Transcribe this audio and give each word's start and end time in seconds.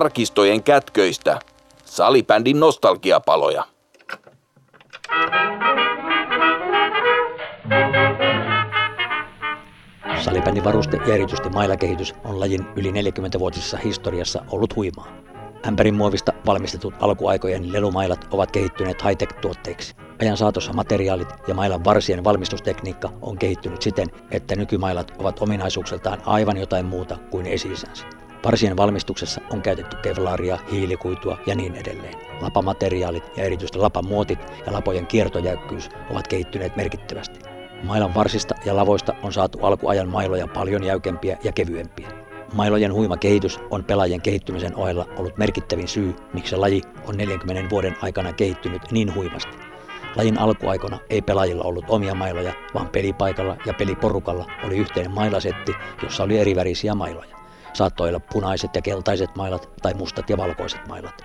arkistojen 0.00 0.62
kätköistä. 0.62 1.40
Salibändin 1.84 2.60
nostalgiapaloja. 2.60 3.64
Salibändin 10.24 10.64
varuste 10.64 10.96
ja 11.06 11.14
erityisesti 11.14 11.48
mailakehitys 11.48 12.14
on 12.24 12.40
lajin 12.40 12.66
yli 12.76 12.90
40-vuotisessa 12.90 13.76
historiassa 13.76 14.44
ollut 14.50 14.76
huimaa. 14.76 15.06
Ämpärin 15.68 15.94
muovista 15.94 16.32
valmistetut 16.46 16.94
alkuaikojen 17.00 17.72
lelumailat 17.72 18.26
ovat 18.30 18.50
kehittyneet 18.50 19.02
high-tech-tuotteiksi. 19.02 19.94
Ajan 20.20 20.36
saatossa 20.36 20.72
materiaalit 20.72 21.28
ja 21.48 21.54
mailan 21.54 21.84
varsien 21.84 22.24
valmistustekniikka 22.24 23.12
on 23.22 23.38
kehittynyt 23.38 23.82
siten, 23.82 24.08
että 24.30 24.56
nykymailat 24.56 25.12
ovat 25.18 25.42
ominaisuuksiltaan 25.42 26.22
aivan 26.26 26.56
jotain 26.56 26.86
muuta 26.86 27.18
kuin 27.30 27.46
esi-isänsä. 27.46 28.19
Parsien 28.42 28.76
valmistuksessa 28.76 29.40
on 29.50 29.62
käytetty 29.62 29.96
kevlaria, 29.96 30.58
hiilikuitua 30.72 31.38
ja 31.46 31.54
niin 31.54 31.74
edelleen. 31.74 32.14
Lapamateriaalit 32.40 33.24
ja 33.36 33.44
erityisesti 33.44 33.78
lapamuotit 33.78 34.38
ja 34.66 34.72
lapojen 34.72 35.06
kiertojäykkyys 35.06 35.88
ovat 36.10 36.28
kehittyneet 36.28 36.76
merkittävästi. 36.76 37.40
Mailan 37.82 38.14
varsista 38.14 38.54
ja 38.64 38.76
lavoista 38.76 39.14
on 39.22 39.32
saatu 39.32 39.58
alkuajan 39.62 40.08
mailoja 40.08 40.46
paljon 40.46 40.84
jäykempiä 40.84 41.38
ja 41.44 41.52
kevyempiä. 41.52 42.08
Mailojen 42.54 42.92
huima 42.94 43.16
kehitys 43.16 43.60
on 43.70 43.84
pelaajien 43.84 44.22
kehittymisen 44.22 44.76
ohella 44.76 45.06
ollut 45.16 45.38
merkittävin 45.38 45.88
syy, 45.88 46.14
miksi 46.34 46.56
laji 46.56 46.82
on 47.06 47.16
40 47.16 47.70
vuoden 47.70 47.96
aikana 48.02 48.32
kehittynyt 48.32 48.82
niin 48.90 49.14
huimasti. 49.14 49.56
Lajin 50.16 50.38
alkuaikona 50.38 50.98
ei 51.10 51.22
pelaajilla 51.22 51.64
ollut 51.64 51.84
omia 51.88 52.14
mailoja, 52.14 52.52
vaan 52.74 52.88
pelipaikalla 52.88 53.56
ja 53.66 53.74
peliporukalla 53.74 54.46
oli 54.64 54.76
yhteinen 54.76 55.14
mailasetti, 55.14 55.72
jossa 56.02 56.22
oli 56.22 56.38
erivärisiä 56.38 56.94
mailoja. 56.94 57.39
Saattoi 57.72 58.08
olla 58.08 58.20
punaiset 58.32 58.74
ja 58.74 58.82
keltaiset 58.82 59.36
mailat 59.36 59.68
tai 59.82 59.94
mustat 59.94 60.30
ja 60.30 60.36
valkoiset 60.36 60.86
mailat. 60.88 61.22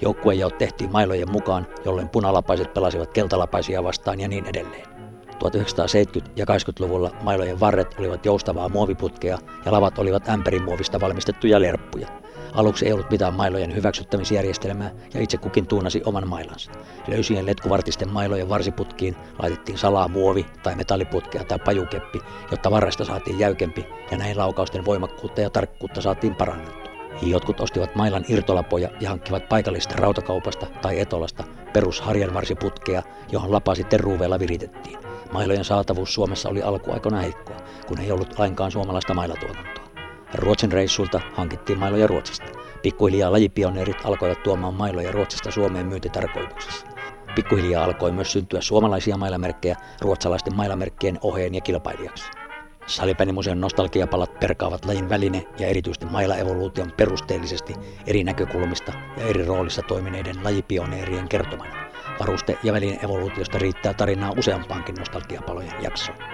Joukkuejaot 0.00 0.58
tehtiin 0.58 0.92
mailojen 0.92 1.30
mukaan, 1.30 1.66
jolloin 1.84 2.08
punalapaiset 2.08 2.74
pelasivat 2.74 3.12
keltalapaisia 3.12 3.84
vastaan 3.84 4.20
ja 4.20 4.28
niin 4.28 4.46
edelleen. 4.46 4.86
1970- 5.32 6.30
ja 6.36 6.44
80-luvulla 6.44 7.10
mailojen 7.22 7.60
varret 7.60 7.94
olivat 7.98 8.26
joustavaa 8.26 8.68
muoviputkea 8.68 9.38
ja 9.64 9.72
lavat 9.72 9.98
olivat 9.98 10.28
ämpärimuovista 10.28 11.00
valmistettuja 11.00 11.60
lerppuja. 11.60 12.08
Aluksi 12.54 12.86
ei 12.86 12.92
ollut 12.92 13.10
mitään 13.10 13.34
mailojen 13.34 13.74
hyväksyttämisjärjestelmää 13.74 14.90
ja 15.14 15.20
itse 15.20 15.36
kukin 15.36 15.66
tuunasi 15.66 16.02
oman 16.04 16.28
mailansa. 16.28 16.70
Löysien 17.08 17.46
letkuvartisten 17.46 18.12
mailojen 18.12 18.48
varsiputkiin 18.48 19.16
laitettiin 19.38 19.78
salaa 19.78 20.08
muovi 20.08 20.46
tai 20.62 20.74
metalliputkea 20.74 21.44
tai 21.44 21.58
pajukeppi, 21.58 22.20
jotta 22.50 22.70
varresta 22.70 23.04
saatiin 23.04 23.38
jäykempi 23.38 23.86
ja 24.10 24.16
näin 24.16 24.38
laukausten 24.38 24.84
voimakkuutta 24.84 25.40
ja 25.40 25.50
tarkkuutta 25.50 26.00
saatiin 26.00 26.34
parannettua. 26.34 26.92
Jotkut 27.22 27.60
ostivat 27.60 27.94
mailan 27.94 28.24
irtolapoja 28.28 28.88
ja 29.00 29.08
hankkivat 29.08 29.48
paikallista 29.48 29.94
rautakaupasta 29.98 30.66
tai 30.82 31.00
etolasta 31.00 31.44
perus 31.72 32.00
harjanvarsiputkea, 32.00 33.02
johon 33.32 33.52
lapa 33.52 33.74
sitten 33.74 34.00
ruuveella 34.00 34.38
viritettiin. 34.38 34.98
Mailojen 35.32 35.64
saatavuus 35.64 36.14
Suomessa 36.14 36.48
oli 36.48 36.62
alkuaikana 36.62 37.20
heikkoa, 37.20 37.56
kun 37.86 37.98
ei 37.98 38.12
ollut 38.12 38.38
lainkaan 38.38 38.70
suomalaista 38.70 39.14
mailatuotantoa. 39.14 39.81
Ruotsin 40.34 40.72
reissulta 40.72 41.20
hankittiin 41.34 41.78
mailoja 41.78 42.06
Ruotsista. 42.06 42.46
Pikkuhiljaa 42.82 43.32
lajipioneerit 43.32 43.96
alkoivat 44.04 44.42
tuomaan 44.42 44.74
mailoja 44.74 45.12
Ruotsista 45.12 45.50
Suomeen 45.50 45.86
myyntitarkoituksessa. 45.86 46.86
Pikkuhiljaa 47.34 47.84
alkoi 47.84 48.12
myös 48.12 48.32
syntyä 48.32 48.60
suomalaisia 48.60 49.16
mailamerkkejä 49.16 49.76
ruotsalaisten 50.00 50.56
mailamerkkien 50.56 51.18
oheen 51.22 51.54
ja 51.54 51.60
kilpailijaksi. 51.60 52.30
Salipänimuseon 52.86 53.60
nostalgiapalat 53.60 54.40
perkaavat 54.40 54.84
lajin 54.84 55.08
väline 55.08 55.46
ja 55.58 55.66
erityisesti 55.66 56.06
mailaevoluution 56.06 56.92
perusteellisesti 56.96 57.74
eri 58.06 58.24
näkökulmista 58.24 58.92
ja 59.16 59.26
eri 59.26 59.44
roolissa 59.44 59.82
toimineiden 59.82 60.44
lajipioneerien 60.44 61.28
kertomana. 61.28 61.90
Varuste- 62.20 62.58
ja 62.62 62.72
väline 62.72 62.98
evoluutiosta 63.02 63.58
riittää 63.58 63.94
tarinaa 63.94 64.34
useampaankin 64.38 64.94
nostalgiapalojen 64.94 65.82
jaksoon. 65.82 66.31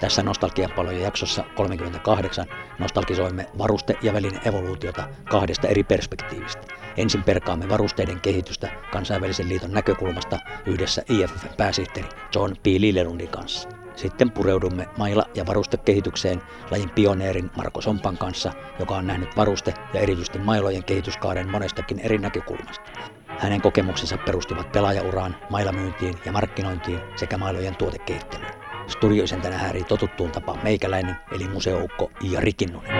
Tässä 0.00 0.22
nostalgiapalojen 0.22 1.02
jaksossa 1.02 1.44
38 1.54 2.46
nostalgisoimme 2.78 3.46
varuste- 3.58 3.98
ja 4.02 4.12
väline 4.12 4.40
evoluutiota 4.44 5.08
kahdesta 5.28 5.68
eri 5.68 5.84
perspektiivistä. 5.84 6.66
Ensin 6.96 7.24
perkaamme 7.24 7.68
varusteiden 7.68 8.20
kehitystä 8.20 8.68
kansainvälisen 8.90 9.48
liiton 9.48 9.72
näkökulmasta 9.72 10.38
yhdessä 10.66 11.02
IFF-pääsihteeri 11.08 12.08
John 12.34 12.56
P. 12.62 12.66
Lillerundin 12.66 13.28
kanssa. 13.28 13.68
Sitten 13.96 14.30
pureudumme 14.30 14.88
maila- 14.98 15.26
ja 15.34 15.46
varustekehitykseen 15.46 16.42
lajin 16.70 16.90
pioneerin 16.90 17.50
Marko 17.56 17.80
Sompan 17.80 18.18
kanssa, 18.18 18.52
joka 18.78 18.96
on 18.96 19.06
nähnyt 19.06 19.36
varuste- 19.36 19.74
ja 19.94 20.00
erityisesti 20.00 20.38
mailojen 20.38 20.84
kehityskaaren 20.84 21.50
monestakin 21.50 21.98
eri 21.98 22.18
näkökulmasta. 22.18 22.90
Hänen 23.38 23.60
kokemuksensa 23.60 24.18
perustuvat 24.18 24.72
pelaajauraan, 24.72 25.36
mailamyyntiin 25.50 26.14
ja 26.24 26.32
markkinointiin 26.32 27.00
sekä 27.16 27.38
mailojen 27.38 27.76
tuotekehittelyyn. 27.76 28.65
Studioisäntänä 28.88 29.58
häärii 29.58 29.84
totuttuun 29.84 30.30
tapaan 30.30 30.58
meikäläinen, 30.62 31.16
eli 31.32 31.48
museoukko 31.48 32.10
Iia 32.24 32.40
Rikinnunen. 32.40 32.92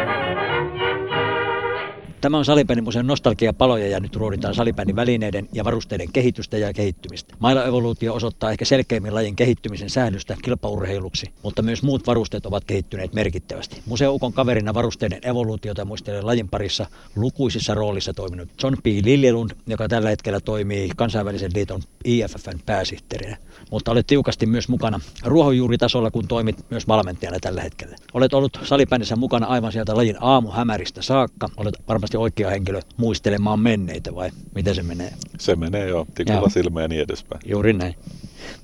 Tämä 2.26 2.38
on 2.38 2.44
Salibändimuseon 2.44 3.06
nostalgiapaloja 3.06 3.88
ja 3.88 4.00
nyt 4.00 4.16
ruoditaan 4.16 4.54
salibändin 4.54 4.96
välineiden 4.96 5.48
ja 5.52 5.64
varusteiden 5.64 6.12
kehitystä 6.12 6.58
ja 6.58 6.72
kehittymistä. 6.72 7.34
Maila-evoluutio 7.38 8.14
osoittaa 8.14 8.50
ehkä 8.50 8.64
selkeimmin 8.64 9.14
lajin 9.14 9.36
kehittymisen 9.36 9.90
säännöstä 9.90 10.36
kilpaurheiluksi, 10.42 11.26
mutta 11.42 11.62
myös 11.62 11.82
muut 11.82 12.06
varusteet 12.06 12.46
ovat 12.46 12.64
kehittyneet 12.64 13.14
merkittävästi. 13.14 13.82
Museoukon 13.86 14.32
kaverina 14.32 14.74
varusteiden 14.74 15.18
evoluutiota 15.22 15.84
muistelee 15.84 16.22
lajin 16.22 16.48
parissa 16.48 16.86
lukuisissa 17.16 17.74
roolissa 17.74 18.14
toiminut 18.14 18.48
John 18.62 18.76
P. 18.82 18.86
Liljelund, 18.86 19.50
joka 19.66 19.88
tällä 19.88 20.08
hetkellä 20.08 20.40
toimii 20.40 20.90
kansainvälisen 20.96 21.50
liiton 21.54 21.82
IFFn 22.04 22.58
pääsihteerinä. 22.66 23.36
Mutta 23.70 23.90
olet 23.90 24.06
tiukasti 24.06 24.46
myös 24.46 24.68
mukana 24.68 25.00
ruohonjuuritasolla, 25.24 26.10
kun 26.10 26.28
toimit 26.28 26.70
myös 26.70 26.88
valmentajana 26.88 27.38
tällä 27.40 27.62
hetkellä. 27.62 27.96
Olet 28.14 28.34
ollut 28.34 28.58
salibändissä 28.62 29.16
mukana 29.16 29.46
aivan 29.46 29.72
sieltä 29.72 29.96
lajin 29.96 30.16
aamuhämäristä 30.20 31.02
saakka. 31.02 31.48
Olet 31.56 31.74
varmasti 31.88 32.15
oikea 32.16 32.50
henkilö 32.50 32.80
muistelemaan 32.96 33.60
menneitä 33.60 34.14
vai 34.14 34.30
miten 34.54 34.74
se 34.74 34.82
menee? 34.82 35.12
Se 35.38 35.56
menee 35.56 35.88
jo, 35.88 36.06
tikulla 36.14 36.48
silmä 36.48 36.82
ja 36.82 36.88
niin 36.88 37.00
edespäin. 37.00 37.40
Juuri 37.46 37.72
näin. 37.72 37.94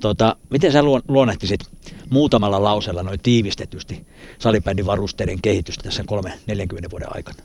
Tota, 0.01 0.37
miten 0.51 0.73
sä 0.73 0.83
luonnehtisit 1.09 1.61
muutamalla 2.11 2.63
lausella 2.63 3.03
noin 3.03 3.21
tiivistetysti 3.23 4.07
salibändin 4.39 4.87
varusteiden 4.87 5.43
kehitystä 5.43 5.85
tässä 5.85 6.03
3-40 6.03 6.91
vuoden 6.91 7.17
aikana? 7.17 7.39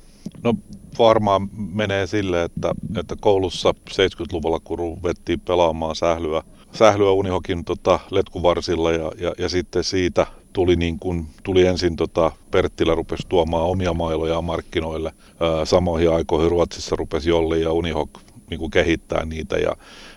No 0.44 0.54
varmaan 1.00 1.50
menee 1.74 2.08
sille, 2.08 2.44
että, 2.44 2.76
että 3.00 3.16
koulussa 3.20 3.74
70-luvulla, 3.92 4.60
kun 4.60 4.80
ruvettiin 4.80 5.40
pelaamaan 5.40 5.96
sählyä, 5.96 6.44
sählyä 6.74 7.12
unihokin 7.12 7.66
tota, 7.66 8.00
letkuvarsilla 8.12 8.92
ja, 8.92 9.12
ja, 9.20 9.34
ja 9.38 9.50
sitten 9.50 9.84
siitä 9.84 10.28
tuli, 10.58 10.76
niin 10.76 11.00
kuin, 11.00 11.28
tuli 11.44 11.68
ensin 11.68 11.96
tota, 11.96 12.32
Perttilä 12.52 12.96
rupesi 12.96 13.28
tuomaan 13.30 13.64
omia 13.64 13.94
mailoja 13.94 14.42
markkinoille. 14.42 15.14
Ää, 15.40 15.66
samoihin 15.66 16.12
aikoihin 16.12 16.52
Ruotsissa 16.52 16.96
rupesi 16.96 17.30
Jolli 17.30 17.62
ja 17.62 17.72
Unihok 17.72 18.10
niin 18.50 18.60
kuin 18.60 18.72
kehittää 18.72 19.26
niitä. 19.26 19.58
Ja, 19.58 19.76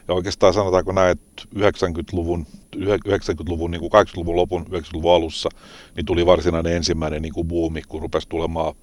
ja 0.08 0.14
oikeastaan 0.14 0.54
sanotaanko 0.54 0.92
näin, 0.92 1.10
että 1.10 1.42
90-luvun, 1.56 2.46
90-luvun 2.76 3.70
niin 3.70 3.80
kuin 3.80 3.92
80-luvun 3.92 4.36
lopun, 4.36 4.66
90-luvun 4.66 5.14
alussa, 5.14 5.48
niin 5.96 6.06
tuli 6.06 6.26
varsinainen 6.26 6.76
ensimmäinen 6.76 7.22
niin 7.22 7.34
kuin 7.34 7.48
buumi, 7.48 7.82
kun 7.88 8.02
rupesi 8.02 8.28
tulemaan 8.28 8.74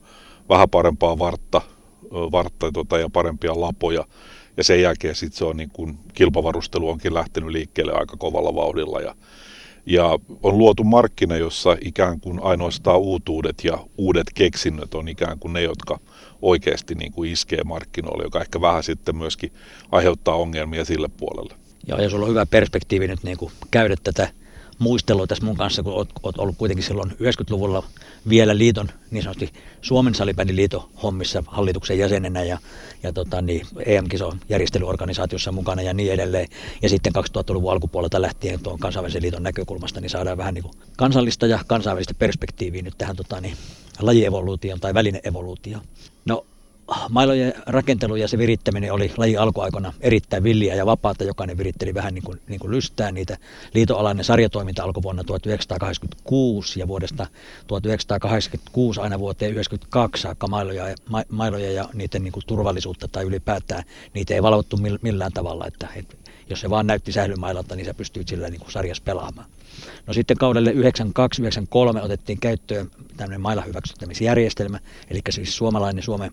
vähän 0.50 0.69
parempaa 0.69 1.19
vartta, 1.19 1.62
vartta 2.12 2.72
tota, 2.72 2.97
ja 2.97 3.09
parempia 3.09 3.62
lapoja. 3.62 4.06
Ja 4.57 4.63
sen 4.63 4.81
jälkeen 4.81 5.16
sitten 5.16 5.38
se 5.38 5.46
on 5.46 5.57
niin 5.57 5.72
kuin, 5.73 5.97
kilpavarustelu 6.13 6.90
onkin 6.90 7.14
lähtenyt 7.14 7.49
liikkeelle 7.49 7.93
aika 7.93 8.17
kovalla 8.17 8.55
vauhdilla. 8.55 9.02
Ja, 9.02 9.16
ja 9.87 10.19
on 10.43 10.57
luotu 10.57 10.84
markkina, 10.84 11.37
jossa 11.37 11.78
ikään 11.81 12.19
kuin 12.19 12.39
ainoastaan 12.43 12.99
uutuudet 12.99 13.63
ja 13.63 13.78
uudet 13.97 14.28
keksinnöt 14.35 14.93
on 14.93 15.07
ikään 15.07 15.39
kuin 15.39 15.53
ne, 15.53 15.61
jotka 15.61 15.99
oikeasti 16.41 16.95
niin 16.95 17.11
kuin 17.11 17.31
iskee 17.31 17.63
markkinoille, 17.63 18.23
joka 18.23 18.41
ehkä 18.41 18.61
vähän 18.61 18.84
sitten 18.84 19.16
myöskin 19.16 19.51
aiheuttaa 19.91 20.35
ongelmia 20.35 20.85
sille 20.85 21.07
puolelle. 21.17 21.53
Ja 21.87 22.09
sulla 22.09 22.25
on 22.25 22.29
hyvä 22.29 22.45
perspektiivi 22.45 23.07
nyt 23.07 23.23
niin 23.23 23.37
kuin 23.37 23.51
käydä 23.72 23.95
tätä 24.03 24.29
muistelua 24.79 25.28
tässä 25.28 25.46
mun 25.46 25.58
kanssa, 25.58 25.84
kun 25.84 25.94
oot, 25.94 26.09
oot 26.24 26.38
ollut 26.38 26.56
kuitenkin 26.58 26.85
silloin 26.85 27.12
90-luvulla 27.12 27.84
vielä 28.29 28.58
liiton, 28.58 28.90
niin 29.12 29.24
sanotusti 29.24 29.53
Suomen 29.82 30.16
salibändiliiton 30.16 30.90
hommissa 31.03 31.44
hallituksen 31.47 32.00
jäsenenä 32.00 32.44
ja, 32.44 32.58
ja 33.03 33.14
tota, 33.14 33.41
niin, 33.41 33.68
EM-kiso 33.85 34.34
järjestelyorganisaatiossa 34.50 35.52
mukana 35.52 35.82
ja 35.82 35.94
niin 35.94 36.14
edelleen. 36.14 36.47
Ja 36.82 36.90
sitten 36.90 37.14
2000-luvun 37.16 37.72
alkupuolelta 37.72 38.22
lähtien 38.22 38.59
tuon 38.59 38.79
kansainvälisen 38.79 39.22
liiton 39.22 39.44
näkökulmasta, 39.44 40.02
niin 40.02 40.09
saadaan 40.09 40.38
vähän 40.38 40.53
niin 40.53 40.64
kuin 40.64 40.74
kansallista 40.97 41.47
ja 41.47 41.59
kansainvälistä 41.68 42.14
perspektiiviä 42.20 42.82
nyt 42.82 42.97
tähän 42.97 43.16
tota, 43.16 43.41
niin, 43.41 43.56
lajievoluutioon 44.00 44.80
tai 44.80 44.94
välineevoluutioon. 44.94 45.84
No 46.26 46.46
mailojen 47.09 47.53
rakentelu 47.66 48.16
ja 48.16 48.28
se 48.28 48.37
virittäminen 48.37 48.93
oli 48.93 49.11
laji 49.17 49.37
alkuaikana 49.37 49.93
erittäin 50.01 50.43
villiä 50.43 50.75
ja 50.75 50.85
vapaata. 50.85 51.23
Jokainen 51.23 51.57
viritteli 51.57 51.93
vähän 51.93 52.13
niin 52.13 52.23
kuin, 52.23 52.41
niin 52.47 52.59
kuin 52.59 52.72
lystää 52.72 53.11
niitä. 53.11 53.37
Liitoalainen 53.73 54.25
sarjatoiminta 54.25 54.84
alkoi 54.84 55.03
vuonna 55.03 55.23
1986 55.23 56.79
ja 56.79 56.87
vuodesta 56.87 57.28
1986 57.67 58.99
aina 58.99 59.19
vuoteen 59.19 59.53
1992 59.53 60.22
saakka 60.22 60.47
mailoja, 60.47 60.95
ma, 61.09 61.23
mailoja 61.29 61.72
ja 61.72 61.89
niiden 61.93 62.23
niin 62.23 62.31
kuin 62.31 62.43
turvallisuutta 62.47 63.07
tai 63.07 63.23
ylipäätään 63.23 63.84
niitä 64.13 64.34
ei 64.34 64.43
valvottu 64.43 64.78
millään 65.01 65.34
tavalla. 65.34 65.67
Että, 65.67 65.87
että 65.95 66.16
jos 66.49 66.61
se 66.61 66.69
vaan 66.69 66.87
näytti 66.87 67.11
sählymailalta, 67.11 67.75
niin 67.75 67.85
sä 67.85 67.93
pystyit 67.93 68.28
sillä 68.28 68.49
niin 68.49 68.59
kuin 68.59 68.72
sarjassa 68.72 69.03
pelaamaan. 69.03 69.49
No 70.07 70.13
sitten 70.13 70.37
kaudelle 70.37 70.72
92-93 70.72 70.75
otettiin 72.03 72.39
käyttöön 72.39 72.91
tämmöinen 73.17 73.41
mailahyväksyttämisjärjestelmä, 73.41 74.79
eli 75.09 75.19
siis 75.29 75.57
suomalainen 75.57 76.03
Suomen 76.03 76.31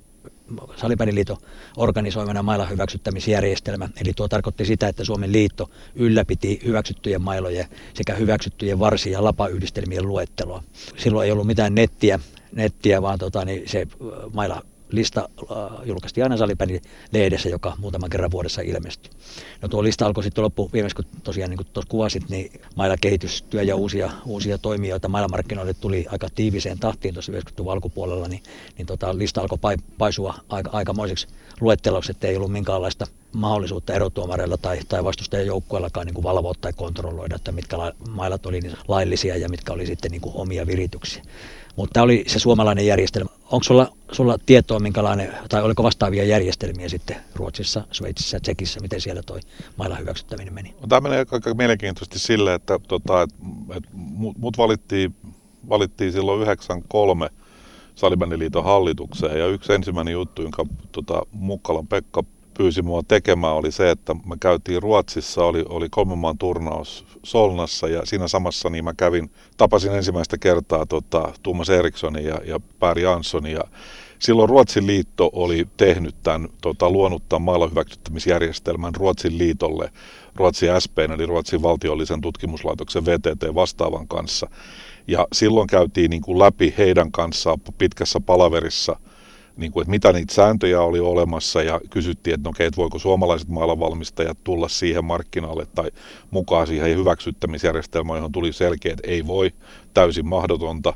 Salipäniliiton 0.76 1.37
organisoimana 1.76 2.43
mailan 2.43 2.70
hyväksyttämisjärjestelmä. 2.70 3.88
Eli 4.00 4.12
tuo 4.17 4.29
tarkoitti 4.29 4.64
sitä, 4.64 4.88
että 4.88 5.05
Suomen 5.05 5.32
liitto 5.32 5.70
ylläpiti 5.94 6.61
hyväksyttyjen 6.64 7.23
mailojen 7.23 7.67
sekä 7.94 8.14
hyväksyttyjen 8.14 8.79
varsi- 8.79 9.11
ja 9.11 9.25
lapayhdistelmien 9.25 10.08
luetteloa. 10.08 10.62
Silloin 10.96 11.26
ei 11.26 11.32
ollut 11.32 11.46
mitään 11.46 11.75
nettiä, 11.75 12.20
nettiä 12.52 13.02
vaan 13.02 13.19
tota, 13.19 13.44
niin 13.44 13.69
se 13.69 13.87
maila 14.32 14.62
lista 14.94 15.29
äh, 15.50 15.56
julkaistiin 15.85 16.25
aina 16.25 16.37
Salipäni 16.37 16.81
lehdessä, 17.12 17.49
joka 17.49 17.73
muutaman 17.79 18.11
kerran 18.11 18.31
vuodessa 18.31 18.62
ilmestyi. 18.62 19.12
No 19.62 19.69
tuo 19.69 19.82
lista 19.82 20.06
alkoi 20.06 20.25
sitten 20.25 20.44
loppu 20.44 20.70
viimeksi, 20.73 20.96
kun 20.96 21.05
tosiaan 21.25 21.50
niin 21.50 21.58
kuin 21.58 21.67
tuossa 21.73 21.91
kuvasit, 21.91 22.29
niin 22.29 22.61
mailla 22.76 22.96
kehitystyö 23.00 23.62
ja 23.62 23.76
uusia, 23.76 24.11
uusia 24.26 24.58
toimijoita 24.58 25.08
markkinoille 25.08 25.75
tuli 25.75 26.06
aika 26.11 26.29
tiiviseen 26.35 26.79
tahtiin 26.79 27.14
tuossa 27.14 27.32
90-luvun 27.32 27.73
alkupuolella, 27.73 28.29
niin, 28.29 28.43
niin 28.79 28.87
tota, 28.87 29.19
lista 29.19 29.41
alkoi 29.41 29.58
paisua 29.99 30.35
aika, 30.49 30.70
aikamoiseksi 30.73 31.26
luetteloksi, 31.61 32.11
että 32.11 32.29
ei 32.29 32.37
ollut 32.37 32.52
minkäänlaista 32.52 33.06
mahdollisuutta 33.32 33.93
erotuomareilla 33.93 34.56
tai, 34.56 34.79
tai 34.88 35.05
vastustajan 35.05 35.47
joukkueellakaan 35.47 36.06
niin 36.06 36.23
valvoa 36.23 36.55
tai 36.61 36.73
kontrolloida, 36.73 37.37
että 37.37 37.52
mitkä 37.52 37.79
la, 37.79 37.93
mailat 38.08 38.47
oli 38.47 38.61
niin 38.61 38.76
laillisia 38.88 39.37
ja 39.37 39.49
mitkä 39.49 39.73
oli 39.73 39.87
sitten 39.87 40.11
niin 40.11 40.20
kuin 40.20 40.37
omia 40.37 40.67
virityksiä. 40.67 41.23
Mutta 41.76 41.93
tämä 41.93 42.05
oli 42.05 42.25
se 42.26 42.38
suomalainen 42.38 42.87
järjestelmä. 42.87 43.31
Onko 43.54 43.64
sulla, 43.64 43.92
sulla 44.12 44.38
tietoa, 44.46 44.78
minkälainen, 44.78 45.34
tai 45.48 45.62
oliko 45.62 45.82
vastaavia 45.82 46.24
järjestelmiä 46.24 46.88
sitten 46.88 47.16
Ruotsissa, 47.34 47.84
Sveitsissä, 47.92 48.40
Tsekissä, 48.40 48.80
miten 48.80 49.00
siellä 49.00 49.22
toi 49.22 49.40
mailla 49.76 49.96
hyväksyttäminen 49.96 50.54
meni? 50.54 50.74
No, 50.80 50.86
tämä 50.88 51.00
menee 51.00 51.18
aika 51.18 51.54
mielenkiintoisesti 51.54 52.18
sille, 52.18 52.54
että 52.54 52.78
tota, 52.88 53.22
et, 53.22 53.30
et, 53.76 53.84
mut 54.38 54.58
valittiin, 54.58 55.14
valittiin 55.68 56.12
silloin 56.12 56.40
93 56.40 57.28
Salibändiliiton 57.94 58.64
hallitukseen 58.64 59.38
ja 59.38 59.46
yksi 59.46 59.72
ensimmäinen 59.72 60.12
juttu, 60.12 60.42
jonka 60.42 60.66
tota, 60.92 61.22
Mukkalan 61.32 61.86
Pekka 61.86 62.22
pyysi 62.56 62.82
mua 62.82 63.02
tekemään 63.08 63.54
oli 63.54 63.72
se, 63.72 63.90
että 63.90 64.14
me 64.14 64.36
käytiin 64.40 64.82
Ruotsissa, 64.82 65.44
oli, 65.44 65.64
oli 65.68 65.88
kolmen 65.88 66.38
turnaus 66.38 67.06
Solnassa 67.22 67.88
ja 67.88 68.06
siinä 68.06 68.28
samassa 68.28 68.70
niin 68.70 68.84
mä 68.84 68.94
kävin, 68.96 69.30
tapasin 69.56 69.92
ensimmäistä 69.92 70.38
kertaa 70.38 70.86
tota, 70.86 71.32
Tuomas 71.42 71.70
Erikssonin 71.70 72.24
ja, 72.24 72.40
ja 72.44 72.60
Pär 72.78 72.98
Janssonin 72.98 73.52
ja 73.52 73.60
silloin 74.18 74.48
Ruotsin 74.48 74.86
liitto 74.86 75.30
oli 75.32 75.68
tehnyt 75.76 76.14
tämän, 76.22 76.48
tota, 76.60 76.90
luonut 76.90 77.28
tämän 77.28 77.42
mailla 77.42 77.68
hyväksyttämisjärjestelmän 77.68 78.94
Ruotsin 78.94 79.38
liitolle, 79.38 79.90
Ruotsin 80.34 80.68
SP, 80.84 80.98
eli 80.98 81.26
Ruotsin 81.26 81.62
valtiollisen 81.62 82.20
tutkimuslaitoksen 82.20 83.06
VTT 83.06 83.54
vastaavan 83.54 84.08
kanssa. 84.08 84.50
Ja 85.06 85.26
silloin 85.32 85.66
käytiin 85.66 86.10
niin 86.10 86.22
kuin 86.22 86.38
läpi 86.38 86.74
heidän 86.78 87.12
kanssaan 87.12 87.58
pitkässä 87.78 88.20
palaverissa– 88.20 88.96
niin 89.56 89.72
kuin, 89.72 89.82
että 89.82 89.90
mitä 89.90 90.12
niitä 90.12 90.34
sääntöjä 90.34 90.80
oli 90.80 91.00
olemassa 91.00 91.62
ja 91.62 91.80
kysyttiin, 91.90 92.34
että 92.34 92.48
no 92.48 92.52
että 92.58 92.76
voiko 92.76 92.98
suomalaiset 92.98 93.48
maailmanvalmistajat 93.48 94.38
tulla 94.44 94.68
siihen 94.68 95.04
markkinalle 95.04 95.66
tai 95.74 95.90
mukaan 96.30 96.66
siihen 96.66 96.96
hyväksyttämisjärjestelmään, 96.96 98.16
johon 98.16 98.32
tuli 98.32 98.52
selkeä, 98.52 98.92
että 98.92 99.10
ei 99.10 99.26
voi, 99.26 99.50
täysin 99.94 100.26
mahdotonta, 100.26 100.94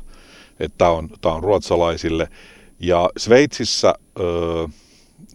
että 0.59 0.77
tämä 0.77 0.91
on, 0.91 1.09
tämä 1.21 1.35
on 1.35 1.43
ruotsalaisille. 1.43 2.27
Ja 2.79 3.09
Sveitsissä, 3.17 3.93
öö, 4.19 4.67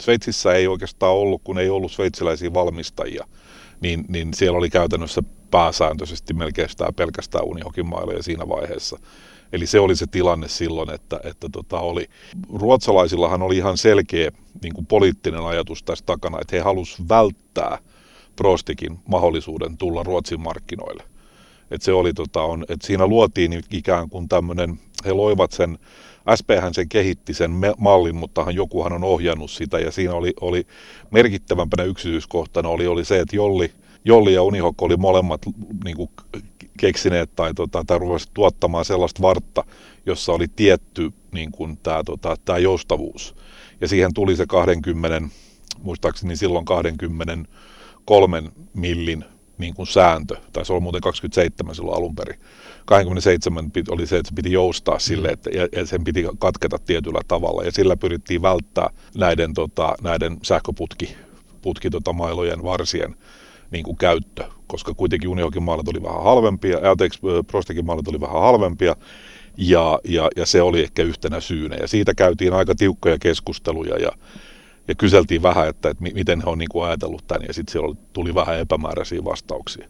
Sveitsissä 0.01 0.55
ei 0.55 0.67
oikeastaan 0.67 1.13
ollut, 1.13 1.43
kun 1.45 1.59
ei 1.59 1.71
ollut 1.71 1.93
sveitsiläisiä 1.93 2.55
valmistajia, 2.55 3.27
niin, 3.81 4.05
niin 4.09 4.35
siellä 4.35 4.59
oli 4.59 4.71
käytännössä 4.71 5.23
pääsääntöisesti 5.51 6.35
melkein 6.35 6.69
pelkästään 6.97 7.45
unihokimailla 7.45 8.23
siinä 8.23 8.49
vaiheessa. 8.49 8.99
Eli 9.55 9.67
se 9.67 9.81
oli 9.81 9.97
se 9.97 10.07
tilanne 10.07 10.49
silloin, 10.49 10.91
että, 10.91 11.21
että 11.25 11.49
tota 11.53 11.81
oli. 11.81 12.07
Ruotsalaisillahan 12.55 13.43
oli 13.43 13.57
ihan 13.57 13.79
selkeä 13.79 14.31
niin 14.63 14.75
kuin 14.75 14.87
poliittinen 14.87 15.47
ajatus 15.47 15.83
tässä 15.83 16.05
takana, 16.07 16.39
että 16.41 16.57
he 16.57 16.63
halusivat 16.63 17.09
välttää 17.09 17.79
Prostikin 18.37 18.99
mahdollisuuden 19.09 19.77
tulla 19.77 20.03
Ruotsin 20.03 20.41
markkinoille. 20.41 21.03
Et 21.71 21.83
se 21.83 21.93
oli, 21.93 22.13
tota, 22.13 22.43
on, 22.43 22.65
et 22.69 22.83
siinä 22.83 23.07
luotiin 23.07 23.63
ikään 23.71 24.11
kuin 24.11 24.29
tämmöinen, 24.29 24.81
he 25.05 25.13
loivat 25.13 25.53
sen, 25.53 25.79
SP 26.39 26.49
hän 26.61 26.75
sen 26.75 26.89
kehitti 26.89 27.35
sen 27.35 27.51
mallin, 27.79 28.17
mutta 28.17 28.47
jokuhan 28.51 28.93
on 28.93 29.05
ohjannut 29.05 29.51
sitä 29.51 29.79
ja 29.79 29.91
siinä 29.91 30.15
oli, 30.15 30.33
oli 30.41 30.67
merkittävämpänä 31.11 31.83
yksityiskohtana 31.83 32.69
oli, 32.69 32.87
oli 32.87 33.05
se, 33.05 33.21
että 33.21 33.37
Jolli, 33.37 33.73
Jolli 34.05 34.35
ja 34.35 34.43
Unihokko 34.43 34.85
oli 34.85 34.97
molemmat 34.97 35.41
niin 35.85 35.97
kuin 35.97 36.11
keksineet 36.79 37.31
tai, 37.37 37.55
tota, 37.55 37.85
tai 37.87 37.99
ruvasivat 37.99 38.35
tuottamaan 38.35 38.85
sellaista 38.85 39.23
vartta, 39.23 39.65
jossa 40.07 40.33
oli 40.33 40.49
tietty 40.49 41.13
niin 41.33 41.53
kuin 41.53 41.79
tämä, 41.83 42.03
tota, 42.05 42.37
tämä 42.45 42.59
joustavuus. 42.59 43.35
Ja 43.81 43.89
siihen 43.89 44.15
tuli 44.15 44.37
se 44.37 44.47
20, 44.47 45.23
muistaakseni 45.83 46.37
silloin 46.37 46.65
23 46.65 48.43
millin 48.75 49.25
niin 49.59 49.75
kuin 49.75 49.87
sääntö, 49.87 50.37
tai 50.53 50.65
se 50.65 50.73
oli 50.73 50.81
muuten 50.81 51.01
27 51.01 51.75
silloin 51.75 51.97
alun 51.97 52.15
perin. 52.15 52.41
27 52.85 53.71
oli 53.89 54.07
se, 54.07 54.17
että 54.17 54.29
se 54.29 54.35
piti 54.35 54.53
joustaa 54.53 54.99
sille, 54.99 55.29
että, 55.29 55.51
ja 55.51 55.87
sen 55.87 56.05
piti 56.05 56.25
katketa 56.39 56.79
tietyllä 56.79 57.21
tavalla, 57.29 57.65
ja 57.65 57.73
sillä 57.73 57.97
pyrittiin 57.97 58.43
välttää 58.43 58.91
näiden, 59.17 59.55
tota, 59.55 59.95
näiden 60.03 60.39
sähköputki 60.43 61.17
putki, 61.65 61.91
tota, 61.91 62.13
mailojen 62.13 62.63
varsien 62.63 63.17
niin 63.75 63.85
kuin 63.85 63.97
käyttö, 63.97 64.45
koska 64.67 64.95
kuitenkin 64.95 65.31
Uniokin 65.31 65.63
maalit 65.63 65.89
oli 65.89 66.03
vähän 66.03 66.23
halvempia, 66.23 66.91
anteeksi, 66.91 67.21
Prostikin 67.47 67.87
maalit 67.87 68.09
oli 68.09 68.21
vähän 68.21 68.41
halvempia, 68.41 68.97
ja, 69.57 70.01
ja, 70.05 70.29
ja 70.37 70.47
se 70.47 70.63
oli 70.63 70.81
ehkä 70.81 71.03
yhtenä 71.03 71.41
syynä. 71.41 71.77
Ja 71.81 71.89
siitä 71.89 72.15
käytiin 72.15 72.53
aika 72.53 72.75
tiukkoja 72.75 73.19
keskusteluja 73.19 73.99
ja, 73.99 74.11
ja 74.89 74.95
kyseltiin 74.95 75.43
vähän, 75.43 75.69
että, 75.69 75.91
että 75.91 76.05
miten 76.15 76.41
he 76.41 76.51
on 76.51 76.59
niin 76.59 76.69
kuin 76.69 76.87
ajatellut 76.87 77.27
tämän, 77.27 77.47
ja 77.47 77.55
sitten 77.55 77.73
siellä 77.73 77.95
tuli 78.13 78.35
vähän 78.35 78.59
epämääräisiä 78.59 79.25
vastauksia. 79.25 79.89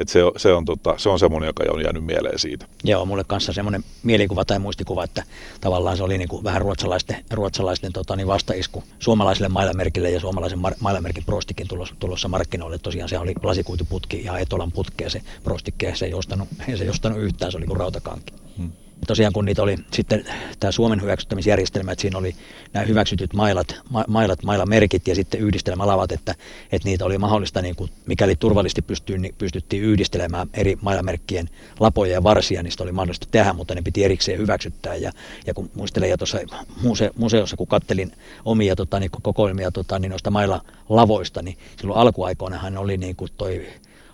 Et 0.00 0.08
se, 0.08 0.20
se, 0.36 0.52
on, 0.52 0.64
tota, 0.64 0.94
se 0.96 1.08
on 1.08 1.18
semmoinen, 1.18 1.46
joka 1.46 1.64
on 1.70 1.82
jäänyt 1.82 2.04
mieleen 2.04 2.38
siitä. 2.38 2.66
Joo, 2.84 3.04
mulle 3.06 3.24
kanssa 3.24 3.52
semmoinen 3.52 3.84
mielikuva 4.02 4.44
tai 4.44 4.58
muistikuva, 4.58 5.04
että 5.04 5.22
tavallaan 5.60 5.96
se 5.96 6.02
oli 6.02 6.18
niin 6.18 6.28
kuin 6.28 6.44
vähän 6.44 6.62
ruotsalaisten, 6.62 7.24
ruotsalaisten 7.30 7.92
tota, 7.92 8.16
niin 8.16 8.26
vastaisku 8.26 8.84
suomalaiselle 8.98 9.48
mailamerkille 9.48 10.10
ja 10.10 10.20
suomalaisen 10.20 10.58
mar- 10.58 10.76
mailamerkin 10.80 11.24
prostikin 11.24 11.68
tulossa, 11.68 11.94
tulossa 11.98 12.28
markkinoille. 12.28 12.78
Tosiaan 12.78 13.08
se 13.08 13.18
oli 13.18 13.34
lasikuituputki 13.42 14.24
ja 14.24 14.38
etolan 14.38 14.72
putki 14.72 15.04
ja 15.04 15.10
se 15.10 15.22
prostikke, 15.44 15.94
se 15.94 16.06
ei 16.06 16.14
ostanut, 16.14 16.48
ei 16.68 16.76
se 16.76 16.90
ostanut 16.90 17.18
yhtään, 17.18 17.52
se 17.52 17.58
oli 17.58 17.66
kuin 17.66 17.76
rautakanki. 17.76 18.32
Hmm 18.56 18.72
tosiaan 19.06 19.32
kun 19.32 19.44
niitä 19.44 19.62
oli 19.62 19.76
sitten 19.92 20.24
tämä 20.60 20.72
Suomen 20.72 21.02
hyväksyttämisjärjestelmä, 21.02 21.92
että 21.92 22.02
siinä 22.02 22.18
oli 22.18 22.34
nämä 22.72 22.86
hyväksytyt 22.86 23.32
mailat, 23.34 23.80
ma, 23.90 24.04
mailat 24.08 24.42
mailamerkit 24.42 25.08
ja 25.08 25.14
sitten 25.14 25.40
yhdistelmälavat, 25.40 26.12
että, 26.12 26.34
että 26.72 26.88
niitä 26.88 27.04
oli 27.04 27.18
mahdollista, 27.18 27.62
niin 27.62 27.76
kuin, 27.76 27.90
mikäli 28.06 28.36
turvallisesti 28.36 28.82
pystyy, 28.82 29.18
niin 29.18 29.34
pystyttiin 29.38 29.82
yhdistelemään 29.82 30.48
eri 30.54 30.78
mailamerkkien 30.80 31.48
lapoja 31.80 32.12
ja 32.12 32.22
varsia, 32.22 32.62
niin 32.62 32.70
sitä 32.70 32.84
oli 32.84 32.92
mahdollista 32.92 33.26
tehdä, 33.30 33.52
mutta 33.52 33.74
ne 33.74 33.82
piti 33.82 34.04
erikseen 34.04 34.38
hyväksyttää. 34.38 34.94
Ja, 34.94 35.12
ja 35.46 35.54
kun 35.54 35.70
muistelen 35.74 36.10
ja 36.10 36.18
tuossa 36.18 36.38
muse, 36.82 37.10
museossa, 37.16 37.56
kun 37.56 37.66
kattelin 37.66 38.12
omia 38.44 38.76
tota, 38.76 39.00
niin, 39.00 39.10
kokoelmia 39.22 39.70
tota, 39.70 39.98
niin 39.98 40.10
noista 40.10 40.30
mailla 40.30 40.64
lavoista, 40.88 41.42
niin 41.42 41.58
silloin 41.80 42.00
alkuaikoinahan 42.00 42.76
oli 42.76 42.96
niin 42.96 43.16
kuin 43.16 43.30
toi 43.36 43.66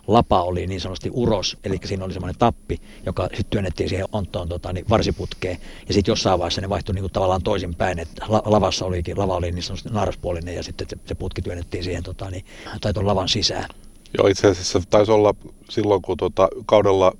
lapa 0.07 0.43
oli 0.43 0.67
niin 0.67 0.81
sanotusti 0.81 1.09
uros, 1.13 1.57
eli 1.63 1.77
siinä 1.85 2.05
oli 2.05 2.13
semmoinen 2.13 2.39
tappi, 2.39 2.81
joka 3.05 3.23
sitten 3.23 3.45
työnnettiin 3.49 3.89
siihen 3.89 4.07
ontoon 4.11 4.49
tota, 4.49 4.73
niin 4.73 4.85
varsiputkeen. 4.89 5.57
Ja 5.87 5.93
sitten 5.93 6.11
jossain 6.11 6.39
vaiheessa 6.39 6.61
ne 6.61 6.69
vaihtui 6.69 6.95
niin 6.95 7.03
kuin 7.03 7.13
tavallaan 7.13 7.43
toisinpäin, 7.43 7.99
että 7.99 8.25
la- 8.27 8.43
lavassa 8.45 8.85
olikin, 8.85 9.19
lava 9.19 9.35
oli 9.35 9.51
niin 9.51 9.63
sanotusti 9.63 9.89
naaraspuolinen 9.89 10.55
ja 10.55 10.63
sitten 10.63 10.87
se, 11.05 11.15
putki 11.15 11.41
työnnettiin 11.41 11.83
siihen 11.83 12.03
tota, 12.03 12.29
niin, 12.29 12.45
tai 12.81 12.93
lavan 12.95 13.29
sisään. 13.29 13.69
Joo, 14.17 14.27
itse 14.27 14.47
asiassa 14.47 14.81
taisi 14.89 15.11
olla 15.11 15.33
silloin, 15.69 16.01
kun 16.01 16.17
tuota, 16.17 16.47
kaudella 16.65 17.13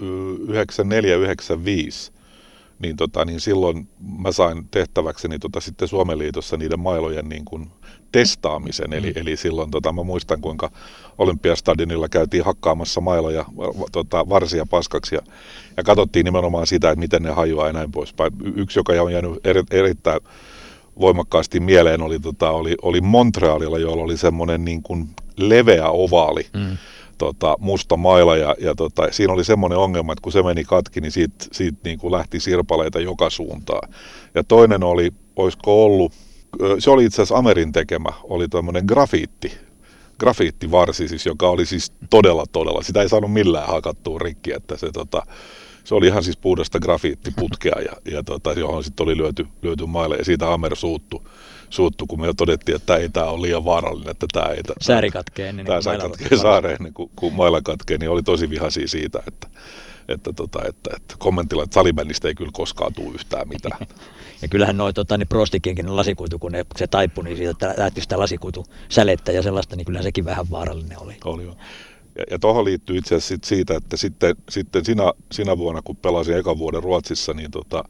94-95 0.00 0.04
niin, 2.80 2.96
tota, 2.96 3.24
niin 3.24 3.40
silloin 3.40 3.88
mä 4.18 4.32
sain 4.32 4.68
tehtäväkseni 4.70 5.38
tota, 5.38 5.60
sitten 5.60 5.88
Suomen 5.88 6.18
liitossa 6.18 6.56
niiden 6.56 6.80
mailojen 6.80 7.28
niin 7.28 7.44
kuin 7.44 7.70
testaamisen. 8.12 8.92
Eli, 8.92 9.06
mm. 9.06 9.20
eli 9.20 9.36
silloin 9.36 9.70
tota, 9.70 9.92
mä 9.92 10.02
muistan, 10.02 10.40
kuinka 10.40 10.70
Olympiastadionilla 11.18 12.08
käytiin 12.08 12.44
hakkaamassa 12.44 13.00
mailoja 13.00 13.44
tota, 13.92 14.28
varsia 14.28 14.66
paskaksi 14.66 15.14
ja, 15.14 15.20
ja 15.76 15.82
katsottiin 15.82 16.24
nimenomaan 16.24 16.66
sitä, 16.66 16.90
että 16.90 17.00
miten 17.00 17.22
ne 17.22 17.30
hajoaa 17.30 17.66
ja 17.66 17.72
näin 17.72 17.92
poispäin. 17.92 18.32
Yksi, 18.56 18.78
joka 18.78 18.92
on 18.92 19.12
jäänyt 19.12 19.46
eri, 19.46 19.62
erittäin 19.70 20.20
voimakkaasti 21.00 21.60
mieleen, 21.60 22.02
oli, 22.02 22.20
tota, 22.20 22.50
oli, 22.50 22.74
oli 22.82 23.00
Montrealilla, 23.00 23.78
jolla 23.78 24.02
oli 24.02 24.16
semmoinen 24.16 24.64
niin 24.64 24.82
kuin 24.82 25.08
leveä 25.36 25.88
ovaali. 25.88 26.46
Mm 26.52 26.76
tota, 27.20 27.56
musta 27.58 27.96
maila 27.96 28.36
ja, 28.36 28.56
ja 28.58 28.74
tota, 28.74 29.08
siinä 29.10 29.32
oli 29.32 29.44
semmoinen 29.44 29.78
ongelma, 29.78 30.12
että 30.12 30.22
kun 30.22 30.32
se 30.32 30.42
meni 30.42 30.64
katki, 30.64 31.00
niin 31.00 31.12
siitä, 31.12 31.34
siitä 31.52 31.78
niin 31.84 31.98
kuin 31.98 32.12
lähti 32.12 32.40
sirpaleita 32.40 33.00
joka 33.00 33.30
suuntaan. 33.30 33.92
Ja 34.34 34.44
toinen 34.44 34.84
oli, 34.84 35.10
olisiko 35.36 35.84
ollut, 35.84 36.12
se 36.78 36.90
oli 36.90 37.04
itse 37.04 37.22
asiassa 37.22 37.36
Amerin 37.36 37.72
tekemä, 37.72 38.08
oli 38.24 38.48
tämmöinen 38.48 38.84
grafiitti, 38.86 39.52
grafiittivarsi, 40.18 41.08
siis, 41.08 41.26
joka 41.26 41.48
oli 41.48 41.66
siis 41.66 41.92
todella, 42.10 42.44
todella, 42.52 42.82
sitä 42.82 43.02
ei 43.02 43.08
saanut 43.08 43.32
millään 43.32 43.68
hakattua 43.68 44.18
rikki, 44.18 44.52
että 44.52 44.76
se 44.76 44.90
tota, 44.92 45.22
se 45.84 45.94
oli 45.94 46.06
ihan 46.06 46.24
siis 46.24 46.36
puhdasta 46.36 46.80
grafiittiputkea, 46.80 47.80
ja, 47.80 48.12
ja 48.12 48.22
tota, 48.22 48.52
johon 48.52 48.84
sitten 48.84 49.04
oli 49.04 49.16
lyöty, 49.16 49.46
lyöty 49.62 49.86
maille, 49.86 50.16
ja 50.16 50.24
siitä 50.24 50.52
Amer 50.52 50.76
suuttu, 50.76 51.28
suuttu, 51.70 52.06
kun 52.06 52.20
me 52.20 52.34
todettiin, 52.36 52.76
että 52.76 52.96
ei 52.96 53.08
tämä 53.08 53.26
on 53.26 53.42
liian 53.42 53.64
vaarallinen, 53.64 54.10
että 54.10 54.26
tämä 54.32 54.46
ei... 54.46 54.62
Sääri 54.80 55.10
katkee 55.10 55.48
ennen 55.48 55.66
tämä 55.66 55.80
kuin 55.82 56.10
katkee 56.10 56.38
saareen 56.38 56.76
ennen 56.76 56.94
kuin, 56.94 57.10
kun 57.16 57.32
mailla 57.32 57.62
katkee, 57.62 57.98
niin 57.98 58.10
oli 58.10 58.22
tosi 58.22 58.50
vihaisia 58.50 58.88
siitä, 58.88 59.22
että, 59.26 59.46
että, 60.08 60.32
tota, 60.32 60.58
että, 60.68 60.90
että 60.96 61.14
kommentilla, 61.18 61.62
että 61.62 61.74
salibändistä 61.74 62.28
ei 62.28 62.34
kyllä 62.34 62.50
koskaan 62.54 62.94
tule 62.94 63.14
yhtään 63.14 63.48
mitään. 63.48 63.78
ja 64.42 64.48
kyllähän 64.48 64.76
noin 64.76 64.94
tota, 64.94 65.18
niin 65.18 65.28
Prostikinkin 65.28 65.96
lasikuitu, 65.96 66.38
kun 66.38 66.52
ne, 66.52 66.66
se 66.76 66.86
taipui, 66.86 67.24
niin 67.24 67.36
siitä 67.36 67.74
lähti 67.76 68.00
sitä 68.00 68.18
lasikuitu 68.18 68.66
sälettä 68.88 69.32
ja 69.32 69.42
sellaista, 69.42 69.76
niin 69.76 69.84
kyllä 69.84 70.02
sekin 70.02 70.24
vähän 70.24 70.50
vaarallinen 70.50 70.98
oli. 71.02 71.16
Oli 71.24 71.44
jo. 71.44 71.56
Ja, 72.18 72.24
ja 72.30 72.38
tuohon 72.38 72.64
liittyy 72.64 72.96
itse 72.96 73.14
asiassa 73.14 73.48
siitä, 73.48 73.76
että 73.76 73.96
sitten, 73.96 74.36
sitten 74.48 74.84
sinä, 74.84 75.12
sinä 75.32 75.58
vuonna, 75.58 75.82
kun 75.82 75.96
pelasin 75.96 76.36
ekan 76.36 76.58
vuoden 76.58 76.82
Ruotsissa, 76.82 77.32
niin, 77.32 77.50
tota, 77.50 77.84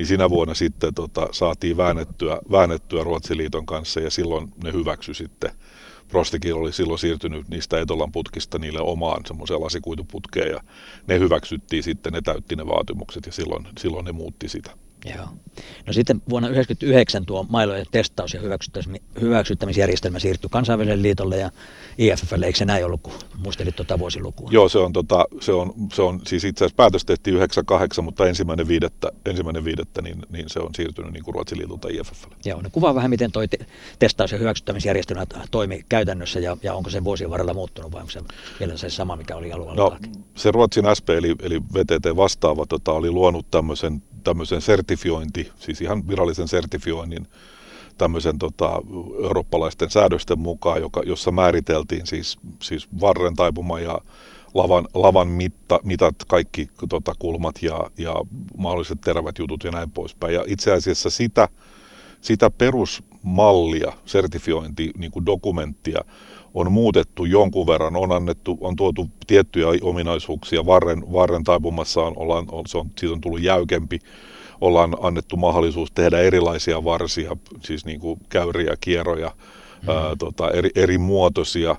niin 0.00 0.06
sinä 0.06 0.30
vuonna 0.30 0.54
sitten 0.54 0.94
tota, 0.94 1.28
saatiin 1.32 1.76
väännettyä, 1.76 2.38
väännettyä 2.50 3.04
Ruotsin 3.04 3.36
liiton 3.36 3.66
kanssa 3.66 4.00
ja 4.00 4.10
silloin 4.10 4.52
ne 4.64 4.72
hyväksy 4.72 5.14
sitten. 5.14 5.50
Prostikin 6.08 6.54
oli 6.54 6.72
silloin 6.72 6.98
siirtynyt 6.98 7.48
niistä 7.48 7.80
Etolan 7.80 8.12
putkista 8.12 8.58
niille 8.58 8.80
omaan 8.80 9.22
semmoiseen 9.26 9.60
lasikuituputkeen 9.60 10.50
ja 10.50 10.60
ne 11.06 11.18
hyväksyttiin 11.18 11.82
sitten, 11.82 12.12
ne 12.12 12.20
täytti 12.22 12.56
ne 12.56 12.66
vaatimukset 12.66 13.26
ja 13.26 13.32
silloin, 13.32 13.68
silloin 13.78 14.04
ne 14.04 14.12
muutti 14.12 14.48
sitä. 14.48 14.70
Joo. 15.04 15.26
No 15.86 15.92
sitten 15.92 16.22
vuonna 16.30 16.48
1999 16.48 17.26
tuo 17.26 17.46
mailojen 17.48 17.86
testaus- 17.90 18.34
ja 18.34 18.40
hyväksyttämisjärjestelmä 19.20 20.18
siirtyi 20.18 20.50
kansainväliselle 20.50 21.02
liitolle 21.02 21.36
ja 21.36 21.50
IFFlle, 21.98 22.46
eikö 22.46 22.58
se 22.58 22.64
näin 22.64 22.84
ollut, 22.84 23.00
kun 23.00 23.12
muistelit 23.38 23.76
tuota 23.76 23.98
vuosilukua? 23.98 24.48
Joo, 24.52 24.68
se 24.68 24.78
on, 24.78 24.92
tota, 24.92 25.24
se 25.40 25.52
on, 25.52 25.74
se 25.92 26.02
on 26.02 26.20
siis 26.26 26.44
itse 26.44 26.64
asiassa 26.64 26.76
päätös 26.76 27.04
tehtiin 27.04 27.36
98, 27.36 28.04
mutta 28.04 28.26
ensimmäinen 28.26 28.68
viidettä, 28.68 29.12
ensimmäinen 29.26 29.64
viidettä 29.64 30.02
niin, 30.02 30.22
niin, 30.30 30.50
se 30.50 30.60
on 30.60 30.74
siirtynyt 30.74 31.12
niin 31.12 31.24
kuin 31.24 31.34
Ruotsin 31.34 31.58
liitolta 31.58 31.88
IFFlle. 31.88 32.36
Joo, 32.44 32.62
no 32.62 32.68
kuvaa 32.72 32.94
vähän, 32.94 33.10
miten 33.10 33.32
tuo 33.32 33.46
te- 33.46 33.66
testaus- 33.98 34.32
ja 34.32 34.38
hyväksyttämisjärjestelmä 34.38 35.26
toimi 35.50 35.84
käytännössä 35.88 36.40
ja, 36.40 36.56
ja 36.62 36.74
onko 36.74 36.90
se 36.90 37.04
vuosien 37.04 37.30
varrella 37.30 37.54
muuttunut 37.54 37.92
vai 37.92 38.00
onko 38.00 38.10
se 38.10 38.20
vielä 38.60 38.76
se 38.76 38.90
sama, 38.90 39.16
mikä 39.16 39.36
oli 39.36 39.52
alueella? 39.52 39.82
No, 39.82 39.96
se 40.34 40.50
Ruotsin 40.50 40.84
SP 40.98 41.10
eli, 41.10 41.34
eli 41.42 41.60
VTT 41.74 42.16
vastaava 42.16 42.66
tota, 42.66 42.92
oli 42.92 43.10
luonut 43.10 43.50
tämmöisen 43.50 44.02
tämmöisen 44.24 44.60
sertifiointi, 44.60 45.52
siis 45.58 45.80
ihan 45.80 46.08
virallisen 46.08 46.48
sertifioinnin 46.48 47.26
tämmöisen 47.98 48.38
tota, 48.38 48.82
eurooppalaisten 49.24 49.90
säädösten 49.90 50.38
mukaan, 50.38 50.80
joka, 50.80 51.02
jossa 51.06 51.30
määriteltiin 51.30 52.06
siis, 52.06 52.38
siis 52.62 52.88
varren 53.00 53.36
taipuma 53.36 53.80
ja 53.80 53.98
lavan, 54.54 54.88
lavan 54.94 55.28
mitta, 55.28 55.80
mitat, 55.82 56.14
kaikki 56.28 56.70
tota, 56.88 57.12
kulmat 57.18 57.62
ja, 57.62 57.90
ja 57.98 58.14
mahdolliset 58.58 59.00
terävät 59.00 59.38
jutut 59.38 59.64
ja 59.64 59.70
näin 59.70 59.90
poispäin. 59.90 60.34
Ja 60.34 60.44
itse 60.46 60.72
asiassa 60.72 61.10
sitä, 61.10 61.48
sitä 62.20 62.50
perusmallia, 62.50 63.92
sertifiointi, 64.06 64.90
niin 64.98 65.10
kuin 65.10 65.26
dokumenttia, 65.26 66.04
on 66.54 66.72
muutettu 66.72 67.24
jonkun 67.24 67.66
verran, 67.66 67.96
on, 67.96 68.12
annettu, 68.12 68.58
on 68.60 68.76
tuotu 68.76 69.10
tiettyjä 69.26 69.66
ominaisuuksia, 69.82 70.66
varren, 70.66 71.12
varren 71.12 71.44
taipumassa 71.44 72.02
on, 72.02 72.12
ollaan, 72.16 72.46
on, 72.52 72.66
se 72.66 72.78
on, 72.78 72.90
siitä 72.98 73.14
on 73.14 73.20
tullut 73.20 73.42
jäykempi, 73.42 73.98
ollaan 74.60 74.96
annettu 75.00 75.36
mahdollisuus 75.36 75.92
tehdä 75.92 76.18
erilaisia 76.18 76.84
varsia, 76.84 77.36
siis 77.64 77.84
niin 77.84 78.00
kuin 78.00 78.20
käyriä, 78.28 78.74
kierroja, 78.80 79.30
mm. 79.82 79.88
ää, 79.88 80.16
tota, 80.18 80.50
eri, 80.50 80.70
eri 80.74 80.98
muotoisia. 80.98 81.76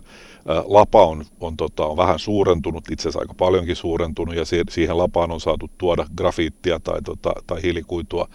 Ää, 0.48 0.64
lapa 0.66 1.06
on, 1.06 1.26
on, 1.40 1.58
tota, 1.58 1.86
on 1.86 1.98
vähän 1.98 2.20
suurentunut, 2.20 2.92
itse 2.92 3.02
asiassa 3.02 3.20
aika 3.20 3.34
paljonkin 3.34 3.76
suurentunut, 3.76 4.36
ja 4.36 4.44
siihen 4.70 4.98
lapaan 4.98 5.32
on 5.32 5.42
saatu 5.42 5.72
tuoda 5.78 6.06
grafiittia 6.18 6.80
tai, 6.80 7.02
tota, 7.02 7.34
tai 7.48 7.62
hiilikuitua 7.64 8.28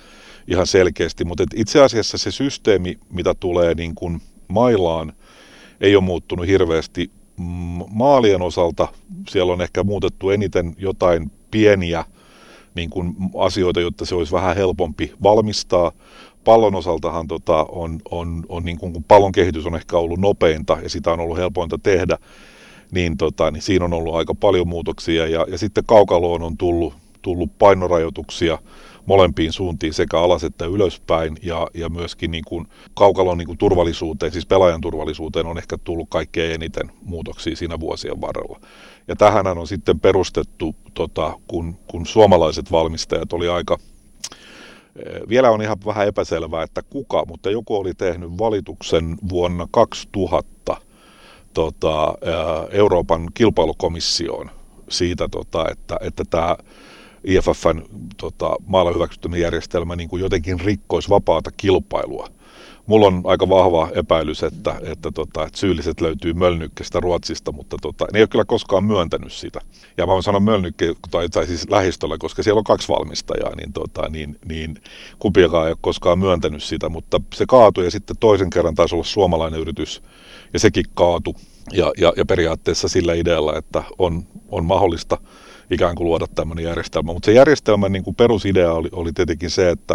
ihan 0.49 0.67
selkeästi, 0.67 1.25
mutta 1.25 1.45
itse 1.55 1.83
asiassa 1.83 2.19
se 2.19 2.31
systeemi, 2.31 2.99
mitä 3.13 3.35
tulee 3.35 3.75
niin 3.75 3.95
kuin 3.95 4.23
mailaan, 4.49 5.13
ei 5.81 5.97
ole 5.97 6.05
muuttunut 6.05 6.47
hirveästi. 6.47 7.11
Maalien 7.91 8.43
osalta 8.43 8.89
siellä 9.29 9.53
on 9.53 9.63
ehkä 9.63 9.85
muutettu 9.85 10.31
eniten 10.31 10.75
jotain 10.79 11.31
pieniä 11.51 12.05
niin 12.75 12.91
kuin 12.91 13.17
asioita, 13.39 13.81
jotta 13.81 14.05
se 14.05 14.15
olisi 14.15 14.33
vähän 14.33 14.57
helpompi 14.57 15.13
valmistaa. 15.23 15.93
Pallon 16.45 16.75
osaltahan 16.75 17.29
tota, 17.29 17.67
on, 17.69 18.01
on, 18.11 18.45
on 18.49 18.65
niin 18.65 18.79
kuin, 18.79 18.93
kun 18.93 19.05
pallon 19.05 19.33
kehitys 19.33 19.67
on 19.67 19.75
ehkä 19.75 19.99
ollut 19.99 20.21
nopeinta 20.21 20.79
ja 20.83 20.89
sitä 20.89 21.13
on 21.13 21.21
ollut 21.21 21.37
helpointa 21.37 21.79
tehdä, 21.83 22.19
niin, 22.91 23.17
tota, 23.17 23.51
niin 23.51 23.63
siinä 23.63 23.85
on 23.85 23.93
ollut 23.93 24.15
aika 24.15 24.35
paljon 24.35 24.69
muutoksia. 24.69 25.27
Ja, 25.27 25.47
ja 25.49 25.59
sitten 25.59 25.85
kaukaloon 25.87 26.43
on 26.43 26.57
tullut, 26.57 26.95
tullut 27.23 27.59
painorajoituksia, 27.59 28.59
molempiin 29.07 29.53
suuntiin 29.53 29.95
sekä 29.95 30.21
alas 30.21 30.45
että 30.45 30.67
ylöspäin 30.67 31.37
ja, 31.43 31.69
ja 31.75 31.89
myöskin 31.89 32.31
niin 32.31 32.45
kuin 32.45 32.67
kaukalon 32.95 33.39
niin 33.39 33.47
kuin 33.47 33.59
turvallisuuteen, 33.59 34.33
siis 34.33 34.47
pelaajan 34.47 34.81
turvallisuuteen 34.81 35.47
on 35.47 35.59
ehkä 35.59 35.79
tullut 35.85 36.09
kaikkein 36.11 36.53
eniten 36.53 36.93
muutoksia 37.03 37.57
siinä 37.57 37.81
vuosien 37.81 38.21
varrella. 38.21 38.61
Ja 39.09 39.17
tähän 39.17 39.47
on 39.47 39.67
sitten 39.67 40.01
perustettu, 40.01 40.77
tota, 40.95 41.33
kun, 41.49 41.77
kun 41.87 42.07
suomalaiset 42.07 42.73
valmistajat 42.73 43.33
oli 43.33 43.49
aika, 43.49 43.79
eh, 44.97 45.21
vielä 45.29 45.51
on 45.51 45.63
ihan 45.63 45.77
vähän 45.87 46.09
epäselvää, 46.09 46.63
että 46.63 46.83
kuka, 46.83 47.25
mutta 47.27 47.51
joku 47.51 47.77
oli 47.77 47.95
tehnyt 47.95 48.39
valituksen 48.39 49.17
vuonna 49.29 49.69
2000 49.71 50.77
tota, 51.55 52.15
eh, 52.23 52.79
Euroopan 52.79 53.29
kilpailukomissioon 53.35 54.51
siitä, 54.89 55.29
tota, 55.29 55.71
että, 55.71 55.97
että 56.01 56.25
tämä 56.31 56.57
IFFn 57.27 57.83
tota, 58.17 58.57
maalla 58.67 58.93
hyväksyttämä 58.93 59.37
järjestelmä 59.37 59.97
niin 59.97 60.09
kuin 60.09 60.23
jotenkin 60.23 60.61
rikkoisi 60.61 61.09
vapaata 61.09 61.51
kilpailua. 61.57 62.29
Mulla 62.87 63.07
on 63.07 63.21
aika 63.25 63.49
vahva 63.49 63.89
epäilys, 63.95 64.43
että, 64.43 64.75
että, 64.83 65.11
tota, 65.13 65.45
että 65.45 65.59
syylliset 65.59 66.01
löytyy 66.01 66.33
Mölnykkestä 66.33 67.01
Ruotsista, 67.01 67.53
mutta 67.53 67.77
tota, 67.83 68.07
ne 68.13 68.19
ei 68.19 68.23
ole 68.23 68.29
kyllä 68.29 68.45
koskaan 68.45 68.85
myöntänyt 68.85 69.33
sitä. 69.33 69.61
Ja 69.97 70.07
mä 70.07 70.13
voin 70.13 70.23
sanoa 70.23 70.41
Mölnykke, 70.41 70.95
tai, 71.11 71.29
tai 71.29 71.47
siis 71.47 71.71
lähistöllä, 71.71 72.19
koska 72.19 72.43
siellä 72.43 72.59
on 72.59 72.65
kaksi 72.65 72.89
valmistajaa, 72.89 73.55
niin, 73.55 73.73
tota, 73.73 74.09
niin, 74.09 74.39
niin 74.45 74.75
kumpiakaan 75.19 75.67
ei 75.67 75.73
ole 75.73 75.79
koskaan 75.81 76.19
myöntänyt 76.19 76.63
sitä, 76.63 76.89
mutta 76.89 77.21
se 77.35 77.45
kaatui 77.49 77.85
ja 77.85 77.91
sitten 77.91 78.17
toisen 78.21 78.51
kerran 78.51 78.75
taisi 78.75 78.95
olla 78.95 79.05
suomalainen 79.05 79.61
yritys 79.61 80.03
ja 80.53 80.59
sekin 80.59 80.85
kaatui. 80.95 81.35
Ja, 81.73 81.93
ja, 81.99 82.13
ja 82.17 82.25
periaatteessa 82.25 82.89
sillä 82.89 83.15
idealla, 83.15 83.59
että 83.59 83.83
on, 83.99 84.27
on 84.49 84.65
mahdollista 84.65 85.19
ikään 85.71 85.95
kuin 85.95 86.07
luoda 86.07 86.27
tämmöinen 86.35 86.65
järjestelmä. 86.65 87.13
Mutta 87.13 87.27
se 87.27 87.33
järjestelmän 87.33 87.93
niin 87.93 88.05
kuin 88.05 88.15
perusidea 88.15 88.73
oli, 88.73 88.89
oli 88.93 89.13
tietenkin 89.13 89.51
se, 89.51 89.71
että, 89.71 89.95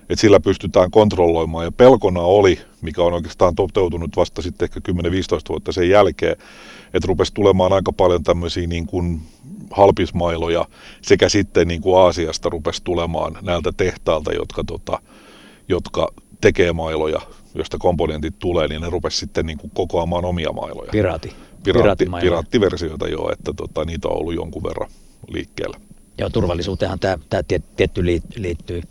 että 0.00 0.20
sillä 0.20 0.40
pystytään 0.40 0.90
kontrolloimaan. 0.90 1.64
Ja 1.64 1.72
pelkona 1.72 2.20
oli, 2.20 2.60
mikä 2.82 3.02
on 3.02 3.12
oikeastaan 3.12 3.54
toteutunut 3.54 4.16
vasta 4.16 4.42
sitten 4.42 4.66
ehkä 4.66 4.92
10-15 4.92 4.92
vuotta 5.48 5.72
sen 5.72 5.88
jälkeen, 5.88 6.36
että 6.94 7.06
rupesi 7.06 7.34
tulemaan 7.34 7.72
aika 7.72 7.92
paljon 7.92 8.22
tämmöisiä 8.22 8.66
niin 8.66 8.86
kuin 8.86 9.20
halpismailoja 9.70 10.64
sekä 11.02 11.28
sitten 11.28 11.68
niin 11.68 11.80
kuin 11.80 11.98
Aasiasta 11.98 12.48
rupesi 12.48 12.84
tulemaan 12.84 13.38
näiltä 13.42 13.72
tehtailta, 13.76 14.32
jotka, 14.32 14.64
tota, 14.64 14.98
jotka 15.68 16.08
tekee 16.40 16.72
mailoja, 16.72 17.20
josta 17.54 17.78
komponentit 17.78 18.38
tulee, 18.38 18.68
niin 18.68 18.80
ne 18.80 18.90
rupesi 18.90 19.16
sitten 19.16 19.46
niin 19.46 19.58
kuin 19.58 19.70
kokoamaan 19.74 20.24
omia 20.24 20.52
mailoja. 20.52 20.90
Piraati. 20.90 21.32
Piraatti, 21.64 22.06
piraattiversioita 22.20 23.08
joo, 23.08 23.32
että 23.32 23.52
tota, 23.56 23.84
niitä 23.84 24.08
on 24.08 24.16
ollut 24.16 24.34
jonkun 24.34 24.62
verran 24.62 24.90
liikkeellä. 25.28 25.80
Joo, 26.18 26.30
turvallisuuteenhan 26.30 26.98
tämä, 26.98 27.18
tämä 27.30 27.42
tietty 27.76 28.04
liittyy, 28.04 28.82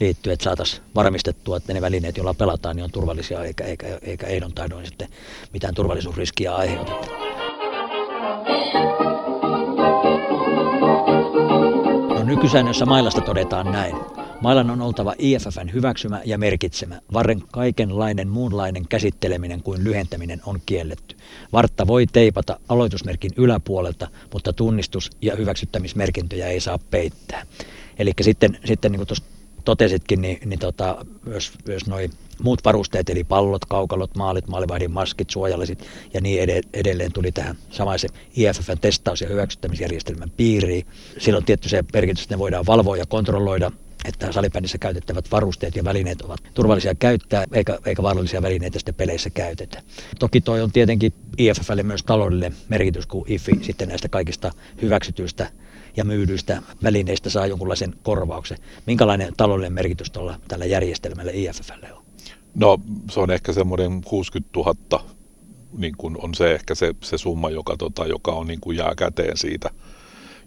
liittyy, 0.00 0.32
että 0.32 0.44
saataisiin 0.44 0.82
varmistettua, 0.94 1.56
että 1.56 1.72
ne 1.72 1.80
välineet, 1.80 2.16
joilla 2.16 2.34
pelataan, 2.34 2.76
niin 2.76 2.84
on 2.84 2.90
turvallisia 2.90 3.44
eikä, 3.44 3.64
eikä, 3.64 3.98
eikä 4.02 4.26
ehdon 4.26 4.52
taidoin 4.52 4.86
sitten 4.86 5.08
mitään 5.52 5.74
turvallisuusriskiä 5.74 6.54
aiheuteta. 6.54 7.06
No 12.08 12.24
nykysäännössä 12.24 12.86
mailasta 12.86 13.20
todetaan 13.20 13.72
näin. 13.72 13.96
Mailan 14.40 14.70
on 14.70 14.82
oltava 14.82 15.14
IFFn 15.18 15.72
hyväksymä 15.72 16.20
ja 16.24 16.38
merkitsemä. 16.38 17.00
Varren 17.12 17.42
kaikenlainen 17.52 18.28
muunlainen 18.28 18.88
käsitteleminen 18.88 19.62
kuin 19.62 19.84
lyhentäminen 19.84 20.40
on 20.46 20.60
kielletty. 20.66 21.16
Vartta 21.52 21.86
voi 21.86 22.06
teipata 22.06 22.60
aloitusmerkin 22.68 23.30
yläpuolelta, 23.36 24.08
mutta 24.32 24.52
tunnistus- 24.52 25.10
ja 25.22 25.36
hyväksyttämismerkintöjä 25.36 26.46
ei 26.46 26.60
saa 26.60 26.78
peittää. 26.90 27.46
Eli 27.98 28.12
sitten, 28.20 28.58
sitten 28.64 28.92
niin 28.92 28.98
kuin 28.98 29.06
tuossa 29.06 29.24
totesitkin, 29.64 30.22
niin, 30.22 30.38
niin 30.44 30.58
tota, 30.58 31.06
myös, 31.26 31.52
myös 31.66 31.86
noin 31.86 32.10
muut 32.42 32.64
varusteet, 32.64 33.10
eli 33.10 33.24
pallot, 33.24 33.64
kaukalot, 33.64 34.16
maalit, 34.16 34.48
maalivahdin 34.48 34.90
maskit, 34.90 35.30
suojalliset 35.30 35.86
ja 36.14 36.20
niin 36.20 36.62
edelleen 36.72 37.12
tuli 37.12 37.32
tähän 37.32 37.56
samaisen 37.70 38.10
IFFn 38.36 38.78
testaus- 38.80 39.20
ja 39.20 39.28
hyväksyttämisjärjestelmän 39.28 40.30
piiriin. 40.30 40.86
Silloin 41.18 41.44
tietty 41.44 41.68
se 41.68 41.84
merkitys, 41.92 42.24
että 42.24 42.34
ne 42.34 42.38
voidaan 42.38 42.66
valvoa 42.66 42.96
ja 42.96 43.06
kontrolloida 43.06 43.70
että 44.08 44.32
salibändissä 44.32 44.78
käytettävät 44.78 45.30
varusteet 45.32 45.76
ja 45.76 45.84
välineet 45.84 46.22
ovat 46.22 46.40
turvallisia 46.54 46.94
käyttää, 46.94 47.44
eikä, 47.52 47.78
eikä 47.86 48.02
vaarallisia 48.02 48.42
välineitä 48.42 48.78
sitten 48.78 48.94
peleissä 48.94 49.30
käytetä. 49.30 49.82
Toki 50.18 50.40
toi 50.40 50.62
on 50.62 50.72
tietenkin 50.72 51.12
IFFlle 51.38 51.82
myös 51.82 52.02
taloudellinen 52.02 52.54
merkitys, 52.68 53.06
kun 53.06 53.24
IFI 53.28 53.52
sitten 53.62 53.88
näistä 53.88 54.08
kaikista 54.08 54.52
hyväksytyistä 54.82 55.50
ja 55.96 56.04
myydyistä 56.04 56.62
välineistä 56.82 57.30
saa 57.30 57.46
jonkunlaisen 57.46 57.94
korvauksen. 58.02 58.58
Minkälainen 58.86 59.32
taloudellinen 59.36 59.72
merkitys 59.72 60.10
tuolla 60.10 60.40
tällä 60.48 60.64
järjestelmällä 60.64 61.32
IFFlle 61.34 61.92
on? 61.92 62.02
No 62.54 62.80
se 63.10 63.20
on 63.20 63.30
ehkä 63.30 63.52
semmoinen 63.52 64.02
60 64.02 64.50
000 64.56 65.04
niin 65.78 65.94
kuin 65.98 66.16
on 66.22 66.34
se 66.34 66.54
ehkä 66.54 66.74
se, 66.74 66.94
se 67.02 67.18
summa, 67.18 67.50
joka, 67.50 67.76
tota, 67.76 68.06
joka 68.06 68.32
on 68.32 68.46
niin 68.46 68.60
kuin 68.60 68.76
jää 68.76 68.94
käteen 68.96 69.36
siitä, 69.36 69.70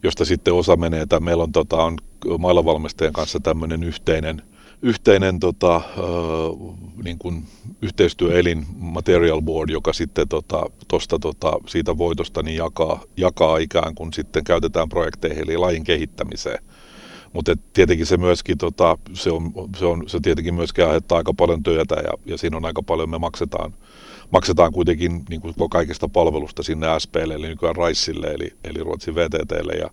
josta 0.04 0.26
sitten 0.26 0.54
osa 0.54 0.76
menee. 0.76 1.06
Tai 1.06 1.20
meillä 1.20 1.44
on, 1.44 1.52
tota, 1.52 1.78
on 1.78 1.98
mailavalmistajien 2.40 3.14
kanssa 3.14 3.40
tämmöinen 3.40 3.84
yhteinen, 3.84 4.42
yhteinen 4.82 5.40
tota, 5.40 5.76
äh, 5.76 5.84
niin 7.04 7.18
kuin 7.20 7.44
yhteistyöelin 7.82 8.66
Material 8.78 9.42
Board, 9.42 9.70
joka 9.70 9.94
sitten 9.94 10.28
tota, 10.28 10.64
tosta, 10.88 11.20
tota, 11.20 11.54
siitä 11.68 11.98
voitosta 11.98 12.44
niin 12.44 12.58
jakaa, 12.58 13.04
jakaa 13.18 13.58
ikään 13.58 13.96
kuin 13.96 14.14
sitten 14.14 14.44
käytetään 14.44 14.90
projekteihin 14.90 15.44
eli 15.44 15.58
lajin 15.58 15.84
kehittämiseen. 15.84 16.64
Mutta 17.34 17.56
tietenkin 17.74 18.06
se 18.06 18.18
myöskin, 18.18 18.58
tota, 18.58 18.98
se, 19.14 19.32
on, 19.32 19.52
se, 19.78 19.86
on, 19.86 20.04
se 20.10 20.20
tietenkin 20.22 20.54
myöskin 20.54 20.86
aiheuttaa 20.86 21.18
aika 21.18 21.34
paljon 21.34 21.64
työtä 21.64 21.96
ja, 21.96 22.14
ja 22.26 22.38
siinä 22.38 22.58
on 22.58 22.66
aika 22.66 22.84
paljon, 22.84 23.10
me 23.10 23.18
maksetaan, 23.18 23.74
maksetaan 24.32 24.72
kuitenkin 24.72 25.26
niin 25.30 25.42
kuin 25.42 25.54
kaikista 25.70 26.10
palvelusta 26.10 26.64
sinne 26.64 26.88
SPlle, 27.00 27.34
eli 27.34 27.48
nykyään 27.48 27.76
Raissille, 27.76 28.28
eli, 28.28 28.54
eli 28.64 28.80
Ruotsin 28.80 29.16
VTTlle. 29.16 29.74
Ja, 29.74 29.90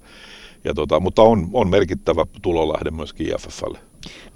ja 0.65 0.75
tota, 0.75 1.01
mutta 1.01 1.23
on, 1.23 1.49
on 1.53 1.69
merkittävä 1.69 2.27
tulolähde 2.43 2.91
myöskin 2.91 3.27
IFFlle. 3.27 3.79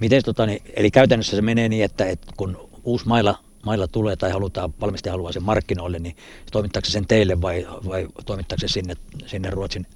Miten, 0.01 0.23
tota, 0.25 0.47
niin, 0.47 0.63
eli 0.77 0.91
käytännössä 0.91 1.37
se 1.37 1.43
menee 1.43 1.69
niin, 1.69 1.85
että, 1.85 2.07
että 2.07 2.33
kun 2.37 2.71
uusi 2.85 3.09
mailla, 3.09 3.39
mailla 3.67 3.89
tulee 3.89 4.17
tai 4.17 4.31
halutaan, 4.31 4.75
valmistaja 4.81 5.13
haluaa 5.13 5.33
sen 5.33 5.43
markkinoille, 5.43 5.99
niin 5.99 6.17
toimittaako 6.53 6.87
se 6.87 6.93
sen 6.93 7.07
teille 7.07 7.41
vai, 7.41 7.67
vai 7.89 8.09
toimittaako 8.27 8.61
se 8.61 8.69
sinne, 8.69 8.95
sinne 9.27 9.51
Ruotsin 9.51 9.87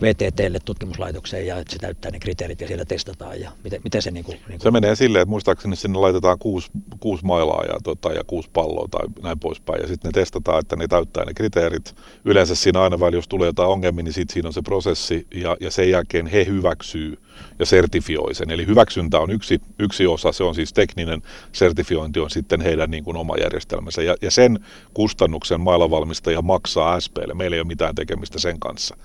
VTTlle 0.00 0.58
tutkimuslaitokseen 0.64 1.46
ja 1.46 1.58
että 1.58 1.72
se 1.72 1.78
täyttää 1.78 2.10
ne 2.10 2.18
kriteerit 2.18 2.60
ja 2.60 2.66
siellä 2.66 2.84
testataan 2.84 3.40
ja 3.40 3.52
miten, 3.64 3.80
miten 3.84 4.02
se 4.02 4.10
niin 4.10 4.24
kuin, 4.24 4.34
niin 4.34 4.46
kuin... 4.46 4.60
Se 4.60 4.70
menee 4.70 4.96
silleen, 4.96 5.22
että 5.22 5.30
muistaakseni 5.30 5.76
sinne 5.76 5.98
laitetaan 5.98 6.38
kuusi, 6.38 6.70
kuusi 7.00 7.24
mailaa 7.24 7.64
ja, 7.64 7.78
tota, 7.84 8.12
ja 8.12 8.24
kuusi 8.26 8.50
palloa 8.52 8.88
tai 8.90 9.06
näin 9.22 9.38
poispäin 9.38 9.82
ja 9.82 9.88
sitten 9.88 10.08
ne 10.08 10.12
testataan, 10.12 10.58
että 10.58 10.76
ne 10.76 10.88
täyttää 10.88 11.24
ne 11.24 11.34
kriteerit. 11.34 11.96
Yleensä 12.24 12.54
siinä 12.54 12.82
aina 12.82 13.00
välillä, 13.00 13.18
jos 13.18 13.28
tulee 13.28 13.46
jotain 13.46 13.68
ongelmia, 13.68 14.02
niin 14.02 14.12
sitten 14.12 14.34
siinä 14.34 14.48
on 14.48 14.52
se 14.52 14.62
prosessi 14.62 15.26
ja, 15.34 15.56
ja 15.60 15.70
sen 15.70 15.90
jälkeen 15.90 16.26
he 16.26 16.46
hyväksyy 16.46 17.18
ja 17.58 17.66
sertifioi 17.66 18.34
sen. 18.34 18.50
Eli 18.50 18.66
hyväksyntä 18.66 19.20
on 19.20 19.30
yksi, 19.30 19.60
yksi 19.78 20.06
osa, 20.06 20.32
se 20.32 20.44
on 20.44 20.54
siis 20.54 20.72
tekninen 20.72 21.22
sertifiointi 21.52 22.20
on 22.20 22.30
sitten 22.30 22.60
heidän 22.60 22.90
niin 22.90 23.04
kuin 23.04 23.16
oma 23.16 23.36
järjestelmänsä 23.36 24.02
ja, 24.02 24.16
ja 24.22 24.30
sen 24.30 24.58
kustannuksen 24.94 25.60
mailavalmistaja 25.60 26.42
maksaa 26.42 27.00
SPlle. 27.00 27.34
Meillä 27.34 27.54
ei 27.54 27.60
ole 27.60 27.66
mitään 27.66 27.94
tekemistä 27.94 28.38
sen 28.38 28.60
kanssa. 28.60 28.96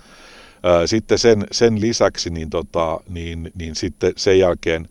Sitten 0.85 1.17
sen, 1.17 1.45
sen 1.51 1.81
lisäksi 1.81 2.29
niin, 2.29 2.49
tota, 2.49 2.99
niin, 3.09 3.51
niin 3.55 3.75
sitten 3.75 4.13
sen 4.17 4.39
jälkeen, 4.39 4.89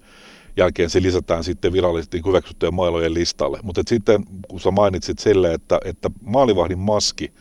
jälkeen 0.56 0.90
se 0.90 1.02
lisätään 1.02 1.44
sitten 1.44 1.73
virallisesti 1.73 2.23
hyväksyttyjen 2.26 2.75
mailojen 2.75 3.14
listalle. 3.14 3.59
Mutta 3.62 3.83
sitten 3.87 4.25
kun 4.49 4.61
sä 4.61 4.71
mainitsit 4.71 5.18
sille, 5.18 5.54
että, 5.54 5.80
että 5.85 6.11
maalivahdin 6.23 6.78
maski, 6.78 7.33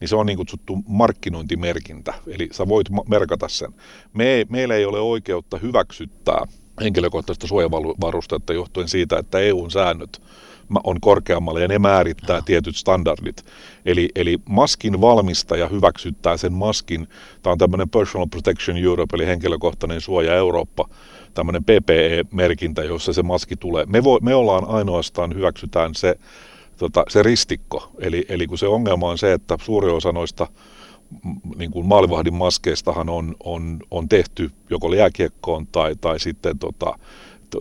niin 0.00 0.08
se 0.08 0.16
on 0.16 0.26
niin 0.26 0.38
kutsuttu 0.38 0.78
markkinointimerkintä, 0.86 2.14
eli 2.26 2.48
sä 2.52 2.68
voit 2.68 2.86
merkata 3.08 3.48
sen. 3.48 3.74
Me, 4.14 4.46
meillä 4.48 4.74
ei 4.74 4.84
ole 4.84 5.00
oikeutta 5.00 5.58
hyväksyttää 5.58 6.46
henkilökohtaista 6.80 7.46
suojavarustetta 7.46 8.52
johtuen 8.52 8.88
siitä, 8.88 9.18
että 9.18 9.38
EUn 9.38 9.70
säännöt 9.70 10.22
on 10.84 11.00
korkeammalla 11.00 11.60
ja 11.60 11.68
ne 11.68 11.78
määrittää 11.78 12.36
Aha. 12.36 12.44
tietyt 12.44 12.76
standardit. 12.76 13.44
Eli, 13.84 14.08
eli 14.14 14.38
maskin 14.48 15.00
valmistaja 15.00 15.68
hyväksyttää 15.68 16.36
sen 16.36 16.52
maskin, 16.52 17.08
tämä 17.42 17.52
on 17.52 17.58
tämmöinen 17.58 17.88
Personal 17.88 18.26
Protection 18.26 18.76
Europe, 18.76 19.16
eli 19.16 19.26
henkilökohtainen 19.26 20.00
suoja 20.00 20.34
Eurooppa, 20.34 20.88
tämmöinen 21.34 21.64
PPE-merkintä, 21.64 22.84
jossa 22.84 23.12
se 23.12 23.22
maski 23.22 23.56
tulee. 23.56 23.86
Me, 23.86 24.04
vo, 24.04 24.18
me 24.22 24.34
ollaan 24.34 24.64
ainoastaan, 24.68 25.34
hyväksytään 25.34 25.94
se, 25.94 26.14
tota, 26.76 27.04
se 27.08 27.22
ristikko, 27.22 27.90
eli, 27.98 28.24
eli 28.28 28.46
kun 28.46 28.58
se 28.58 28.66
ongelma 28.66 29.10
on 29.10 29.18
se, 29.18 29.32
että 29.32 29.58
suuri 29.60 29.90
osa 29.90 30.12
noista 30.12 30.46
niin 31.56 31.70
kuin 31.70 31.86
maalivahdin 31.86 32.34
maskeistahan 32.34 33.08
on, 33.08 33.34
on, 33.44 33.78
on 33.90 34.08
tehty 34.08 34.50
joko 34.70 34.94
jääkiekkoon 34.94 35.66
tai, 35.66 35.96
tai 36.00 36.20
sitten 36.20 36.58
tota, 36.58 36.98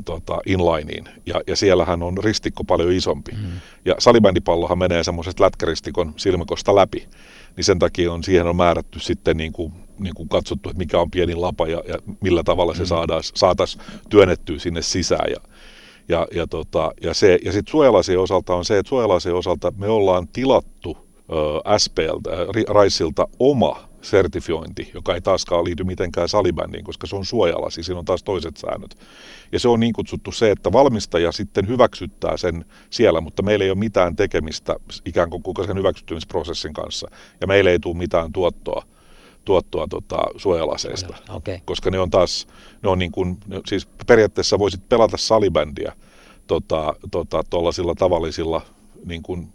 tota, 0.05 0.39
inlineen, 0.45 1.09
ja, 1.25 1.41
ja 1.47 1.55
siellähän 1.55 2.03
on 2.03 2.17
ristikko 2.17 2.63
paljon 2.63 2.91
isompi. 2.91 3.31
Mm. 3.31 3.47
Ja 3.85 3.95
salibändipallohan 3.99 4.77
menee 4.77 5.03
semmoisesta 5.03 5.43
lätkäristikon 5.43 6.13
silmikosta 6.17 6.75
läpi, 6.75 7.07
niin 7.55 7.63
sen 7.63 7.79
takia 7.79 8.13
on, 8.13 8.23
siihen 8.23 8.47
on 8.47 8.55
määrätty 8.55 8.99
sitten 8.99 9.37
niin 9.37 9.53
kuin, 9.53 9.73
niin 9.99 10.13
kuin 10.15 10.29
katsottu, 10.29 10.69
että 10.69 10.77
mikä 10.77 10.99
on 10.99 11.11
pieni 11.11 11.35
lapa 11.35 11.67
ja, 11.67 11.83
ja 11.87 11.95
millä 12.21 12.43
tavalla 12.43 12.73
se 12.73 12.83
mm. 12.83 12.87
saataisiin 13.35 13.83
työnnettyä 14.09 14.59
sinne 14.59 14.81
sisään. 14.81 15.31
Ja, 15.31 15.41
ja, 16.09 16.27
ja, 16.33 16.47
tota, 16.47 16.91
ja, 17.01 17.13
se, 17.13 17.39
ja 17.45 17.51
sitten 17.51 17.71
suojalasien 17.71 18.19
osalta 18.19 18.55
on 18.55 18.65
se, 18.65 18.77
että 18.77 18.89
suojalasien 18.89 19.35
osalta 19.35 19.73
me 19.77 19.87
ollaan 19.87 20.27
tilattu 20.27 20.97
ö, 21.31 21.79
SPltä, 21.79 22.29
Raisilta 22.67 23.27
oma 23.39 23.90
sertifiointi, 24.01 24.91
joka 24.93 25.15
ei 25.15 25.21
taaskaan 25.21 25.65
liity 25.65 25.83
mitenkään 25.83 26.29
salibändiin, 26.29 26.83
koska 26.83 27.07
se 27.07 27.15
on 27.15 27.25
suojalasi, 27.25 27.83
siinä 27.83 27.99
on 27.99 28.05
taas 28.05 28.23
toiset 28.23 28.57
säännöt. 28.57 28.97
Ja 29.51 29.59
se 29.59 29.67
on 29.67 29.79
niin 29.79 29.93
kutsuttu 29.93 30.31
se, 30.31 30.51
että 30.51 30.71
valmistaja 30.71 31.31
sitten 31.31 31.67
hyväksyttää 31.67 32.37
sen 32.37 32.65
siellä, 32.89 33.21
mutta 33.21 33.43
meillä 33.43 33.65
ei 33.65 33.71
ole 33.71 33.79
mitään 33.79 34.15
tekemistä 34.15 34.75
ikään 35.05 35.29
kuin 35.29 35.43
koko 35.43 35.63
sen 35.63 35.77
hyväksyttämisprosessin 35.77 36.73
kanssa, 36.73 37.07
ja 37.41 37.47
meillä 37.47 37.71
ei 37.71 37.79
tule 37.79 37.97
mitään 37.97 38.33
tuottoa 38.33 38.85
tuottoa 39.45 39.87
tota, 39.87 40.17
suojalaseista, 40.37 41.15
okay. 41.29 41.59
koska 41.65 41.91
ne 41.91 41.99
on 41.99 42.09
taas, 42.09 42.47
ne 42.83 42.89
on 42.89 42.99
niin 42.99 43.11
kuin, 43.11 43.37
siis 43.65 43.87
periaatteessa 44.07 44.59
voisit 44.59 44.89
pelata 44.89 45.17
salibändiä 45.17 45.93
tota, 46.47 46.95
tota, 47.11 47.43
tavallisilla 47.97 48.61
niin 49.05 49.23
kuin 49.23 49.53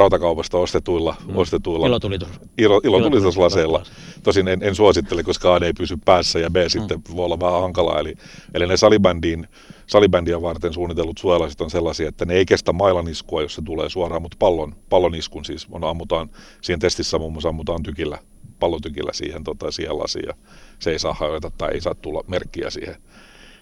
rautakaupasta 0.00 0.58
ostetuilla, 0.58 1.16
mm. 1.26 1.36
ostetuilla 1.36 1.86
ilotulitus. 1.86 2.28
ilo, 2.58 2.80
ilotulituslaseilla. 2.84 3.82
Tosin 4.22 4.48
en, 4.48 4.62
en 4.62 4.74
suosittele, 4.74 5.22
koska 5.22 5.54
A 5.54 5.60
ei 5.62 5.72
pysy 5.72 5.96
päässä 6.04 6.38
ja 6.38 6.50
B 6.50 6.56
mm. 6.56 6.68
sitten 6.68 7.02
voi 7.16 7.24
olla 7.24 7.40
vähän 7.40 7.60
hankalaa. 7.60 8.00
Eli, 8.00 8.14
eli 8.54 8.66
ne 8.66 8.76
salibändiin, 8.76 9.48
salibändiä 9.86 10.42
varten 10.42 10.72
suunnitellut 10.72 11.18
suojalasit 11.18 11.60
on 11.60 11.70
sellaisia, 11.70 12.08
että 12.08 12.24
ne 12.24 12.34
ei 12.34 12.46
kestä 12.46 12.72
mailaniskua, 12.72 13.42
jos 13.42 13.54
se 13.54 13.62
tulee 13.62 13.88
suoraan, 13.88 14.22
mutta 14.22 14.36
pallon, 14.38 14.74
pallon 14.88 15.14
iskun 15.14 15.44
siis 15.44 15.66
on, 15.70 15.84
ammutaan, 15.84 16.30
siihen 16.62 16.80
testissä 16.80 17.18
muun 17.18 17.32
muassa 17.32 17.48
ammutaan 17.48 17.82
tykillä, 17.82 18.18
pallotykillä 18.58 19.12
siihen, 19.12 19.44
tota, 19.44 19.70
siihen 19.70 19.98
lasiin 19.98 20.24
ja 20.26 20.34
se 20.78 20.90
ei 20.90 20.98
saa 20.98 21.14
hajota 21.14 21.50
tai 21.58 21.70
ei 21.72 21.80
saa 21.80 21.94
tulla 21.94 22.24
merkkiä 22.26 22.70
siihen, 22.70 22.96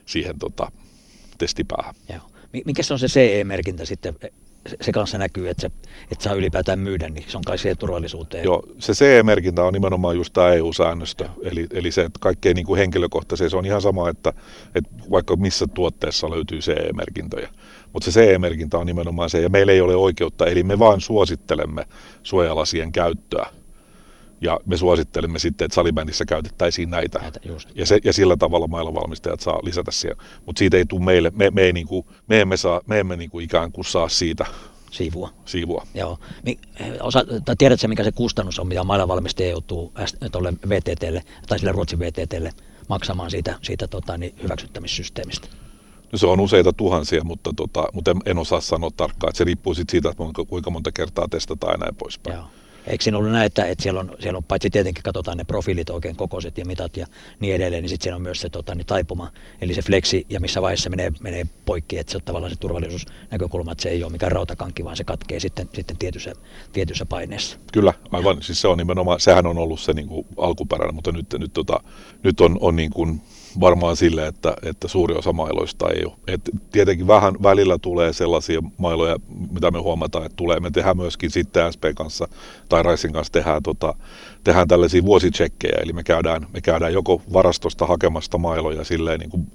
siihen 0.07 0.39
tota, 0.39 0.73
testipäähän. 1.39 1.95
Joo. 2.09 2.23
Mikä 2.65 2.83
se 2.83 2.93
on 2.93 2.99
se 2.99 3.07
CE-merkintä 3.07 3.85
sitten 3.85 4.15
se 4.81 4.93
kanssa 4.93 5.19
näkyy, 5.19 5.49
että, 5.49 5.61
se, 5.61 5.71
että 6.13 6.25
saa 6.25 6.35
ylipäätään 6.35 6.79
myydä, 6.79 7.09
niin 7.09 7.25
se 7.29 7.37
on 7.37 7.45
kai 7.45 7.59
siihen 7.59 7.79
turvallisuuteen. 7.79 8.45
Joo, 8.45 8.63
se 8.79 8.93
CE-merkintä 8.93 9.65
on 9.65 9.73
nimenomaan 9.73 10.17
just 10.17 10.33
tämä 10.33 10.53
EU-säännöstö, 10.53 11.29
eli, 11.43 11.67
eli 11.71 11.91
se, 11.91 12.03
että 12.03 12.19
kaikkein 12.21 12.55
niin 12.55 12.67
kuin 12.67 12.79
henkilökohtaisesti, 12.79 13.51
se 13.51 13.57
on 13.57 13.67
ihan 13.67 13.83
sama, 13.83 14.09
että, 14.09 14.33
että 14.75 14.91
vaikka 15.11 15.37
missä 15.37 15.67
tuotteessa 15.67 16.31
löytyy 16.31 16.59
CE-merkintöjä, 16.59 17.49
mutta 17.93 18.11
se 18.11 18.21
CE-merkintä 18.21 18.79
on 18.79 18.87
nimenomaan 18.87 19.31
se, 19.31 19.41
ja 19.41 19.49
meillä 19.49 19.73
ei 19.73 19.81
ole 19.81 19.97
oikeutta, 19.97 20.47
eli 20.47 20.63
me 20.63 20.79
vain 20.79 21.01
suosittelemme 21.01 21.87
suojalasien 22.23 22.93
käyttöä 22.93 23.47
ja 24.41 24.61
me 24.67 24.77
suosittelemme 24.77 25.39
sitten, 25.39 25.65
että 25.65 25.75
salibändissä 25.75 26.25
käytettäisiin 26.25 26.91
näitä. 26.91 27.19
näitä 27.19 27.41
just, 27.45 27.69
ja, 27.75 27.87
se, 27.87 27.99
ja 28.05 28.13
sillä 28.13 28.37
tavalla 28.37 28.67
mailla 28.67 28.95
valmistajat 28.95 29.41
saa 29.41 29.61
lisätä 29.63 29.91
siellä. 29.91 30.23
Mutta 30.47 30.59
siitä 30.59 30.77
ei 30.77 30.85
tule 30.85 31.05
meille, 31.05 31.33
me, 31.35 31.51
me, 31.51 31.63
ei 31.63 31.73
niinku, 31.73 32.07
me 32.27 32.41
emme, 32.41 32.57
saa, 32.57 32.81
me 32.87 33.01
emme 33.01 33.17
niinku 33.17 33.41
ikään 33.41 33.73
kuin 33.73 33.85
saa 33.85 34.09
siitä 34.09 34.47
siivua. 34.91 35.31
siivua. 35.45 35.87
Joo. 35.95 36.19
Osa, 37.01 37.25
tai 37.45 37.57
tiedätkö, 37.59 37.89
mikä 37.89 38.05
se 38.05 38.13
kustannus 38.13 38.59
on, 38.59 38.67
mitä 38.67 38.87
valmistaja 38.87 39.51
joutuu 39.51 39.93
tuolle 40.33 40.53
VTTlle, 40.69 41.23
tai 41.49 41.59
sille 41.59 41.73
Ruotsin 41.73 41.99
VTTlle 41.99 42.53
maksamaan 42.89 43.31
siitä, 43.31 43.59
siitä 43.63 43.89
tota, 43.89 44.19
niin 44.19 44.35
hyväksyttämissysteemistä? 44.43 45.49
No 46.13 46.19
se 46.19 46.27
on 46.27 46.41
useita 46.41 46.73
tuhansia, 46.73 47.25
mutta, 47.25 47.51
tota, 47.57 47.89
mutta 47.93 48.11
en, 48.11 48.17
en 48.27 48.39
osaa 48.39 48.61
sanoa 48.61 48.91
tarkkaan. 48.97 49.31
Että 49.31 49.39
se 49.39 49.45
riippuu 49.45 49.75
siitä, 49.75 50.09
että 50.11 50.23
kuinka 50.49 50.71
monta 50.71 50.93
kertaa 50.93 51.29
testataan 51.29 51.73
ja 51.73 51.79
näin 51.79 51.95
poispäin. 51.95 52.37
Joo. 52.37 52.47
Eikö 52.89 53.05
siinä 53.05 53.19
ollut 53.19 53.33
näin, 53.33 53.47
että, 53.47 53.67
siellä, 53.81 54.01
on, 54.01 54.17
siellä 54.21 54.37
on 54.37 54.45
paitsi 54.45 54.71
tietenkin 54.71 55.03
katsotaan 55.03 55.37
ne 55.37 55.45
profiilit 55.45 55.91
oikein 55.91 56.17
kokoiset 56.17 56.59
ja 56.59 56.65
mitat 56.65 56.97
ja 56.97 57.07
niin 57.41 57.55
edelleen, 57.55 57.83
niin 57.83 57.89
sitten 57.89 58.05
siellä 58.05 58.17
on 58.17 58.23
myös 58.23 58.41
se 58.41 58.51
tota, 58.51 58.75
niin 58.75 58.87
taipuma, 58.87 59.33
eli 59.61 59.75
se 59.75 59.83
flexi 59.83 60.27
ja 60.29 60.41
missä 60.41 60.63
vaiheessa 60.63 60.91
menee, 60.91 61.13
menee 61.21 61.47
poikki, 61.65 61.99
että 61.99 62.11
se 62.11 62.17
on 62.17 62.23
tavallaan 62.25 62.53
se 62.53 62.59
turvallisuusnäkökulma, 62.59 63.73
että 63.73 63.83
se 63.83 63.89
ei 63.89 64.05
ole 64.05 64.13
mikään 64.13 64.33
rautakankki, 64.33 64.85
vaan 64.85 64.97
se 64.97 65.05
katkee 65.05 65.41
sitten, 65.41 65.69
sitten 65.75 65.97
tietyssä, 65.97 66.33
tietyssä 66.73 67.07
paineessa. 67.07 67.59
Kyllä, 67.73 67.95
aivan. 68.13 68.43
Siis 68.43 68.61
se 68.61 68.69
on 68.69 68.79
nimenomaan, 68.79 69.21
sehän 69.21 69.47
on 69.47 69.59
ollut 69.59 69.81
se 69.81 69.93
niin 69.93 70.09
kuin 70.09 70.27
alkuperäinen, 70.37 70.95
mutta 70.95 71.13
nyt, 71.13 71.27
nyt, 71.39 71.53
tota, 71.53 71.81
nyt 72.23 72.41
on, 72.41 72.59
on 72.61 72.77
niin 72.77 72.91
kuin 72.91 73.21
varmaan 73.61 73.97
sille, 73.97 74.27
että, 74.27 74.55
että 74.63 74.89
suuri 74.89 75.15
osa 75.15 75.33
mailoista 75.33 75.89
ei 75.91 76.05
ole. 76.05 76.15
Et 76.27 76.41
tietenkin 76.73 77.07
vähän 77.07 77.35
välillä 77.43 77.79
tulee 77.79 78.13
sellaisia 78.13 78.63
mailoja, 78.77 79.17
mitä 79.51 79.71
me 79.71 79.79
huomataan, 79.79 80.27
että 80.27 80.37
tulee. 80.37 80.61
Me 80.61 80.71
tehdään 80.71 80.97
myöskin 80.97 81.31
sitten 81.31 81.73
SP 81.75 81.85
kanssa 81.97 82.29
tai 82.69 82.83
Raisin 82.83 83.13
kanssa 83.13 83.33
tehdään, 83.33 83.63
tota, 83.63 83.95
tehdään 84.45 84.69
tällaisia 84.69 85.05
vuositsekkejä, 85.05 85.79
eli 85.83 85.93
me 85.93 86.03
käydään, 86.03 86.47
me 86.53 86.61
käydään 86.61 86.93
joko 86.93 87.23
varastosta 87.33 87.87
hakemasta 87.87 88.39
mailoja 88.39 88.85
silleen 88.85 89.21
niin 89.21 89.31
kuin 89.31 89.53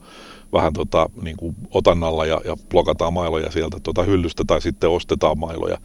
vähän 0.53 0.73
tota, 0.73 1.10
niin 1.21 1.38
kuin 1.38 1.56
otannalla 1.71 2.25
ja, 2.25 2.41
ja 2.45 2.58
blokataan 2.69 3.13
mailoja 3.13 3.51
sieltä 3.51 3.79
tota 3.84 4.03
hyllystä 4.03 4.43
tai 4.47 4.62
sitten 4.62 4.89
ostetaan 4.89 5.38
mailoja 5.38 5.77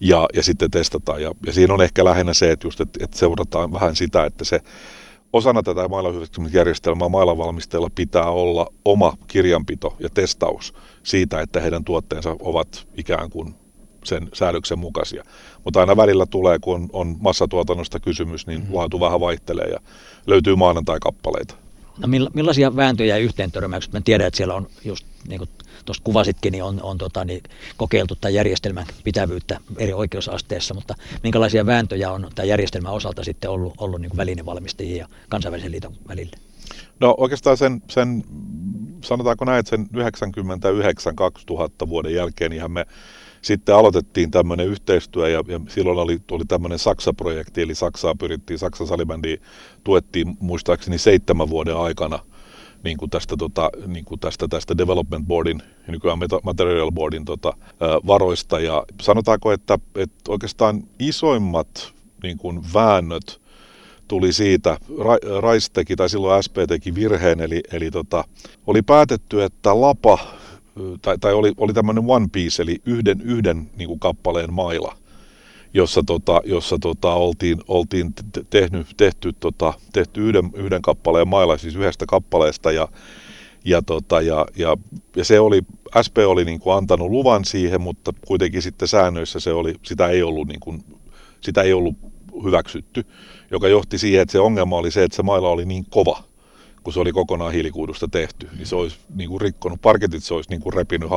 ja, 0.00 0.28
ja 0.34 0.42
sitten 0.42 0.70
testataan. 0.70 1.22
Ja, 1.22 1.32
ja 1.46 1.52
siinä 1.52 1.74
on 1.74 1.82
ehkä 1.82 2.04
lähinnä 2.04 2.34
se, 2.34 2.50
että, 2.50 2.66
just, 2.66 2.80
että, 2.80 3.04
että 3.04 3.18
seurataan 3.18 3.72
vähän 3.72 3.96
sitä, 3.96 4.24
että 4.24 4.44
se 4.44 4.60
osana 5.32 5.62
tätä 5.62 5.88
mailahyväksymisjärjestelmää 5.88 7.08
mailavalmistajilla 7.08 7.90
pitää 7.94 8.30
olla 8.30 8.66
oma 8.84 9.16
kirjanpito 9.28 9.96
ja 9.98 10.08
testaus 10.14 10.74
siitä, 11.02 11.40
että 11.40 11.60
heidän 11.60 11.84
tuotteensa 11.84 12.36
ovat 12.40 12.86
ikään 12.96 13.30
kuin 13.30 13.54
sen 14.04 14.28
säädöksen 14.32 14.78
mukaisia. 14.78 15.24
Mutta 15.64 15.80
aina 15.80 15.96
välillä 15.96 16.26
tulee, 16.26 16.58
kun 16.58 16.74
on, 16.74 16.88
on 16.92 17.16
massatuotannosta 17.20 18.00
kysymys, 18.00 18.46
niin 18.46 18.60
mm-hmm. 18.60 18.74
laatu 18.74 19.00
vähän 19.00 19.20
vaihtelee 19.20 19.66
ja 19.66 19.78
löytyy 20.26 20.56
maanantai-kappaleita. 20.56 21.54
No 21.98 22.08
millaisia 22.34 22.76
vääntöjä 22.76 23.16
ja 23.16 23.22
yhteentörmäykset? 23.22 23.92
Mä 23.92 24.00
tiedän, 24.00 24.26
että 24.26 24.36
siellä 24.36 24.54
on 24.54 24.66
just 24.84 25.06
niin 25.28 25.38
kuin 25.38 25.50
tuosta 25.84 26.04
kuvasitkin, 26.04 26.52
niin 26.52 26.64
on, 26.64 26.82
on 26.82 26.98
tota, 26.98 27.24
niin 27.24 27.42
kokeiltu 27.76 28.16
tämän 28.16 28.34
järjestelmän 28.34 28.86
pitävyyttä 29.04 29.60
eri 29.78 29.92
oikeusasteissa, 29.92 30.74
mutta 30.74 30.94
minkälaisia 31.22 31.66
vääntöjä 31.66 32.12
on 32.12 32.30
tämän 32.34 32.48
järjestelmän 32.48 32.92
osalta 32.92 33.24
sitten 33.24 33.50
ollut, 33.50 33.74
ollut 33.78 34.00
niin 34.00 34.16
välinevalmistajien 34.16 34.98
ja 34.98 35.08
kansainvälisen 35.28 35.72
liiton 35.72 35.92
välillä? 36.08 36.36
No 37.00 37.14
oikeastaan 37.18 37.56
sen, 37.56 37.82
sen 37.90 38.24
sanotaanko 39.04 39.44
näin, 39.44 39.60
että 39.60 39.70
sen 39.70 39.88
99-2000 41.84 41.88
vuoden 41.88 42.14
jälkeen 42.14 42.52
ihan 42.52 42.70
me 42.70 42.86
sitten 43.42 43.74
aloitettiin 43.74 44.30
tämmöinen 44.30 44.66
yhteistyö 44.66 45.28
ja, 45.28 45.44
ja 45.48 45.60
silloin 45.68 45.98
oli, 45.98 46.18
oli 46.30 46.44
tämmöinen 46.44 46.78
Saksa-projekti, 46.78 47.62
eli 47.62 47.74
Saksaa 47.74 48.14
pyrittiin, 48.14 48.58
Saksan 48.58 48.86
salibändiä 48.86 49.36
tuettiin 49.84 50.36
muistaakseni 50.40 50.98
seitsemän 50.98 51.50
vuoden 51.50 51.76
aikana– 51.76 52.18
niin 52.84 52.96
kuin 52.96 53.10
tästä, 53.10 53.36
tota, 53.36 53.70
niin 53.86 54.04
kuin 54.04 54.20
tästä, 54.20 54.48
tästä 54.48 54.78
development 54.78 55.26
boardin, 55.26 55.62
nykyään 55.86 56.18
material 56.42 56.90
boardin 56.92 57.24
tota, 57.24 57.52
varoista. 58.06 58.60
Ja 58.60 58.84
sanotaanko, 59.02 59.52
että, 59.52 59.78
että 59.94 60.32
oikeastaan 60.32 60.82
isoimmat 60.98 61.92
niin 62.22 62.38
kuin 62.38 62.60
väännöt 62.74 63.40
tuli 64.08 64.32
siitä, 64.32 64.78
Rais 65.40 65.70
teki, 65.70 65.96
tai 65.96 66.08
silloin 66.08 66.42
SP 66.46 66.56
teki 66.68 66.94
virheen, 66.94 67.40
eli, 67.40 67.60
eli 67.72 67.90
tota, 67.90 68.24
oli 68.66 68.82
päätetty, 68.82 69.42
että 69.42 69.80
lapa, 69.80 70.18
tai, 71.02 71.18
tai 71.18 71.32
oli, 71.32 71.52
oli 71.56 71.72
tämmöinen 71.72 72.04
one 72.06 72.28
piece, 72.32 72.62
eli 72.62 72.82
yhden, 72.86 73.20
yhden 73.20 73.70
niin 73.76 73.88
kuin 73.88 74.00
kappaleen 74.00 74.52
maila, 74.52 74.96
jossa, 75.74 76.02
tota, 76.06 76.40
jossa 76.44 76.78
tota, 76.80 77.14
oltiin, 77.14 77.58
oltiin 77.68 78.14
tehnyt, 78.50 78.86
tehty, 78.96 79.32
tota, 79.32 79.74
tehty 79.92 80.28
yhden, 80.28 80.50
yhden 80.54 80.82
kappaleen 80.82 81.28
mailla, 81.28 81.58
siis 81.58 81.76
yhdestä 81.76 82.06
kappaleesta 82.06 82.72
ja, 82.72 82.88
ja, 83.64 83.82
tota, 83.82 84.20
ja, 84.20 84.46
ja, 84.56 84.76
ja 85.16 85.24
se 85.24 85.40
oli, 85.40 85.62
SP 86.06 86.16
oli 86.26 86.44
niin 86.44 86.60
kuin 86.60 86.76
antanut 86.76 87.10
luvan 87.10 87.44
siihen, 87.44 87.80
mutta 87.80 88.12
kuitenkin 88.26 88.62
sitten 88.62 88.88
säännöissä 88.88 89.40
se 89.40 89.52
oli, 89.52 89.74
sitä 89.82 90.08
ei 90.08 90.22
ollut, 90.22 90.48
niin 90.48 90.60
kuin, 90.60 90.84
sitä 91.40 91.62
ei 91.62 91.72
ollut 91.72 91.96
hyväksytty, 92.44 93.04
joka 93.50 93.68
johti 93.68 93.98
siihen, 93.98 94.22
että 94.22 94.32
se 94.32 94.40
ongelma 94.40 94.76
oli 94.76 94.90
se, 94.90 95.04
että 95.04 95.16
se 95.16 95.22
maila 95.22 95.48
oli 95.48 95.64
niin 95.64 95.86
kova, 95.90 96.22
kun 96.82 96.92
se 96.92 97.00
oli 97.00 97.12
kokonaan 97.12 97.52
hiilikuidusta 97.52 98.08
tehty, 98.08 98.48
niin 98.56 98.66
se 98.66 98.76
olisi 98.76 98.96
niin 99.14 99.30
kuin 99.30 99.40
rikkonut 99.40 99.82
parketit, 99.82 100.24
se 100.24 100.34
olisi 100.34 100.50
niin 100.50 100.60
kuin 100.60 100.72
repinyt 100.72 101.10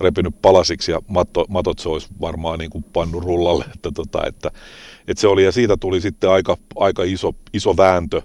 repinyt 0.00 0.42
palasiksi 0.42 0.92
ja 0.92 1.00
matto, 1.08 1.44
matot 1.48 1.78
se 1.78 1.88
olisi 1.88 2.08
varmaan 2.20 2.58
niin 2.58 2.70
kuin 2.70 2.84
pannu 2.92 3.20
rullalle. 3.20 3.64
Että, 3.74 3.90
tota, 3.90 4.26
että, 4.26 4.50
että 5.08 5.20
se 5.20 5.28
oli, 5.28 5.44
ja 5.44 5.52
siitä 5.52 5.76
tuli 5.76 6.00
sitten 6.00 6.30
aika, 6.30 6.56
aika 6.76 7.02
iso, 7.02 7.34
iso 7.52 7.76
vääntö, 7.76 8.22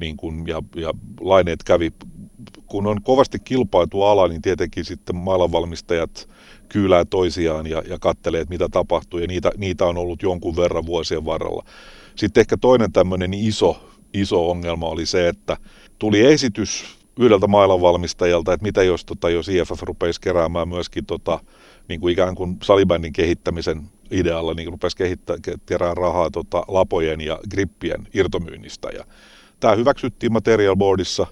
niin 0.00 0.16
kuin, 0.16 0.46
ja, 0.46 0.62
ja 0.76 0.92
laineet 1.20 1.62
kävi, 1.62 1.92
kun 2.66 2.86
on 2.86 3.02
kovasti 3.02 3.38
kilpailtu 3.38 4.02
ala, 4.02 4.28
niin 4.28 4.42
tietenkin 4.42 4.84
sitten 4.84 5.16
maailmanvalmistajat 5.16 6.28
kyylää 6.68 7.04
toisiaan 7.04 7.66
ja, 7.66 7.82
ja 7.88 7.98
kattelee, 7.98 8.40
että 8.40 8.52
mitä 8.54 8.68
tapahtuu, 8.68 9.20
ja 9.20 9.26
niitä, 9.26 9.50
niitä 9.56 9.84
on 9.84 9.98
ollut 9.98 10.22
jonkun 10.22 10.56
verran 10.56 10.86
vuosien 10.86 11.24
varrella. 11.24 11.64
Sitten 12.16 12.40
ehkä 12.40 12.56
toinen 12.56 12.92
tämmöinen 12.92 13.34
iso, 13.34 13.90
iso 14.14 14.50
ongelma 14.50 14.86
oli 14.86 15.06
se, 15.06 15.28
että 15.28 15.56
tuli 15.98 16.20
esitys 16.20 16.84
yhdeltä 17.18 17.46
mailanvalmistajalta, 17.46 18.52
että 18.52 18.64
mitä 18.64 18.82
jos, 18.82 19.04
tota, 19.04 19.30
jos 19.30 19.48
IFF 19.48 19.82
rupeisi 19.82 20.20
keräämään 20.20 20.68
myöskin 20.68 21.06
tota, 21.06 21.40
niin 21.88 22.00
kuin 22.00 22.12
ikään 22.12 22.34
kuin 22.34 22.56
salibändin 22.62 23.12
kehittämisen 23.12 23.82
idealla, 24.10 24.54
niin 24.54 24.70
rupesi 24.72 24.96
kehittää, 24.96 25.36
kerää 25.66 25.94
rahaa 25.94 26.30
tota, 26.30 26.62
lapojen 26.68 27.20
ja 27.20 27.38
grippien 27.50 28.08
irtomyynnistä. 28.14 28.88
Ja 28.88 29.04
tämä 29.60 29.74
hyväksyttiin 29.74 30.32
Material 30.32 30.76
Boardissa 30.76 31.26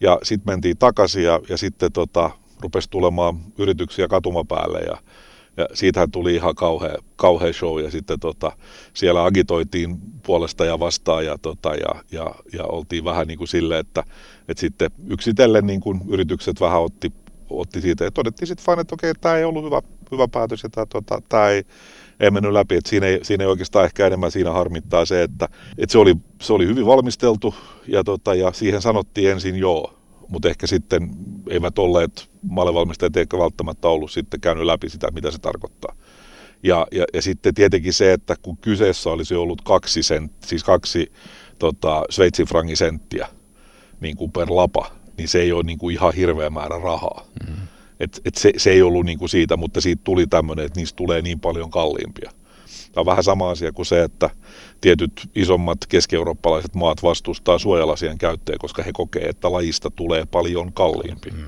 ja 0.00 0.18
sitten 0.22 0.52
mentiin 0.52 0.78
takaisin 0.78 1.24
ja, 1.24 1.40
ja 1.48 1.56
sitten 1.56 1.92
tota, 1.92 2.30
rupesi 2.60 2.90
tulemaan 2.90 3.40
yrityksiä 3.58 4.08
katumapäälle 4.08 4.80
ja 4.80 4.96
ja 5.56 5.66
siitähän 5.74 6.10
tuli 6.10 6.34
ihan 6.34 6.54
kauhea, 6.54 6.96
kauhea 7.16 7.52
show 7.52 7.82
ja 7.82 7.90
sitten 7.90 8.20
tota, 8.20 8.52
siellä 8.94 9.24
agitoitiin 9.24 9.98
puolesta 10.26 10.64
ja 10.64 10.78
vastaan 10.78 11.24
ja, 11.24 11.38
tota, 11.38 11.74
ja, 11.74 12.02
ja, 12.12 12.34
ja 12.52 12.64
oltiin 12.64 13.04
vähän 13.04 13.26
niin 13.26 13.38
kuin 13.38 13.48
sille, 13.48 13.78
että, 13.78 14.04
että 14.48 14.60
sitten 14.60 14.90
yksitellen 15.08 15.66
niin 15.66 15.80
kuin 15.80 16.00
yritykset 16.08 16.60
vähän 16.60 16.82
otti, 16.82 17.12
otti 17.50 17.80
siitä 17.80 18.04
ja 18.04 18.10
todettiin 18.10 18.46
sitten 18.46 18.66
vain, 18.66 18.80
että 18.80 18.94
okei, 18.94 19.14
tämä 19.14 19.36
ei 19.36 19.44
ollut 19.44 19.64
hyvä, 19.64 19.82
hyvä 20.12 20.28
päätös 20.28 20.62
ja 20.62 20.68
tämä, 20.68 20.86
tota, 20.86 21.22
tämä 21.28 21.48
ei, 21.48 21.64
ei 22.20 22.30
mennyt 22.30 22.52
läpi. 22.52 22.76
Että 22.76 22.90
siinä, 22.90 23.06
ei, 23.06 23.20
siinä 23.22 23.44
ei 23.44 23.50
oikeastaan 23.50 23.84
ehkä 23.84 24.06
enemmän 24.06 24.30
siinä 24.30 24.50
harmittaa 24.50 25.04
se, 25.04 25.22
että, 25.22 25.48
että 25.78 25.92
se, 25.92 25.98
oli, 25.98 26.16
se 26.40 26.52
oli 26.52 26.66
hyvin 26.66 26.86
valmisteltu 26.86 27.54
ja, 27.86 28.04
tota, 28.04 28.34
ja 28.34 28.52
siihen 28.52 28.82
sanottiin 28.82 29.30
ensin 29.30 29.56
joo 29.56 30.01
mutta 30.32 30.48
ehkä 30.48 30.66
sitten 30.66 31.10
eivät 31.50 31.78
olleet 31.78 32.30
mallevalmistajat 32.42 33.16
eikä 33.16 33.38
välttämättä 33.38 33.88
ollut 33.88 34.10
sitten 34.10 34.40
käynyt 34.40 34.64
läpi 34.64 34.88
sitä, 34.88 35.10
mitä 35.10 35.30
se 35.30 35.38
tarkoittaa. 35.38 35.96
Ja, 36.62 36.86
ja, 36.92 37.04
ja 37.14 37.22
sitten 37.22 37.54
tietenkin 37.54 37.92
se, 37.92 38.12
että 38.12 38.36
kun 38.42 38.56
kyseessä 38.56 39.10
olisi 39.10 39.34
ollut 39.34 39.62
kaksi, 39.62 40.02
sent, 40.02 40.32
siis 40.46 40.64
kaksi 40.64 41.12
tota, 41.58 42.02
Sveitsin 42.10 42.46
frangin 42.46 42.76
senttiä 42.76 43.28
niin 44.00 44.16
kuin 44.16 44.32
per 44.32 44.46
lapa, 44.50 44.90
niin 45.18 45.28
se 45.28 45.40
ei 45.40 45.52
ole 45.52 45.62
niin 45.62 45.78
kuin 45.78 45.94
ihan 45.94 46.14
hirveä 46.14 46.50
määrä 46.50 46.78
rahaa. 46.78 47.26
Mm-hmm. 47.46 47.66
Et, 48.00 48.20
et 48.24 48.34
se, 48.34 48.52
se 48.56 48.70
ei 48.70 48.82
ollut 48.82 49.06
niin 49.06 49.18
kuin 49.18 49.28
siitä, 49.28 49.56
mutta 49.56 49.80
siitä 49.80 50.00
tuli 50.04 50.26
tämmöinen, 50.26 50.66
että 50.66 50.80
niistä 50.80 50.96
tulee 50.96 51.22
niin 51.22 51.40
paljon 51.40 51.70
kalliimpia. 51.70 52.30
Tämä 52.92 53.02
on 53.02 53.06
vähän 53.06 53.24
sama 53.24 53.50
asia 53.50 53.72
kuin 53.72 53.86
se, 53.86 54.02
että 54.02 54.30
tietyt 54.80 55.12
isommat 55.34 55.78
keski-eurooppalaiset 55.88 56.74
maat 56.74 57.02
vastustaa 57.02 57.58
suojalasien 57.58 58.18
käyttöä, 58.18 58.56
koska 58.58 58.82
he 58.82 58.90
kokee, 58.92 59.22
että 59.22 59.52
lajista 59.52 59.90
tulee 59.90 60.26
paljon 60.26 60.72
kalliimpi. 60.72 61.30
Mm. 61.30 61.44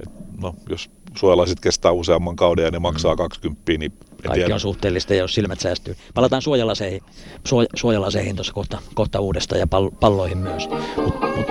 Et 0.00 0.10
no, 0.40 0.54
jos 0.68 0.90
suojalasit 1.16 1.60
kestää 1.60 1.92
useamman 1.92 2.36
kauden 2.36 2.64
ja 2.64 2.70
ne 2.70 2.78
maksaa 2.78 3.14
mm. 3.14 3.18
20, 3.18 3.62
niin 3.78 3.92
kaikki 4.22 4.38
tiedä. 4.40 4.54
on 4.54 4.60
suhteellista, 4.60 5.14
jos 5.14 5.34
silmät 5.34 5.60
säästyy. 5.60 5.96
Palataan 6.14 6.42
suojalaseihin, 6.42 7.02
suojalaseihin 7.74 8.36
tuossa 8.36 8.52
kohta, 8.52 8.78
kohta 8.94 9.20
uudestaan 9.20 9.58
ja 9.58 9.66
palloihin 10.00 10.38
myös. 10.38 10.68
Mut, 10.96 11.14
mut. 11.36 11.46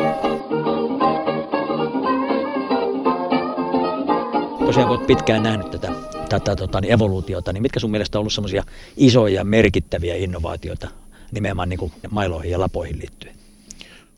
Tosiaan 4.66 4.88
kun 4.88 4.98
olet 4.98 5.08
pitkään 5.08 5.44
nähnyt 5.44 5.72
tätä 5.72 6.16
tätä 6.30 6.56
tota, 6.56 6.82
niin 6.82 6.94
evoluutiota, 6.94 7.54
niin 7.54 7.62
mitkä 7.62 7.80
sun 7.80 7.92
mielestä 7.92 8.18
on 8.18 8.20
ollut 8.20 8.34
semmoisia 8.34 8.63
isoja 8.98 9.44
merkittäviä 9.44 10.16
innovaatioita 10.16 10.88
nimenomaan 11.32 11.70
niin 11.70 11.80
kuin 11.80 11.92
mailoihin 12.10 12.52
ja 12.52 12.60
lapoihin 12.60 13.00
liittyen? 13.00 13.36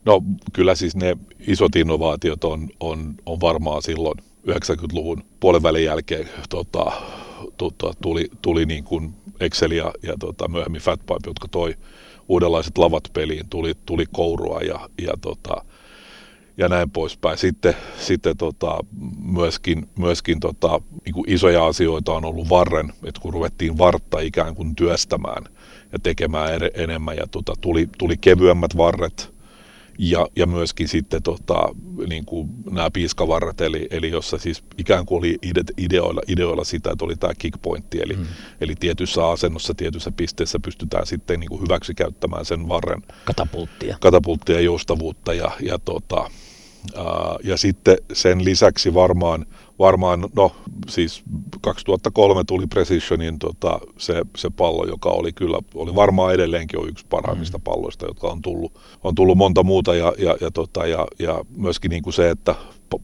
No 0.04 0.22
kyllä 0.52 0.74
siis 0.74 0.96
ne 0.96 1.16
isot 1.46 1.76
innovaatiot 1.76 2.44
on, 2.44 2.68
on, 2.80 3.14
on 3.26 3.40
varmaan 3.40 3.82
silloin 3.82 4.18
90-luvun 4.48 5.22
puolen 5.40 5.62
välin 5.62 5.84
jälkeen 5.84 6.28
tota, 6.48 6.92
tota, 7.56 7.92
tuli, 8.02 8.28
tuli 8.42 8.66
niin 8.66 8.84
kuin 8.84 9.14
Excel 9.40 9.70
ja, 9.70 9.92
ja 10.02 10.14
tota, 10.20 10.48
myöhemmin 10.48 10.80
Fatpipe, 10.80 11.14
jotka 11.26 11.48
toi 11.48 11.74
uudenlaiset 12.28 12.78
lavat 12.78 13.04
peliin, 13.12 13.48
tuli, 13.50 13.74
tuli 13.86 14.04
kourua 14.12 14.60
ja, 14.60 14.88
ja 15.02 15.12
tota, 15.20 15.64
ja 16.60 16.68
näin 16.68 16.90
poispäin. 16.90 17.38
Sitten, 17.38 17.74
sitten 17.98 18.36
tota, 18.36 18.78
myöskin, 19.24 19.88
myöskin 19.98 20.40
tota, 20.40 20.80
niin 21.04 21.14
kuin 21.14 21.30
isoja 21.30 21.66
asioita 21.66 22.12
on 22.12 22.24
ollut 22.24 22.48
varren, 22.48 22.92
että 23.04 23.20
kun 23.20 23.32
ruvettiin 23.32 23.78
vartta 23.78 24.20
ikään 24.20 24.54
kuin 24.54 24.76
työstämään 24.76 25.44
ja 25.92 25.98
tekemään 25.98 26.54
er, 26.54 26.70
enemmän 26.74 27.16
ja 27.16 27.26
tota, 27.26 27.54
tuli, 27.60 27.88
tuli 27.98 28.16
kevyemmät 28.16 28.76
varret 28.76 29.34
ja, 29.98 30.26
ja 30.36 30.46
myöskin 30.46 30.88
sitten 30.88 31.22
tota, 31.22 31.62
niin 32.08 32.24
kuin 32.24 32.48
nämä 32.70 32.90
piiskavarret, 32.90 33.60
eli, 33.60 33.86
eli 33.90 34.10
jossa 34.10 34.38
siis 34.38 34.64
ikään 34.78 35.06
kuin 35.06 35.18
oli 35.18 35.38
ide, 35.42 35.62
ideoilla, 35.78 36.20
ideoilla 36.28 36.64
sitä, 36.64 36.90
että 36.90 37.04
oli 37.04 37.16
tämä 37.16 37.32
kickpointti, 37.38 37.98
eli, 38.02 38.16
mm. 38.16 38.26
eli 38.60 38.74
tietyssä 38.80 39.28
asennossa, 39.28 39.74
tietyssä 39.74 40.12
pisteessä 40.12 40.58
pystytään 40.60 41.06
sitten 41.06 41.40
niin 41.40 41.48
kuin 41.48 41.62
hyväksi 41.62 41.94
käyttämään 41.94 42.44
sen 42.44 42.68
varren 42.68 43.02
katapulttia, 43.24 43.96
katapulttia 44.00 44.60
joustavuutta 44.60 45.34
ja, 45.34 45.50
ja 45.62 45.78
tota, 45.78 46.30
ja 47.44 47.56
sitten 47.56 47.96
sen 48.12 48.44
lisäksi 48.44 48.94
varmaan, 48.94 49.46
varmaan 49.78 50.28
no 50.36 50.52
siis 50.88 51.22
2003 51.60 52.44
tuli 52.44 52.66
Precisionin 52.66 53.38
tota, 53.38 53.80
se, 53.98 54.22
se 54.36 54.50
pallo, 54.50 54.86
joka 54.86 55.08
oli 55.08 55.32
kyllä, 55.32 55.58
oli 55.74 55.94
varmaan 55.94 56.34
edelleenkin 56.34 56.78
on 56.78 56.88
yksi 56.88 57.06
parhaimmista 57.10 57.58
mm. 57.58 57.62
palloista, 57.62 58.06
jotka 58.06 58.28
on 58.28 58.42
tullut, 58.42 58.72
on 59.04 59.14
tullut 59.14 59.38
monta 59.38 59.62
muuta 59.62 59.94
ja, 59.94 60.12
ja, 60.18 60.36
ja, 60.40 60.50
tota, 60.50 60.86
ja, 60.86 61.06
ja 61.18 61.44
myöskin 61.56 61.90
niin 61.90 62.02
kuin 62.02 62.14
se, 62.14 62.30
että 62.30 62.54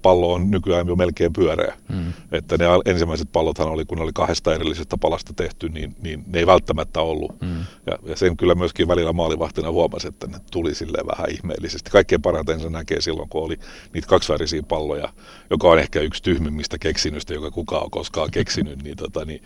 pallo 0.02 0.32
on 0.32 0.50
nykyään 0.50 0.86
jo 0.86 0.96
melkein 0.96 1.32
pyöreä. 1.32 1.76
Mm. 1.88 2.12
Että 2.32 2.58
ne 2.58 2.64
ensimmäiset 2.84 3.28
pallothan 3.32 3.68
oli, 3.68 3.84
kun 3.84 3.98
ne 3.98 4.04
oli 4.04 4.12
kahdesta 4.14 4.54
erillisestä 4.54 4.96
palasta 4.96 5.32
tehty, 5.32 5.68
niin, 5.68 5.96
niin 6.02 6.24
ne 6.26 6.38
ei 6.38 6.46
välttämättä 6.46 7.00
ollut. 7.00 7.40
Mm. 7.40 7.58
Ja, 7.86 7.98
ja 8.02 8.16
sen 8.16 8.36
kyllä 8.36 8.54
myöskin 8.54 8.88
välillä 8.88 9.12
maalivahtina 9.12 9.70
huomasi, 9.70 10.08
että 10.08 10.26
ne 10.26 10.38
tuli 10.50 10.74
sille 10.74 10.98
vähän 11.06 11.30
ihmeellisesti. 11.30 11.90
Kaikkein 11.90 12.22
parhaiten 12.22 12.60
se 12.60 12.70
näkee 12.70 13.00
silloin, 13.00 13.28
kun 13.28 13.44
oli 13.44 13.58
niitä 13.94 14.08
kaksivärisiä 14.08 14.62
palloja, 14.62 15.08
joka 15.50 15.68
on 15.68 15.78
ehkä 15.78 16.00
yksi 16.00 16.22
tyhmimmistä 16.22 16.78
keksinystä, 16.78 17.34
joka 17.34 17.50
kukaan 17.50 17.84
on 17.84 17.90
koskaan 17.90 18.30
keksinyt, 18.30 18.82
niin, 18.82 18.96
tota, 18.96 19.24
niin, 19.24 19.42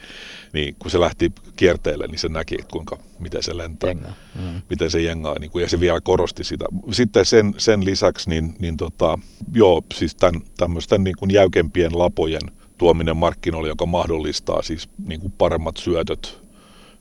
niin 0.53 0.77
kun 0.79 0.91
se 0.91 1.01
lähti 1.01 1.33
kierteelle, 1.57 2.07
niin 2.07 2.19
se 2.19 2.29
näki, 2.29 2.57
kuinka, 2.71 2.99
miten 3.21 3.43
se 3.43 3.57
lentää, 3.57 3.91
jengaa. 3.91 4.13
Mm. 4.35 4.63
miten 4.71 4.91
se 4.91 5.01
jengaa, 5.01 5.39
niin 5.39 5.51
kuin, 5.51 5.63
ja 5.63 5.69
se 5.69 5.81
vielä 5.81 6.01
korosti 6.01 6.45
sitä. 6.45 6.65
Sitten 6.93 7.25
sen, 7.25 7.55
sen 7.59 7.85
lisäksi, 7.85 8.31
niin, 8.31 8.55
niin 8.59 8.77
tota, 8.77 9.19
joo, 9.55 9.83
siis 9.95 10.15
tämän 10.15 10.31
tämän 10.31 10.53
tämmöisten 10.57 11.05
niin 11.05 11.17
kuin 11.19 11.31
jäykempien 11.31 11.99
lapojen 11.99 12.43
tuominen 12.79 13.17
markkinoille, 13.17 13.69
joka 13.69 13.87
mahdollistaa 13.87 14.63
siis 14.63 14.89
niin 15.07 15.21
kuin 15.21 15.33
paremmat 15.39 15.77
syötöt 15.77 16.43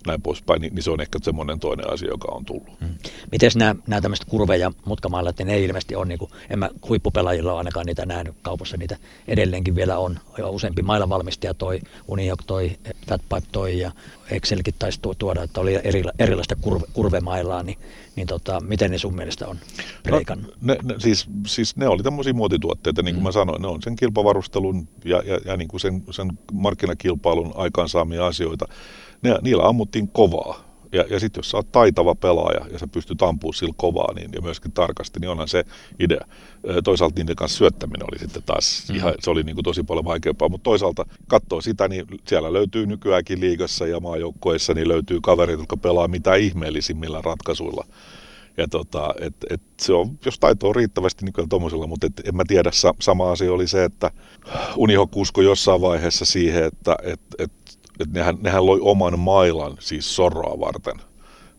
näin 0.07 0.21
poispäin, 0.21 0.61
niin, 0.61 0.75
niin 0.75 0.83
se 0.83 0.91
on 0.91 1.01
ehkä 1.01 1.19
semmoinen 1.21 1.59
toinen 1.59 1.93
asia, 1.93 2.09
joka 2.09 2.27
on 2.31 2.45
tullut. 2.45 2.79
Hmm. 2.79 2.95
Miten 3.31 3.51
nämä, 3.55 3.75
nämä 3.87 4.01
tämmöiset 4.01 4.25
kurveja 4.29 4.71
mutkamailla, 4.85 5.29
että 5.29 5.43
ne 5.43 5.53
ei 5.53 5.63
ilmeisesti 5.63 5.95
ole, 5.95 6.05
niin 6.05 6.19
kuin, 6.19 6.31
en 6.49 6.59
mä 6.59 6.69
huippupelaajilla 6.89 7.51
ole 7.51 7.57
ainakaan 7.57 7.85
niitä 7.85 8.05
nähnyt 8.05 8.35
kaupassa, 8.41 8.77
niitä 8.77 8.97
edelleenkin 9.27 9.75
vielä 9.75 9.97
on. 9.97 10.19
Jo 10.37 10.49
useampi 10.49 10.81
mailavalmistaja 10.81 11.53
toi, 11.53 11.79
Uniok 12.07 12.43
toi, 12.47 12.71
Fatpipe 13.07 13.47
toi 13.51 13.79
ja 13.79 13.91
Excelkin 14.31 14.73
taisi 14.79 14.99
tuoda, 15.17 15.43
että 15.43 15.61
oli 15.61 15.79
eri, 15.83 16.03
erilaista 16.19 16.55
kurve, 16.55 16.85
kurvemailaa, 16.93 17.63
niin, 17.63 17.77
niin 18.15 18.27
tota, 18.27 18.59
miten 18.59 18.91
ne 18.91 18.97
sun 18.97 19.15
mielestä 19.15 19.47
on 19.47 19.57
preikannut? 20.03 20.55
No, 20.61 20.73
ne, 20.73 20.77
ne, 20.83 20.95
siis, 20.97 21.27
siis 21.47 21.75
ne 21.75 21.87
oli 21.87 22.03
tämmöisiä 22.03 22.33
muotituotteita, 22.33 23.01
niin 23.01 23.15
kuin 23.15 23.23
mm. 23.23 23.27
mä 23.27 23.31
sanoin, 23.31 23.61
ne 23.61 23.67
on 23.67 23.81
sen 23.81 23.95
kilpavarustelun 23.95 24.87
ja, 25.05 25.23
ja, 25.25 25.39
ja 25.45 25.57
niin 25.57 25.67
kuin 25.67 25.81
sen, 25.81 26.03
sen 26.11 26.39
markkinakilpailun 26.53 27.53
aikaansaamia 27.55 28.25
asioita 28.25 28.65
ne, 29.21 29.35
niillä 29.41 29.63
ammuttiin 29.67 30.07
kovaa. 30.07 30.69
Ja, 30.91 31.05
ja 31.09 31.19
sitten 31.19 31.39
jos 31.39 31.49
sä 31.49 31.57
oot 31.57 31.71
taitava 31.71 32.15
pelaaja 32.15 32.65
ja 32.71 32.79
sä 32.79 32.87
pystyt 32.87 33.21
ampumaan 33.21 33.53
sillä 33.53 33.73
kovaa 33.77 34.13
niin, 34.13 34.29
ja 34.33 34.41
myöskin 34.41 34.71
tarkasti, 34.71 35.19
niin 35.19 35.29
onhan 35.29 35.47
se 35.47 35.63
idea. 35.99 36.25
Toisaalta 36.83 37.15
niiden 37.15 37.35
kanssa 37.35 37.57
syöttäminen 37.57 38.07
oli 38.11 38.19
sitten 38.19 38.43
taas, 38.45 38.85
mm. 38.89 38.95
ihan, 38.95 39.13
se 39.19 39.29
oli 39.29 39.43
niin 39.43 39.55
kuin 39.55 39.63
tosi 39.63 39.83
paljon 39.83 40.05
vaikeampaa, 40.05 40.49
mutta 40.49 40.63
toisaalta 40.63 41.05
katsoo 41.27 41.61
sitä, 41.61 41.87
niin 41.87 42.05
siellä 42.27 42.53
löytyy 42.53 42.85
nykyäänkin 42.85 43.39
liigassa 43.39 43.87
ja 43.87 43.99
maajoukkoissa, 43.99 44.73
niin 44.73 44.87
löytyy 44.87 45.19
kaverit, 45.21 45.59
jotka 45.59 45.77
pelaa 45.77 46.07
mitä 46.07 46.35
ihmeellisimmillä 46.35 47.21
ratkaisuilla. 47.21 47.85
Ja 48.57 48.67
tota, 48.67 49.13
et, 49.21 49.35
et 49.49 49.61
se 49.81 49.93
on, 49.93 50.19
jos 50.25 50.39
taito 50.39 50.69
on 50.69 50.75
riittävästi 50.75 51.25
niin 51.25 51.49
tuommoisella, 51.49 51.87
mutta 51.87 52.07
et, 52.07 52.27
en 52.27 52.35
mä 52.35 52.43
tiedä, 52.47 52.71
sama 52.99 53.31
asia 53.31 53.53
oli 53.53 53.67
se, 53.67 53.83
että 53.83 54.11
Uniho 54.75 55.09
uskoi 55.15 55.45
jossain 55.45 55.81
vaiheessa 55.81 56.25
siihen, 56.25 56.63
että 56.63 56.95
et, 57.03 57.21
et 57.37 57.51
että 57.99 58.19
nehän, 58.19 58.37
nehän 58.41 58.65
loi 58.65 58.79
oman 58.81 59.19
mailan 59.19 59.77
siis 59.79 60.15
sorroa 60.15 60.59
varten, 60.59 60.95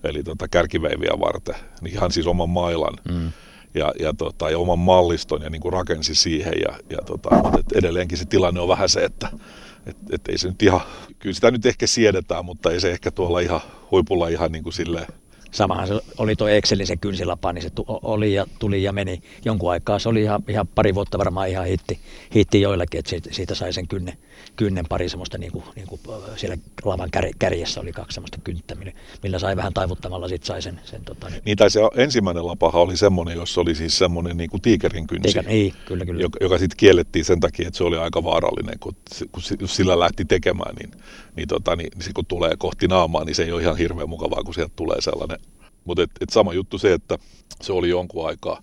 eli 0.05 0.22
tota, 0.22 0.48
kärkiveiviä 0.48 1.12
varten, 1.20 1.55
niin 1.81 1.94
ihan 1.94 2.12
siis 2.12 2.26
oman 2.26 2.50
mailan. 2.50 2.94
Mm. 3.09 3.33
Ja, 3.74 3.92
ja, 4.00 4.14
tota, 4.18 4.50
ja 4.50 4.59
oman 4.59 4.79
malliston 4.79 5.42
ja 5.42 5.50
niin 5.50 5.61
kuin 5.61 5.72
rakensi 5.72 6.14
siihen. 6.14 6.53
Ja, 6.64 6.79
ja 6.90 6.98
tota, 7.07 7.29
mutta 7.35 7.79
edelleenkin 7.79 8.18
se 8.18 8.24
tilanne 8.24 8.61
on 8.61 8.68
vähän 8.68 8.88
se, 8.88 9.05
että 9.05 9.29
et, 9.87 9.96
et 10.12 10.29
ei 10.29 10.38
se 10.38 10.48
nyt 10.48 10.62
ihan, 10.62 10.81
kyllä 11.18 11.35
sitä 11.35 11.50
nyt 11.50 11.66
ehkä 11.66 11.87
siedetään, 11.87 12.44
mutta 12.44 12.70
ei 12.70 12.81
se 12.81 12.90
ehkä 12.90 13.11
tuolla 13.11 13.40
ihan 13.40 13.61
huipulla 13.90 14.29
ihan 14.29 14.53
niin 14.53 14.62
kuin 14.62 14.72
silleen 14.72 15.07
Samahan 15.51 15.87
se 15.89 16.01
oli 16.19 16.37
tuo 16.37 16.49
Excelin 16.49 16.87
se 16.87 16.97
kynsilapa, 16.97 17.53
niin 17.53 17.63
se 17.63 17.71
oli 17.87 18.35
ja 18.35 18.47
tuli 18.59 18.83
ja 18.83 18.93
meni 18.93 19.23
jonkun 19.45 19.71
aikaa. 19.71 19.99
Se 19.99 20.09
oli 20.09 20.23
ihan, 20.23 20.45
ihan 20.49 20.69
pari 20.69 20.95
vuotta 20.95 21.19
varmaan 21.19 21.49
ihan 21.49 21.67
hitti, 21.67 22.01
hitti 22.35 22.61
joillakin, 22.61 22.99
että 22.99 23.09
siitä, 23.11 23.29
siitä 23.33 23.55
sai 23.55 23.73
sen 23.73 23.89
kynnen, 23.89 24.15
kynnen 24.57 24.85
pari 24.89 25.09
semmoista, 25.09 25.39
niin 25.39 25.53
kuin, 25.53 25.65
niin 25.77 25.87
kuin 25.87 26.01
siellä 26.37 26.57
lavan 26.85 27.11
kär, 27.11 27.25
kärjessä 27.39 27.81
oli 27.81 27.93
kaksi 27.93 28.15
semmoista 28.15 28.39
kynttä, 28.45 28.77
millä, 29.23 29.39
sai 29.39 29.57
vähän 29.57 29.75
taivuttamalla 29.75 30.29
sitten 30.29 30.47
sai 30.47 30.63
sen. 30.63 30.81
sen 30.85 31.05
tota, 31.05 31.29
niin. 31.29 31.43
niin 31.45 31.57
tai 31.57 31.71
se 31.71 31.81
ensimmäinen 31.97 32.47
lapaha 32.47 32.81
oli 32.81 32.97
semmoinen, 32.97 33.37
jossa 33.37 33.61
oli 33.61 33.75
siis 33.75 33.99
semmoinen 33.99 34.37
niin 34.37 34.51
kuin 34.51 34.63
tiikerin 34.63 35.07
kynsi, 35.07 35.23
Tiiker, 35.23 35.47
niin, 35.47 35.75
kyllä, 35.87 36.05
kyllä. 36.05 36.23
joka, 36.23 36.39
joka 36.41 36.59
sitten 36.59 36.77
kiellettiin 36.77 37.25
sen 37.25 37.41
takia, 37.41 37.69
että 37.69 37.79
se 37.79 37.85
oli 37.85 37.97
aika 37.97 38.25
vaarallinen, 38.25 38.79
kun, 38.79 38.97
kun 39.33 39.69
sillä 39.69 39.99
lähti 39.99 40.25
tekemään, 40.25 40.75
niin, 40.75 40.91
niin, 41.37 41.49
tota, 41.49 41.77
niin, 41.77 41.91
niin 41.99 42.15
kun 42.15 42.27
tulee 42.27 42.53
kohti 42.59 42.89
naamaa, 42.89 43.25
niin 43.25 43.35
se 43.35 43.43
ei 43.43 43.53
ole 43.53 43.63
ihan 43.63 43.77
hirveän 43.77 44.09
mukavaa, 44.09 44.45
kun 44.45 44.55
sieltä 44.55 44.73
tulee 44.77 45.01
sellainen 45.01 45.39
mutta 45.85 46.03
et, 46.03 46.11
et 46.21 46.31
sama 46.31 46.53
juttu 46.53 46.79
se, 46.79 46.93
että 46.93 47.19
se 47.61 47.73
oli 47.73 47.88
jonkun 47.88 48.27
aikaa. 48.27 48.62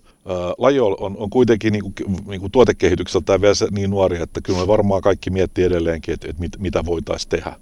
Laji 0.58 0.80
on, 0.80 0.96
on 0.98 1.30
kuitenkin 1.30 1.72
niinku, 1.72 1.92
niinku 2.26 2.48
tuotekehitykseltään 2.48 3.40
vielä 3.40 3.54
niin 3.70 3.90
nuori, 3.90 4.22
että 4.22 4.40
kyllä 4.40 4.58
me 4.58 4.66
varmaan 4.66 5.02
kaikki 5.02 5.30
miettii 5.30 5.64
edelleenkin, 5.64 6.14
että 6.14 6.30
et 6.30 6.38
mit, 6.38 6.58
mitä 6.58 6.84
voitaisiin 6.84 7.30
tehdä. 7.30 7.56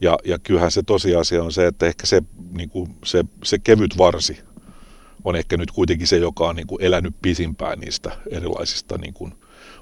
Ja, 0.00 0.18
ja 0.24 0.38
kyllähän 0.38 0.70
se 0.70 0.82
tosiasia 0.82 1.42
on 1.42 1.52
se, 1.52 1.66
että 1.66 1.86
ehkä 1.86 2.06
se, 2.06 2.22
niinku, 2.52 2.88
se, 3.04 3.24
se 3.44 3.58
kevyt 3.58 3.98
varsi 3.98 4.38
on 5.24 5.36
ehkä 5.36 5.56
nyt 5.56 5.70
kuitenkin 5.70 6.06
se, 6.06 6.16
joka 6.16 6.48
on 6.48 6.56
niinku 6.56 6.78
elänyt 6.78 7.14
pisimpään 7.22 7.78
niistä 7.78 8.16
erilaisista 8.30 8.98
niinku, 8.98 9.30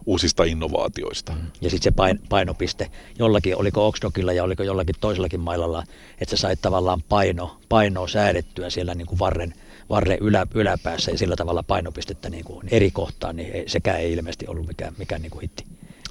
uusista 0.07 0.45
innovaatioista. 0.45 1.33
Ja 1.61 1.71
sitten 1.71 1.93
se 1.93 1.97
pain, 1.97 2.21
painopiste, 2.29 2.91
jollakin, 3.19 3.57
oliko 3.57 3.87
Oxdogilla 3.87 4.33
ja 4.33 4.45
oliko 4.45 4.63
jollakin 4.63 4.95
toisellakin 5.01 5.41
mailalla, 5.41 5.85
että 6.21 6.37
sä 6.37 6.41
sait 6.41 6.63
tavallaan 6.63 7.03
paino, 7.09 7.57
painoa 7.69 8.09
säädettyä 8.09 8.71
siellä 8.71 8.95
niin 8.95 9.07
kuin 9.07 9.19
varren, 9.19 9.55
varren 9.89 10.19
ylä, 10.21 10.47
yläpäässä 10.55 11.11
ja 11.11 11.19
sillä 11.19 11.37
tavalla 11.37 11.63
painopistettä 11.63 12.31
niin 12.31 12.45
kuin 12.45 12.69
eri 12.71 12.91
kohtaan, 12.91 13.37
niin 13.37 13.53
ei, 13.53 13.69
sekään 13.69 14.01
ei 14.01 14.13
ilmeisesti 14.13 14.47
ollut 14.47 14.67
mikään, 14.67 14.95
mikään 14.99 15.23
niin 15.23 15.31
kuin 15.31 15.43
hitti, 15.43 15.65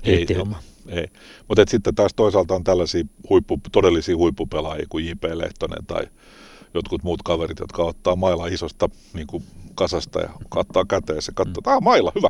hitti 0.06 0.34
ei, 0.34 0.40
homma. 0.40 0.60
Ei, 0.88 1.00
ei. 1.00 1.08
Mutta 1.48 1.64
sitten 1.68 1.96
taas 1.96 2.14
toisaalta 2.16 2.56
on 2.56 2.64
tällaisia 2.64 3.04
huippu, 3.30 3.60
todellisia 3.72 4.18
huippupelaajia 4.18 4.86
kuin 4.90 5.06
J.P. 5.06 5.24
Lehtonen 5.24 5.86
tai 5.86 6.04
jotkut 6.74 7.04
muut 7.04 7.24
kaverit, 7.24 7.60
jotka 7.60 7.84
ottaa 7.84 8.16
mailla 8.16 8.48
isosta 8.48 8.90
niin 9.14 9.28
kuin 9.28 9.44
kasasta 9.82 10.20
ja 10.20 10.30
kattaa 10.50 10.86
käteen 10.86 11.22
se 11.22 11.32
katsoo, 11.36 11.56
että 11.58 11.82
mailla, 11.82 12.12
hyvä, 12.16 12.30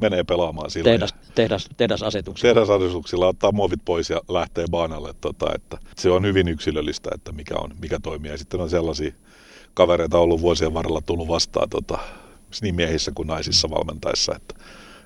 menee 0.00 0.24
pelaamaan 0.24 0.70
sillä. 0.70 0.84
Tehdas, 0.84 1.14
tehdas, 1.34 1.68
tehdasasetuksilla. 1.76 2.54
Tehdasasetuksilla 2.54 3.26
ottaa 3.26 3.52
muovit 3.52 3.80
pois 3.84 4.10
ja 4.10 4.20
lähtee 4.28 4.64
baanalle. 4.70 5.14
Tota, 5.20 5.46
että 5.54 5.78
se 5.96 6.10
on 6.10 6.24
hyvin 6.24 6.48
yksilöllistä, 6.48 7.10
että 7.14 7.32
mikä, 7.32 7.54
on, 7.58 7.70
mikä 7.80 7.98
toimii. 8.02 8.30
Ja 8.30 8.38
sitten 8.38 8.60
on 8.60 8.70
sellaisia 8.70 9.12
kavereita 9.74 10.18
ollut 10.18 10.40
vuosien 10.40 10.74
varrella 10.74 11.00
tullut 11.00 11.28
vastaan 11.28 11.68
tota, 11.68 11.98
niin 12.62 12.74
miehissä 12.74 13.12
kuin 13.14 13.28
naisissa 13.28 13.70
valmentaessa, 13.70 14.32
että 14.36 14.54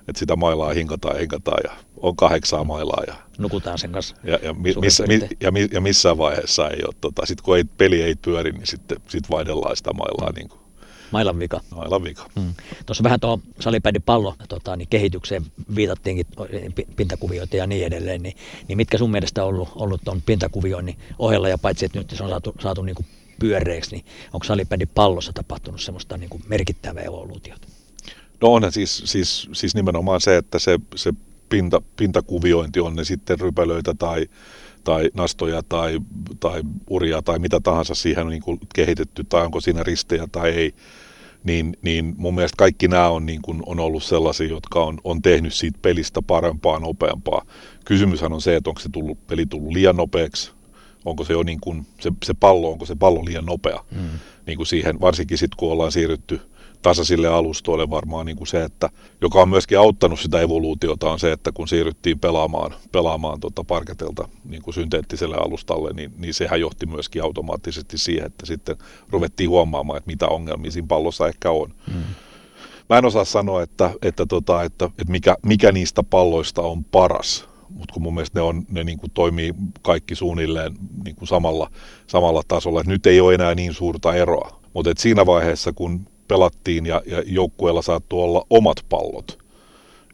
että 0.07 0.19
sitä 0.19 0.35
mailaa 0.35 0.73
hinkataan 0.73 1.15
ja 1.15 1.19
hinkataan 1.19 1.61
ja 1.63 1.71
on 1.97 2.15
kahdeksaa 2.15 2.63
mailaa. 2.63 3.03
Ja, 3.07 3.13
Nukutaan 3.37 3.77
sen 3.77 3.91
kanssa. 3.91 4.15
Ja, 4.23 4.39
ja, 4.43 4.53
mi, 4.53 4.73
miss, 4.81 5.01
mi, 5.07 5.27
ja, 5.41 5.51
mi, 5.51 5.67
ja 5.71 5.81
missään 5.81 6.17
vaiheessa 6.17 6.69
ei 6.69 6.81
ole, 6.85 6.95
tota, 7.01 7.25
sit 7.25 7.41
kun 7.41 7.57
ei, 7.57 7.63
peli 7.63 8.01
ei 8.01 8.15
pyöri, 8.15 8.51
niin 8.51 8.67
sitten 8.67 8.97
sit 9.07 9.29
vaihdellaan 9.29 9.77
sitä 9.77 9.93
mailaa 9.93 10.31
niin 10.35 10.49
kuin 10.49 10.64
Mailan 11.11 11.39
vika. 11.39 11.61
Mailan 11.75 12.03
vika. 12.03 12.29
Hmm. 12.39 12.53
Tuossa 12.85 13.03
vähän 13.03 13.19
tuo 13.19 13.39
salipädin 13.59 14.01
pallo 14.01 14.35
tota, 14.49 14.75
niin 14.75 14.87
kehitykseen 14.87 15.45
viitattiinkin 15.75 16.25
pintakuvioita 16.95 17.55
ja 17.55 17.67
niin 17.67 17.85
edelleen, 17.85 18.23
niin, 18.23 18.35
niin 18.67 18.77
mitkä 18.77 18.97
sun 18.97 19.11
mielestä 19.11 19.43
on 19.43 19.49
ollut, 19.49 19.69
ollut 19.75 20.01
tuon 20.05 20.21
pintakuvioinnin 20.21 20.97
ohella 21.19 21.49
ja 21.49 21.57
paitsi, 21.57 21.85
että 21.85 21.97
nyt 21.97 22.09
se 22.09 22.23
on 22.23 22.29
saatu, 22.29 22.55
saatu 22.59 22.81
niin 22.81 22.95
kuin 22.95 23.05
pyöreäksi, 23.39 23.91
niin 23.91 24.05
onko 24.33 24.43
salipädin 24.43 24.87
pallossa 24.87 25.33
tapahtunut 25.33 25.81
semmoista 25.81 26.17
niin 26.17 26.29
kuin 26.29 26.43
merkittävää 26.47 27.03
evoluutiota? 27.03 27.67
No 28.41 28.53
onhan 28.53 28.71
siis, 28.71 29.01
siis, 29.05 29.49
siis 29.53 29.75
nimenomaan 29.75 30.21
se, 30.21 30.37
että 30.37 30.59
se, 30.59 30.79
se 30.95 31.13
pinta, 31.49 31.81
pintakuviointi 31.97 32.79
on 32.79 32.95
ne 32.95 33.03
sitten 33.03 33.39
rypälöitä 33.39 33.93
tai, 33.93 34.27
tai 34.85 35.09
nastoja 35.13 35.63
tai, 35.63 35.99
tai 36.39 36.61
uria 36.89 37.21
tai 37.21 37.39
mitä 37.39 37.59
tahansa 37.59 37.95
siihen 37.95 38.25
on 38.25 38.29
niin 38.29 38.41
kuin 38.41 38.59
kehitetty 38.75 39.23
tai 39.23 39.45
onko 39.45 39.61
siinä 39.61 39.83
ristejä 39.83 40.27
tai 40.31 40.49
ei, 40.49 40.73
niin, 41.43 41.77
niin 41.81 42.15
mun 42.17 42.35
mielestä 42.35 42.57
kaikki 42.57 42.87
nämä 42.87 43.09
on, 43.09 43.25
niin 43.25 43.41
kuin, 43.41 43.63
on 43.65 43.79
ollut 43.79 44.03
sellaisia, 44.03 44.47
jotka 44.47 44.83
on, 44.83 44.97
on 45.03 45.21
tehnyt 45.21 45.53
siitä 45.53 45.79
pelistä 45.81 46.21
parempaa, 46.21 46.79
nopeampaa. 46.79 47.45
Kysymyshän 47.85 48.33
on 48.33 48.41
se, 48.41 48.55
että 48.55 48.69
onko 48.69 48.81
se 48.81 48.89
tullut, 48.89 49.27
peli 49.27 49.45
tullut 49.45 49.73
liian 49.73 49.95
nopeaksi, 49.95 50.51
onko 51.05 51.23
se 51.23 51.33
jo 51.33 51.43
niin 51.43 51.59
kuin, 51.61 51.85
se, 51.99 52.11
se 52.25 52.33
pallo, 52.33 52.71
onko 52.71 52.85
se 52.85 52.95
pallo 52.95 53.25
liian 53.25 53.45
nopea. 53.45 53.83
Mm. 53.91 54.19
Niin 54.47 54.57
kuin 54.57 54.67
siihen, 54.67 55.01
varsinkin 55.01 55.37
sitten 55.37 55.57
kun 55.57 55.71
ollaan 55.71 55.91
siirrytty 55.91 56.41
tasaisille 56.85 57.27
alustoille 57.27 57.89
varmaan 57.89 58.25
niin 58.25 58.37
kuin 58.37 58.47
se, 58.47 58.63
että, 58.63 58.89
joka 59.21 59.41
on 59.41 59.49
myöskin 59.49 59.79
auttanut 59.79 60.19
sitä 60.19 60.41
evoluutiota, 60.41 61.11
on 61.11 61.19
se, 61.19 61.31
että 61.31 61.51
kun 61.51 61.67
siirryttiin 61.67 62.19
pelaamaan, 62.19 62.73
pelaamaan 62.91 63.39
tota 63.39 63.63
parketelta 63.63 64.27
niin 64.43 64.61
kuin 64.61 64.73
synteettiselle 64.73 65.35
alustalle, 65.35 65.93
niin, 65.93 66.13
niin 66.17 66.33
sehän 66.33 66.59
johti 66.59 66.85
myöskin 66.85 67.23
automaattisesti 67.23 67.97
siihen, 67.97 68.25
että 68.25 68.45
sitten 68.45 68.77
ruvettiin 69.09 69.49
huomaamaan, 69.49 69.97
että 69.97 70.11
mitä 70.11 70.27
ongelmia 70.27 70.71
siinä 70.71 70.87
pallossa 70.87 71.27
ehkä 71.27 71.51
on. 71.51 71.73
Mm. 71.87 72.03
Mä 72.89 72.97
en 72.97 73.05
osaa 73.05 73.25
sanoa, 73.25 73.61
että, 73.61 73.91
että, 74.01 74.25
tota, 74.25 74.63
että, 74.63 74.85
että 74.85 75.11
mikä, 75.11 75.37
mikä 75.45 75.71
niistä 75.71 76.03
palloista 76.03 76.61
on 76.61 76.83
paras, 76.83 77.47
mutta 77.69 77.93
kun 77.93 78.03
mun 78.03 78.13
mielestä 78.13 78.39
ne, 78.39 78.43
on, 78.43 78.65
ne 78.69 78.83
niin 78.83 78.97
kuin 78.97 79.11
toimii 79.11 79.53
kaikki 79.81 80.15
suunnilleen 80.15 80.73
niin 81.05 81.15
kuin 81.15 81.27
samalla, 81.27 81.71
samalla 82.07 82.41
tasolla, 82.47 82.79
että 82.79 82.91
nyt 82.91 83.05
ei 83.05 83.19
ole 83.19 83.33
enää 83.33 83.55
niin 83.55 83.73
suurta 83.73 84.15
eroa. 84.15 84.59
Mutta 84.73 84.91
siinä 84.97 85.25
vaiheessa, 85.25 85.73
kun 85.73 86.14
pelattiin 86.27 86.85
ja, 86.85 87.01
ja 87.05 87.23
joukkueella 87.25 87.81
saattoi 87.81 88.23
olla 88.23 88.45
omat 88.49 88.85
pallot, 88.89 89.39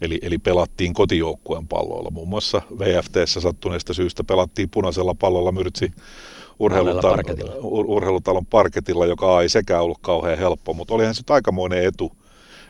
eli, 0.02 0.20
eli 0.22 0.38
pelattiin 0.38 0.94
kotijoukkueen 0.94 1.68
palloilla. 1.68 2.10
Muun 2.10 2.30
muassa 2.30 2.62
VFTssä 2.80 3.42
sattuneesta 3.42 3.94
syystä 3.94 4.24
pelattiin 4.24 4.70
punaisella 4.70 5.16
pallolla 5.16 5.52
Myrtsi 5.52 5.92
urheilutalon, 6.60 7.16
parketilla. 7.16 7.54
urheilutalon 7.62 8.46
parketilla, 8.46 9.06
joka 9.06 9.42
ei 9.42 9.50
sekään 9.50 9.84
ollut 9.84 9.98
kauhean 10.02 10.38
helppo, 10.38 10.74
mutta 10.74 10.94
olihan 10.94 11.16
se 11.16 11.24
aikamoinen 11.30 11.84
etu, 11.86 12.12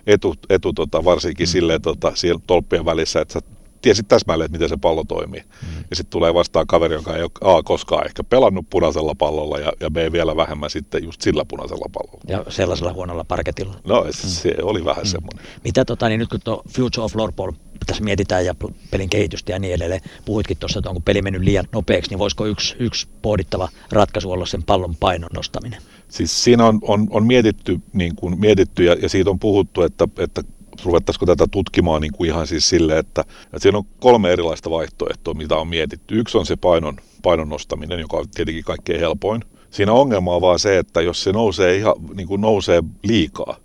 etu, 0.08 0.36
etu 0.49 0.73
tota, 0.73 1.06
varsinkin 1.06 1.47
mm. 1.47 1.51
silleen 1.51 1.82
tota, 1.82 2.12
siellä 2.15 2.41
tolppien 2.47 2.86
välissä, 2.86 3.21
että 3.21 3.34
sä 3.34 3.41
tiesit 3.82 4.08
täsmälleen, 4.08 4.46
että 4.46 4.56
miten 4.56 4.70
se 4.70 4.78
pallo 4.78 5.04
toimii. 5.04 5.41
Mm. 5.41 5.84
Ja 5.89 5.96
sitten 5.96 6.12
tulee 6.12 6.34
vastaan 6.34 6.67
kaveri, 6.67 6.94
joka 6.94 7.15
ei 7.15 7.24
ole 7.24 7.58
A 7.58 7.63
koskaan 7.63 8.06
ehkä 8.06 8.24
pelannut 8.24 8.65
punaisella 8.70 9.15
pallolla 9.15 9.60
ja, 9.60 9.74
ja 9.80 9.91
B 9.91 9.96
vielä 10.12 10.36
vähemmän 10.36 10.70
sitten 10.70 11.04
just 11.04 11.22
sillä 11.22 11.46
punaisella 11.46 11.86
pallolla. 11.94 12.24
Ja 12.28 12.46
sellaisella 12.50 12.94
huonolla 12.94 13.24
parketilla. 13.24 13.76
No 13.84 14.06
se 14.10 14.50
mm. 14.50 14.56
oli 14.62 14.86
vähän 14.86 15.04
mm. 15.04 15.10
semmoinen. 15.10 15.46
Mitä 15.63 15.86
tota, 15.86 16.10
niin 16.10 16.20
nyt 16.20 16.30
kun 16.30 16.39
tuo 16.44 16.63
Future 16.70 17.04
of 17.04 17.12
Floorball 17.12 17.52
tässä 17.86 18.04
mietitään 18.04 18.46
ja 18.46 18.56
pelin 18.91 19.10
kehitystä 19.10 19.52
ja 19.52 19.60
niin 19.60 19.74
edelleen. 19.74 20.02
Puhuitkin 20.26 20.58
tuossa, 20.58 20.80
että 20.80 20.89
onko 20.89 21.02
peli 21.02 21.22
mennyt 21.22 21.41
liian 21.41 21.65
nopeaksi, 21.72 22.10
niin 22.10 22.20
voisiko 22.20 22.46
yksi, 22.46 22.76
yksi 22.80 23.08
pohdittava 23.22 23.70
ratkaisu 23.91 24.32
olla 24.32 24.46
sen 24.46 24.63
pallon 24.63 24.96
painon 24.96 25.30
nostaminen? 25.34 25.82
Siis 26.10 26.44
siinä 26.44 26.65
on, 26.65 26.80
on, 26.82 27.08
on 27.10 27.28
mietitty, 27.28 27.80
niin 27.94 28.15
kuin, 28.15 28.39
mietitty 28.39 28.84
ja, 28.84 28.94
ja 29.02 29.10
siitä 29.10 29.30
on 29.30 29.39
puhuttu, 29.39 29.82
että, 29.82 30.08
että 30.17 30.41
ruvettaisiko 30.84 31.25
tätä 31.25 31.47
tutkimaan 31.51 32.01
niin 32.01 32.12
kuin 32.12 32.29
ihan 32.29 32.47
siis 32.47 32.69
sille, 32.69 32.97
että, 32.97 33.21
että 33.21 33.60
siinä 33.60 33.77
on 33.77 33.86
kolme 33.99 34.31
erilaista 34.31 34.69
vaihtoehtoa, 34.69 35.34
mitä 35.34 35.55
on 35.55 35.67
mietitty. 35.67 36.19
Yksi 36.19 36.38
on 36.38 36.45
se 36.45 36.55
painon, 36.55 36.97
painon 37.21 37.49
nostaminen, 37.49 37.99
joka 37.99 38.17
on 38.17 38.29
tietenkin 38.36 38.63
kaikkein 38.63 38.99
helpoin. 38.99 39.41
Siinä 39.69 39.93
ongelma 39.93 40.36
on 40.36 40.41
vaan 40.41 40.60
se, 40.60 40.77
että 40.77 41.01
jos 41.01 41.23
se 41.23 41.31
nousee, 41.31 41.75
ihan, 41.75 41.93
niin 42.15 42.27
kuin 42.27 42.41
nousee 42.41 42.84
liikaa, 43.03 43.57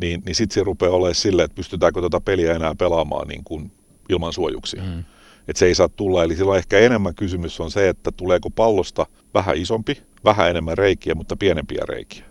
niin, 0.00 0.22
niin 0.26 0.34
sitten 0.34 0.54
se 0.54 0.64
rupeaa 0.64 0.92
olemaan 0.92 1.14
silleen, 1.14 1.44
että 1.44 1.54
pystytäänkö 1.54 2.02
tätä 2.02 2.20
peliä 2.20 2.54
enää 2.54 2.74
pelaamaan 2.74 3.28
niin 3.28 3.44
kuin 3.44 3.72
ilman 4.08 4.32
suojuksia. 4.32 4.82
Mm. 4.82 5.04
Että 5.48 5.58
se 5.58 5.66
ei 5.66 5.74
saa 5.74 5.88
tulla. 5.88 6.24
Eli 6.24 6.36
silloin 6.36 6.58
ehkä 6.58 6.78
enemmän 6.78 7.14
kysymys 7.14 7.60
on 7.60 7.70
se, 7.70 7.88
että 7.88 8.12
tuleeko 8.12 8.50
pallosta 8.50 9.06
vähän 9.34 9.56
isompi, 9.56 10.02
vähän 10.24 10.50
enemmän 10.50 10.78
reikiä, 10.78 11.14
mutta 11.14 11.36
pienempiä 11.36 11.82
reikiä 11.88 12.29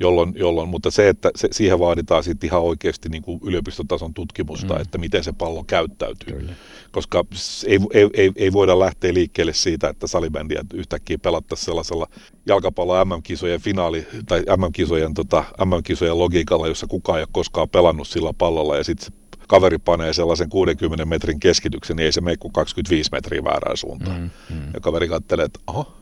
jolloin, 0.00 0.32
jolloin, 0.36 0.68
mutta 0.68 0.90
se, 0.90 1.08
että 1.08 1.30
se, 1.36 1.48
siihen 1.50 1.78
vaaditaan 1.78 2.24
sitten 2.24 2.48
ihan 2.48 2.62
oikeasti 2.62 3.08
niin 3.08 3.22
kuin 3.22 3.40
yliopistotason 3.44 4.14
tutkimusta, 4.14 4.74
mm. 4.74 4.80
että 4.80 4.98
miten 4.98 5.24
se 5.24 5.32
pallo 5.32 5.64
käyttäytyy. 5.64 6.36
Kyllä. 6.36 6.52
Koska 6.90 7.24
ei, 7.66 7.78
ei, 7.92 8.10
ei, 8.14 8.32
ei 8.36 8.52
voida 8.52 8.78
lähteä 8.78 9.14
liikkeelle 9.14 9.54
siitä, 9.54 9.88
että 9.88 10.06
salibändiä 10.06 10.64
yhtäkkiä 10.74 11.18
pelattaisiin 11.18 11.64
sellaisella 11.64 12.06
jalkapallo 12.46 13.04
MM-kisojen 13.04 13.60
finaali, 13.60 14.06
tai 14.26 14.42
MM-kisojen, 14.56 15.14
tota, 15.14 15.44
MM-kisojen 15.64 16.18
logiikalla, 16.18 16.68
jossa 16.68 16.86
kukaan 16.86 17.18
ei 17.18 17.22
ole 17.22 17.28
koskaan 17.32 17.68
pelannut 17.68 18.08
sillä 18.08 18.32
pallolla, 18.32 18.76
ja 18.76 18.84
sitten 18.84 19.12
kaveri 19.48 19.78
panee 19.78 20.12
sellaisen 20.12 20.48
60 20.48 21.04
metrin 21.04 21.40
keskityksen, 21.40 21.96
niin 21.96 22.04
ei 22.04 22.12
se 22.12 22.20
mene 22.20 22.36
kuin 22.36 22.52
25 22.52 23.10
metriä 23.12 23.44
väärään 23.44 23.76
suuntaan. 23.76 24.20
Mm, 24.20 24.56
mm. 24.56 24.62
Ja 24.74 24.80
kaveri 24.80 25.08
katselee, 25.08 25.44
että 25.44 25.60
oho, 25.66 25.92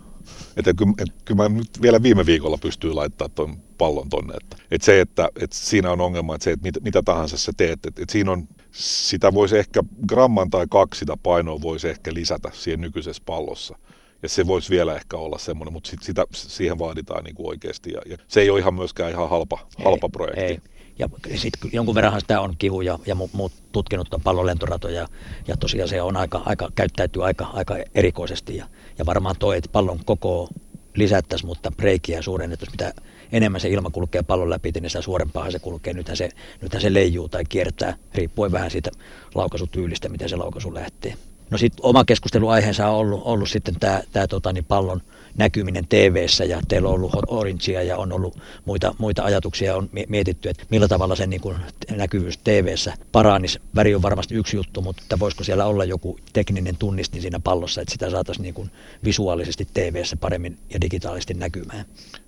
että 0.56 0.74
kyllä, 0.74 0.92
et, 0.98 1.08
kyllä 1.24 1.42
mä 1.42 1.48
nyt 1.48 1.82
vielä 1.82 2.02
viime 2.02 2.26
viikolla 2.26 2.58
pystyy 2.58 2.92
laittamaan 2.92 3.30
tuon 3.34 3.56
pallon 3.78 4.08
tonne. 4.08 4.34
Että, 4.42 4.56
että 4.70 4.84
se, 4.84 5.00
että, 5.00 5.28
että 5.40 5.56
siinä 5.56 5.90
on 5.90 6.00
ongelma, 6.00 6.34
että 6.34 6.44
se, 6.44 6.50
että 6.50 6.62
mitä, 6.62 6.80
mitä 6.80 7.02
tahansa 7.02 7.36
sä 7.36 7.52
teet, 7.56 7.86
että, 7.86 8.02
että 8.02 8.12
siinä 8.12 8.32
on, 8.32 8.48
sitä 8.72 9.34
voisi 9.34 9.58
ehkä 9.58 9.82
gramman 10.08 10.50
tai 10.50 10.66
kaksi 10.70 10.98
sitä 10.98 11.16
painoa 11.22 11.62
voisi 11.62 11.88
ehkä 11.88 12.14
lisätä 12.14 12.50
siihen 12.54 12.80
nykyisessä 12.80 13.22
pallossa. 13.26 13.78
Ja 14.22 14.28
se 14.28 14.46
voisi 14.46 14.70
vielä 14.70 14.94
ehkä 14.94 15.16
olla 15.16 15.38
semmoinen, 15.38 15.72
mutta 15.72 15.90
sit 15.90 16.02
sitä, 16.02 16.24
siihen 16.32 16.78
vaaditaan 16.78 17.24
niin 17.24 17.34
kuin 17.34 17.48
oikeasti. 17.48 17.92
Ja, 17.92 18.00
ja 18.06 18.16
se 18.28 18.40
ei 18.40 18.50
ole 18.50 18.58
ihan 18.58 18.74
myöskään 18.74 19.10
ihan 19.10 19.30
halpa, 19.30 19.58
halpa 19.84 20.06
ei, 20.06 20.10
projekti. 20.10 20.42
Ei. 20.42 20.60
Ja 20.98 21.08
sitten 21.34 21.70
jonkun 21.72 21.94
verran 21.94 22.20
sitä 22.20 22.40
on 22.40 22.54
kihu 22.58 22.80
ja, 22.80 22.98
ja 23.06 23.14
muut 23.14 23.52
tutkinut 23.72 24.14
on 24.14 24.20
pallonlentoratoja 24.20 25.08
ja 25.48 25.56
tosiaan 25.56 25.88
se 25.88 26.02
on 26.02 26.16
aika, 26.16 26.42
aika 26.44 26.70
käyttäytyy 26.74 27.24
aika, 27.24 27.44
aika 27.44 27.76
erikoisesti 27.94 28.56
ja, 28.56 28.66
ja 28.98 29.06
varmaan 29.06 29.36
toi, 29.38 29.56
että 29.56 29.70
pallon 29.72 30.00
koko 30.04 30.48
lisättäisiin, 30.94 31.48
mutta 31.48 31.72
reikiä 31.78 32.22
suurennettaisiin, 32.22 32.72
mitä 32.72 33.02
enemmän 33.32 33.60
se 33.60 33.68
ilma 33.68 33.90
kulkee 33.90 34.22
pallon 34.22 34.50
läpi, 34.50 34.70
niin 34.80 34.90
sitä 34.90 35.02
suorempaa 35.02 35.50
se 35.50 35.58
kulkee. 35.58 35.92
Nythän 35.92 36.16
se, 36.16 36.28
nythän 36.62 36.82
se 36.82 36.94
leijuu 36.94 37.28
tai 37.28 37.44
kiertää, 37.44 37.96
riippuen 38.14 38.52
vähän 38.52 38.70
siitä 38.70 38.90
laukaisutyylistä, 39.34 40.08
miten 40.08 40.28
se 40.28 40.36
laukaisu 40.36 40.74
lähtee. 40.74 41.14
No 41.50 41.58
sitten 41.58 41.84
oma 41.84 42.04
keskusteluaiheensa 42.04 42.88
on 42.88 42.96
ollut, 42.96 43.22
ollut 43.24 43.50
sitten 43.50 43.76
tämä 44.12 44.26
tota, 44.28 44.52
niin 44.52 44.64
pallon 44.64 45.02
näkyminen 45.38 45.88
tv 45.88 46.26
ja 46.48 46.60
teillä 46.68 46.88
on 46.88 46.94
ollut 46.94 47.12
Orangea 47.26 47.82
ja 47.82 47.96
on 47.96 48.12
ollut 48.12 48.38
muita, 48.64 48.94
muita 48.98 49.22
ajatuksia 49.22 49.76
on 49.76 49.90
mietitty, 50.08 50.48
että 50.48 50.64
millä 50.70 50.88
tavalla 50.88 51.16
se 51.16 51.26
niin 51.26 51.40
kuin 51.40 51.56
näkyvyys 51.90 52.38
tv 52.38 52.74
paranisi. 53.12 53.58
Väri 53.74 53.94
on 53.94 54.02
varmasti 54.02 54.34
yksi 54.34 54.56
juttu, 54.56 54.82
mutta 54.82 55.18
voisiko 55.18 55.44
siellä 55.44 55.66
olla 55.66 55.84
joku 55.84 56.18
tekninen 56.32 56.76
tunnistin 56.76 57.22
siinä 57.22 57.40
pallossa, 57.40 57.80
että 57.80 57.92
sitä 57.92 58.10
saataisiin 58.10 58.42
niin 58.42 58.54
kuin 58.54 58.70
visuaalisesti 59.04 59.68
tv 59.74 60.02
paremmin 60.20 60.56
ja 60.74 60.80
digitaalisesti 60.80 61.34
näkymään. 61.34 61.84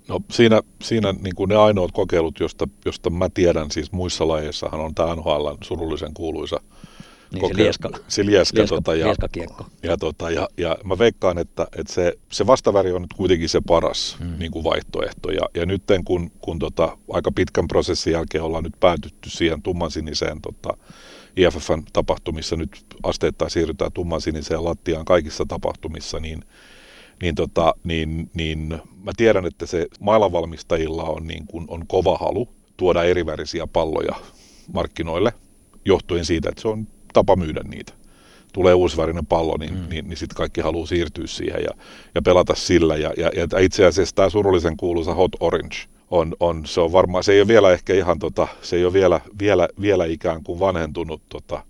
No 0.07 0.19
siinä, 0.31 0.61
siinä 0.81 1.13
niin 1.21 1.35
kuin 1.35 1.49
ne 1.49 1.55
ainoat 1.55 1.91
kokeilut, 1.91 2.39
josta, 2.39 2.67
josta 2.85 3.09
mä 3.09 3.29
tiedän, 3.29 3.71
siis 3.71 3.91
muissa 3.91 4.27
lajeissahan 4.27 4.79
on 4.79 4.95
tämä 4.95 5.15
NHL 5.15 5.47
surullisen 5.63 6.13
kuuluisa 6.13 6.61
niin 7.31 7.41
koke- 7.41 7.57
se 7.57 7.63
lieska, 7.63 7.89
se 8.07 8.25
lieska, 8.25 8.57
lieska, 8.57 8.75
tota, 8.75 8.95
ja, 8.95 9.05
lieskakiekko. 9.07 9.65
Ja, 9.83 9.97
tota, 9.97 10.31
ja, 10.31 10.47
ja 10.57 10.77
mä 10.83 10.97
veikkaan, 10.97 11.37
että, 11.37 11.67
että 11.77 11.93
se, 11.93 12.13
se 12.31 12.47
vastaväri 12.47 12.91
on 12.91 13.01
nyt 13.01 13.13
kuitenkin 13.13 13.49
se 13.49 13.61
paras 13.67 14.17
mm. 14.19 14.39
niin 14.39 14.51
kuin 14.51 14.63
vaihtoehto. 14.63 15.31
Ja, 15.31 15.49
ja 15.55 15.65
nyt 15.65 15.83
kun, 16.05 16.31
kun 16.41 16.59
tota, 16.59 16.97
aika 17.11 17.31
pitkän 17.31 17.67
prosessin 17.67 18.13
jälkeen 18.13 18.43
ollaan 18.43 18.63
nyt 18.63 18.79
päätytty 18.79 19.29
siihen 19.29 19.61
tummansiniseen 19.61 20.41
tota, 20.41 20.77
IFFn 21.35 21.83
tapahtumissa, 21.93 22.55
nyt 22.55 22.85
asteittain 23.03 23.51
siirrytään 23.51 23.91
tummansiniseen 23.91 24.63
lattiaan 24.63 25.05
kaikissa 25.05 25.45
tapahtumissa, 25.47 26.19
niin, 26.19 26.43
niin, 27.21 27.35
tota, 27.35 27.73
niin, 27.83 28.29
niin 28.33 28.81
mä 29.03 29.11
tiedän, 29.17 29.45
että 29.45 29.65
se 29.65 29.87
mailanvalmistajilla 29.99 31.03
on, 31.03 31.27
niin 31.27 31.47
kuin, 31.47 31.65
on 31.67 31.87
kova 31.87 32.17
halu 32.17 32.49
tuoda 32.77 33.03
erivärisiä 33.03 33.67
palloja 33.67 34.15
markkinoille, 34.73 35.33
johtuen 35.85 36.25
siitä, 36.25 36.49
että 36.49 36.61
se 36.61 36.67
on 36.67 36.87
tapa 37.13 37.35
myydä 37.35 37.61
niitä. 37.63 37.93
Tulee 38.53 38.73
uusivärinen 38.73 39.25
pallo, 39.25 39.57
niin, 39.57 39.73
mm. 39.73 39.89
niin, 39.89 40.09
niin 40.09 40.17
sitten 40.17 40.35
kaikki 40.35 40.61
haluaa 40.61 40.85
siirtyä 40.85 41.27
siihen 41.27 41.63
ja, 41.63 41.71
ja 42.15 42.21
pelata 42.21 42.55
sillä. 42.55 42.95
Ja, 42.95 43.13
ja, 43.17 43.31
ja 43.35 43.59
itse 43.59 43.85
asiassa 43.85 44.15
tämä 44.15 44.29
surullisen 44.29 44.77
kuuluisa 44.77 45.13
Hot 45.13 45.31
Orange 45.39 45.75
on, 46.11 46.35
on, 46.39 46.65
se 46.65 46.81
on 46.81 46.91
varmaan, 46.91 47.23
se 47.23 47.33
ei 47.33 47.41
ole 47.41 47.47
vielä 47.47 47.71
ehkä 47.71 47.93
ihan 47.93 48.19
tota, 48.19 48.47
se 48.61 48.75
ei 48.75 48.85
ole 48.85 48.93
vielä, 48.93 49.21
vielä, 49.39 49.67
vielä 49.81 50.05
ikään 50.05 50.43
kuin 50.43 50.59
vanhentunut 50.59 51.21
tota, 51.29 51.63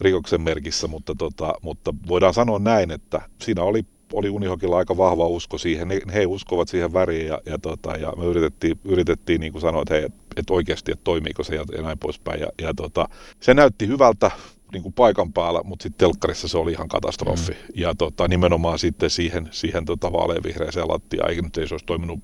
rikoksen 0.00 0.40
merkissä, 0.40 0.88
mutta, 0.88 1.14
tota, 1.18 1.54
mutta 1.62 1.94
voidaan 2.08 2.34
sanoa 2.34 2.58
näin, 2.58 2.90
että 2.90 3.20
siinä 3.42 3.62
oli 3.62 3.84
oli 4.12 4.30
Unihokilla 4.30 4.76
aika 4.76 4.96
vahva 4.96 5.26
usko 5.26 5.58
siihen. 5.58 5.88
Ne, 5.88 6.00
he 6.14 6.26
uskovat 6.26 6.68
siihen 6.68 6.92
väriin 6.92 7.26
ja, 7.26 7.40
ja, 7.46 7.58
tota, 7.58 7.96
ja 7.96 8.12
me 8.16 8.24
yritettiin, 8.24 8.78
yritettiin 8.84 9.40
niin 9.40 9.52
kuin 9.52 9.62
sanoa, 9.62 9.82
että 9.82 9.94
hei, 9.94 10.04
et, 10.04 10.14
et 10.36 10.50
oikeasti, 10.50 10.92
että 10.92 11.04
toimiiko 11.04 11.42
se 11.42 11.54
ja, 11.54 11.64
ja 11.76 11.82
näin 11.82 11.98
poispäin. 11.98 12.40
Ja, 12.40 12.48
ja 12.62 12.74
tota, 12.74 13.08
se 13.40 13.54
näytti 13.54 13.86
hyvältä 13.86 14.30
niin 14.72 14.82
kuin 14.82 14.92
paikan 14.92 15.32
päällä, 15.32 15.60
mutta 15.64 15.82
sitten 15.82 15.98
telkkarissa 15.98 16.48
se 16.48 16.58
oli 16.58 16.72
ihan 16.72 16.88
katastrofi. 16.88 17.52
Mm. 17.52 17.56
Ja 17.74 17.94
tota, 17.94 18.28
nimenomaan 18.28 18.78
sitten 18.78 19.10
siihen, 19.10 19.48
siihen 19.50 19.84
tota 19.84 20.12
vaaleanvihreäseen 20.12 20.88
lattiaan, 20.88 21.30
eikä 21.30 21.42
nyt 21.42 21.56
ei 21.56 21.68
se 21.68 21.74
olisi 21.74 21.86
toiminut 21.86 22.20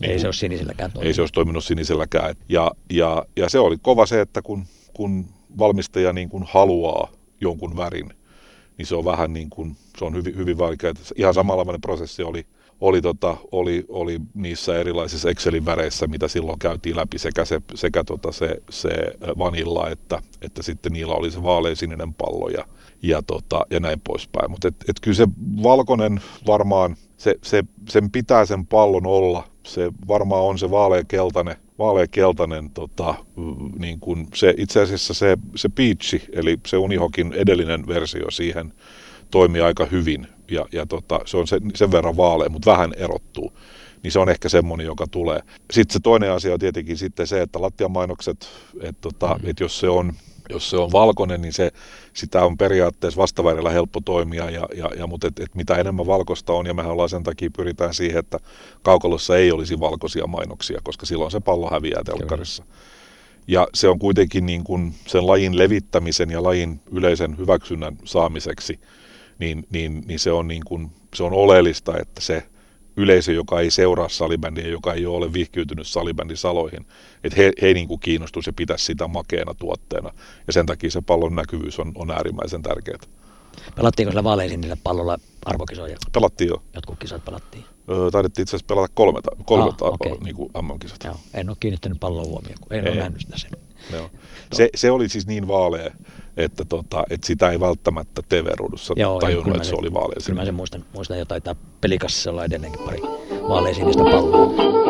niin 0.00 0.12
ei 0.12 0.18
se 0.18 0.28
olisi 0.28 0.40
siniselläkään 0.40 0.92
toiminut. 0.92 1.06
Ei 1.06 1.14
se 1.14 1.22
olisi 1.22 1.34
toiminut 1.34 1.64
siniselläkään. 1.64 2.34
Ja, 2.48 2.70
ja, 2.90 3.24
ja 3.36 3.48
se 3.48 3.58
oli 3.58 3.76
kova 3.82 4.06
se, 4.06 4.20
että 4.20 4.42
kun, 4.42 4.64
kun 4.92 5.26
valmistaja 5.58 6.12
niin 6.12 6.28
kuin 6.28 6.44
haluaa 6.48 7.12
jonkun 7.40 7.76
värin, 7.76 8.10
niin 8.78 8.86
se 8.86 8.94
on 8.94 9.04
vähän 9.04 9.32
niin 9.32 9.50
kuin, 9.50 9.76
se 9.98 10.04
on 10.04 10.14
hyvin, 10.14 10.36
hyvin 10.36 10.58
vaikea. 10.58 10.92
Ihan 11.16 11.34
samanlainen 11.34 11.80
prosessi 11.80 12.22
oli, 12.22 12.46
oli, 12.80 13.02
tota, 13.02 13.36
oli, 13.52 13.84
oli 13.88 14.20
niissä 14.34 14.78
erilaisissa 14.78 15.30
Excelin 15.30 15.64
väreissä, 15.64 16.06
mitä 16.06 16.28
silloin 16.28 16.58
käytiin 16.58 16.96
läpi, 16.96 17.18
sekä 17.18 17.44
se, 17.44 17.60
sekä 17.74 18.04
tota 18.04 18.32
se, 18.32 18.62
se 18.70 18.90
vanilla, 19.38 19.90
että, 19.90 20.22
että 20.42 20.62
sitten 20.62 20.92
niillä 20.92 21.14
oli 21.14 21.30
se 21.30 21.42
vaaleansininen 21.42 22.14
pallo 22.14 22.48
ja, 22.48 22.64
ja, 23.02 23.22
tota, 23.22 23.66
ja 23.70 23.80
näin 23.80 24.00
poispäin. 24.00 24.50
Mutta 24.50 24.68
et, 24.68 24.74
et 24.88 25.00
kyllä 25.00 25.16
se 25.16 25.28
valkoinen 25.62 26.20
varmaan, 26.46 26.96
se, 27.16 27.34
se, 27.42 27.64
sen 27.88 28.10
pitää 28.10 28.46
sen 28.46 28.66
pallon 28.66 29.06
olla. 29.06 29.44
Se 29.66 29.92
varmaan 30.08 30.42
on 30.42 30.58
se 30.58 30.70
vaaleakeltainen, 30.70 31.56
vaaleakeltainen 31.78 32.70
tota, 32.70 33.14
niin 33.78 34.00
kuin 34.00 34.26
se, 34.34 34.54
itse 34.56 34.82
asiassa 34.82 35.14
se, 35.14 35.38
se 35.54 35.68
Peachi, 35.68 36.22
eli 36.32 36.56
se 36.66 36.76
Unihokin 36.76 37.32
edellinen 37.32 37.86
versio 37.86 38.30
siihen 38.30 38.72
toimii 39.34 39.60
aika 39.60 39.84
hyvin. 39.84 40.26
Ja, 40.50 40.66
ja 40.72 40.86
tota, 40.86 41.20
se 41.24 41.36
on 41.36 41.46
sen, 41.46 41.60
sen 41.74 41.92
verran 41.92 42.16
vaalea, 42.16 42.48
mutta 42.48 42.70
vähän 42.70 42.92
erottuu 42.96 43.52
niin 44.02 44.12
se 44.12 44.18
on 44.18 44.28
ehkä 44.28 44.48
semmoinen, 44.48 44.86
joka 44.86 45.06
tulee. 45.06 45.40
Sitten 45.72 45.92
se 45.92 46.00
toinen 46.02 46.32
asia 46.32 46.52
on 46.52 46.60
tietenkin 46.60 46.96
sitten 46.96 47.26
se, 47.26 47.42
että 47.42 47.62
lattiamainokset, 47.62 48.48
että, 48.80 49.00
tota, 49.00 49.38
mm. 49.42 49.50
että 49.50 49.64
jos 49.64 49.80
se 49.80 49.88
on 49.88 50.12
jos 50.50 50.70
se 50.70 50.76
on 50.76 50.92
valkoinen, 50.92 51.42
niin 51.42 51.52
se, 51.52 51.70
sitä 52.12 52.44
on 52.44 52.58
periaatteessa 52.58 53.20
vastavärillä 53.20 53.70
helppo 53.70 54.00
toimia, 54.00 54.50
ja, 54.50 54.68
ja, 54.76 54.90
ja, 54.98 55.06
mutta 55.06 55.26
et, 55.26 55.40
et 55.40 55.54
mitä 55.54 55.74
enemmän 55.74 56.06
valkoista 56.06 56.52
on, 56.52 56.66
ja 56.66 56.74
mehän 56.74 56.92
ollaan 56.92 57.08
sen 57.08 57.22
takia 57.22 57.50
pyritään 57.56 57.94
siihen, 57.94 58.18
että 58.18 58.38
kaukalossa 58.82 59.36
ei 59.36 59.52
olisi 59.52 59.80
valkoisia 59.80 60.26
mainoksia, 60.26 60.80
koska 60.82 61.06
silloin 61.06 61.30
se 61.30 61.40
pallo 61.40 61.70
häviää 61.70 62.02
telkkarissa. 62.04 62.62
Kyllä. 62.62 62.76
Ja 63.46 63.68
se 63.74 63.88
on 63.88 63.98
kuitenkin 63.98 64.46
niin 64.46 64.64
kuin 64.64 64.94
sen 65.06 65.26
lajin 65.26 65.58
levittämisen 65.58 66.30
ja 66.30 66.42
lajin 66.42 66.80
yleisen 66.92 67.38
hyväksynnän 67.38 67.96
saamiseksi, 68.04 68.80
niin, 69.44 69.66
niin, 69.70 70.02
niin 70.06 70.18
se, 70.18 70.32
on 70.32 70.48
niin 70.48 70.62
kuin, 70.64 70.90
se 71.14 71.22
on 71.22 71.32
oleellista, 71.32 71.98
että 71.98 72.20
se 72.20 72.42
yleisö, 72.96 73.32
joka 73.32 73.60
ei 73.60 73.70
seuraa 73.70 74.08
salibändiä, 74.08 74.68
joka 74.68 74.94
ei 74.94 75.06
ole 75.06 75.32
vihkiytynyt 75.32 75.86
salibändisaloihin, 75.86 76.86
että 77.24 77.36
he, 77.36 77.52
he 77.62 77.74
niin 77.74 77.88
kuin 77.88 78.00
kiinnostuisi 78.00 78.48
ja 78.48 78.52
pitäisi 78.52 78.84
sitä 78.84 79.08
makeena 79.08 79.54
tuotteena. 79.54 80.10
Ja 80.46 80.52
sen 80.52 80.66
takia 80.66 80.90
se 80.90 81.00
pallon 81.00 81.34
näkyvyys 81.34 81.78
on, 81.78 81.92
on 81.94 82.10
äärimmäisen 82.10 82.62
tärkeää. 82.62 82.98
Pelattiinko 83.76 84.10
sillä 84.10 84.24
vaaleisinnillä 84.24 84.76
pallolla 84.84 85.18
arvokisoja? 85.44 85.96
Pelattiin 86.12 86.48
jo. 86.48 86.62
Jotkut 86.74 86.98
kisat 86.98 87.24
pelattiin? 87.24 87.64
Öö, 87.90 88.10
taidettiin 88.10 88.42
itse 88.42 88.56
asiassa 88.56 88.74
pelata 88.74 88.92
kolme, 88.94 89.20
kolme 89.44 89.72
ah, 89.80 89.92
okay. 89.92 90.16
niin 90.24 90.36
kuin 90.36 90.50
MM-kisat. 90.62 91.04
Joo. 91.04 91.16
En 91.34 91.48
ole 91.48 91.56
kiinnittänyt 91.60 92.00
pallon 92.00 92.26
huomioon, 92.26 92.58
kun 92.60 92.72
en 92.72 92.86
ei. 92.86 92.92
ole 92.92 93.00
nähnyt 93.00 93.20
sitä 93.20 93.38
sen. 93.38 93.50
Joo. 93.92 94.10
Se, 94.52 94.68
se 94.74 94.90
oli 94.90 95.08
siis 95.08 95.26
niin 95.26 95.48
vaalea, 95.48 95.90
että, 96.36 96.64
tota, 96.64 97.04
että 97.10 97.26
sitä 97.26 97.50
ei 97.50 97.60
välttämättä 97.60 98.22
TV-ruudussa 98.28 98.94
Joo, 98.96 99.20
tajunnut, 99.20 99.56
että 99.56 99.68
se, 99.68 99.74
oli 99.78 99.92
vaalea. 99.92 100.16
Kyllä 100.26 100.40
mä 100.40 100.44
sen 100.44 100.54
muistan, 100.54 100.84
muistan 100.94 101.18
jotain, 101.18 101.36
että 101.36 101.56
pelikassissa 101.80 102.30
olla 102.30 102.44
edelleenkin 102.44 102.80
pari 102.84 103.00
vaaleasinistä 103.48 104.02
palloa. 104.02 104.83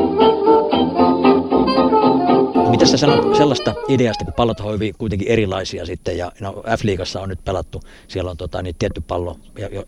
Mitä 2.84 2.96
sä 2.96 3.06
sanot 3.06 3.36
sellaista 3.36 3.74
ideasta, 3.88 4.24
kun 4.24 4.34
pallot 4.34 4.60
on 4.60 4.74
hyvin 4.74 4.94
kuitenkin 4.98 5.28
erilaisia 5.28 5.86
sitten, 5.86 6.18
ja 6.18 6.32
no, 6.40 6.52
F-liigassa 6.52 7.20
on 7.20 7.28
nyt 7.28 7.44
pelattu, 7.44 7.80
siellä 8.08 8.30
on 8.30 8.36
tota, 8.36 8.62
niin 8.62 8.74
tietty 8.78 9.00
pallo, 9.00 9.38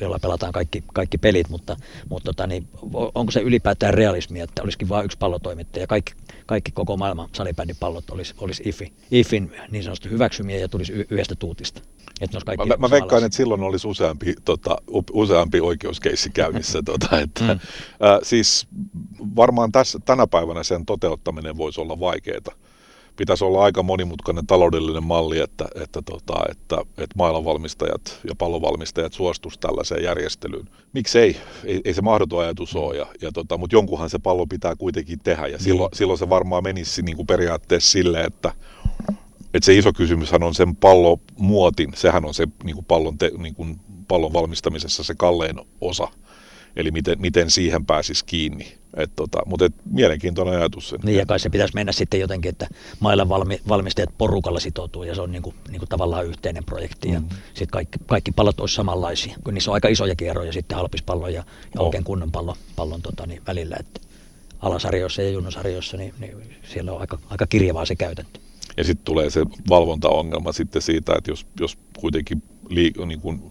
jolla 0.00 0.18
pelataan 0.22 0.52
kaikki, 0.52 0.84
kaikki 0.92 1.18
pelit, 1.18 1.48
mutta, 1.48 1.76
mutta 2.08 2.24
tota, 2.24 2.46
niin, 2.46 2.68
onko 3.14 3.30
se 3.32 3.40
ylipäätään 3.40 3.94
realismi, 3.94 4.40
että 4.40 4.62
olisikin 4.62 4.88
vain 4.88 5.04
yksi 5.04 5.18
pallotoimittaja, 5.18 5.82
ja 5.82 5.86
kaikki, 5.86 6.12
kaikki 6.46 6.72
koko 6.72 6.96
maailman 6.96 7.28
salibändipallot 7.32 8.10
olisi, 8.10 8.34
olisi 8.38 8.62
IFI, 8.66 8.92
IFin 9.10 9.52
niin 9.70 9.84
sanotusti 9.84 10.10
hyväksymiä 10.10 10.58
ja 10.58 10.68
tulisi 10.68 10.92
y- 10.92 11.06
yhdestä 11.10 11.34
tuutista. 11.34 11.80
Että 12.20 12.38
kaikki 12.46 12.68
mä, 12.68 12.76
mä 12.78 12.90
veikkaan, 12.90 13.24
että 13.24 13.36
silloin 13.36 13.62
olisi 13.62 13.88
useampi, 13.88 14.34
tota, 14.44 14.78
useampi 15.12 15.60
oikeuskeissi 15.60 16.30
käynnissä. 16.30 16.82
tota, 16.86 17.20
että, 17.20 17.44
mm. 17.44 17.50
ä, 17.50 18.20
siis 18.22 18.66
varmaan 19.36 19.72
tässä, 19.72 19.98
tänä 20.04 20.26
päivänä 20.26 20.62
sen 20.62 20.86
toteuttaminen 20.86 21.56
voisi 21.56 21.80
olla 21.80 22.00
vaikeaa 22.00 22.40
pitäisi 23.16 23.44
olla 23.44 23.64
aika 23.64 23.82
monimutkainen 23.82 24.46
taloudellinen 24.46 25.04
malli, 25.04 25.38
että, 25.38 25.68
että, 25.74 26.02
tota, 26.02 26.34
että, 26.50 26.76
että 26.88 27.14
maailmanvalmistajat 27.16 28.20
ja 28.28 28.34
pallovalmistajat 28.34 29.12
suostuisivat 29.12 29.60
tällaiseen 29.60 30.04
järjestelyyn. 30.04 30.68
Miksei? 30.92 31.36
Ei, 31.64 31.80
ei 31.84 31.94
se 31.94 32.02
mahdoton 32.02 32.40
ajatus 32.40 32.76
ole, 32.76 32.96
ja, 32.96 33.06
ja 33.22 33.32
tota, 33.32 33.58
mutta 33.58 33.76
jonkunhan 33.76 34.10
se 34.10 34.18
pallo 34.18 34.46
pitää 34.46 34.76
kuitenkin 34.76 35.18
tehdä, 35.24 35.46
ja 35.46 35.58
silloin, 35.58 35.90
niin. 35.90 35.98
silloin 35.98 36.18
se 36.18 36.28
varmaan 36.28 36.62
menisi 36.62 37.02
niin 37.02 37.16
kuin 37.16 37.26
periaatteessa 37.26 37.90
silleen, 37.90 38.26
että, 38.26 38.52
että 39.54 39.66
se 39.66 39.74
iso 39.74 39.92
kysymyshän 39.92 40.42
on 40.42 40.54
sen 40.54 40.76
pallomuotin, 40.76 41.92
sehän 41.94 42.24
on 42.24 42.34
se 42.34 42.48
niin 42.64 42.74
kuin 42.74 42.84
pallon, 42.84 43.18
te, 43.18 43.30
niin 43.38 43.54
kuin 43.54 43.80
pallon 44.08 44.32
valmistamisessa 44.32 45.04
se 45.04 45.14
kallein 45.14 45.56
osa 45.80 46.08
eli 46.76 46.90
miten, 46.90 47.20
miten 47.20 47.50
siihen 47.50 47.86
pääsisi 47.86 48.24
kiinni. 48.24 48.78
Et 48.96 49.10
tota, 49.16 49.38
mutta 49.46 49.64
et, 49.64 49.74
mielenkiintoinen 49.90 50.54
ajatus. 50.54 50.88
Sen. 50.88 51.00
Niin 51.02 51.18
ja 51.18 51.26
kai 51.26 51.40
se 51.40 51.50
pitäisi 51.50 51.74
mennä 51.74 51.92
sitten 51.92 52.20
jotenkin, 52.20 52.48
että 52.48 52.68
mailla 53.00 53.28
valmi, 53.28 53.60
valmistajat 53.68 54.10
porukalla 54.18 54.60
sitoutuu 54.60 55.02
ja 55.02 55.14
se 55.14 55.20
on 55.20 55.32
niinku, 55.32 55.54
niinku 55.70 55.86
tavallaan 55.86 56.26
yhteinen 56.26 56.64
projekti. 56.64 57.08
Mm. 57.08 57.14
Ja 57.14 57.20
sitten 57.44 57.68
kaikki, 57.70 57.98
kaikki 58.06 58.32
pallot 58.32 58.60
olisi 58.60 58.74
samanlaisia, 58.74 59.36
kun 59.44 59.54
niissä 59.54 59.70
on 59.70 59.74
aika 59.74 59.88
isoja 59.88 60.14
eroja 60.20 60.52
sitten 60.52 60.76
halpispallon 60.76 61.34
ja, 61.34 61.44
ja 61.74 61.80
oh. 61.80 61.86
oikein 61.86 62.04
kunnon 62.04 62.32
pallon, 62.32 62.56
pallon 62.76 63.02
tota, 63.02 63.26
niin 63.26 63.42
välillä. 63.46 63.76
Että 63.80 64.00
alasarjoissa 64.60 65.22
ja 65.22 65.30
junnusarjoissa, 65.30 65.96
niin, 65.96 66.14
niin 66.20 66.56
siellä 66.72 66.92
on 66.92 67.00
aika, 67.00 67.18
aika 67.30 67.46
kirjavaa 67.46 67.86
se 67.86 67.96
käytäntö. 67.96 68.40
Ja 68.76 68.84
sitten 68.84 69.04
tulee 69.04 69.30
se 69.30 69.40
valvontaongelma 69.68 70.52
sitten 70.52 70.82
siitä, 70.82 71.14
että 71.18 71.30
jos, 71.30 71.46
jos 71.60 71.78
kuitenkin 72.00 72.42
liik- 72.70 73.06
niin 73.06 73.20
kuin 73.20 73.42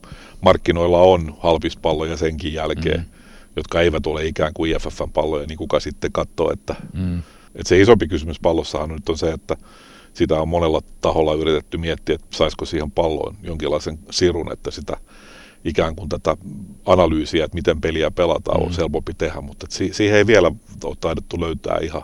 markkinoilla 0.41 1.01
on 1.01 1.38
halpispalloja 1.39 2.18
senkin 2.18 2.53
jälkeen, 2.53 2.99
mm. 2.99 3.05
jotka 3.55 3.82
eivät 3.82 4.07
ole 4.07 4.26
ikään 4.26 4.53
kuin 4.53 4.72
IFFn 4.72 5.11
palloja, 5.13 5.47
niin 5.47 5.57
kuka 5.57 5.80
sitten 5.80 6.11
katsoo, 6.11 6.51
että, 6.53 6.76
mm. 6.93 7.18
että 7.55 7.70
se 7.70 7.82
isompi 7.82 8.07
kysymys 8.07 8.39
pallossahan 8.39 8.89
nyt 8.89 9.09
on 9.09 9.18
se, 9.18 9.32
että 9.32 9.57
sitä 10.13 10.41
on 10.41 10.47
monella 10.47 10.82
taholla 11.01 11.34
yritetty 11.34 11.78
miettiä, 11.78 12.16
että 12.16 12.38
saisiko 12.38 12.66
siihen 12.66 12.91
palloon 12.91 13.36
jonkinlaisen 13.43 13.99
sirun, 14.11 14.51
että 14.53 14.72
sitä 14.72 14.97
ikään 15.66 15.95
kuin 15.95 16.09
tätä 16.09 16.38
analyysiä, 16.86 17.45
että 17.45 17.55
miten 17.55 17.82
peliä 17.82 18.11
pelataan, 18.11 18.59
mm. 18.59 18.66
on 18.68 18.74
helpompi 18.78 19.13
tehdä, 19.13 19.41
mutta 19.41 19.68
siihen 19.70 20.18
ei 20.18 20.28
vielä 20.28 20.51
ole 20.84 20.95
taidettu 20.99 21.41
löytää 21.41 21.78
ihan 21.82 22.03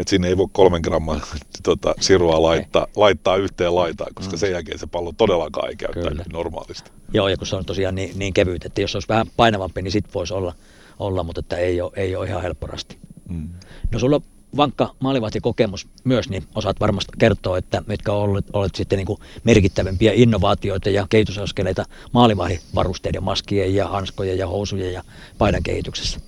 että 0.00 0.10
sinne 0.10 0.28
ei 0.28 0.36
voi 0.36 0.46
kolmen 0.52 0.80
gramman 0.80 1.22
tota, 1.62 1.94
sirua 2.00 2.42
laittaa, 2.42 2.86
laittaa 2.96 3.36
yhteen 3.36 3.74
laitaan, 3.74 4.14
koska 4.14 4.32
mm. 4.32 4.38
sen 4.38 4.50
jälkeen 4.50 4.78
se 4.78 4.86
pallo 4.86 5.12
todellakaan 5.12 5.68
ei 5.68 5.76
käyttäydy 5.76 6.22
normaalisti. 6.32 6.90
Joo, 7.14 7.28
ja 7.28 7.36
kun 7.36 7.46
se 7.46 7.56
on 7.56 7.64
tosiaan 7.64 7.94
niin, 7.94 8.18
niin 8.18 8.34
kevyt, 8.34 8.64
että 8.64 8.80
jos 8.80 8.92
se 8.92 8.96
olisi 8.96 9.08
vähän 9.08 9.26
painavampi, 9.36 9.82
niin 9.82 9.92
sitten 9.92 10.14
voisi 10.14 10.34
olla, 10.34 10.54
olla, 10.98 11.22
mutta 11.22 11.40
että 11.40 11.56
ei, 11.56 11.80
ole, 11.80 11.92
ei 11.96 12.16
ole 12.16 12.26
ihan 12.26 12.42
helpporasti. 12.42 12.98
Mm. 13.28 13.48
No 13.92 13.98
sulla 13.98 14.20
vankka 14.56 14.94
maalivahtikokemus 15.00 15.88
myös, 16.04 16.28
niin 16.28 16.44
osaat 16.54 16.80
varmasti 16.80 17.12
kertoa, 17.18 17.58
että 17.58 17.82
mitkä 17.86 18.12
on 18.12 18.22
ollut, 18.22 18.44
ollut 18.52 18.74
sitten 18.74 18.96
niin 18.96 19.06
kuin 19.06 19.18
merkittävimpiä 19.44 20.12
innovaatioita 20.14 20.90
ja 20.90 21.06
kehitysaskeleita 21.10 21.84
maalivahdivarusteiden, 22.12 23.22
maskien 23.22 23.74
ja 23.74 23.88
hanskojen 23.88 24.38
ja 24.38 24.46
housujen 24.46 24.92
ja 24.92 25.02
paidan 25.38 25.62
kehityksessä. 25.62 26.20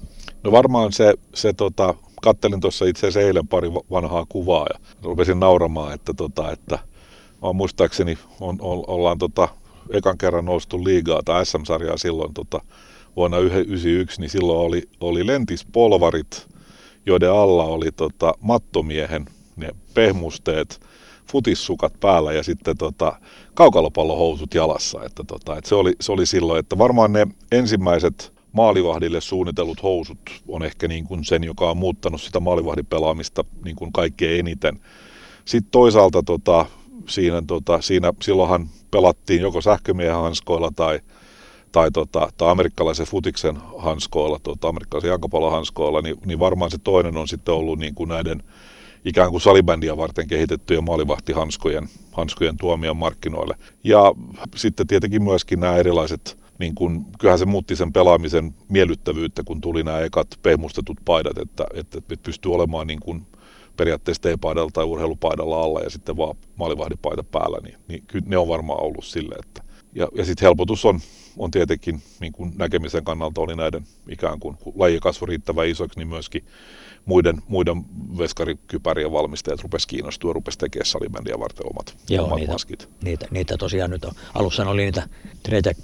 No 0.45 0.53
varmaan 0.53 0.93
se, 0.93 1.15
se 1.35 1.53
tota, 1.53 1.95
kattelin 2.23 2.61
tuossa 2.61 2.85
itse 2.85 3.07
asiassa 3.07 3.27
eilen 3.27 3.49
pari 3.49 3.73
vanhaa 3.73 4.27
kuvaa 4.29 4.67
ja 4.75 4.81
rupesin 5.03 5.41
nauramaan, 5.41 5.95
että, 5.95 6.15
tota, 6.15 6.53
että 6.53 6.79
muistaakseni 7.55 8.19
on, 8.41 8.57
on, 8.61 8.85
ollaan 8.87 9.19
tota, 9.19 9.49
ekan 9.91 10.19
kerran 10.19 10.45
noustu 10.45 10.85
liigaa 10.85 11.23
tai 11.25 11.47
SM-sarjaa 11.47 11.97
silloin 11.97 12.35
tota, 12.35 12.61
vuonna 13.17 13.37
1991, 13.37 14.21
niin 14.21 14.31
silloin 14.31 14.59
oli, 14.59 14.83
oli 15.01 15.27
lentispolvarit, 15.27 16.47
joiden 17.07 17.33
alla 17.33 17.65
oli 17.65 17.93
tota, 17.93 18.35
mattomiehen 18.41 19.27
ne 19.57 19.71
pehmusteet, 19.95 20.81
futissukat 21.31 21.93
päällä 22.01 22.33
ja 22.33 22.43
sitten 22.43 22.77
tota, 22.77 23.21
kaukalopallohousut 23.55 24.55
jalassa. 24.55 25.05
Että, 25.05 25.25
tota, 25.27 25.57
että 25.57 25.69
se, 25.69 25.75
oli, 25.75 25.95
se 26.01 26.13
oli 26.13 26.27
silloin, 26.27 26.61
että 26.61 26.79
varmaan 26.79 27.13
ne 27.13 27.27
ensimmäiset 27.53 28.33
maalivahdille 28.53 29.21
suunnitellut 29.21 29.83
housut 29.83 30.19
on 30.49 30.63
ehkä 30.63 30.89
niin 30.89 31.05
kuin 31.05 31.25
sen, 31.25 31.45
joka 31.45 31.71
on 31.71 31.77
muuttanut 31.77 32.23
sitä 32.23 32.41
maalivahdin 32.41 32.87
pelaamista 32.87 33.45
niin 33.65 33.77
kuin 33.77 33.93
kaikkein 33.93 34.41
eniten. 34.41 34.81
Sitten 35.45 35.71
toisaalta 35.71 36.23
tota, 36.23 36.67
siinä, 37.09 37.43
tota, 37.47 37.81
siinä, 37.81 38.13
silloinhan 38.23 38.69
pelattiin 38.91 39.43
joko 39.43 39.61
sähkömiehen 39.61 40.15
hanskoilla 40.15 40.71
tai, 40.77 41.01
tai, 41.73 41.91
tota, 41.91 42.29
tai 42.37 42.51
amerikkalaisen 42.51 43.07
futiksen 43.07 43.59
hanskoilla, 43.79 44.39
tota, 44.43 44.69
amerikkalaisen 44.69 45.09
jalkapallon 45.09 45.53
hanskoilla, 45.53 46.01
niin, 46.01 46.17
niin 46.27 46.39
varmaan 46.39 46.71
se 46.71 46.79
toinen 46.79 47.17
on 47.17 47.29
sitten 47.29 47.55
ollut 47.55 47.79
niin 47.79 47.95
kuin 47.95 48.09
näiden 48.09 48.43
ikään 49.05 49.31
kuin 49.31 49.41
salibändiä 49.41 49.97
varten 49.97 50.29
kehitettyjen 50.29 50.85
maalivahtihanskojen 50.85 51.89
hanskojen 52.13 52.57
tuomia 52.57 52.95
markkinoille. 52.95 53.55
Ja 53.85 54.13
sitten 54.57 54.87
tietenkin 54.87 55.23
myöskin 55.23 55.61
nämä 55.61 55.77
erilaiset 55.77 56.40
niin 56.61 56.75
kun, 56.75 57.07
kyllähän 57.19 57.39
se 57.39 57.45
muutti 57.45 57.77
sen 57.77 57.93
pelaamisen 57.93 58.55
miellyttävyyttä, 58.69 59.43
kun 59.45 59.61
tuli 59.61 59.83
nämä 59.83 60.01
ekat 60.01 60.29
pehmustetut 60.43 60.99
paidat, 61.05 61.39
että, 61.39 61.65
että, 61.75 61.99
että 61.99 62.17
pystyy 62.23 62.55
olemaan 62.55 62.87
niin 62.87 63.01
kun 63.01 63.27
periaatteessa 63.77 64.23
T-paidalla 64.23 64.71
tai 64.73 64.85
urheilupaidalla 64.85 65.63
alla 65.63 65.81
ja 65.81 65.91
sitten 65.91 66.17
vaan 66.17 66.37
maalivahdipaita 66.57 67.25
päällä, 67.25 67.59
niin, 67.63 67.79
niin 67.89 68.05
kyllä 68.07 68.25
ne 68.29 68.39
on 68.39 68.49
varmaan 68.49 68.83
ollut 68.83 69.05
sille, 69.05 69.35
että 69.35 69.63
ja, 69.95 70.09
ja 70.15 70.25
sitten 70.25 70.47
helpotus 70.47 70.85
on, 70.85 71.01
on 71.37 71.51
tietenkin 71.51 72.03
niin 72.21 72.33
kuin 72.33 72.53
näkemisen 72.57 73.05
kannalta 73.05 73.41
oli 73.41 73.57
näiden 73.57 73.85
ikään 74.09 74.41
kuin, 74.41 74.57
kun 74.57 74.73
laji 74.77 75.01
kasvoi 75.01 75.27
riittävän 75.29 75.69
isoksi, 75.69 75.99
niin 75.99 76.09
myöskin 76.09 76.45
muiden, 77.05 77.43
muiden 77.49 77.85
veskarikypärien 78.19 79.13
valmistajat 79.13 79.61
rupesi 79.61 79.89
kiinnostua, 79.89 80.33
rupesi 80.33 80.59
tekemään 80.59 80.87
salibändiä 80.87 81.39
varten 81.39 81.67
omat, 81.71 81.97
Joo, 82.11 82.25
omat 82.25 82.39
niitä, 82.39 82.53
maskit. 82.53 82.89
Niitä, 83.03 83.27
niitä, 83.31 83.57
tosiaan 83.57 83.91
nyt 83.91 84.05
on. 84.05 84.13
Alussa 84.35 84.67
oli 84.69 84.83
niitä 84.83 85.09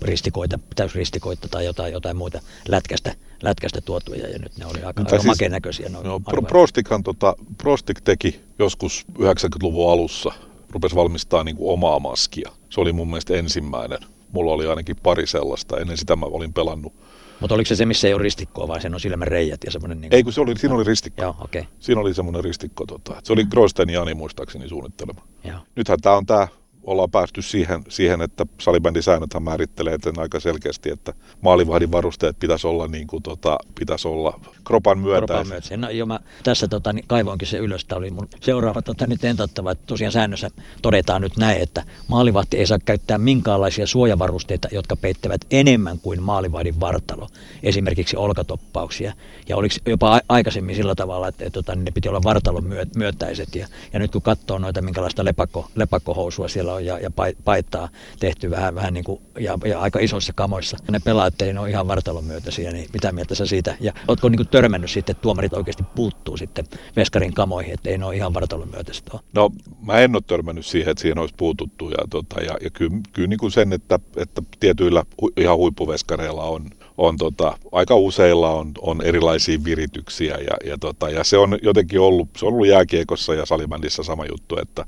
ristikoita, 0.03 0.59
täysristikoita 0.77 1.49
tai 1.49 1.65
jotain, 1.65 1.93
jotain 1.93 2.17
muita 2.17 2.41
lätkästä, 2.69 3.15
lätkästä 3.43 3.81
tuotuja 3.81 4.29
ja 4.29 4.39
nyt 4.39 4.57
ne 4.59 4.67
oli 4.67 4.83
aika, 4.83 5.01
Mutta 5.01 5.15
aika 5.15 5.23
siis- 5.23 5.27
makeen 5.27 5.53
näköisiä. 5.53 5.89
No, 5.89 6.03
No, 6.03 6.21
Pro- 6.21 6.43
Prostikhan 6.43 7.03
tota, 7.03 7.37
Prostik 7.59 8.01
teki 8.01 8.41
joskus 8.59 9.07
90-luvun 9.19 9.93
alussa, 9.93 10.33
rupesi 10.71 10.95
valmistaa 10.97 11.45
niin 11.45 11.57
kuin 11.57 11.73
omaa 11.73 11.99
maskia. 11.99 12.51
Se 12.71 12.81
oli 12.81 12.93
mun 12.93 13.09
mielestä 13.09 13.35
ensimmäinen. 13.35 13.99
Mulla 14.33 14.53
oli 14.53 14.67
ainakin 14.67 14.97
pari 15.03 15.27
sellaista. 15.27 15.79
Ennen 15.79 15.97
sitä 15.97 16.17
mä 16.17 16.27
olin 16.27 16.53
pelannut. 16.53 16.93
Mutta 17.41 17.55
oliko 17.55 17.69
se 17.69 17.77
se, 17.77 17.87
missä 17.87 18.09
ei 18.09 18.15
ole 18.15 18.23
ristikkoa, 18.23 18.69
vai 18.69 18.81
sen 18.81 18.95
on 18.95 19.01
silmän 19.01 19.29
reijät 19.29 19.61
ja 19.65 19.71
semmoinen... 19.71 20.01
Niin 20.01 20.15
Ei 20.15 20.23
kun 20.23 20.33
se 20.33 20.41
oli, 20.41 20.59
siinä 20.59 20.75
oli 20.75 20.85
ristikko. 20.85 21.23
Joo. 21.23 21.37
Okay. 21.41 21.65
Siinä 21.79 22.01
oli 22.01 22.15
semmoinen 22.15 22.45
ristikko. 22.45 22.87
Tota. 22.87 23.21
Se 23.25 23.33
oli 23.33 23.45
Grosten 23.45 23.91
Jani 23.91 24.15
muistaakseni 24.15 24.69
suunnittelema. 24.69 25.21
Joo. 25.45 25.59
Nythän 25.77 25.99
tämä 26.01 26.17
on 26.17 26.27
tämä, 26.27 26.49
ollaan 26.87 27.11
päästy 27.11 27.43
siihen, 27.43 27.85
siihen 27.89 28.21
että 28.23 28.47
salibändin 28.59 29.03
säännöthän 29.03 29.43
määrittelee 29.43 29.99
sen 30.03 30.19
aika 30.19 30.41
selkeästi, 30.41 30.91
että 30.91 31.13
maalivahdin 31.41 31.93
varusteet 31.93 32.39
pitäisi 32.39 32.67
olla, 32.67 32.89
niin 32.89 33.07
kuin, 33.07 33.23
tota, 33.23 33.59
pitäisi 33.79 34.09
olla 34.09 34.41
kropan 34.65 34.99
myötä. 34.99 35.15
Euroopan 35.15 35.49
myötä. 35.49 35.77
No, 35.77 36.07
mä 36.07 36.21
tässä 36.45 36.69
tota, 36.69 36.93
niin 36.93 37.05
kaivoinkin 37.09 37.49
se 37.49 37.59
ylös. 37.59 37.87
Oli 37.93 38.11
mun 38.11 38.29
seuraava 38.41 38.83
tota, 38.83 39.07
nyt 39.07 39.21
tentattava, 39.21 39.71
että 39.71 39.85
tosiaan 39.87 40.13
säännössä 40.13 40.51
todetaan 40.83 41.23
nyt 41.23 41.37
näin, 41.37 41.63
että 41.63 41.83
maalivahti 42.09 42.57
ei 42.57 42.67
saa 42.67 42.79
käyttää 42.85 43.19
minkäänlaisia 43.19 43.87
suojavarusteita, 43.87 44.69
jotka 44.73 44.97
peittävät 44.97 45.41
enemmän 45.51 45.99
kuin 45.99 46.23
maalivahdin 46.23 46.81
vartalo, 46.81 47.29
esimerkiksi 47.63 48.17
olkatoppauksia. 48.17 49.13
Ja 49.49 49.57
oliko 49.57 49.75
jopa 49.87 50.21
aikaisemmin 50.29 50.77
sillä 50.77 50.95
tavalla, 50.95 51.29
että, 51.29 51.45
että, 51.45 51.61
että 51.61 51.75
ne 51.75 51.91
piti 51.91 52.09
olla 52.09 52.23
vartalon 52.23 52.65
myö, 52.65 52.87
myötäiset. 52.97 53.55
Ja, 53.55 53.67
ja, 53.93 53.99
nyt 53.99 54.13
kun 54.13 54.23
katsoo 54.23 54.59
noita, 54.59 54.83
minkälaista 54.83 55.25
lepakko, 55.25 55.69
lepakkohousua 55.75 56.49
siellä 56.49 56.76
ja, 56.81 56.99
ja 56.99 57.11
pai- 57.11 57.37
paitaa 57.45 57.89
tehty 58.21 58.51
vähän, 58.51 58.75
vähän 58.75 58.95
niin 58.95 59.05
kuin, 59.05 59.21
ja, 59.41 59.59
ja, 59.65 59.81
aika 59.81 59.99
isoissa 59.99 60.33
kamoissa, 60.33 60.77
ne 60.91 61.01
pelaat 61.05 61.43
ei 61.43 61.59
ole 61.59 61.71
ihan 61.71 61.89
vartalon 61.89 62.25
myötäisiä, 62.25 62.73
niin 62.73 62.89
mitä 62.93 63.13
mieltä 63.13 63.35
sä 63.35 63.47
siitä? 63.47 63.77
Ja 63.81 63.93
ootko 64.09 64.29
niin 64.29 64.37
kuin 64.37 64.49
törmännyt 64.49 64.91
sitten, 64.91 65.13
että 65.13 65.23
tuomarit 65.23 65.53
oikeasti 65.53 65.83
puuttuu 65.95 66.37
sitten 66.37 66.65
veskarin 66.97 67.35
kamoihin, 67.35 67.75
että 67.75 67.91
ei 67.91 67.99
ne 67.99 68.05
ole 68.05 68.17
ihan 68.17 68.35
vartalon 68.35 68.69
myötäiset 68.71 69.05
ole? 69.13 69.21
No 69.35 69.51
mä 69.83 69.99
en 69.99 70.17
ole 70.17 70.23
törmännyt 70.27 70.67
siihen, 70.67 70.91
että 70.91 71.03
siihen 71.03 71.19
olisi 71.19 71.35
puututtu 71.37 71.91
ja, 71.91 72.05
tota, 72.11 72.41
ja, 72.41 72.57
ja 72.61 72.71
kyllä, 72.71 72.97
kyllä 73.13 73.29
niin 73.29 73.39
kuin 73.39 73.53
sen, 73.53 73.73
että, 73.73 73.99
että 74.17 74.43
tietyillä 74.61 75.05
hu, 75.23 75.31
ihan 75.37 75.57
huippuveskareilla 75.57 76.45
on, 76.45 76.71
on 76.99 77.17
tota, 77.17 77.59
aika 77.73 77.97
useilla 77.97 78.51
on, 78.51 78.73
on 78.81 79.03
erilaisia 79.03 79.59
virityksiä 79.65 80.39
ja, 80.39 80.71
ja, 80.71 80.79
tota, 80.79 81.11
ja 81.11 81.25
se 81.25 81.39
on 81.39 81.59
jotenkin 81.63 82.01
ollut, 82.01 82.29
se 82.37 82.47
on 82.47 82.53
ollut 82.53 82.67
jääkiekossa 82.67 83.35
ja 83.35 83.47
salibändissä 83.47 84.03
sama 84.03 84.27
juttu, 84.27 84.59
että 84.63 84.85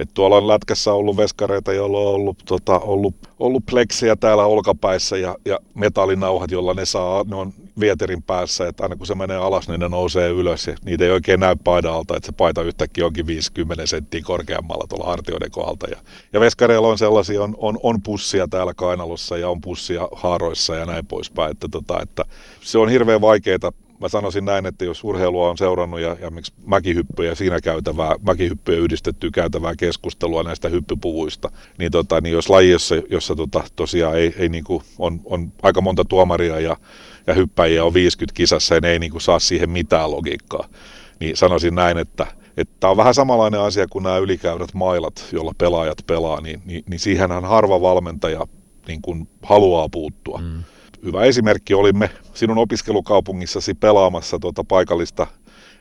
että 0.00 0.14
tuolla 0.14 0.36
on 0.36 0.48
lätkässä 0.48 0.92
ollut 0.92 1.16
veskareita, 1.16 1.72
joilla 1.72 1.98
on 1.98 2.06
ollut, 2.06 2.38
tota, 2.44 2.78
ollut, 2.78 3.14
ollut 3.38 3.66
pleksiä 3.66 4.16
täällä 4.16 4.44
olkapäissä 4.44 5.16
ja, 5.16 5.36
ja 5.44 5.58
metallinauhat, 5.74 6.50
jolla 6.50 6.74
ne 6.74 6.84
saa, 6.84 7.24
ne 7.24 7.36
on 7.36 7.52
vieterin 7.80 8.22
päässä, 8.22 8.68
että 8.68 8.82
aina 8.82 8.96
kun 8.96 9.06
se 9.06 9.14
menee 9.14 9.36
alas, 9.36 9.68
niin 9.68 9.80
ne 9.80 9.88
nousee 9.88 10.28
ylös 10.28 10.66
ja 10.66 10.76
niitä 10.84 11.04
ei 11.04 11.10
oikein 11.10 11.40
näy 11.40 11.56
paidan 11.64 11.92
alta, 11.92 12.16
että 12.16 12.26
se 12.26 12.32
paita 12.32 12.62
yhtäkkiä 12.62 13.06
onkin 13.06 13.26
50 13.26 13.86
senttiä 13.86 14.20
korkeammalla 14.24 14.86
tuolla 14.88 15.06
hartioiden 15.06 15.50
kohdalta. 15.50 15.86
Ja, 15.90 15.96
ja 16.32 16.40
veskareilla 16.40 16.88
on 16.88 16.98
sellaisia, 16.98 17.42
on, 17.42 17.54
on, 17.58 17.78
on 17.82 18.02
pussia 18.02 18.48
täällä 18.48 18.74
kainalossa 18.74 19.38
ja 19.38 19.48
on 19.48 19.60
pussia 19.60 20.08
haaroissa 20.12 20.74
ja 20.74 20.86
näin 20.86 21.06
poispäin, 21.06 21.50
että, 21.50 21.68
tota, 21.68 22.02
että 22.02 22.24
se 22.60 22.78
on 22.78 22.88
hirveän 22.88 23.20
vaikeaa 23.20 23.72
mä 24.00 24.08
sanoisin 24.08 24.44
näin, 24.44 24.66
että 24.66 24.84
jos 24.84 25.04
urheilua 25.04 25.50
on 25.50 25.58
seurannut 25.58 26.00
ja, 26.00 26.16
ja 26.20 26.30
miksi 26.30 26.52
mäkihyppyjä 26.66 27.34
siinä 27.34 27.60
käytävää, 27.60 28.14
mäkihyppyjä 28.22 28.78
yhdistettyä 28.78 29.30
käytävää 29.34 29.76
keskustelua 29.76 30.42
näistä 30.42 30.68
hyppypuvuista, 30.68 31.50
niin, 31.78 31.92
tota, 31.92 32.20
niin 32.20 32.32
jos 32.32 32.48
laji, 32.48 32.70
jossa, 33.10 33.36
tota, 33.36 33.64
tosiaan 33.76 34.18
ei, 34.18 34.34
ei 34.38 34.48
niinku, 34.48 34.82
on, 34.98 35.20
on, 35.24 35.52
aika 35.62 35.80
monta 35.80 36.04
tuomaria 36.04 36.60
ja, 36.60 36.76
ja 37.26 37.34
hyppäjiä 37.34 37.84
on 37.84 37.94
50 37.94 38.36
kisassa 38.36 38.74
ja 38.74 38.80
ne 38.80 38.90
ei 38.90 38.98
niinku 38.98 39.20
saa 39.20 39.38
siihen 39.38 39.70
mitään 39.70 40.10
logiikkaa, 40.10 40.68
niin 41.20 41.36
sanoisin 41.36 41.74
näin, 41.74 41.98
että 41.98 42.26
Tämä 42.80 42.90
on 42.90 42.96
vähän 42.96 43.14
samanlainen 43.14 43.60
asia 43.60 43.86
kuin 43.88 44.02
nämä 44.02 44.18
ylikäyrät 44.18 44.74
mailat, 44.74 45.28
joilla 45.32 45.52
pelaajat 45.58 45.98
pelaa, 46.06 46.40
niin, 46.40 46.62
niin, 46.64 46.84
niin 46.90 47.00
siihenhän 47.00 47.44
harva 47.44 47.80
valmentaja 47.80 48.46
niin 48.88 49.02
kuin 49.02 49.28
haluaa 49.42 49.88
puuttua. 49.88 50.38
Mm 50.38 50.64
hyvä 51.04 51.24
esimerkki 51.24 51.74
olimme 51.74 52.10
sinun 52.34 52.58
opiskelukaupungissasi 52.58 53.74
pelaamassa 53.74 54.38
tuota 54.38 54.64
paikallista 54.64 55.26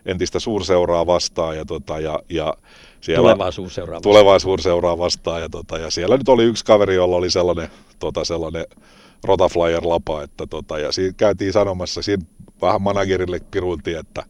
entistä 0.06 0.40
suurseuraa 0.40 1.08
vastaan 1.08 1.58
ja, 1.58 1.66
tota, 1.66 2.00
ja, 2.00 2.20
ja 2.30 2.54
siellä, 3.02 3.22
tulevaa 3.22 3.52
suurseuraa 3.52 3.96
vastaan. 3.96 4.14
Tulevaa 4.14 4.40
suurseuraa 4.40 4.98
vastaan 4.98 5.42
ja, 5.42 5.50
tota, 5.50 5.78
ja 5.78 5.92
siellä 5.92 6.18
nyt 6.18 6.30
oli 6.30 6.44
yksi 6.44 6.66
kaveri, 6.66 6.96
jolla 6.96 7.16
oli 7.16 7.30
sellainen, 7.32 7.70
tota, 8.00 8.26
sellainen 8.26 8.66
rotaflyer-lapa, 9.24 10.24
että 10.24 10.48
tota, 10.48 10.80
ja 10.80 10.92
siinä 10.92 11.14
käytiin 11.18 11.54
sanomassa, 11.54 12.02
siinä 12.02 12.26
vähän 12.62 12.82
managerille 12.82 13.40
piruiltiin, 13.52 13.98
että, 13.98 14.24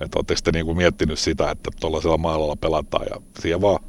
että 0.00 0.18
oletteko 0.18 0.40
te 0.44 0.52
niin 0.52 0.66
kuin 0.66 0.76
miettinyt 0.76 1.18
sitä, 1.18 1.50
että 1.50 1.70
tuollaisella 1.80 2.18
mailalla 2.18 2.56
pelataan 2.56 3.06
ja 3.10 3.20
siihen 3.38 3.60
vaan 3.60 3.84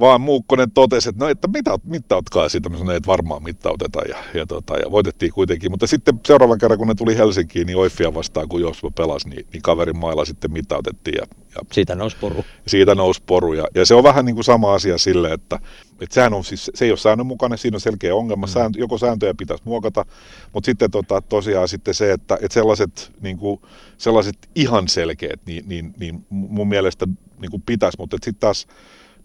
vaan 0.00 0.20
Muukkonen 0.20 0.70
totesi, 0.70 1.08
että 1.08 1.24
no, 1.24 1.30
että 1.30 1.48
mitä, 1.48 1.78
mittautkaa 1.84 2.48
siitä, 2.48 2.68
mä 2.68 2.78
sanoin, 2.78 2.96
että 2.96 3.06
varmaan 3.06 3.42
mittauteta 3.42 4.02
ja, 4.08 4.16
ja, 4.34 4.46
tota, 4.46 4.76
ja 4.76 4.90
voitettiin 4.90 5.32
kuitenkin. 5.32 5.70
Mutta 5.70 5.86
sitten 5.86 6.20
seuraavan 6.26 6.58
kerran, 6.58 6.78
kun 6.78 6.88
ne 6.88 6.94
tuli 6.94 7.16
Helsinkiin, 7.16 7.66
niin 7.66 7.78
Oiffia 7.78 8.14
vastaan, 8.14 8.48
kun 8.48 8.60
Jospa 8.60 8.90
pelasi, 8.90 9.28
niin, 9.28 9.46
niin 9.52 9.62
kaverin 9.62 9.98
mailla 9.98 10.24
sitten 10.24 10.52
mittautettiin. 10.52 11.14
Ja, 11.14 11.26
ja 11.54 11.60
siitä 11.72 11.94
nousi 11.94 12.16
poru. 12.20 12.44
Siitä 12.66 12.94
nousi 12.94 13.22
poru. 13.26 13.52
Ja, 13.52 13.64
ja, 13.74 13.86
se 13.86 13.94
on 13.94 14.04
vähän 14.04 14.24
niin 14.24 14.34
kuin 14.34 14.44
sama 14.44 14.74
asia 14.74 14.98
sille, 14.98 15.32
että, 15.32 15.58
että 16.00 16.14
sehän 16.14 16.34
on 16.34 16.44
siis, 16.44 16.70
se 16.74 16.84
ei 16.84 16.90
ole 16.90 16.98
säännönmukainen, 16.98 17.58
siinä 17.58 17.76
on 17.76 17.80
selkeä 17.80 18.14
ongelma. 18.14 18.46
Mm. 18.46 18.50
Sääntö, 18.50 18.78
joko 18.78 18.98
sääntöjä 18.98 19.34
pitäisi 19.34 19.62
muokata, 19.66 20.04
mutta 20.52 20.66
sitten 20.66 20.90
tota, 20.90 21.20
tosiaan 21.20 21.68
sitten 21.68 21.94
se, 21.94 22.12
että, 22.12 22.34
että 22.34 22.54
sellaiset, 22.54 23.12
niin 23.20 23.38
kuin, 23.38 23.60
sellaiset 23.98 24.36
ihan 24.54 24.88
selkeät, 24.88 25.40
niin, 25.46 25.64
niin, 25.68 25.94
niin 25.98 26.26
mun 26.30 26.68
mielestä 26.68 27.06
niin 27.40 27.50
kuin 27.50 27.62
pitäisi, 27.66 27.98
mutta 27.98 28.16
sitten 28.16 28.40
taas 28.40 28.66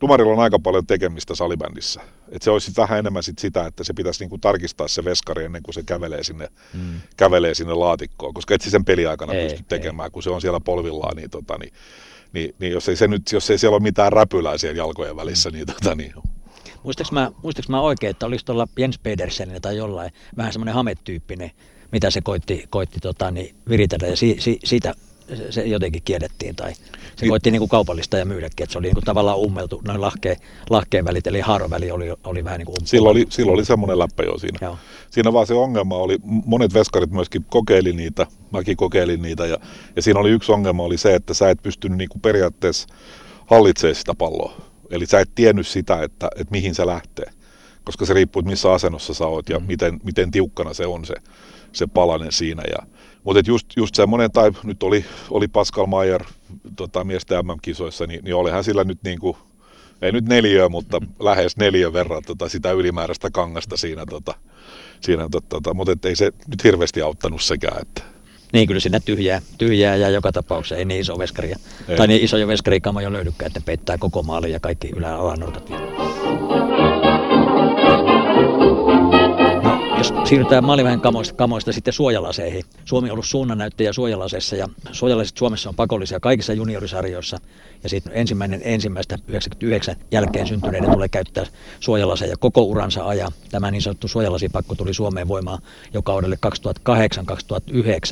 Tumarilla 0.02 0.34
on 0.34 0.40
aika 0.40 0.60
paljon 0.60 0.88
tekemistä 0.88 1.36
salibändissä. 1.36 2.02
Et 2.30 2.42
se 2.42 2.52
olisi 2.52 2.72
vähän 2.78 3.00
enemmän 3.00 3.24
sit 3.24 3.40
sitä, 3.40 3.66
että 3.66 3.84
se 3.84 3.94
pitäisi 3.94 4.20
niinku 4.24 4.38
tarkistaa 4.38 4.88
se 4.88 5.06
veskari 5.06 5.46
ennen 5.46 5.64
kuin 5.64 5.74
se 5.74 5.84
kävelee 5.84 6.24
sinne, 6.24 6.48
mm. 6.74 7.02
kävelee 7.18 7.54
sinne 7.54 7.74
laatikkoon, 7.74 8.34
koska 8.34 8.56
et 8.56 8.62
sen 8.62 8.86
peliaikana 8.86 9.34
ei, 9.34 9.50
pysty 9.50 9.66
tekemään, 9.68 10.08
ei. 10.08 10.12
kun 10.12 10.24
se 10.24 10.30
on 10.30 10.42
siellä 10.42 10.60
polvillaan, 10.60 11.18
niin, 11.18 11.30
tota, 11.30 11.58
niin, 11.58 11.74
niin, 12.34 12.56
niin 12.60 12.72
jos, 12.72 12.90
ei 12.90 12.96
se 12.96 13.08
nyt, 13.08 13.32
jos 13.32 13.50
ei 13.50 13.58
siellä 13.58 13.76
ole 13.76 13.84
mitään 13.84 14.14
räpylää 14.14 14.58
siellä 14.58 14.78
jalkojen 14.78 15.16
välissä, 15.16 15.50
mm. 15.50 15.54
niin, 15.54 15.66
tota, 15.66 15.96
niin 15.96 16.14
Muistaaks 16.84 17.12
mä, 17.12 17.32
muistaaks 17.44 17.70
mä 17.70 17.82
oikein, 17.82 18.12
että 18.12 18.26
olisi 18.26 18.46
tuolla 18.46 18.68
Jens 18.78 19.00
Pedersenillä 19.00 19.60
tai 19.60 19.78
jollain 19.78 20.12
vähän 20.38 20.54
semmoinen 20.54 20.76
hametyyppinen, 20.76 21.52
mitä 21.92 22.12
se 22.12 22.22
koitti, 22.22 22.66
koitti 22.70 23.00
tota, 23.00 23.32
niin 23.32 23.56
viritellä 23.70 24.08
ja 24.08 24.18
si, 24.18 24.36
si, 24.40 24.60
siitä 24.64 24.94
se, 25.36 25.52
se 25.52 25.62
jotenkin 25.62 26.02
kiedettiin 26.06 26.56
tai 26.56 26.74
se 27.16 27.28
koitti 27.28 27.52
niin 27.52 27.60
kuin 27.60 27.70
kaupallista 27.70 28.18
ja 28.18 28.26
myydäkin, 28.26 28.64
että 28.64 28.72
se 28.72 28.78
oli 28.80 28.88
niin 28.88 28.96
kuin 28.96 29.06
tavallaan 29.06 29.38
ummeltu, 29.38 29.82
noin 29.88 30.02
lahkeen, 30.02 30.38
lahkeen 30.70 31.06
välit, 31.06 31.28
eli 31.28 31.40
haaroväli 31.40 31.92
oli, 31.92 32.14
oli 32.24 32.44
vähän 32.44 32.58
niin 32.58 32.66
kuin 32.66 32.76
Silloin 32.84 33.12
oli, 33.12 33.26
silloin 33.30 33.54
oli 33.54 33.66
semmoinen 33.66 34.00
läppä 34.00 34.24
jo 34.24 34.38
siinä. 34.38 34.58
Joo. 34.62 34.78
Siinä 35.10 35.34
vaan 35.34 35.48
se 35.48 35.54
ongelma 35.54 35.96
oli, 35.96 36.18
monet 36.24 36.74
veskarit 36.74 37.12
myöskin 37.12 37.46
kokeili 37.50 37.94
niitä, 37.94 38.28
mäkin 38.52 38.78
kokeilin 38.78 39.22
niitä, 39.22 39.46
ja, 39.46 39.58
ja 39.96 40.02
siinä 40.02 40.20
oli 40.20 40.30
yksi 40.30 40.52
ongelma 40.52 40.84
oli 40.84 40.98
se, 40.98 41.16
että 41.16 41.34
sä 41.34 41.50
et 41.50 41.64
pystynyt 41.64 41.98
niin 41.98 42.10
kuin 42.10 42.22
periaatteessa 42.22 42.88
hallitsemaan 43.46 43.96
sitä 43.96 44.14
palloa. 44.14 44.56
Eli 44.90 45.06
sä 45.06 45.20
et 45.20 45.30
tiennyt 45.36 45.68
sitä, 45.68 46.04
että, 46.04 46.30
että 46.36 46.52
mihin 46.52 46.76
se 46.76 46.86
lähtee, 46.86 47.32
koska 47.84 48.06
se 48.06 48.14
riippuu, 48.14 48.42
missä 48.42 48.72
asennossa 48.72 49.14
sä 49.14 49.26
oot 49.26 49.50
ja 49.50 49.60
mm. 49.60 49.66
miten, 49.66 50.00
miten 50.04 50.32
tiukkana 50.32 50.74
se 50.74 50.86
on 50.86 51.06
se, 51.06 51.14
se 51.72 51.88
palanen 51.88 52.32
siinä. 52.32 52.64
Ja, 52.72 52.88
mutta 53.24 53.42
just, 53.48 53.68
just 53.78 53.96
semmoinen, 53.96 54.32
tai 54.32 54.52
nyt 54.64 54.84
oli, 54.84 55.06
oli 55.30 55.48
Pascal 55.48 55.86
Mayer 55.86 56.24
tota, 56.76 57.04
miesten 57.04 57.46
MM-kisoissa, 57.46 58.08
niin, 58.08 58.24
niin 58.24 58.36
olihan 58.36 58.64
sillä 58.64 58.84
nyt 58.84 59.04
niin 59.04 59.20
kuin, 59.20 59.38
ei 60.02 60.12
nyt 60.12 60.26
neljä, 60.26 60.70
mutta 60.70 61.02
lähes 61.20 61.58
neljä 61.58 61.94
verran 61.94 62.24
tota, 62.26 62.50
sitä 62.50 62.72
ylimääräistä 62.72 63.30
kangasta 63.32 63.78
siinä, 63.78 64.06
tota, 64.06 64.34
siinä 65.02 65.28
tota, 65.50 65.74
mutta 65.74 66.08
ei 66.10 66.16
se 66.16 66.32
nyt 66.48 66.64
hirveästi 66.64 67.02
auttanut 67.02 67.42
sekään. 67.42 67.82
Että. 67.82 68.02
Niin, 68.54 68.68
kyllä 68.68 68.80
siinä 68.80 69.00
tyhjää, 69.00 69.42
tyhjää 69.58 69.96
ja 69.96 70.10
joka 70.10 70.32
tapauksessa 70.32 70.76
ei 70.76 70.86
niin 70.86 71.02
iso 71.02 71.18
veskaria, 71.18 71.60
ei. 71.88 71.98
tai 71.98 72.08
niin 72.08 72.24
isoja 72.24 72.48
veskarikamoja 72.48 73.14
löydykään, 73.14 73.48
että 73.48 73.62
peittää 73.66 73.98
koko 73.98 74.24
maalin 74.24 74.52
ja 74.52 74.60
kaikki 74.60 74.90
ylä-alannotat 74.96 75.72
jos 80.02 80.14
siirrytään 80.30 80.66
maaliväen 80.66 81.02
kamoista, 81.02 81.36
kamoista 81.36 81.74
sitten 81.74 81.94
suojalaseihin. 81.94 82.64
Suomi 82.86 83.10
on 83.10 83.14
ollut 83.14 83.26
suunnannäyttäjä 83.26 83.94
suojalaseissa 83.94 84.56
ja 84.56 84.70
suojalasit 84.92 85.38
Suomessa 85.38 85.70
on 85.70 85.76
pakollisia 85.76 86.20
kaikissa 86.20 86.54
juniorisarjoissa. 86.54 87.38
Ja 87.84 87.90
sitten 87.90 88.14
ensimmäinen 88.16 88.62
ensimmäistä 88.64 89.18
99 89.28 89.96
jälkeen 90.12 90.48
syntyneiden 90.48 90.92
tulee 90.92 91.10
käyttää 91.10 91.46
suojalaseja 91.80 92.38
koko 92.38 92.62
uransa 92.62 93.08
ajan. 93.08 93.32
Tämä 93.52 93.72
niin 93.72 93.82
sanottu 93.82 94.08
suojalasipakko 94.08 94.76
tuli 94.76 94.94
Suomeen 94.94 95.28
voimaan 95.28 95.60
jo 95.94 96.02
kaudelle 96.02 96.38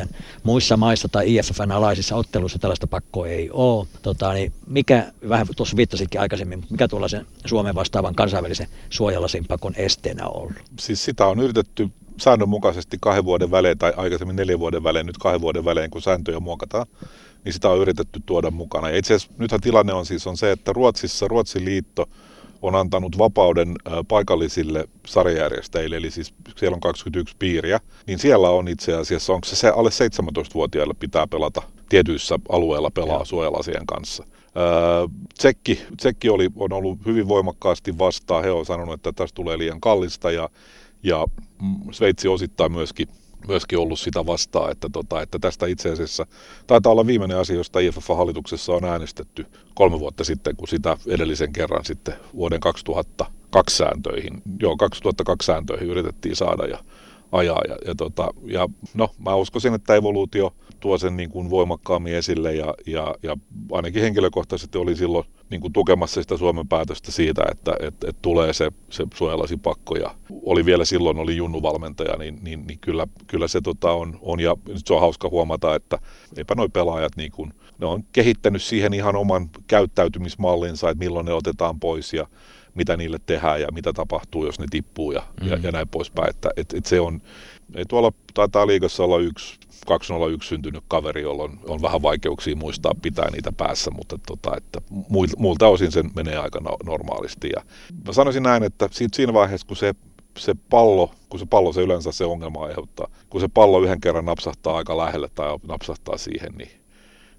2008-2009. 0.05 0.07
Muissa 0.43 0.77
maissa 0.77 1.07
tai 1.07 1.35
IFFn 1.35 1.71
alaisissa 1.71 2.15
otteluissa 2.15 2.59
tällaista 2.59 2.87
pakkoa 2.87 3.27
ei 3.27 3.49
ole. 3.53 3.87
Tota, 4.01 4.33
niin 4.33 4.53
mikä, 4.67 5.11
vähän 5.29 5.47
tuossa 5.55 5.77
viittasikin 5.77 6.21
aikaisemmin, 6.21 6.65
mikä 6.69 6.87
tuollaisen 6.87 7.27
Suomen 7.45 7.75
vastaavan 7.75 8.15
kansainvälisen 8.15 8.67
suojalasin 8.89 9.45
pakon 9.45 9.73
esteenä 9.75 10.27
on 10.27 10.41
ollut? 10.41 10.57
Siis 10.79 11.05
sitä 11.05 11.25
on 11.25 11.39
yritetty 11.39 11.78
säännönmukaisesti 12.17 12.97
kahden 13.01 13.25
vuoden 13.25 13.51
välein 13.51 13.77
tai 13.77 13.93
aikaisemmin 13.97 14.35
neljän 14.35 14.59
vuoden 14.59 14.83
välein, 14.83 15.05
nyt 15.05 15.17
kahden 15.17 15.41
vuoden 15.41 15.65
välein, 15.65 15.91
kun 15.91 16.01
sääntöjä 16.01 16.39
muokataan, 16.39 16.85
niin 17.45 17.53
sitä 17.53 17.69
on 17.69 17.79
yritetty 17.79 18.19
tuoda 18.25 18.51
mukana. 18.51 18.89
Ja 18.89 18.97
itse 18.97 19.13
asiassa 19.13 19.33
nythän 19.37 19.61
tilanne 19.61 19.93
on 19.93 20.05
siis 20.05 20.27
on 20.27 20.37
se, 20.37 20.51
että 20.51 20.73
Ruotsissa 20.73 21.27
Ruotsin 21.27 21.65
liitto 21.65 22.09
on 22.61 22.75
antanut 22.75 23.17
vapauden 23.17 23.75
paikallisille 24.07 24.87
sarjajärjestäjille, 25.07 25.97
eli 25.97 26.11
siis 26.11 26.33
siellä 26.55 26.75
on 26.75 26.81
21 26.81 27.35
piiriä, 27.39 27.79
niin 28.07 28.19
siellä 28.19 28.49
on 28.49 28.67
itse 28.67 28.95
asiassa, 28.95 29.33
onko 29.33 29.47
se 29.47 29.55
se 29.55 29.69
alle 29.69 29.89
17-vuotiaille 29.89 30.93
pitää 30.93 31.27
pelata 31.27 31.61
tietyissä 31.89 32.39
alueilla 32.49 32.91
pelaa 32.91 33.25
suojalasien 33.25 33.85
kanssa. 33.85 34.23
Tsekki, 35.37 35.81
Tsekki 35.97 36.29
oli, 36.29 36.49
on 36.55 36.73
ollut 36.73 36.99
hyvin 37.05 37.27
voimakkaasti 37.27 37.97
vastaan. 37.97 38.43
He 38.43 38.51
on 38.51 38.65
sanonut, 38.65 38.93
että 38.93 39.11
tästä 39.11 39.35
tulee 39.35 39.57
liian 39.57 39.81
kallista 39.81 40.31
ja, 40.31 40.49
ja 41.03 41.25
Sveitsi 41.91 42.27
osittain 42.27 42.71
myöskin 42.71 43.07
myöskin 43.47 43.79
ollut 43.79 43.99
sitä 43.99 44.25
vastaan, 44.25 44.71
että, 44.71 44.89
tota, 44.89 45.21
että 45.21 45.39
tästä 45.39 45.65
itse 45.65 45.91
asiassa 45.91 46.25
taitaa 46.67 46.91
olla 46.91 47.07
viimeinen 47.07 47.37
asia, 47.37 47.55
josta 47.55 47.79
IFF-hallituksessa 47.79 48.73
on 48.73 48.85
äänestetty 48.85 49.45
kolme 49.75 49.99
vuotta 49.99 50.23
sitten, 50.23 50.55
kun 50.55 50.67
sitä 50.67 50.97
edellisen 51.07 51.53
kerran 51.53 51.85
sitten 51.85 52.13
vuoden 52.35 52.59
2002 52.59 53.77
sääntöihin, 53.77 54.41
joo 54.59 54.77
2002 54.77 55.45
sääntöihin 55.45 55.89
yritettiin 55.89 56.35
saada 56.35 56.65
ja 56.65 56.79
ajaa. 57.31 57.61
Ja, 57.67 57.77
ja, 57.85 57.95
tota, 57.95 58.33
ja 58.45 58.69
no, 58.93 59.09
mä 59.19 59.35
uskoisin, 59.35 59.73
että 59.73 59.95
evoluutio 59.95 60.53
tuo 60.79 60.97
sen 60.97 61.17
niin 61.17 61.29
kuin 61.29 61.49
voimakkaammin 61.49 62.15
esille 62.15 62.55
ja, 62.55 62.73
ja, 62.85 63.15
ja 63.23 63.37
ainakin 63.71 64.01
henkilökohtaisesti 64.01 64.77
oli 64.77 64.95
silloin 64.95 65.25
niin 65.49 65.61
kuin 65.61 65.73
tukemassa 65.73 66.21
sitä 66.21 66.37
Suomen 66.37 66.67
päätöstä 66.67 67.11
siitä, 67.11 67.43
että 67.51 67.75
et, 67.79 68.03
et 68.03 68.17
tulee 68.21 68.53
se, 68.53 68.71
se 68.89 69.07
suojalasipakko 69.13 69.95
ja 69.95 70.15
oli 70.43 70.65
vielä 70.65 70.85
silloin 70.85 71.17
oli 71.17 71.37
junnuvalmentaja, 71.37 72.17
niin, 72.17 72.39
niin, 72.41 72.67
niin 72.67 72.79
kyllä, 72.79 73.07
kyllä 73.27 73.47
se 73.47 73.61
tota 73.61 73.91
on, 73.91 74.19
on, 74.21 74.39
ja 74.39 74.57
nyt 74.67 74.87
se 74.87 74.93
on 74.93 75.01
hauska 75.01 75.29
huomata, 75.29 75.75
että 75.75 75.99
eipä 76.37 76.55
noi 76.55 76.69
pelaajat 76.69 77.15
niin 77.15 77.31
kuin, 77.31 77.53
ne 77.79 77.85
on 77.85 78.03
kehittänyt 78.11 78.61
siihen 78.61 78.93
ihan 78.93 79.15
oman 79.15 79.49
käyttäytymismallinsa, 79.67 80.89
että 80.89 81.03
milloin 81.03 81.25
ne 81.25 81.33
otetaan 81.33 81.79
pois 81.79 82.13
ja 82.13 82.27
mitä 82.73 82.97
niille 82.97 83.17
tehdään 83.25 83.61
ja 83.61 83.67
mitä 83.71 83.93
tapahtuu, 83.93 84.45
jos 84.45 84.59
ne 84.59 84.65
tippuu 84.69 85.11
ja, 85.11 85.23
mm. 85.41 85.47
ja, 85.47 85.59
ja 85.63 85.71
näin 85.71 85.87
poispäin. 85.87 86.29
Että 86.29 86.49
et, 86.57 86.73
et 86.73 86.85
se 86.85 86.99
on, 86.99 87.21
ei 87.75 87.85
tuolla 87.85 88.11
taitaa 88.33 88.67
liigassa 88.67 89.03
olla 89.03 89.19
yksi 89.19 89.59
201 89.87 90.49
syntynyt 90.49 90.83
kaveri, 90.87 91.21
jolla 91.21 91.43
on, 91.43 91.81
vähän 91.81 92.01
vaikeuksia 92.01 92.55
muistaa 92.55 92.91
pitää 93.01 93.29
niitä 93.31 93.51
päässä, 93.51 93.91
mutta 93.91 94.19
tota, 94.27 94.57
että 94.57 94.81
muilta 95.37 95.67
osin 95.67 95.91
se 95.91 96.03
menee 96.15 96.37
aika 96.37 96.61
normaalisti. 96.85 97.49
Ja 97.55 97.63
mä 98.07 98.13
sanoisin 98.13 98.43
näin, 98.43 98.63
että 98.63 98.89
siinä 98.91 99.33
vaiheessa, 99.33 99.67
kun 99.67 99.77
se 99.77 99.95
se 100.37 100.55
pallo, 100.69 101.11
kun 101.29 101.39
se 101.39 101.45
pallo 101.45 101.73
se 101.73 101.81
yleensä 101.81 102.11
se 102.11 102.25
ongelma 102.25 102.65
aiheuttaa, 102.65 103.07
kun 103.29 103.41
se 103.41 103.47
pallo 103.47 103.81
yhden 103.81 104.01
kerran 104.01 104.25
napsahtaa 104.25 104.77
aika 104.77 104.97
lähelle 104.97 105.29
tai 105.35 105.57
napsahtaa 105.67 106.17
siihen, 106.17 106.53
niin 106.57 106.69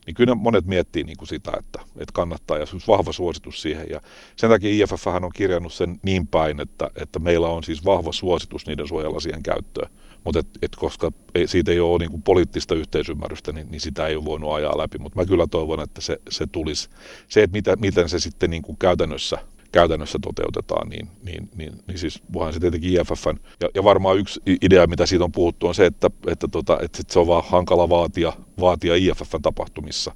niin 0.06 0.14
kyllä 0.14 0.34
monet 0.34 0.66
miettii 0.66 1.04
niin 1.04 1.16
kuin 1.16 1.28
sitä, 1.28 1.52
että, 1.58 1.80
että 1.96 2.12
kannattaa 2.12 2.58
ja 2.58 2.66
vahva 2.88 3.12
suositus 3.12 3.62
siihen. 3.62 3.86
Ja 3.90 4.00
sen 4.36 4.50
takia 4.50 4.84
IFF 4.84 5.06
on 5.06 5.30
kirjannut 5.34 5.72
sen 5.72 6.00
niin 6.02 6.26
päin, 6.26 6.60
että, 6.60 6.90
että 6.96 7.18
meillä 7.18 7.48
on 7.48 7.64
siis 7.64 7.84
vahva 7.84 8.12
suositus 8.12 8.66
niiden 8.66 8.88
suojalasien 8.88 9.42
käyttöön. 9.42 9.90
Mutta 10.24 10.40
et, 10.40 10.46
et 10.62 10.76
koska 10.76 11.12
ei, 11.34 11.46
siitä 11.46 11.72
ei 11.72 11.80
ole 11.80 11.98
niin 11.98 12.10
kuin 12.10 12.22
poliittista 12.22 12.74
yhteisymmärrystä, 12.74 13.52
niin, 13.52 13.70
niin 13.70 13.80
sitä 13.80 14.06
ei 14.06 14.16
ole 14.16 14.24
voinut 14.24 14.52
ajaa 14.52 14.78
läpi. 14.78 14.98
Mutta 14.98 15.18
mä 15.18 15.26
kyllä 15.26 15.46
toivon, 15.46 15.80
että 15.80 16.00
se, 16.00 16.20
se 16.30 16.46
tulisi. 16.46 16.88
Se, 17.28 17.42
että 17.42 17.56
mitä, 17.56 17.76
miten 17.76 18.08
se 18.08 18.18
sitten 18.18 18.50
niin 18.50 18.62
kuin 18.62 18.78
käytännössä 18.78 19.38
käytännössä 19.72 20.18
toteutetaan, 20.22 20.88
niin, 20.88 21.08
niin, 21.22 21.50
niin, 21.56 21.72
niin 21.86 21.98
siis 21.98 22.22
voihan 22.32 22.52
se 22.52 22.60
tietenkin 22.60 22.92
IFFn, 22.92 23.38
ja, 23.60 23.68
ja 23.74 23.84
varmaan 23.84 24.18
yksi 24.18 24.40
idea, 24.62 24.86
mitä 24.86 25.06
siitä 25.06 25.24
on 25.24 25.32
puhuttu, 25.32 25.66
on 25.66 25.74
se, 25.74 25.86
että, 25.86 26.10
että, 26.26 26.48
tota, 26.48 26.78
että 26.82 27.02
se 27.08 27.18
on 27.18 27.26
vaan 27.26 27.44
hankala 27.46 27.88
vaatia, 27.88 28.32
vaatia 28.60 28.94
IFFn 28.94 29.42
tapahtumissa. 29.42 30.12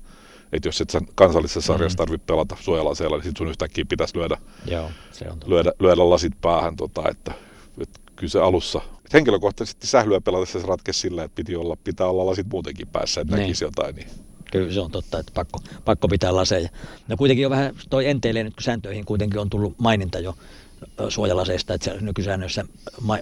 Että 0.53 0.69
jos 0.69 0.81
et 0.81 0.91
sen 0.91 1.09
kansallisessa 1.15 1.73
mm. 1.73 1.77
sarjassa 1.77 1.99
tarvitse 1.99 2.27
pelata 2.27 2.57
suojalaseella, 2.61 3.17
niin 3.17 3.25
sitten 3.25 3.39
sun 3.39 3.49
yhtäkkiä 3.49 3.85
pitäisi 3.89 4.19
lyödä, 4.19 4.37
Joo, 4.67 4.91
se 5.13 5.29
on 5.31 5.39
lyödä, 5.47 5.73
lyödä 5.81 6.11
lasit 6.11 6.33
päähän. 6.41 6.77
Tota, 6.77 7.09
että, 7.09 7.35
että 7.81 8.01
kyllä 8.17 8.31
se 8.31 8.41
alussa, 8.41 8.81
henkilökohtaisesti 9.13 9.87
sählyä 9.87 10.21
pelatessa 10.21 10.61
se 10.61 10.67
ratkesi 10.67 11.01
sillä, 11.01 11.25
että 11.25 11.35
piti 11.35 11.57
olla, 11.57 11.77
pitää 11.85 12.07
olla 12.07 12.27
lasit 12.27 12.47
muutenkin 12.51 12.89
päässä, 12.89 13.21
että 13.21 13.37
niin. 13.37 13.43
näkisi 13.43 13.65
jotain. 13.65 13.97
Niin 13.97 14.09
Kyllä 14.53 14.73
se 14.73 14.81
on 14.81 14.91
totta, 14.91 15.19
että 15.19 15.33
pakko, 15.35 15.61
pakko 15.85 16.09
pitää 16.09 16.35
laseja. 16.37 16.69
No 17.09 17.17
kuitenkin 17.17 17.47
on 17.47 17.51
vähän, 17.51 17.75
toi 17.91 18.07
enteilee 18.07 18.45
nyt 18.45 18.55
kun 18.55 18.63
sääntöihin 18.63 19.05
kuitenkin 19.05 19.41
on 19.41 19.51
tullut 19.51 19.75
maininta 19.79 20.19
jo 20.19 20.37
suojalaseista, 21.09 21.75
että 21.75 21.95
nykysäännössä 22.01 22.65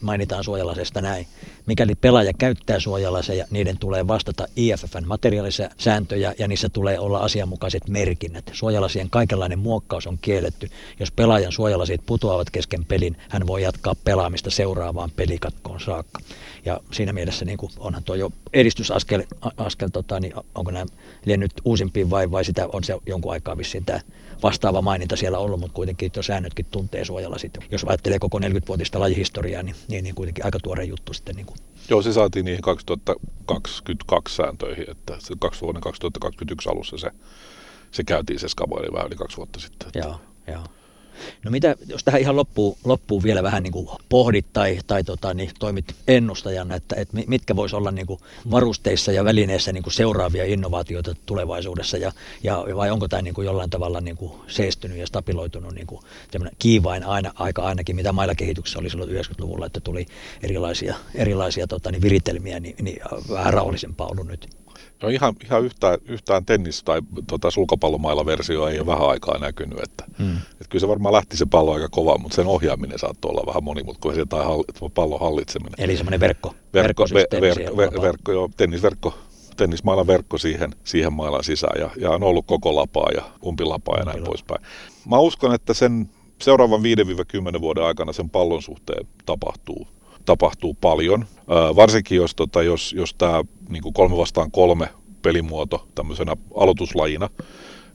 mainitaan 0.03 0.45
suojalaseista 0.45 1.01
näin. 1.01 1.27
Mikäli 1.67 1.95
pelaaja 1.95 2.33
käyttää 2.39 2.81
suojalaseja, 2.81 3.47
niiden 3.51 3.79
tulee 3.79 4.09
vastata 4.09 4.47
IFFn 4.57 5.07
materiaalisia 5.07 5.71
sääntöjä 5.79 6.35
ja 6.39 6.49
niissä 6.49 6.69
tulee 6.69 6.99
olla 6.99 7.19
asianmukaiset 7.19 7.89
merkinnät. 7.89 8.51
Suojalasien 8.53 9.11
kaikenlainen 9.11 9.59
muokkaus 9.59 10.07
on 10.07 10.19
kielletty. 10.23 10.71
Jos 11.01 11.11
pelaajan 11.11 11.53
suojalasit 11.53 12.01
putoavat 12.07 12.51
kesken 12.51 12.85
pelin, 12.85 13.17
hän 13.29 13.47
voi 13.47 13.63
jatkaa 13.63 13.95
pelaamista 14.05 14.51
seuraavaan 14.51 15.11
pelikatkoon 15.17 15.81
saakka. 15.81 16.21
Ja 16.65 16.81
siinä 16.93 17.13
mielessä 17.13 17.45
niin 17.45 17.59
onhan 17.79 18.05
tuo 18.05 18.15
jo 18.15 18.31
edistysaskel, 18.53 19.23
askel, 19.57 19.89
tota, 19.93 20.21
niin 20.21 20.33
onko 20.55 20.71
nämä 20.71 20.87
nyt 21.27 21.53
uusimpiin 21.65 22.11
vai, 22.11 22.31
vai 22.31 22.45
sitä 22.45 22.69
on 22.73 22.85
se 22.85 22.99
jonkun 23.07 23.33
aikaa 23.33 23.59
vissiin 23.59 23.85
tämä 23.85 24.01
vastaava 24.43 24.83
maininta 24.83 25.17
siellä 25.17 25.39
ollut, 25.39 25.61
mutta 25.61 25.75
kuitenkin 25.75 26.11
tuo 26.11 26.23
säännötkin 26.23 26.67
tuntee 26.71 27.05
suojalasit. 27.05 27.52
Jos 27.71 27.85
ajattelee 27.89 28.19
koko 28.19 28.39
40-vuotista 28.39 29.01
lajihistoriaa, 29.01 29.63
niin, 29.63 29.77
niin, 29.89 30.05
niin 30.05 30.15
kuitenkin 30.15 30.45
aika 30.45 30.59
tuore 30.63 30.85
juttu 30.85 31.13
sitten. 31.13 31.37
Niin 31.37 31.47
kuin. 31.47 31.59
Joo, 31.91 32.03
se 32.03 32.13
saatiin 32.13 32.45
niihin 32.45 32.63
2022 32.63 34.37
sääntöihin, 34.37 34.91
että 34.91 35.17
se 35.21 35.35
vuoden 35.63 35.83
2021 35.83 36.69
alussa 36.69 36.99
se, 36.99 37.11
se 37.91 38.05
käytiin 38.05 38.39
se 38.39 38.49
skavo, 38.49 38.81
eli 38.81 38.93
vähän 38.93 39.07
yli 39.07 39.17
kaksi 39.17 39.37
vuotta 39.37 39.61
sitten. 39.61 39.91
Joo, 39.95 40.21
joo. 40.47 40.65
No 41.45 41.51
mitä, 41.51 41.77
jos 41.87 42.05
tähän 42.05 42.21
ihan 42.21 42.37
loppuun, 42.37 42.77
loppuun 42.85 43.23
vielä 43.23 43.43
vähän 43.43 43.63
niin 43.63 43.73
kuin 43.73 43.89
pohdit 44.09 44.47
tai, 44.53 44.79
tai 44.87 45.05
tota, 45.05 45.35
niin 45.35 45.51
toimit 45.59 45.95
ennustajana, 46.09 46.75
että, 46.75 46.97
että 46.97 47.17
mitkä 47.27 47.57
voisi 47.57 47.77
olla 47.77 47.91
niin 47.91 48.07
kuin 48.07 48.21
varusteissa 48.51 49.13
ja 49.13 49.25
välineissä 49.25 49.73
niin 49.73 49.83
kuin 49.83 49.93
seuraavia 49.93 50.45
innovaatioita 50.45 51.15
tulevaisuudessa 51.27 51.97
ja, 51.97 52.13
ja 52.43 52.65
vai 52.77 52.91
onko 52.91 53.09
tämä 53.09 53.23
niin 53.23 53.35
kuin 53.35 53.45
jollain 53.45 53.71
tavalla 53.71 54.01
niin 54.01 54.17
kuin 54.17 54.33
seestynyt 54.47 54.99
ja 54.99 55.07
stabiloitunut 55.07 55.75
niin 55.75 55.87
kuin 55.87 56.01
kiivain 56.59 57.05
aina, 57.05 57.33
aika 57.35 57.63
ainakin, 57.63 57.97
mitä 57.97 58.13
mailla 58.13 58.35
kehityksessä 58.35 58.79
oli 58.79 58.91
silloin 58.91 59.11
90-luvulla, 59.11 59.67
että 59.67 59.81
tuli 59.81 60.07
erilaisia, 60.43 60.97
erilaisia 61.15 61.67
tota, 61.67 61.91
niin 61.91 62.03
viritelmiä, 62.03 62.61
niin, 62.61 62.77
niin 62.83 63.01
vähän 63.31 63.55
rauhallisempaa 63.55 64.09
ollut 64.09 64.27
nyt. 64.27 64.62
No 65.03 65.09
ihan, 65.09 65.35
ihan 65.45 65.65
yhtään, 65.65 65.99
yhtään 66.09 66.45
tennis- 66.45 66.83
tai 66.85 67.01
tota, 67.27 67.51
sulkapallomailla 67.51 68.27
versio 68.27 68.69
ei 68.69 68.79
ole 68.79 68.87
vähän 68.87 69.09
aikaa 69.09 69.39
näkynyt. 69.39 69.79
Että, 69.83 70.05
hmm. 70.19 70.37
että 70.37 70.67
kyllä 70.69 70.81
se 70.81 70.89
varmaan 70.89 71.13
lähti 71.13 71.37
se 71.37 71.47
pallo 71.47 71.73
aika 71.73 71.89
kova, 71.89 72.19
mutta 72.19 72.37
sen 72.37 72.47
ohjaaminen 72.47 72.99
saattoi 72.99 73.31
olla 73.31 73.47
vähän 73.47 73.65
monimutkaisia 73.65 74.27
tai 74.27 74.45
hall, 74.45 74.63
pallon 74.95 75.21
hallitseminen. 75.21 75.75
Eli 75.79 75.97
semmoinen 75.97 76.21
verkko. 76.21 76.55
Verkko, 76.75 77.07
ver, 77.15 77.41
ver, 77.41 77.77
ver, 77.77 78.03
verkko 78.03 78.33
joo, 78.33 78.51
tennisverkko, 78.57 79.15
tennismailan 79.57 80.07
verkko 80.07 80.39
siihen, 80.39 80.75
siihen 80.85 81.13
mailan 81.13 81.45
sisään 81.45 81.81
ja, 81.81 81.91
ja 81.97 82.11
on 82.11 82.23
ollut 82.23 82.47
koko 82.47 82.77
lapaa 82.77 83.11
ja 83.15 83.23
umpilapaa 83.47 83.99
ja 83.99 84.05
näin 84.05 84.25
poispäin. 84.25 84.63
Mä 85.11 85.19
uskon, 85.19 85.55
että 85.55 85.75
sen 85.75 86.11
seuraavan 86.43 86.81
5-10 87.57 87.61
vuoden 87.61 87.85
aikana 87.85 88.13
sen 88.13 88.31
pallon 88.31 88.63
suhteen 88.63 89.07
tapahtuu 89.27 89.87
tapahtuu 90.25 90.75
paljon. 90.75 91.25
varsinkin 91.77 92.17
jos, 92.17 92.35
tota, 92.35 92.63
jos, 92.63 92.93
jos 92.93 93.15
tämä 93.15 93.45
niin 93.69 93.93
kolme 93.93 94.17
vastaan 94.17 94.51
kolme 94.51 94.89
pelimuoto 95.23 95.87
tämmöisenä 95.95 96.37
aloituslajina, 96.55 97.29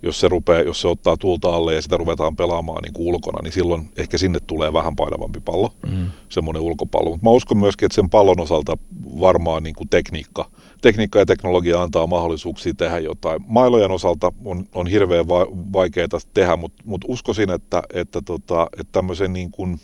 jos 0.04 0.20
se, 0.20 0.28
rupeaa, 0.28 0.62
jos 0.62 0.82
se 0.82 0.88
ottaa 0.88 1.18
tuulta 1.18 1.56
alle 1.56 1.76
ja 1.76 1.82
sitä 1.82 1.98
ruvetaan 1.98 2.36
pelaamaan 2.36 2.84
niin 2.84 2.94
kuin 2.94 3.08
ulkona, 3.08 3.42
niin 3.44 3.52
silloin 3.52 3.90
ehkä 3.98 4.18
sinne 4.18 4.40
tulee 4.48 4.74
vähän 4.74 4.96
painavampi 4.96 5.40
pallo, 5.40 5.74
mm. 5.92 6.08
semmoinen 6.30 6.62
ulkopallo. 6.62 7.10
Mutta 7.10 7.26
mä 7.26 7.30
uskon 7.30 7.58
myöskin, 7.58 7.86
että 7.86 7.96
sen 7.96 8.10
pallon 8.10 8.40
osalta 8.40 8.78
varmaan 9.20 9.64
niin 9.64 9.76
kuin 9.76 9.90
tekniikka, 9.90 10.50
tekniikka 10.82 11.20
ja 11.20 11.26
teknologia 11.26 11.82
antaa 11.82 12.08
mahdollisuuksia 12.08 12.74
tehdä 12.74 13.00
jotain. 13.00 13.42
Mailojen 13.48 13.92
osalta 13.92 14.32
on, 14.46 14.66
on 14.76 14.88
hirveän 14.88 15.28
va- 15.28 15.48
vaikeaa 15.74 16.08
tehdä, 16.34 16.56
mutta 16.56 16.84
mut 16.86 17.06
uskoisin, 17.08 17.50
että, 17.50 17.84
että, 17.94 18.22
tota, 18.26 18.68
että 18.74 18.92
tämmöisen 18.92 19.34
niin 19.34 19.52
kuin 19.52 19.80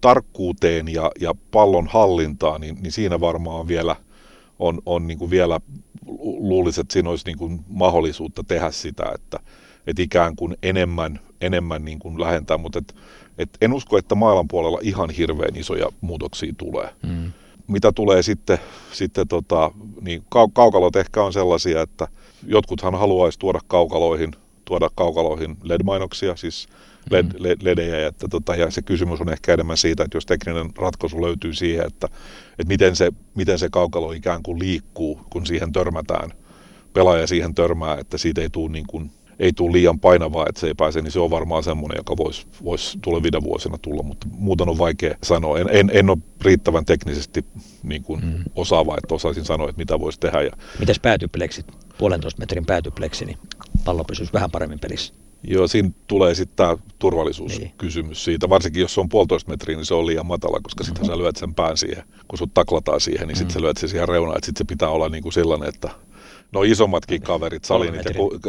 tarkkuuteen 0.00 0.88
ja, 0.88 1.10
ja 1.20 1.34
pallon 1.50 1.86
hallintaan, 1.86 2.60
niin, 2.60 2.78
niin 2.80 2.92
siinä 2.92 3.20
varmaan 3.20 3.68
vielä 3.68 3.96
on, 4.58 4.82
on 4.86 5.06
niin 5.06 5.18
kuin 5.18 5.30
vielä 5.30 5.60
luulisin, 6.38 6.80
että 6.80 6.92
siinä 6.92 7.10
olisi 7.10 7.26
niin 7.26 7.38
kuin 7.38 7.60
mahdollisuutta 7.68 8.44
tehdä 8.44 8.70
sitä, 8.70 9.04
että, 9.14 9.40
että 9.86 10.02
ikään 10.02 10.36
kuin 10.36 10.56
enemmän, 10.62 11.20
enemmän 11.40 11.84
niin 11.84 11.98
kuin 11.98 12.20
lähentää, 12.20 12.58
mutta 12.58 12.78
et, 12.78 12.94
et 13.38 13.48
en 13.60 13.72
usko, 13.72 13.98
että 13.98 14.14
maailman 14.14 14.48
puolella 14.48 14.78
ihan 14.82 15.10
hirveän 15.10 15.56
isoja 15.56 15.86
muutoksia 16.00 16.52
tulee. 16.56 16.90
Mm. 17.02 17.32
Mitä 17.66 17.92
tulee 17.92 18.22
sitten, 18.22 18.58
sitten 18.92 19.28
tota, 19.28 19.70
niin 20.00 20.20
kau- 20.20 20.50
kaukalot 20.52 20.96
ehkä 20.96 21.22
on 21.22 21.32
sellaisia, 21.32 21.82
että 21.82 22.08
jotkuthan 22.46 22.94
haluaisi 22.94 23.38
tuoda 23.38 23.60
kaukaloihin 23.66 24.32
tuoda 24.64 24.90
kaukaloihin 24.94 25.56
LED-mainoksia, 25.62 26.36
siis 26.36 26.68
LED, 27.10 27.24
mm. 27.24 27.58
LEDejä, 27.62 28.06
että 28.06 28.28
tota, 28.28 28.56
ja 28.56 28.70
se 28.70 28.82
kysymys 28.82 29.20
on 29.20 29.32
ehkä 29.32 29.54
enemmän 29.54 29.76
siitä, 29.76 30.04
että 30.04 30.16
jos 30.16 30.26
tekninen 30.26 30.70
ratkaisu 30.78 31.22
löytyy 31.22 31.54
siihen, 31.54 31.86
että, 31.86 32.08
että 32.50 32.68
miten, 32.68 32.96
se, 32.96 33.12
miten 33.34 33.58
se 33.58 33.68
kaukalo 33.70 34.12
ikään 34.12 34.42
kuin 34.42 34.58
liikkuu, 34.58 35.20
kun 35.30 35.46
siihen 35.46 35.72
törmätään, 35.72 36.30
pelaaja 36.92 37.26
siihen 37.26 37.54
törmää, 37.54 37.98
että 37.98 38.18
siitä 38.18 38.40
ei 38.40 38.50
tule 38.50 38.72
niin 38.72 38.86
kuin 38.86 39.10
ei 39.38 39.52
tule 39.52 39.72
liian 39.72 40.00
painavaa, 40.00 40.46
että 40.48 40.60
se 40.60 40.66
ei 40.66 40.74
pääse, 40.74 41.02
niin 41.02 41.12
se 41.12 41.20
on 41.20 41.30
varmaan 41.30 41.62
semmoinen, 41.62 41.96
joka 41.96 42.16
voisi 42.16 42.46
vois 42.64 42.98
tulevina 43.02 43.42
vuosina 43.42 43.78
tulla, 43.78 44.02
mutta 44.02 44.26
muuten 44.30 44.68
on 44.68 44.78
vaikea 44.78 45.16
sanoa. 45.22 45.58
En, 45.58 45.68
en, 45.70 45.90
en 45.92 46.10
ole 46.10 46.18
riittävän 46.40 46.84
teknisesti 46.84 47.44
niin 47.82 48.02
kuin 48.02 48.24
mm. 48.24 48.44
osaava, 48.54 48.96
että 48.96 49.14
osaisin 49.14 49.44
sanoa, 49.44 49.68
että 49.68 49.78
mitä 49.78 50.00
voisi 50.00 50.20
tehdä. 50.20 50.42
Ja... 50.42 50.50
Mites 50.78 51.00
päätypleksit? 51.00 51.66
Puolentoista 51.98 52.40
metrin 52.40 52.66
päätypleksi, 52.66 53.24
niin 53.24 53.38
pallo 53.84 54.04
pysyisi 54.04 54.32
vähän 54.32 54.50
paremmin 54.50 54.78
pelissä. 54.78 55.14
Joo, 55.44 55.68
siinä 55.68 55.90
tulee 56.06 56.34
sitten 56.34 56.56
tämä 56.56 56.76
turvallisuuskysymys 56.98 58.18
niin. 58.18 58.24
siitä. 58.24 58.48
Varsinkin 58.48 58.80
jos 58.80 58.94
se 58.94 59.00
on 59.00 59.08
puolitoista 59.08 59.50
metriä, 59.50 59.76
niin 59.76 59.86
se 59.86 59.94
on 59.94 60.06
liian 60.06 60.26
matala, 60.26 60.60
koska 60.62 60.84
sitten 60.84 61.04
sä 61.04 61.18
lyöt 61.18 61.36
sen 61.36 61.54
pään 61.54 61.76
siihen. 61.76 62.04
Kun 62.28 62.38
sut 62.38 62.54
taklataan 62.54 63.00
siihen, 63.00 63.28
niin 63.28 63.36
sitten 63.36 63.48
mm-hmm. 63.48 63.60
sä 63.60 63.64
lyöt 63.64 63.76
sen 63.76 63.88
siihen 63.88 64.08
reunaan. 64.08 64.42
Sitten 64.42 64.66
se 64.66 64.68
pitää 64.68 64.88
olla 64.88 65.08
niin 65.08 65.22
kuin 65.22 65.32
sellainen, 65.32 65.68
että 65.68 65.90
no 66.52 66.62
isommatkin 66.62 67.22
kaverit, 67.22 67.64
salinit 67.64 68.04
ja, 68.04 68.14
ku, 68.14 68.40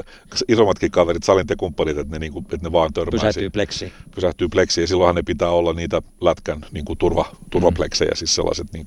isommatkin 0.48 0.92
kaverit, 0.92 1.24
salinit 1.24 1.50
ja 1.50 1.56
kumppanit, 1.56 1.98
että 1.98 2.14
ne, 2.14 2.20
niin 2.20 2.34
kuin, 2.34 2.44
että 2.44 2.68
ne 2.68 2.72
vaan 2.72 2.94
törmää. 2.94 3.12
Pysähtyy 3.12 3.50
pleksiin. 3.50 3.92
Pysähtyy 4.16 4.50
pleksiin 4.50 4.84
ja 4.84 4.88
silloinhan 4.88 5.16
ne 5.16 5.24
pitää 5.24 5.50
olla 5.50 5.74
niitä 5.74 6.02
lätkän 6.22 6.66
niin 6.72 6.86
kuin 6.86 6.98
turva, 6.98 7.26
turvapleksejä, 7.50 8.12
mm. 8.12 8.18
siis 8.18 8.36
sellaiset 8.36 8.74
niin 8.74 8.86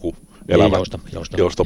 kuin 0.49 0.61
elävät 0.61 0.77
jousto, 0.77 0.99
jousto, 1.37 1.65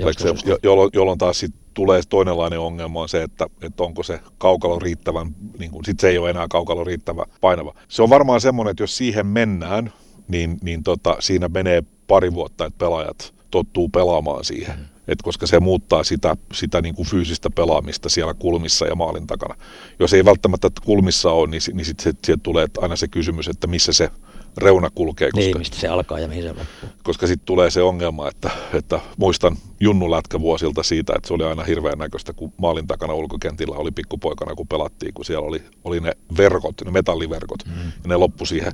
jolloin, 0.63 0.91
jolloin 0.95 1.19
taas 1.19 1.39
sit 1.39 1.55
tulee 1.75 2.01
toinenlainen 2.09 2.61
ongelma 2.61 3.01
on 3.01 3.09
se, 3.09 3.23
että, 3.23 3.47
että 3.63 3.83
onko 3.83 4.03
se 4.03 4.21
kaukalo 4.39 4.79
riittävän, 4.79 5.35
niin 5.59 5.71
kuin, 5.71 5.85
sit 5.85 6.01
se 6.01 6.09
ei 6.09 6.19
ole 6.19 6.31
enää 6.31 6.47
kaukalo 6.51 6.85
riittävä 6.85 7.25
painava. 7.41 7.75
Se 7.89 8.03
on 8.03 8.11
varmaan 8.11 8.41
semmoinen, 8.41 8.71
että 8.71 8.83
jos 8.83 8.97
siihen 8.97 9.27
mennään, 9.27 9.93
niin, 10.29 10.59
niin 10.63 10.83
tota, 10.83 11.17
siinä 11.21 11.49
menee 11.49 11.83
pari 12.07 12.35
vuotta, 12.35 12.65
että 12.67 12.79
pelaajat 12.79 13.35
tottuu 13.51 13.89
pelaamaan 13.89 14.45
siihen. 14.45 14.79
Mm 14.79 14.93
et 15.09 15.23
koska 15.23 15.47
se 15.47 15.61
muuttaa 15.61 16.05
sitä, 16.05 16.37
sitä 16.53 16.81
niin 16.81 16.95
kuin 16.95 17.09
fyysistä 17.09 17.51
pelaamista 17.51 18.09
siellä 18.09 18.35
kulmissa 18.35 18.87
ja 18.87 18.95
maalin 18.95 19.27
takana. 19.27 19.55
Jos 19.99 20.13
ei 20.15 20.25
välttämättä 20.25 20.69
kulmissa 20.85 21.31
ole, 21.31 21.51
niin, 21.51 21.61
niin 21.73 21.85
sitten 21.85 22.15
sieltä 22.25 22.43
tulee 22.43 22.67
aina 22.79 22.97
se 22.97 23.09
kysymys, 23.09 23.49
että 23.49 23.67
missä 23.67 23.93
se 23.93 24.11
reuna 24.57 24.91
kulkee. 24.95 25.31
Koska, 25.31 25.41
niin, 25.41 25.59
mistä 25.59 25.77
se 25.77 25.89
alkaa 25.89 26.19
ja 26.19 26.29
mihin 26.29 26.43
se 26.43 26.49
loppuu. 26.49 26.89
Koska 27.03 27.27
sitten 27.27 27.47
tulee 27.47 27.71
se 27.71 27.83
ongelma, 27.83 28.29
että, 28.29 28.51
että 28.75 29.01
muistan 29.17 29.57
Junnu 29.81 30.07
vuosilta 30.41 30.83
siitä, 30.83 31.13
että 31.17 31.29
se 31.29 31.35
oli 31.35 31.45
aina 31.45 31.65
hirveän 31.65 31.99
näköistä, 31.99 32.33
kun 32.33 32.53
maalin 32.57 32.87
takana 32.87 33.15
ulkokentillä 33.15 33.77
oli 33.77 33.91
pikkupoikana, 33.91 34.55
kun 34.55 34.69
pelattiin, 34.69 35.15
kun 35.15 35.25
siellä 35.25 35.49
oli, 35.49 35.63
oli 35.85 36.01
ne 36.01 36.13
verkot, 36.37 36.75
ne 36.85 36.91
metalliverkot, 36.91 37.67
mm. 37.67 37.73
ja 37.85 38.09
ne 38.09 38.17
loppu 38.17 38.47
siihen 38.47 38.73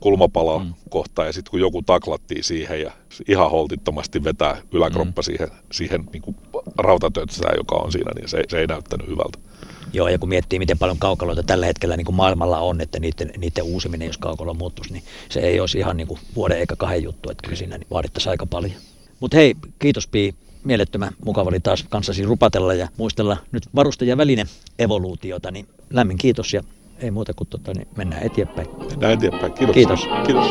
kulmapala 0.00 0.58
mm. 0.58 0.74
kohtaan, 0.90 1.28
ja 1.28 1.32
sitten 1.32 1.50
kun 1.50 1.60
joku 1.60 1.82
taklattiin 1.82 2.44
siihen 2.44 2.80
ja 2.80 2.92
ihan 3.28 3.50
holtittomasti 3.50 4.24
vetää 4.24 4.62
yläkroppa 4.72 5.22
mm. 5.22 5.24
siihen, 5.24 5.48
siihen 5.72 6.04
niin 6.12 6.22
kuin 6.22 6.36
rautatötsään, 6.78 7.54
joka 7.56 7.74
on 7.74 7.92
siinä, 7.92 8.12
niin 8.14 8.28
se, 8.28 8.42
se 8.48 8.58
ei 8.58 8.66
näyttänyt 8.66 9.08
hyvältä. 9.08 9.38
Joo, 9.92 10.08
ja 10.08 10.18
kun 10.18 10.28
miettii, 10.28 10.58
miten 10.58 10.78
paljon 10.78 10.98
kaukaloita 10.98 11.42
tällä 11.42 11.66
hetkellä 11.66 11.96
niin 11.96 12.04
kuin 12.04 12.16
maailmalla 12.16 12.58
on, 12.58 12.80
että 12.80 13.00
niiden, 13.00 13.32
niiden 13.36 13.64
uusiminen, 13.64 14.06
jos 14.06 14.18
kaukalo 14.18 14.54
muuttuisi, 14.54 14.92
niin 14.92 15.02
se 15.28 15.40
ei 15.40 15.60
olisi 15.60 15.78
ihan 15.78 15.96
niin 15.96 16.06
kuin 16.06 16.20
vuoden 16.36 16.58
eikä 16.58 16.76
kahden 16.76 17.02
juttu, 17.02 17.30
että 17.30 17.42
kyllä 17.42 17.56
siinä 17.56 17.78
vaadittaisiin 17.90 18.30
aika 18.30 18.46
paljon. 18.46 18.74
Mutta 19.20 19.36
hei, 19.36 19.54
kiitos 19.78 20.06
Pii. 20.06 20.34
Mielettömän 20.64 21.12
mukava 21.24 21.48
oli 21.48 21.60
taas 21.60 21.84
kanssasi 21.88 22.22
rupatella 22.22 22.74
ja 22.74 22.88
muistella 22.96 23.36
nyt 23.52 23.62
varustajan 23.74 24.18
väline 24.18 24.46
evoluutiota, 24.78 25.50
niin 25.50 25.68
lämmin 25.90 26.18
kiitos 26.18 26.54
ja 26.54 26.62
ei 26.98 27.10
muuta 27.10 27.34
kuin 27.34 27.48
tota, 27.48 27.72
niin 27.74 27.88
mennään 27.96 28.26
eteenpäin. 28.26 28.68
Mennään 28.90 29.12
eteenpäin. 29.12 29.52
Kiitos. 29.52 29.74
Kiitos. 29.74 30.06
Kiitos. 30.26 30.46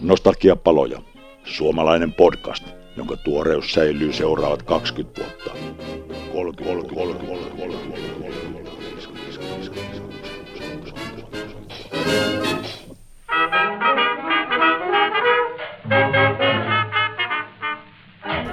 Nostalgiapaloja. 0.00 1.02
Suomalainen 1.44 2.12
podcast 2.12 2.77
jonka 2.98 3.16
tuoreus 3.16 3.72
säilyy 3.72 4.12
seuraavat 4.12 4.62
20 4.62 5.20
vuotta. 5.20 5.50
30, 6.32 6.94
30, 6.94 6.94
30, 6.94 7.26
30, 7.26 7.56
30, 7.56 8.68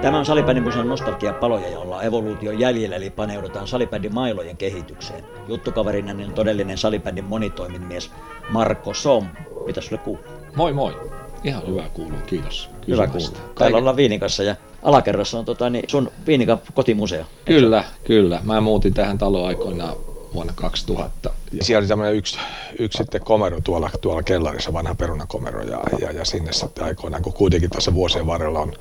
Tämä 0.02 0.18
on 0.18 0.26
Salibändimuseon 0.26 0.88
nostalgiapaloja, 0.88 1.68
jolla 1.68 1.96
on 1.96 2.04
evoluution 2.04 2.58
jäljellä, 2.58 2.96
eli 2.96 3.10
paneudutaan 3.10 3.66
salibändin 3.66 4.14
mailojen 4.14 4.56
kehitykseen. 4.56 5.24
Juttukaverina 5.48 6.12
on 6.26 6.32
todellinen 6.34 6.78
salibändin 6.78 7.24
monitoiminmies 7.24 8.10
Marko 8.50 8.94
Som. 8.94 9.26
Mitä 9.66 9.80
sulle 9.80 9.98
kuuluu? 9.98 10.24
Moi 10.56 10.72
moi. 10.72 11.25
Ihan 11.44 11.66
hyvä 11.66 11.82
kuuluu, 11.94 12.18
kiitos. 12.26 12.70
Hyvä 12.88 13.06
kuuluu. 13.06 13.28
Täällä 13.58 13.78
ollaan 13.78 13.96
Viinikassa 13.96 14.42
ja 14.42 14.56
alakerrassa 14.82 15.38
on 15.38 15.44
tota, 15.44 15.70
niin 15.70 15.84
sun 15.88 16.10
Viinikan 16.26 16.58
kotimuseo. 16.74 17.24
Kyllä, 17.44 17.84
kyllä. 18.04 18.40
Mä 18.44 18.60
muutin 18.60 18.94
tähän 18.94 19.18
taloon 19.18 19.48
aikoinaan 19.48 19.96
vuonna 20.34 20.52
2000. 20.56 21.30
Ja 21.52 21.64
siellä 21.64 21.80
oli 21.80 21.88
tämmöinen 21.88 22.14
yksi, 22.14 22.38
yksi 22.78 22.98
sitten 22.98 23.20
komero 23.20 23.60
tuolla, 23.60 23.90
tuolla 24.00 24.22
kellarissa, 24.22 24.72
vanha 24.72 24.94
perunakomero, 24.94 25.62
ja, 25.62 25.80
ja, 25.98 26.10
ja 26.10 26.24
sinne 26.24 26.52
sitten 26.52 26.84
aikoinaan, 26.84 27.22
kun 27.22 27.32
kuitenkin 27.32 27.70
tässä 27.70 27.94
vuosien 27.94 28.26
varrella 28.26 28.60
on 28.60 28.72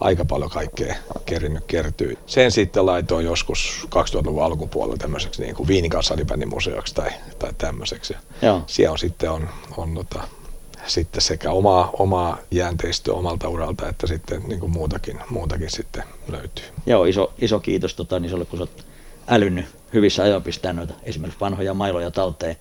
aika 0.00 0.24
paljon 0.24 0.50
kaikkea 0.50 0.94
kerinyt 1.26 1.64
kertyy. 1.66 2.18
Sen 2.26 2.52
sitten 2.52 2.86
laitoin 2.86 3.26
joskus 3.26 3.88
2000-luvun 3.94 4.44
alkupuolella 4.44 4.96
tämmöiseksi 4.96 5.42
niin 5.42 5.54
kuin 5.54 5.68
Viinikan 5.68 6.02
museoksi 6.46 6.94
tai, 6.94 7.10
tai 7.38 7.50
tämmöiseksi. 7.58 8.14
Joo. 8.42 8.62
Siellä 8.66 8.92
on 8.92 8.98
sitten 8.98 9.30
on, 9.30 9.48
on 9.76 9.94
tota, 9.94 10.22
sitten 10.86 11.22
sekä 11.22 11.50
omaa, 11.50 11.90
omaa 11.92 12.38
jäänteistöä 12.50 13.14
omalta 13.14 13.48
uralta 13.48 13.88
että 13.88 14.06
sitten 14.06 14.42
niin 14.48 14.60
kuin 14.60 14.72
muutakin, 14.72 15.20
muutakin 15.30 15.70
sitten 15.70 16.04
löytyy. 16.28 16.64
Joo, 16.86 17.04
iso, 17.04 17.32
iso 17.38 17.60
kiitos 17.60 17.94
tota, 17.94 18.20
niin 18.20 18.30
sulle, 18.30 18.44
kun 18.44 18.58
olet 18.58 18.86
älynnyt 19.28 19.66
hyvissä 19.92 20.22
ajoin 20.22 20.42
pistää 20.42 20.72
noita 20.72 20.94
esimerkiksi 21.02 21.40
vanhoja 21.40 21.74
mailoja 21.74 22.10
talteen. 22.10 22.56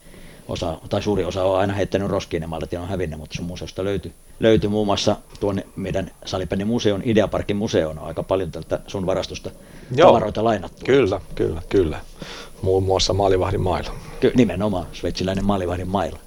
Osa, 0.47 0.77
tai 0.89 1.01
suuri 1.01 1.23
osa 1.23 1.43
on 1.43 1.59
aina 1.59 1.73
heittänyt 1.73 2.07
roskiin 2.07 2.41
ne 2.41 2.47
mailat 2.47 2.71
ja 2.71 2.81
on 2.81 2.87
hävinnyt, 2.87 3.19
mutta 3.19 3.35
sun 3.35 3.45
museosta 3.45 3.83
löytyy, 3.83 4.13
löytyy 4.39 4.69
muun 4.69 4.87
muassa 4.87 5.15
tuonne 5.39 5.63
meidän 5.75 6.11
Salipännin 6.25 6.67
museon, 6.67 7.01
Ideaparkin 7.05 7.57
museoon, 7.57 7.99
on 7.99 8.07
aika 8.07 8.23
paljon 8.23 8.51
tältä 8.51 8.79
sun 8.87 9.05
varastosta 9.05 9.51
Joo, 9.95 10.07
tavaroita 10.07 10.43
lainattu. 10.43 10.85
Kyllä, 10.85 11.21
kyllä, 11.35 11.61
kyllä. 11.69 11.99
Muun 12.61 12.83
muassa 12.83 13.13
maalivahdin 13.13 13.61
mailla. 13.61 13.91
Ky- 14.19 14.31
nimenomaan, 14.35 14.87
sveitsiläinen 14.93 15.45
maalivahdin 15.45 15.87
mailla. 15.87 16.19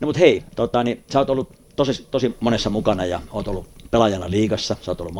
No 0.00 0.06
mutta 0.06 0.18
hei, 0.18 0.42
tota, 0.56 0.84
niin, 0.84 1.04
sä 1.12 1.18
oot 1.18 1.30
ollut 1.30 1.48
tosi, 1.76 2.06
tosi 2.10 2.36
monessa 2.40 2.70
mukana 2.70 3.04
ja 3.04 3.20
oot 3.32 3.48
ollut 3.48 3.66
pelaajana 3.90 4.30
liigassa, 4.30 4.76
sä 4.82 4.90
oot 4.90 5.00
ollut 5.00 5.14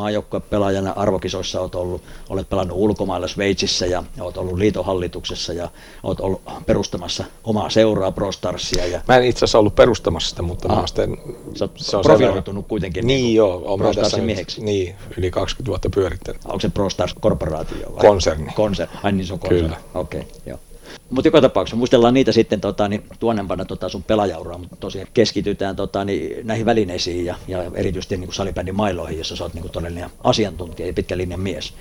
pelaajana, 0.50 0.92
arvokisoissa 0.96 1.60
oot 1.60 1.74
ollut, 1.74 2.02
olet 2.28 2.48
pelannut 2.48 2.78
ulkomailla 2.78 3.28
Sveitsissä 3.28 3.86
ja 3.86 4.04
oot 4.20 4.36
ollut 4.36 4.58
liitohallituksessa 4.58 5.52
ja 5.52 5.68
oot 6.02 6.20
ollut 6.20 6.42
perustamassa 6.66 7.24
omaa 7.44 7.70
seuraa 7.70 8.12
Pro 8.12 8.32
Starsia. 8.32 8.86
Ja... 8.86 9.00
Mä 9.08 9.16
en 9.16 9.24
itse 9.24 9.38
asiassa 9.38 9.58
ollut 9.58 9.74
perustamassa 9.74 10.28
sitä, 10.28 10.42
mutta 10.42 10.72
ah, 10.72 10.80
mä 10.80 10.86
sitten... 10.86 11.16
Sä 11.54 11.68
se 11.76 11.96
on 11.96 12.02
profiloitunut 12.02 12.66
kuitenkin 12.68 13.06
niin, 13.06 13.24
niin 13.24 13.34
joo, 13.34 13.62
on 13.64 13.78
Pro 13.78 13.92
Starsin 13.92 14.24
mieheksi. 14.24 14.64
Niin, 14.64 14.94
yli 15.16 15.30
20 15.30 15.68
vuotta 15.68 15.90
pyörittänyt. 15.90 16.42
Onko 16.44 16.60
se 16.60 16.68
Pro 16.68 16.90
Stars 16.90 17.14
korporaatio 17.20 17.92
vai? 17.92 18.00
Konserni. 18.00 18.52
Konserni, 18.54 18.96
ai 19.02 19.12
niin 19.12 19.26
se 19.26 19.32
on 19.32 19.38
konserni. 19.38 19.62
Kyllä. 19.62 19.76
Okei, 19.94 20.20
okay, 20.20 20.32
joo. 20.46 20.58
Mutta 21.10 21.28
joka 21.28 21.40
tapauksessa 21.40 21.76
muistellaan 21.76 22.14
niitä 22.14 22.32
sitten 22.32 22.60
tota, 22.60 22.88
niin, 22.88 23.02
tuonnempana 23.20 23.64
tota, 23.64 23.88
sun 23.88 24.02
pelajauraa, 24.02 24.58
mutta 24.58 24.76
tosiaan 24.76 25.08
keskitytään 25.14 25.76
tota, 25.76 26.04
niin, 26.04 26.46
näihin 26.46 26.66
välineisiin 26.66 27.26
ja, 27.26 27.34
ja 27.48 27.64
erityisesti 27.74 28.16
niin 28.16 28.32
salibändin 28.32 28.76
mailoihin, 28.76 29.18
jossa 29.18 29.36
sä 29.36 29.44
oot 29.44 29.54
niin 29.54 29.70
todellinen 29.70 30.10
asiantuntija 30.24 30.86
ja 30.86 30.92
pitkän 30.92 31.18
linjan 31.18 31.40
mies. 31.40 31.74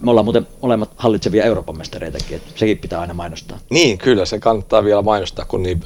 Me 0.00 0.10
ollaan 0.10 0.24
muuten 0.24 0.46
molemmat 0.62 0.90
hallitsevia 0.96 1.44
Euroopan 1.44 1.78
mestareitakin, 1.78 2.36
että 2.36 2.50
sekin 2.56 2.78
pitää 2.78 3.00
aina 3.00 3.14
mainostaa. 3.14 3.58
Niin, 3.70 3.98
kyllä 3.98 4.24
se 4.24 4.38
kannattaa 4.38 4.84
vielä 4.84 5.02
mainostaa, 5.02 5.44
kun 5.44 5.62
niin, 5.62 5.80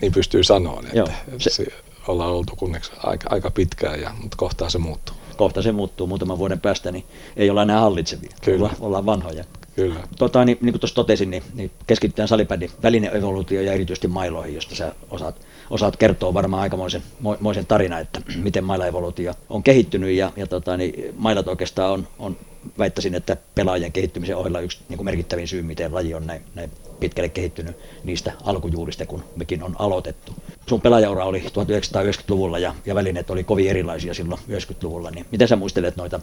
niin 0.00 0.12
pystyy 0.12 0.44
sanoa, 0.44 0.80
että 0.80 0.98
Joo, 0.98 1.08
se... 1.38 1.50
se 1.50 1.66
ollaan 2.08 2.30
oltu 2.30 2.56
kunneksi 2.56 2.92
aika, 3.02 3.28
aika 3.30 3.50
pitkään, 3.50 4.00
ja, 4.00 4.10
mutta 4.22 4.36
kohtaa 4.36 4.70
se 4.70 4.78
muuttuu. 4.78 5.16
Kohta 5.36 5.62
se 5.62 5.72
muuttuu 5.72 6.06
muutaman 6.06 6.38
vuoden 6.38 6.60
päästä, 6.60 6.92
niin 6.92 7.04
ei 7.36 7.50
olla 7.50 7.62
enää 7.62 7.80
hallitsevia, 7.80 8.30
Kyllä. 8.44 8.56
Ollaan, 8.56 8.76
ollaan 8.80 9.06
vanhoja. 9.06 9.44
Kyllä. 9.78 10.00
Tota, 10.18 10.44
niin, 10.44 10.58
niin 10.60 10.72
kuin 10.72 10.80
tuossa 10.80 10.94
totesin, 10.94 11.30
niin, 11.30 11.42
niin 11.54 11.70
keskitytään 11.86 12.28
salibändin 12.28 12.70
välineevoluutioon 12.82 13.66
ja 13.66 13.72
erityisesti 13.72 14.08
mailoihin, 14.08 14.54
josta 14.54 14.74
sä 14.74 14.94
osaat, 15.10 15.46
osaat 15.70 15.96
kertoa 15.96 16.34
varmaan 16.34 16.62
aikamoisen 16.62 17.02
moisen 17.40 17.66
tarina, 17.66 17.98
että 17.98 18.20
miten 18.36 18.64
mailaevoluutio 18.64 19.34
on 19.48 19.62
kehittynyt 19.62 20.10
ja, 20.10 20.32
ja 20.36 20.46
tota, 20.46 20.76
niin, 20.76 21.14
mailat 21.16 21.48
oikeastaan 21.48 21.92
on, 21.92 22.08
on 22.18 22.36
väittäisin, 22.78 23.14
että 23.14 23.36
pelaajien 23.54 23.92
kehittymisen 23.92 24.36
ohella 24.36 24.60
yksi 24.60 24.78
niin 24.88 24.96
kuin 24.96 25.04
merkittävin 25.04 25.48
syy, 25.48 25.62
miten 25.62 25.94
laji 25.94 26.14
on 26.14 26.26
näin, 26.26 26.42
näin 26.54 26.70
pitkälle 27.00 27.28
kehittynyt 27.28 27.76
niistä 28.04 28.32
alkujuurista, 28.44 29.06
kun 29.06 29.24
mekin 29.36 29.62
on 29.62 29.76
aloitettu. 29.78 30.32
Sun 30.68 30.80
pelaajaura 30.80 31.24
oli 31.24 31.38
1990-luvulla 31.38 32.58
ja, 32.58 32.74
ja 32.86 32.94
välineet 32.94 33.30
oli 33.30 33.44
kovin 33.44 33.70
erilaisia 33.70 34.14
silloin 34.14 34.40
90-luvulla, 34.50 35.10
niin 35.10 35.26
miten 35.30 35.48
sä 35.48 35.56
muistelet 35.56 35.96
noita 35.96 36.20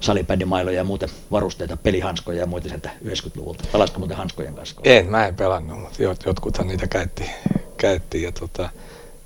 salibändimailoja 0.00 0.76
ja 0.76 0.84
muuten 0.84 1.08
varusteita, 1.30 1.76
pelihanskoja 1.76 2.40
ja 2.40 2.46
muita 2.46 2.68
sieltä 2.68 2.90
90-luvulta? 3.04 3.64
Pelasitko 3.72 3.98
muuten 3.98 4.16
hanskojen 4.16 4.54
kanssa? 4.54 4.80
En, 4.84 5.10
mä 5.10 5.26
en 5.26 5.34
pelannut, 5.34 5.80
mutta 5.80 6.02
jotkuthan 6.26 6.68
niitä 6.68 6.86
käytti. 6.86 7.24
käytti 7.76 8.22
ja 8.22 8.32
tota, 8.32 8.68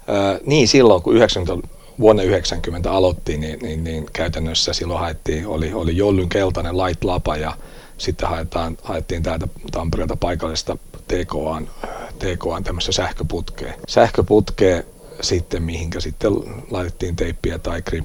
ää, 0.07 0.39
niin 0.47 0.69
silloin, 0.69 1.03
kun 1.03 1.17
90 1.17 1.69
vuonna 2.01 2.23
90 2.23 2.93
aloittiin, 2.93 3.41
niin, 3.41 3.59
niin, 3.59 3.85
niin 3.85 4.07
käytännössä 4.13 4.73
silloin 4.73 5.01
haettiin, 5.01 5.47
oli, 5.47 5.73
oli 5.73 5.97
Jollyn 5.97 6.29
keltainen 6.29 6.79
light 6.79 7.05
lapa 7.05 7.37
ja 7.37 7.57
sitten 7.99 8.29
haetaan, 8.29 8.79
haettiin 8.83 9.23
täältä 9.23 9.49
Tampereelta 9.73 10.17
paikallista 10.17 10.77
TKAn, 11.11 11.69
TKAn 12.19 12.65
tämmöistä 12.65 12.93
sähköputkea. 12.93 13.73
Sähköputkea 13.89 14.83
sitten, 15.21 15.63
mihinkä 15.63 16.01
sitten 16.01 16.33
laitettiin 16.71 17.17
teippiä 17.17 17.59
tai 17.59 17.83
grip, 17.83 18.05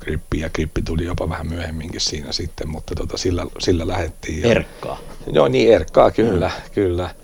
grippi 0.00 0.40
ja 0.40 0.50
grippi 0.50 0.82
tuli 0.82 1.04
jopa 1.04 1.28
vähän 1.28 1.46
myöhemminkin 1.46 2.00
siinä 2.00 2.32
sitten, 2.32 2.68
mutta 2.68 2.94
tota, 2.94 3.16
sillä, 3.16 3.46
sillä 3.58 3.86
lähdettiin. 3.86 4.42
Ja, 4.42 4.50
erkkaa. 4.50 4.98
Joo, 5.32 5.48
niin 5.48 5.74
erkkaa, 5.74 6.10
kyllä, 6.10 6.48
mm. 6.48 6.70
kyllä. 6.74 7.14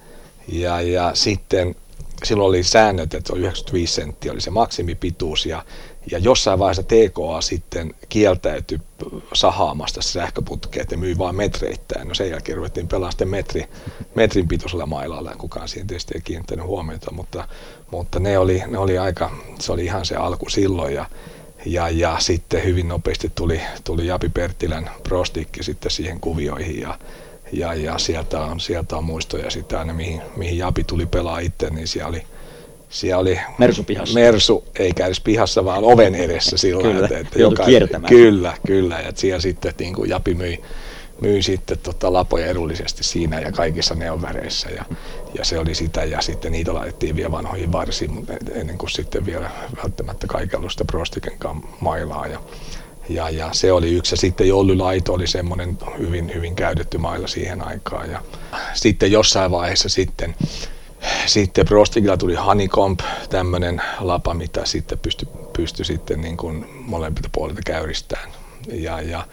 Ja, 0.49 0.81
ja 0.81 1.11
sitten 1.15 1.75
silloin 2.25 2.49
oli 2.49 2.63
säännöt, 2.63 3.15
että 3.15 3.33
95 3.37 3.95
senttiä 3.95 4.33
oli 4.33 4.41
se 4.41 4.51
maksimipituus 4.51 5.47
ja 5.47 5.65
ja 6.11 6.19
jossain 6.19 6.59
vaiheessa 6.59 6.83
TKA 6.83 7.41
sitten 7.41 7.95
kieltäytyi 8.09 8.81
sahaamasta 9.35 10.03
sähköputkea, 10.03 10.83
että 10.83 10.97
myi 10.97 11.19
vain 11.19 11.37
metreittäin. 11.37 12.09
No 12.09 12.15
sen 12.15 12.31
jälkeen 12.31 12.57
ruvettiin 12.57 12.89
pelaamaan 12.89 13.13
sitten 13.13 13.29
metri, 13.29 13.69
metrin 14.15 14.49
pituisella 14.49 14.87
mailalla, 14.87 15.35
kukaan 15.39 15.69
siihen 15.69 15.87
tietysti 15.87 16.15
ei 16.15 16.21
kiinnittänyt 16.21 16.67
huomiota, 16.67 17.13
mutta, 17.13 17.49
mutta 17.91 18.21
ne, 18.21 18.39
oli, 18.39 18.63
ne 18.67 18.79
oli 18.79 18.99
aika, 18.99 19.31
se 19.59 19.73
oli 19.73 19.85
ihan 19.85 20.07
se 20.07 20.17
alku 20.17 20.49
silloin. 20.49 20.95
Ja, 20.95 21.07
ja, 21.67 21.89
ja 21.89 22.17
sitten 22.19 22.65
hyvin 22.65 22.89
nopeasti 22.89 23.33
tuli, 23.35 23.61
tuli 23.85 24.07
Japi 24.07 24.29
Perttilän 24.29 24.91
prostikki 25.03 25.63
sitten 25.63 25.91
siihen 25.91 26.21
kuvioihin. 26.21 26.81
Ja, 26.81 26.99
ja, 27.53 27.75
ja 27.75 27.99
sieltä, 27.99 28.41
on, 28.41 28.61
sieltä 28.61 28.97
on 28.97 29.05
muistoja 29.05 29.51
sitten 29.51 29.79
aina 29.79 29.93
mihin, 29.93 30.23
mihin 30.37 30.59
Japi 30.59 30.85
tuli 30.85 31.07
pelaa 31.07 31.39
itse, 31.39 31.71
niin 31.71 31.89
siellä 31.89 32.09
oli 32.09 32.23
siellä 32.91 33.21
oli 33.21 33.41
Mersu 33.59 33.85
pihassa. 33.85 34.15
Mersu, 34.15 34.65
eikä 34.79 35.07
edes 35.07 35.21
pihassa, 35.21 35.65
vaan 35.65 35.85
oven 35.85 36.15
edessä 36.15 36.57
sillä 36.57 36.83
kyllä, 36.83 37.05
että, 37.07 37.19
että 37.19 37.39
joka, 37.39 37.65
Kyllä, 38.09 38.55
kyllä. 38.67 39.01
Ja 39.01 39.13
siellä 39.15 39.41
sitten 39.41 39.75
niin 39.79 39.95
kuin 39.95 40.11
Japi 40.11 40.35
myi, 40.35 40.61
myi 41.21 41.43
sitten 41.43 41.79
tota 41.79 42.13
lapoja 42.13 42.47
edullisesti 42.47 43.05
siinä 43.05 43.41
ja 43.41 43.53
kaikissa 43.53 43.95
neonväreissä 43.95 44.71
ja, 44.71 44.85
ja 45.39 45.45
se 45.45 45.59
oli 45.59 45.75
sitä 45.75 46.05
ja 46.05 46.21
sitten 46.21 46.53
niitä 46.53 46.75
laitettiin 46.75 47.17
vielä 47.17 47.31
vanhoihin 47.31 47.73
varsiin, 47.73 48.13
mutta 48.13 48.33
ennen 48.55 48.79
kuin 48.79 48.91
sitten 48.91 49.27
vielä 49.27 49.51
välttämättä 49.83 50.27
kaikenlaista 50.27 50.85
prostikenkaan 50.85 51.63
mailaa 51.81 52.27
ja, 52.27 52.41
ja, 53.09 53.31
ja, 53.31 53.49
se 53.53 53.73
oli 53.73 53.93
yksi. 53.95 54.13
Ja 54.13 54.17
sitten 54.17 54.49
Jollulaito 54.49 55.13
oli 55.13 55.27
semmoinen 55.27 55.79
hyvin, 55.99 56.35
hyvin 56.35 56.57
käytetty 56.57 56.99
mailla 56.99 57.27
siihen 57.27 57.67
aikaan. 57.67 58.11
Ja 58.11 58.23
sitten 58.75 59.13
jossain 59.13 59.51
vaiheessa 59.51 59.89
sitten 59.89 60.35
sitten 61.27 61.67
Prostigilla 61.67 62.17
tuli 62.17 62.35
Honeycomb, 62.35 63.01
tämmöinen 63.31 63.83
lapa, 64.01 64.35
mitä 64.35 64.65
sitten 64.65 64.99
pystyi 64.99 65.29
pysty 65.53 65.85
sitten 65.85 66.21
niin 66.21 66.37
kuin 66.37 66.67
molemmilta 66.71 67.29
puolilta 67.33 67.61
käyristämään. 67.67 68.31
Ja, 68.73 69.01
ja, 69.01 69.27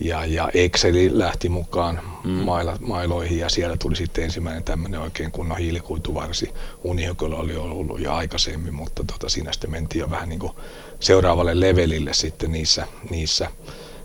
ja, 0.00 0.24
ja 0.24 0.50
Exceli 0.54 1.18
lähti 1.18 1.48
mukaan 1.48 2.00
mm. 2.24 2.30
maila, 2.30 2.76
mailoihin 2.80 3.38
ja 3.38 3.48
siellä 3.48 3.76
tuli 3.76 3.96
sitten 3.96 4.24
ensimmäinen 4.24 4.64
tämmöinen 4.64 5.00
oikein 5.00 5.30
kunnon 5.30 5.58
hiilikuituvarsi. 5.58 6.50
Unihokolla 6.84 7.36
oli 7.36 7.56
ollut 7.56 8.00
jo 8.00 8.12
aikaisemmin, 8.12 8.74
mutta 8.74 9.04
tota, 9.04 9.28
siinä 9.28 9.52
sitten 9.52 9.70
mentiin 9.70 10.00
jo 10.00 10.10
vähän 10.10 10.28
niin 10.28 10.38
kuin 10.38 10.52
seuraavalle 11.00 11.60
levelille 11.60 12.12
sitten 12.14 12.52
niissä, 12.52 12.86
niissä 13.10 13.50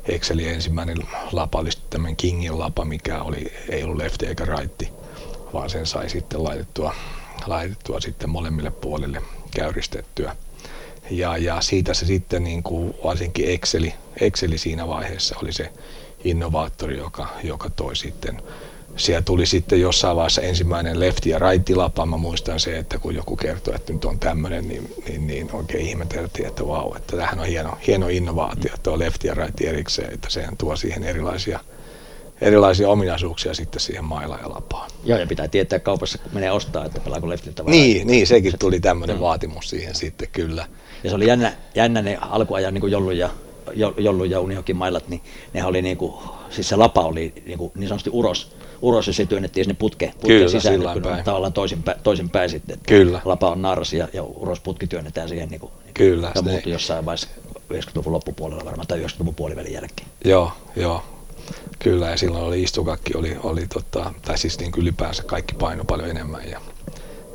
Excelin 0.06 0.50
ensimmäinen 0.50 0.98
lapa 1.32 1.60
oli 1.60 1.72
sitten 1.72 1.90
tämmöinen 1.90 2.16
Kingin 2.16 2.60
lapa, 2.60 2.86
mikä 2.86 3.22
oli, 3.22 3.54
ei 3.70 3.84
ollut 3.84 3.98
lefti 3.98 4.26
eikä 4.26 4.46
raitti 4.46 4.92
vaan 5.54 5.70
sen 5.70 5.86
sai 5.86 6.10
sitten 6.10 6.44
laitettua, 6.44 6.96
laitettua 7.46 8.02
sitten 8.02 8.30
molemmille 8.30 8.72
puolille 8.72 9.22
käyristettyä. 9.56 10.36
Ja, 11.10 11.38
ja 11.38 11.62
siitä 11.62 11.94
se 11.94 12.06
sitten 12.06 12.44
niin 12.44 12.64
kuin 12.64 12.94
varsinkin 13.04 13.50
Exceli, 13.50 13.94
Exceli 14.22 14.58
siinä 14.58 14.88
vaiheessa 14.88 15.36
oli 15.42 15.54
se 15.54 15.72
innovaattori, 16.24 16.98
joka, 16.98 17.28
joka 17.44 17.70
toi 17.70 17.96
sitten 17.96 18.42
siellä 18.96 19.22
tuli 19.22 19.46
sitten 19.46 19.82
jossain 19.82 20.16
vaiheessa 20.16 20.42
ensimmäinen 20.42 21.00
lefti- 21.00 21.30
ja 21.30 21.40
right-lapa. 21.40 22.06
Mä 22.06 22.18
muistan 22.18 22.60
se, 22.60 22.78
että 22.78 23.00
kun 23.00 23.16
joku 23.16 23.36
kertoi, 23.36 23.76
että 23.76 23.94
nyt 23.94 24.06
on 24.06 24.20
tämmöinen, 24.20 24.68
niin, 24.68 24.94
niin, 25.08 25.28
niin 25.28 25.50
oikein 25.54 25.86
ihmeteltiin, 25.86 26.48
että 26.48 26.68
vau, 26.68 26.88
wow, 26.88 26.98
että 26.98 27.18
tämähän 27.18 27.40
on 27.40 27.46
hieno, 27.46 27.78
hieno 27.88 28.08
innovaatio, 28.08 28.74
on 28.88 29.00
lefti 29.00 29.28
ja 29.28 29.34
right 29.34 29.62
erikseen, 29.62 30.14
että 30.14 30.30
sehän 30.30 30.58
tuo 30.58 30.76
siihen 30.76 31.04
erilaisia 31.04 31.60
erilaisia 32.42 32.90
ominaisuuksia 32.90 33.54
sitten 33.54 33.80
siihen 33.80 34.06
maila 34.06 34.40
ja 34.42 34.50
lapaan. 34.50 34.90
Joo, 35.04 35.20
ja 35.20 35.28
pitää 35.28 35.48
tietää 35.48 35.80
kaupassa, 35.80 36.18
kun 36.18 36.32
menee 36.34 36.52
ostaa, 36.52 36.86
että 36.86 37.00
pelaako 37.00 37.30
leftiltä 37.30 37.66
vai 37.66 37.72
Niin, 37.72 38.08
niin 38.08 38.28
sekin 38.28 38.54
tuli 38.60 38.80
tämmöinen 38.80 39.16
mm. 39.16 39.22
vaatimus 39.22 39.70
siihen 39.70 39.96
sitten 39.96 40.28
kyllä. 40.32 40.66
Ja 41.04 41.10
se 41.10 41.16
oli 41.16 41.28
jännä, 41.28 41.54
jännä 41.76 42.02
ne 42.02 42.18
alkuajan 42.22 42.74
niin 42.74 42.92
Jollu 42.92 43.12
ja, 43.12 43.30
Jollu 43.98 44.24
ja 44.24 44.40
Unihokin 44.40 44.76
mailat, 44.76 45.08
niin 45.08 45.22
ne 45.54 45.66
oli 45.66 45.82
niin 45.82 45.98
kuin, 45.98 46.14
siis 46.50 46.70
se 46.70 46.76
lapa 46.76 47.02
oli 47.02 47.34
niin, 47.46 47.58
kuin, 47.58 47.72
niin 47.76 47.88
sanotusti 47.88 48.10
uros, 48.14 48.56
uros 48.82 49.08
ja 49.08 49.14
se 49.14 49.26
työnnettiin 49.26 49.66
sinne 49.66 49.76
putke, 49.80 50.06
putke 50.08 50.28
Kyllä, 50.28 50.50
sisään, 50.50 50.82
kun 50.94 51.02
päin. 51.02 51.24
tavallaan 51.24 51.54
toisin, 51.54 51.84
päin, 51.84 51.98
toisin 52.04 52.30
päin 52.30 52.50
sitten. 52.50 52.80
Kyllä. 52.88 53.22
Lapa 53.26 53.50
on 53.50 53.62
naras 53.62 53.94
ja, 53.94 54.08
ja 54.14 54.24
uros 54.24 54.60
putki 54.60 54.88
työnnetään 54.88 55.30
siihen. 55.30 55.50
Niin 55.50 55.60
kuin, 55.60 55.72
Kyllä. 55.94 56.32
Ja 56.36 56.42
muuttui 56.42 56.72
jossain 56.72 57.06
vaiheessa 57.06 57.28
90-luvun 57.74 58.14
loppupuolella 58.14 58.66
varmaan 58.66 58.88
tai 58.88 59.00
90-luvun 59.00 59.36
puolivälin 59.36 59.74
jälkeen. 59.74 60.08
Joo, 60.26 60.52
joo. 60.76 61.04
Kyllä, 61.80 62.10
ja 62.10 62.18
silloin 62.18 62.44
oli 62.44 62.64
istukakki, 62.64 63.14
oli, 63.16 63.38
oli 63.44 63.68
tota, 63.68 64.14
tai 64.26 64.38
siis 64.38 64.60
niin 64.60 64.72
ylipäänsä 64.78 65.24
kaikki 65.24 65.56
paino 65.56 65.84
paljon 65.86 66.10
enemmän 66.10 66.50
ja 66.50 66.62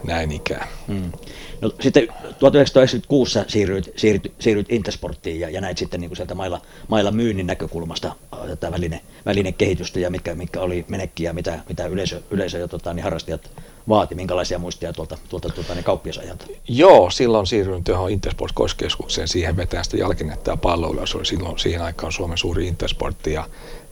näin 0.05 0.33
ikään. 0.33 0.69
Hmm. 0.87 1.13
No, 1.61 1.73
sitten 1.81 2.09
1996 2.39 3.39
siirryit, 3.49 3.93
siirryit, 3.97 4.33
siirryit 4.39 4.73
Intersporttiin 4.73 5.41
ja, 5.41 5.51
ja 5.51 5.61
näit 5.61 5.79
sitten 5.79 6.01
niin 6.01 6.09
kuin 6.09 6.17
sieltä 6.17 6.35
mailla, 6.35 6.61
mailla 6.89 7.11
myynnin 7.11 7.47
näkökulmasta 7.47 8.09
äh, 8.09 8.49
tätä 8.49 8.73
väline, 8.73 9.01
välinekehitystä 9.27 10.01
ja 10.01 10.11
mitkä, 10.11 10.35
mitkä 10.35 10.61
oli 10.61 10.85
menekkiä, 10.89 11.33
mitä, 11.33 11.59
mitä 11.69 11.87
yleisö, 11.87 12.23
yleisö 12.31 12.59
ja 12.59 12.69
tota, 12.69 12.95
niin 12.95 13.05
harrastajat 13.05 13.51
vaati, 13.89 14.15
minkälaisia 14.15 14.59
muistia 14.59 14.93
tuolta, 14.93 15.19
tuolta 15.29 15.49
tuota, 15.49 15.75
niin 15.75 15.85
kauppiasajalta? 15.85 16.47
Joo, 16.69 17.11
silloin 17.11 17.47
siirryin 17.47 17.85
tuohon 17.85 18.11
Intersport 18.11 18.53
Koskeskukseen, 18.53 19.29
siihen 19.29 19.57
vetään 19.57 19.85
sitä 19.85 19.97
jalkinnetta 19.97 20.51
ja 20.51 20.57
palloilua. 20.57 21.07
Se 21.07 21.17
oli 21.17 21.27
silloin 21.27 21.59
siihen 21.59 21.83
aikaan 21.83 22.13
Suomen 22.13 22.39
suuri 22.39 22.67
Intersportti 22.67 23.33
ja, 23.33 23.49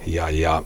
ja, 0.06 0.30
ja, 0.30 0.62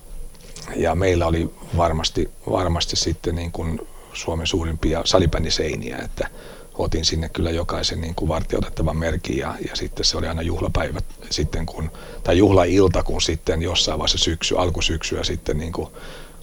ja 0.76 0.95
meillä 0.95 1.26
oli 1.26 1.51
varmasti, 1.76 2.30
varmasti 2.51 2.97
sitten 2.97 3.34
niin 3.34 3.53
kuin 3.53 3.80
Suomen 4.12 4.46
suurimpia 4.46 5.02
salibändiseiniä, 5.04 5.98
että 5.98 6.28
otin 6.74 7.04
sinne 7.04 7.28
kyllä 7.28 7.50
jokaisen 7.50 8.00
niin 8.00 8.14
kuin 8.14 8.28
vartioitettavan 8.28 8.96
merkin 8.96 9.38
ja, 9.38 9.54
ja 9.68 9.76
sitten 9.76 10.04
se 10.04 10.18
oli 10.18 10.26
aina 10.26 10.42
juhlapäivä 10.42 11.00
sitten 11.30 11.66
kun, 11.66 11.90
tai 12.24 12.38
juhlailta, 12.38 13.02
kun 13.02 13.22
sitten 13.22 13.62
jossain 13.62 13.98
vaiheessa 13.98 14.18
syksy, 14.18 14.58
alkusyksyä 14.58 15.24
sitten 15.24 15.58
niin 15.58 15.72
kuin 15.72 15.88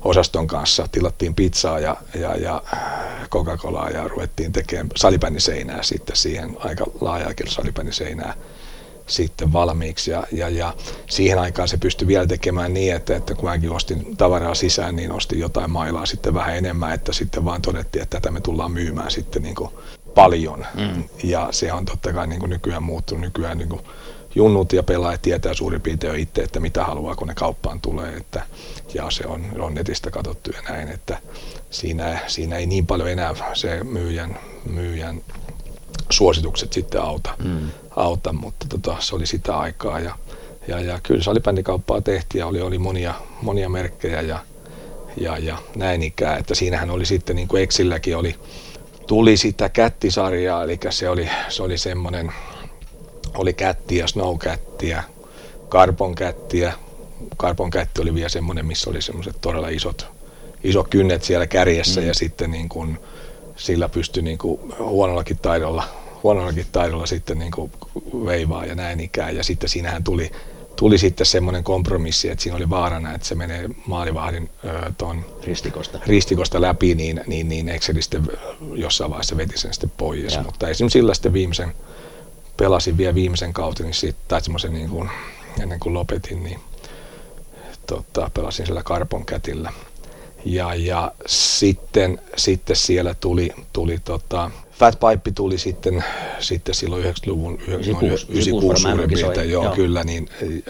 osaston 0.01 0.47
kanssa 0.47 0.87
tilattiin 0.91 1.35
pizzaa 1.35 1.79
ja, 1.79 1.97
ja, 2.15 2.35
ja 2.35 2.63
Coca-Colaa 3.31 3.89
ja 3.89 4.07
ruvettiin 4.07 4.51
tekemään 4.51 4.89
salibändiseinää 4.95 5.83
sitten 5.83 6.15
siihen 6.15 6.57
aika 6.59 6.85
laajaakin 7.01 7.51
salibändiseinää 7.51 8.33
sitten 9.09 9.53
valmiiksi. 9.53 10.11
Ja, 10.11 10.23
ja, 10.31 10.49
ja 10.49 10.73
siihen 11.09 11.39
aikaan 11.39 11.67
se 11.67 11.77
pystyi 11.77 12.07
vielä 12.07 12.27
tekemään 12.27 12.73
niin, 12.73 12.95
että, 12.95 13.15
että 13.15 13.35
kun 13.35 13.49
mäkin 13.49 13.71
ostin 13.71 14.17
tavaraa 14.17 14.55
sisään, 14.55 14.95
niin 14.95 15.11
ostin 15.11 15.39
jotain 15.39 15.71
mailaa 15.71 16.05
sitten 16.05 16.33
vähän 16.33 16.57
enemmän, 16.57 16.93
että 16.93 17.13
sitten 17.13 17.45
vaan 17.45 17.61
todettiin, 17.61 18.03
että 18.03 18.19
tätä 18.19 18.31
me 18.31 18.41
tullaan 18.41 18.71
myymään 18.71 19.11
sitten 19.11 19.43
niin 19.43 19.55
kuin 19.55 19.69
paljon. 20.15 20.65
Mm. 20.75 21.03
Ja 21.23 21.47
se 21.51 21.73
on 21.73 21.85
totta 21.85 22.13
kai 22.13 22.27
niin 22.27 22.39
kuin 22.39 22.49
nykyään 22.49 22.83
muuttunut. 22.83 23.21
Nykyään 23.21 23.57
niin 23.57 23.69
kuin 23.69 23.81
junnut 24.35 24.73
ja 24.73 24.83
pelaajat 24.83 25.21
tietää 25.21 25.53
suurin 25.53 25.81
piirtein 25.81 26.13
jo 26.13 26.19
itse, 26.19 26.41
että 26.41 26.59
mitä 26.59 26.83
haluaa, 26.83 27.15
kun 27.15 27.27
ne 27.27 27.33
kauppaan 27.35 27.81
tulee. 27.81 28.13
Että, 28.13 28.43
ja 28.93 29.09
se 29.09 29.27
on, 29.27 29.45
on 29.59 29.73
netistä 29.73 30.11
katsottu 30.11 30.51
ja 30.51 30.61
näin, 30.69 30.87
että 30.87 31.17
siinä, 31.69 32.19
siinä 32.27 32.55
ei 32.55 32.65
niin 32.65 32.85
paljon 32.85 33.09
enää 33.09 33.35
se 33.53 33.83
myyjän, 33.83 34.39
myyjän 34.65 35.21
suositukset 36.09 36.73
sitten 36.73 37.01
auta, 37.01 37.35
mm. 37.43 37.69
auta 37.95 38.33
mutta 38.33 38.65
tota, 38.69 38.95
se 38.99 39.15
oli 39.15 39.25
sitä 39.25 39.57
aikaa 39.57 39.99
ja, 39.99 40.15
ja, 40.67 40.79
ja 40.79 40.99
kyllä 41.03 41.23
salibändikauppaa 41.23 42.01
tehtiin 42.01 42.39
ja 42.39 42.47
oli, 42.47 42.61
oli 42.61 42.77
monia, 42.77 43.13
monia 43.41 43.69
merkkejä 43.69 44.21
ja, 44.21 44.39
ja, 45.17 45.37
ja 45.37 45.57
näin 45.75 46.03
ikään, 46.03 46.39
että 46.39 46.55
siinähän 46.55 46.89
oli 46.89 47.05
sitten 47.05 47.35
niin 47.35 47.47
kuin 47.47 47.63
Exilläkin 47.63 48.17
oli, 48.17 48.35
tuli 49.07 49.37
sitä 49.37 49.69
kättisarjaa, 49.69 50.63
eli 50.63 50.79
se 50.89 51.09
oli, 51.09 51.29
se 51.49 51.63
oli 51.63 51.77
semmoinen, 51.77 52.31
oli 53.37 53.53
kättiä, 53.53 54.07
snowkättiä, 54.07 55.03
karbon 55.69 56.15
kättiä, 56.15 56.73
karbon 57.37 57.69
kätti 57.69 58.01
oli 58.01 58.13
vielä 58.13 58.29
semmoinen, 58.29 58.65
missä 58.65 58.89
oli 58.89 59.01
semmoiset 59.01 59.35
todella 59.41 59.69
isot, 59.69 60.07
iso 60.63 60.83
kynnet 60.83 61.23
siellä 61.23 61.47
kärjessä 61.47 62.01
mm. 62.01 62.07
ja 62.07 62.13
sitten 62.13 62.51
niin 62.51 62.69
kuin, 62.69 62.99
sillä 63.59 63.89
pystyi 63.89 64.23
niin 64.23 64.37
kuin 64.37 64.59
huonollakin 64.79 65.37
taidolla, 65.37 65.83
huonollakin 66.23 66.65
taidolla 66.71 67.05
sitten 67.05 67.39
niin 67.39 67.51
kuin 67.51 67.71
veivaa 68.25 68.65
ja 68.65 68.75
näin 68.75 68.99
ikään. 68.99 69.35
Ja 69.35 69.43
sitten 69.43 69.69
siinähän 69.69 70.03
tuli, 70.03 70.31
tuli 70.75 70.97
sitten 70.97 71.25
semmoinen 71.25 71.63
kompromissi, 71.63 72.29
että 72.29 72.43
siinä 72.43 72.55
oli 72.55 72.69
vaarana, 72.69 73.13
että 73.13 73.27
se 73.27 73.35
menee 73.35 73.69
maalivahdin 73.85 74.49
ton 74.97 75.25
ristikosta. 75.43 75.99
ristikosta 76.05 76.61
läpi, 76.61 76.95
niin, 76.95 77.21
niin, 77.27 77.49
niin 77.49 77.69
Exceli 77.69 78.01
sitten 78.01 78.27
jossain 78.73 79.11
vaiheessa 79.11 79.37
veti 79.37 79.57
sen 79.57 79.73
sitten 79.73 79.91
pois. 79.97 80.33
Ja. 80.33 80.43
Mutta 80.43 80.69
esimerkiksi 80.69 80.99
sillä 80.99 81.13
sitten 81.13 81.33
viimeisen, 81.33 81.73
pelasin 82.57 82.97
vielä 82.97 83.15
viimeisen 83.15 83.53
kautta, 83.53 83.83
niin 83.83 83.93
sitten, 83.93 84.25
tai 84.27 84.41
semmoisen 84.41 84.73
niin 84.73 84.89
kuin, 84.89 85.09
ennen 85.61 85.79
kuin 85.79 85.93
lopetin, 85.93 86.43
niin 86.43 86.59
tota, 87.87 88.31
pelasin 88.33 88.65
sillä 88.65 88.83
Karpon 88.83 89.25
kätillä. 89.25 89.73
Ja, 90.45 90.75
ja 90.75 91.11
sitten, 91.25 92.21
sitten 92.35 92.75
siellä 92.75 93.13
tuli, 93.13 93.51
tuli 93.73 93.97
tota, 94.03 94.51
Fat 94.71 94.99
Pipe 94.99 95.31
tuli 95.35 95.57
sitten, 95.57 96.03
sitten 96.39 96.75
silloin 96.75 97.03
90-luvun 97.03 97.59
96, 97.67 98.25
96 98.29 98.81
suurin 98.81 99.09
piirtein, 99.09 99.51
joo, 99.51 99.63
joo, 99.63 99.75
kyllä, 99.75 100.03
niin, 100.03 100.29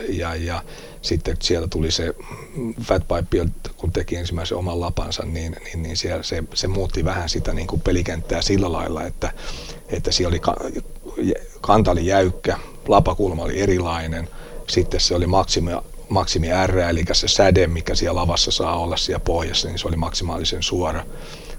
ja, 0.10 0.36
ja 0.36 0.64
sitten 1.02 1.38
siellä 1.42 1.68
tuli 1.68 1.92
se 1.92 2.16
Fat 2.84 3.04
Pipe, 3.08 3.50
kun 3.78 3.92
teki 3.92 4.16
ensimmäisen 4.16 4.58
oman 4.58 4.80
lapansa, 4.80 5.26
niin, 5.26 5.56
niin, 5.64 5.84
niin 5.84 5.98
siellä 5.98 6.24
se, 6.24 6.44
se 6.54 6.68
muutti 6.68 7.06
vähän 7.06 7.30
sitä 7.30 7.54
niin 7.54 7.68
kuin 7.68 7.82
pelikenttää 7.82 8.42
sillä 8.42 8.72
lailla, 8.72 9.04
että, 9.04 9.34
että 9.90 10.12
siellä 10.12 10.30
oli 10.30 10.42
kanta 11.62 11.92
oli 11.92 12.06
jäykkä, 12.06 12.58
lapakulma 12.88 13.44
oli 13.44 13.60
erilainen, 13.60 14.30
sitten 14.68 15.00
se 15.00 15.16
oli 15.16 15.28
maksimi, 15.28 15.72
maksimi 16.10 16.48
R, 16.68 16.80
eli 16.80 17.04
se 17.12 17.28
säde, 17.28 17.68
mikä 17.68 17.96
siellä 17.96 18.20
lavassa 18.22 18.52
saa 18.52 18.80
olla 18.80 18.98
siellä 18.98 19.20
pohjassa, 19.20 19.68
niin 19.68 19.80
se 19.80 19.88
oli 19.88 19.96
maksimaalisen 19.96 20.64
suora. 20.64 21.06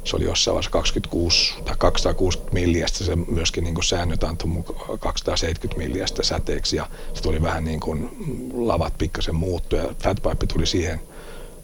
Se 0.04 0.16
oli 0.16 0.24
jossain 0.24 0.52
vaiheessa 0.52 0.70
26 0.70 1.54
tai 1.64 1.74
260 1.78 2.54
milliästä, 2.54 3.04
se 3.04 3.16
myöskin 3.16 3.64
niin 3.64 3.82
säännöt 3.82 4.24
antoi 4.24 4.48
270 5.00 5.78
milliästä 5.78 6.22
säteeksi 6.22 6.76
ja 6.76 6.86
se 7.14 7.22
tuli 7.22 7.42
vähän 7.42 7.64
niin 7.64 7.80
kuin 7.80 8.10
lavat 8.54 8.98
pikkasen 8.98 9.34
muuttu 9.34 9.76
ja 9.76 9.94
Fatpipe 10.02 10.46
tuli 10.46 10.66
siihen, 10.66 11.00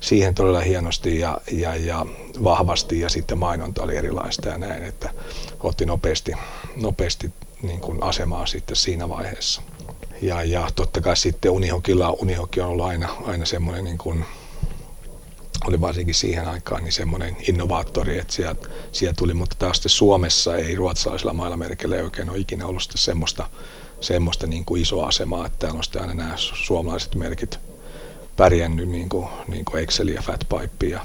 siihen 0.01 0.35
todella 0.35 0.61
hienosti 0.61 1.19
ja, 1.19 1.41
ja, 1.53 1.77
ja 1.77 2.07
vahvasti 2.45 3.01
ja 3.01 3.09
sitten 3.09 3.39
mainonta 3.39 3.83
oli 3.83 3.97
erilaista 3.97 4.49
ja 4.49 4.59
näin, 4.59 4.85
että 4.85 5.11
otti 5.61 5.87
nopeasti, 5.87 6.33
nopeasti 6.77 7.33
niin 7.63 7.81
kuin 7.81 8.03
asemaa 8.03 8.47
sitten 8.47 8.77
siinä 8.77 9.09
vaiheessa. 9.09 9.63
Ja, 10.23 10.43
ja 10.43 10.69
totta 10.75 11.01
kai 11.01 11.17
sitten 11.17 11.51
Unihokilla, 11.51 12.11
Unihoki 12.11 12.61
on 12.61 12.69
ollut 12.69 12.87
aina, 12.87 13.09
aina 13.25 13.45
semmoinen 13.45 13.85
niin 13.85 13.99
kuin, 13.99 14.25
oli 15.67 15.81
varsinkin 15.81 16.15
siihen 16.15 16.49
aikaan 16.49 16.85
niin 16.85 16.93
semmoinen 16.93 17.37
innovaattori, 17.49 18.19
että 18.19 18.33
sieltä, 18.33 18.69
sieltä 18.93 19.17
tuli, 19.17 19.35
mutta 19.35 19.57
taas 19.59 19.77
sitten 19.77 19.91
Suomessa 19.91 20.57
ei 20.57 20.75
ruotsalaisilla 20.75 21.33
mailamerkillä 21.33 21.97
ei 21.97 22.03
oikein 22.03 22.31
ole 22.31 22.39
ikinä 22.39 22.67
ollut 22.67 22.83
sitten 22.83 22.99
semmoista, 22.99 23.49
semmoista 24.01 24.47
niin 24.47 24.65
kuin 24.65 24.83
isoa 24.83 25.07
asemaa, 25.07 25.47
että 25.47 25.59
täällä 25.59 25.77
on 25.77 25.85
sitten 25.85 26.03
aina 26.03 26.15
nämä 26.15 26.35
suomalaiset 26.37 27.15
merkit 27.15 27.59
pärjännyt 28.37 28.89
niin 28.89 29.09
kuin, 29.09 29.29
niin 29.49 29.65
kuin 29.65 29.83
Excel 29.83 30.09
ja 30.09 30.23
Fatpipe 30.23 30.87
ja, 30.87 31.01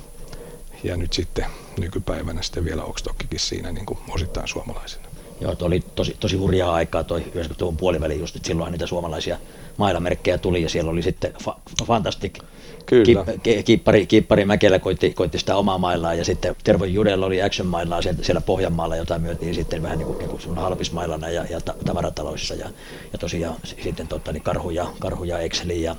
ja 0.84 0.98
nyt 0.98 1.14
sitten 1.14 1.46
nykypäivänä 1.80 2.42
sitten 2.42 2.66
vielä 2.66 2.84
Oxtockikin 2.84 3.40
siinä 3.40 3.72
niin 3.72 3.86
kuin 3.86 4.00
osittain 4.10 4.48
suomalaisena. 4.48 5.11
Joo, 5.42 5.56
oli 5.62 5.84
tosi, 5.96 6.16
tosi 6.20 6.38
hurjaa 6.38 6.74
aikaa 6.74 7.04
toi 7.04 7.20
90-luvun 7.20 7.78
puoliväli 7.78 8.20
just, 8.20 8.36
että 8.36 8.48
silloin 8.48 8.72
niitä 8.72 8.88
suomalaisia 8.88 9.38
mailamerkkejä 9.78 10.38
tuli 10.38 10.62
ja 10.62 10.70
siellä 10.70 10.92
oli 10.92 11.02
sitten 11.02 11.34
fa- 11.44 11.86
Fantastic 11.86 12.40
Kyllä. 12.86 13.26
Ki, 13.44 13.64
kiippari, 13.64 14.06
kiippari 14.06 14.46
Mäkelä 14.46 14.80
koitti, 14.80 15.14
koitti, 15.14 15.40
sitä 15.40 15.56
omaa 15.56 15.78
maillaan 15.78 16.18
ja 16.18 16.26
sitten 16.26 16.56
Tervo 16.64 16.86
Judella 16.86 17.26
oli 17.26 17.42
action 17.42 17.68
maillaan 17.68 18.04
siellä, 18.04 18.24
siellä 18.24 18.42
Pohjanmaalla, 18.42 18.96
jota 18.96 19.20
myötiin 19.20 19.56
sitten 19.56 19.84
vähän 19.84 19.98
niin 19.98 20.06
kuin, 20.06 20.18
niin 20.18 20.30
kuin 20.30 20.58
halpismailana 20.58 21.30
ja, 21.30 21.46
ja 21.50 21.62
tavarataloissa 21.86 22.54
ja, 22.54 22.70
ja 23.14 23.20
tosiaan 23.20 23.56
sitten 23.84 24.08
totta, 24.08 24.32
niin 24.32 24.44
karhuja, 24.44 24.88
karhuja 25.00 25.40
Exceli 25.40 25.82
ja, 25.82 25.96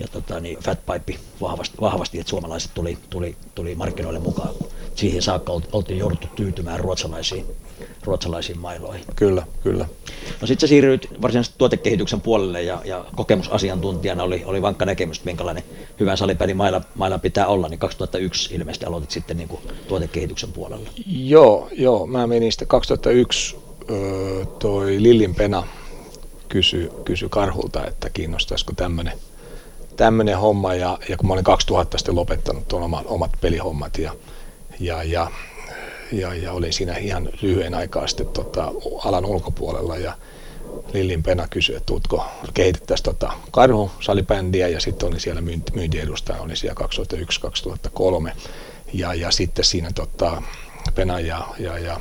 ja 0.00 0.08
tota, 0.08 0.40
niin 0.40 0.58
Fatpipe 0.58 1.18
vahvasti, 1.40 1.76
vahvasti, 1.80 2.20
että 2.20 2.30
suomalaiset 2.30 2.70
tuli, 2.74 2.98
tuli, 3.10 3.36
tuli 3.54 3.74
markkinoille 3.74 4.20
mukaan. 4.20 4.54
Siihen 4.94 5.22
saakka 5.22 5.52
oltiin 5.72 5.98
jouduttu 5.98 6.26
tyytymään 6.36 6.80
ruotsalaisiin, 6.80 7.46
ruotsalaisiin 8.04 8.58
mailoihin. 8.58 9.04
Kyllä, 9.16 9.46
kyllä. 9.62 9.86
No 10.40 10.46
sitten 10.46 10.60
sä 10.60 10.66
siirryit 10.66 11.08
varsinaisesti 11.22 11.54
tuotekehityksen 11.58 12.20
puolelle 12.20 12.62
ja, 12.62 12.82
ja 12.84 13.04
kokemusasiantuntijana 13.16 14.22
oli, 14.22 14.42
oli 14.44 14.62
vankka 14.62 14.86
näkemys, 14.86 15.24
minkälainen 15.24 15.64
hyvä 16.00 16.16
salipeli 16.16 16.54
mailla, 16.54 16.80
mailla 16.94 17.18
pitää 17.18 17.46
olla, 17.46 17.68
niin 17.68 17.78
2001 17.78 18.54
ilmeisesti 18.54 18.86
aloitit 18.86 19.10
sitten 19.10 19.36
niin 19.36 19.48
kuin 19.48 19.60
tuotekehityksen 19.88 20.52
puolella. 20.52 20.90
Joo, 21.06 21.68
joo, 21.72 22.06
mä 22.06 22.26
menin 22.26 22.52
sitten 22.52 22.68
2001 22.68 23.56
toi 24.58 25.02
Lillin 25.02 25.34
Pena 25.34 25.62
kysyi 26.48 26.90
kysy 27.04 27.28
Karhulta, 27.28 27.86
että 27.86 28.10
kiinnostaisiko 28.10 28.72
tämmöinen 28.76 29.12
tämmöinen 29.96 30.38
homma 30.38 30.74
ja, 30.74 30.98
ja 31.08 31.16
kun 31.16 31.26
mä 31.26 31.32
olin 31.32 31.44
2000 31.44 31.98
sitten 31.98 32.16
lopettanut 32.16 32.68
tuon 32.68 32.82
oman, 32.82 33.04
omat 33.06 33.30
pelihommat 33.40 33.98
ja, 33.98 34.12
ja, 34.80 35.02
ja, 35.02 35.30
ja, 36.12 36.34
ja 36.34 36.52
olin 36.52 36.72
siinä 36.72 36.96
ihan 36.96 37.28
lyhyen 37.42 37.74
aikaa 37.74 38.06
sitten 38.06 38.26
tota, 38.26 38.72
alan 39.04 39.24
ulkopuolella 39.24 39.96
ja 39.96 40.16
Lillin 40.92 41.22
Pena 41.22 41.48
kysyi, 41.48 41.76
että 41.76 41.86
tuutko 41.86 42.24
kehitettäisiin 42.54 43.04
tota 43.04 43.32
karhu 43.50 43.90
salibändiä 44.00 44.68
ja 44.68 44.80
sitten 44.80 45.08
olin 45.08 45.20
siellä 45.20 45.40
myynti, 45.40 45.72
myyntiedustaja, 45.74 46.40
oli 46.40 46.56
siellä 46.56 46.86
2001-2003 48.28 48.32
ja, 48.92 49.14
ja 49.14 49.30
sitten 49.30 49.64
siinä 49.64 49.90
tota, 49.94 50.42
Pena 50.94 51.20
ja, 51.20 51.48
ja, 51.58 51.78
ja 51.78 52.00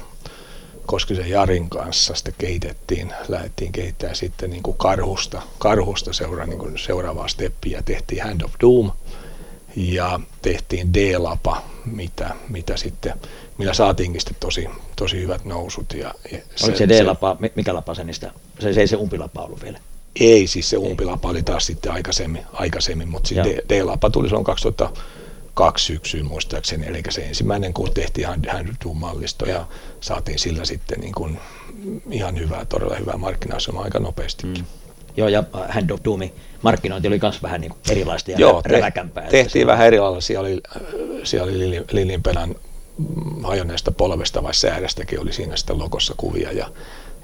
Koskisen 0.86 1.30
Jarin 1.30 1.70
kanssa 1.70 2.16
sitten 2.16 2.34
kehitettiin, 2.38 3.14
lähdettiin 3.28 3.72
kehittämään 3.72 4.16
sitten 4.16 4.49
niin 4.49 4.64
kuin 4.64 4.78
karhusta, 4.78 5.41
karhusta 5.60 6.14
seura, 6.14 6.45
niin 6.45 6.60
kuin 6.60 6.78
seuraavaa 6.78 7.28
steppiä. 7.28 7.82
Tehtiin 7.84 8.24
Hand 8.24 8.41
of 8.41 8.51
Doom 8.62 8.91
ja 9.76 10.20
tehtiin 10.41 10.93
D-lapa, 10.93 11.62
mitä, 11.86 12.36
mitä 12.49 12.78
sitten, 12.78 13.14
millä 13.58 13.74
saatiinkin 13.74 14.22
sitten 14.22 14.38
tosi, 14.39 14.70
tosi 14.95 15.22
hyvät 15.22 15.45
nousut. 15.45 15.93
Ja, 15.93 16.14
ja 16.32 16.38
Oliko 16.64 16.78
se, 16.78 16.88
se 16.88 16.88
D-lapa, 16.88 17.38
mikä 17.56 17.74
lapa 17.74 17.95
se 17.95 18.04
niistä, 18.04 18.32
se, 18.60 18.74
se 18.74 18.82
ei 18.82 18.88
se 18.88 18.95
umpilapa 18.95 19.41
ollut 19.41 19.64
vielä? 19.64 19.80
Ei, 20.20 20.47
siis 20.47 20.70
se 20.70 20.78
umpilapa 20.78 21.30
oli 21.30 21.43
taas 21.43 21.66
sitten 21.66 21.91
aikaisemmin, 21.91 22.45
aikaisemmin 22.54 23.10
mutta 23.10 23.28
siis 23.28 23.39
D-lapa 23.70 24.10
tuli 24.10 24.28
silloin 24.28 24.45
2000, 24.45 24.89
kaksi 25.54 25.86
syksyä 25.86 26.24
muistaakseni, 26.24 26.88
eli 26.88 27.01
se 27.10 27.22
ensimmäinen, 27.22 27.74
kun 27.74 27.93
tehtiin 27.93 28.28
Hand 28.28 28.45
mallisto 28.93 29.45
ja 29.45 29.68
saatiin 30.01 30.39
sillä 30.39 30.66
sitten 30.66 30.99
niin 30.99 31.14
kuin 31.14 31.39
ihan 32.12 32.39
hyvää, 32.39 32.66
todella 32.66 32.95
hyvää 32.95 33.18
markkina 33.18 33.58
aika 33.78 33.99
nopeastikin. 33.99 34.62
Mm. 34.62 34.66
Joo, 35.18 35.28
ja 35.28 35.43
Hand 35.70 35.89
of 35.89 35.99
Doomin 36.06 36.34
markkinointi 36.62 37.08
oli 37.08 37.20
myös 37.22 37.43
vähän 37.43 37.62
niin 37.62 37.74
erilaista 37.89 38.32
ja 38.32 38.38
Joo, 38.39 38.62
räväkämpää. 38.66 39.28
Tehtiin 39.30 39.68
vähän 39.68 39.88
eri 39.88 39.99
lailla. 39.99 40.22
Siellä 40.22 40.47
oli, 40.47 40.62
siellä 41.24 41.51
oli 41.51 41.84
Lilinpenan 41.91 42.56
hajonneesta 43.43 43.91
polvesta 43.91 44.43
vai 44.43 44.53
säädästäkin 44.53 45.19
oli 45.19 45.33
siinä 45.33 45.55
sitten 45.55 45.79
logossa 45.79 46.13
kuvia 46.17 46.51
ja, 46.51 46.69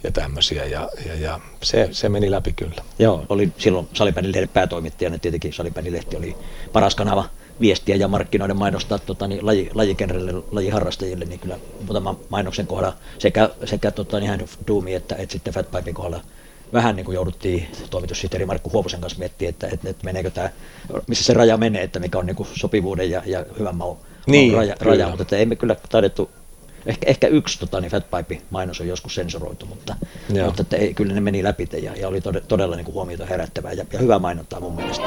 ja 0.04 0.12
tämmöisiä, 0.12 0.66
ja, 0.66 0.90
ja, 1.06 1.16
ja 1.16 1.40
se, 1.64 1.90
se, 1.92 2.10
meni 2.10 2.32
läpi 2.32 2.54
kyllä. 2.54 2.84
Joo, 3.00 3.26
oli 3.30 3.52
silloin 3.58 3.90
Salibändilehden 3.94 4.50
päätoimittajana, 4.50 5.18
tietenkin 5.18 5.54
Salibändilehti 5.54 6.18
oli 6.18 6.36
paras 6.74 6.96
kanava 6.96 7.26
viestiä 7.62 7.96
ja 7.96 8.08
markkinoiden 8.08 8.58
mainostaa 8.58 9.00
tota, 9.00 9.28
niin 9.28 9.46
laji, 9.46 9.70
lajikenrelle, 9.74 10.44
lajiharrastajille, 10.52 11.26
niin 11.26 11.40
kyllä 11.40 11.60
muutaman 11.86 12.18
mainoksen 12.30 12.68
kohdalla 12.68 12.98
sekä, 13.20 13.50
sekä 13.66 13.92
tota, 13.92 14.20
niin 14.20 14.50
Doomi 14.68 14.94
että, 14.96 15.16
että 15.16 15.34
sitten 15.34 15.54
Fatpipein 15.54 15.96
kohdalla 15.96 16.24
vähän 16.74 16.96
niin 16.96 17.06
kuin 17.06 17.16
jouduttiin 17.16 17.68
toimitussihteeri 17.90 18.46
Markku 18.46 18.70
Huopusen 18.74 19.02
kanssa 19.02 19.20
miettimään, 19.20 19.50
että, 19.50 19.68
että, 19.68 19.90
että 19.90 20.06
meneekö 20.06 20.30
tämä, 20.30 20.50
missä 21.08 21.24
se 21.24 21.34
raja 21.34 21.58
menee, 21.58 21.84
että 21.84 22.00
mikä 22.00 22.20
on 22.20 22.26
niin 22.26 22.36
kuin 22.36 22.50
sopivuuden 22.54 23.12
ja, 23.12 23.24
ja 23.26 23.46
hyvän 23.60 23.76
maun 23.76 23.98
niin, 24.28 24.54
raja, 24.54 24.76
raja, 24.80 25.08
mutta 25.08 25.22
että 25.22 25.38
emme 25.38 25.56
kyllä 25.56 25.76
taidettu 25.90 26.30
Ehkä, 26.86 27.10
ehkä 27.10 27.28
yksi 27.28 27.60
tota, 27.60 27.82
niin 27.82 27.92
Fatpipe-mainos 27.92 28.82
on 28.82 28.88
joskus 28.88 29.16
sensoroitu, 29.16 29.66
mutta, 29.66 29.96
mutta 30.46 30.62
että 30.62 30.78
ei, 30.78 30.94
kyllä 30.94 31.14
ne 31.14 31.22
meni 31.22 31.44
läpi 31.44 31.70
ja, 31.82 31.96
ja 31.96 32.08
oli 32.08 32.22
todella, 32.22 32.48
todella 32.48 32.76
niin 32.76 32.86
kuin 32.86 32.94
huomiota 32.94 33.26
herättävää 33.26 33.74
ja, 33.74 33.86
ja 33.94 34.00
hyvä 34.00 34.20
mainontaa 34.20 34.60
mun 34.60 34.76
mielestä. 34.76 35.04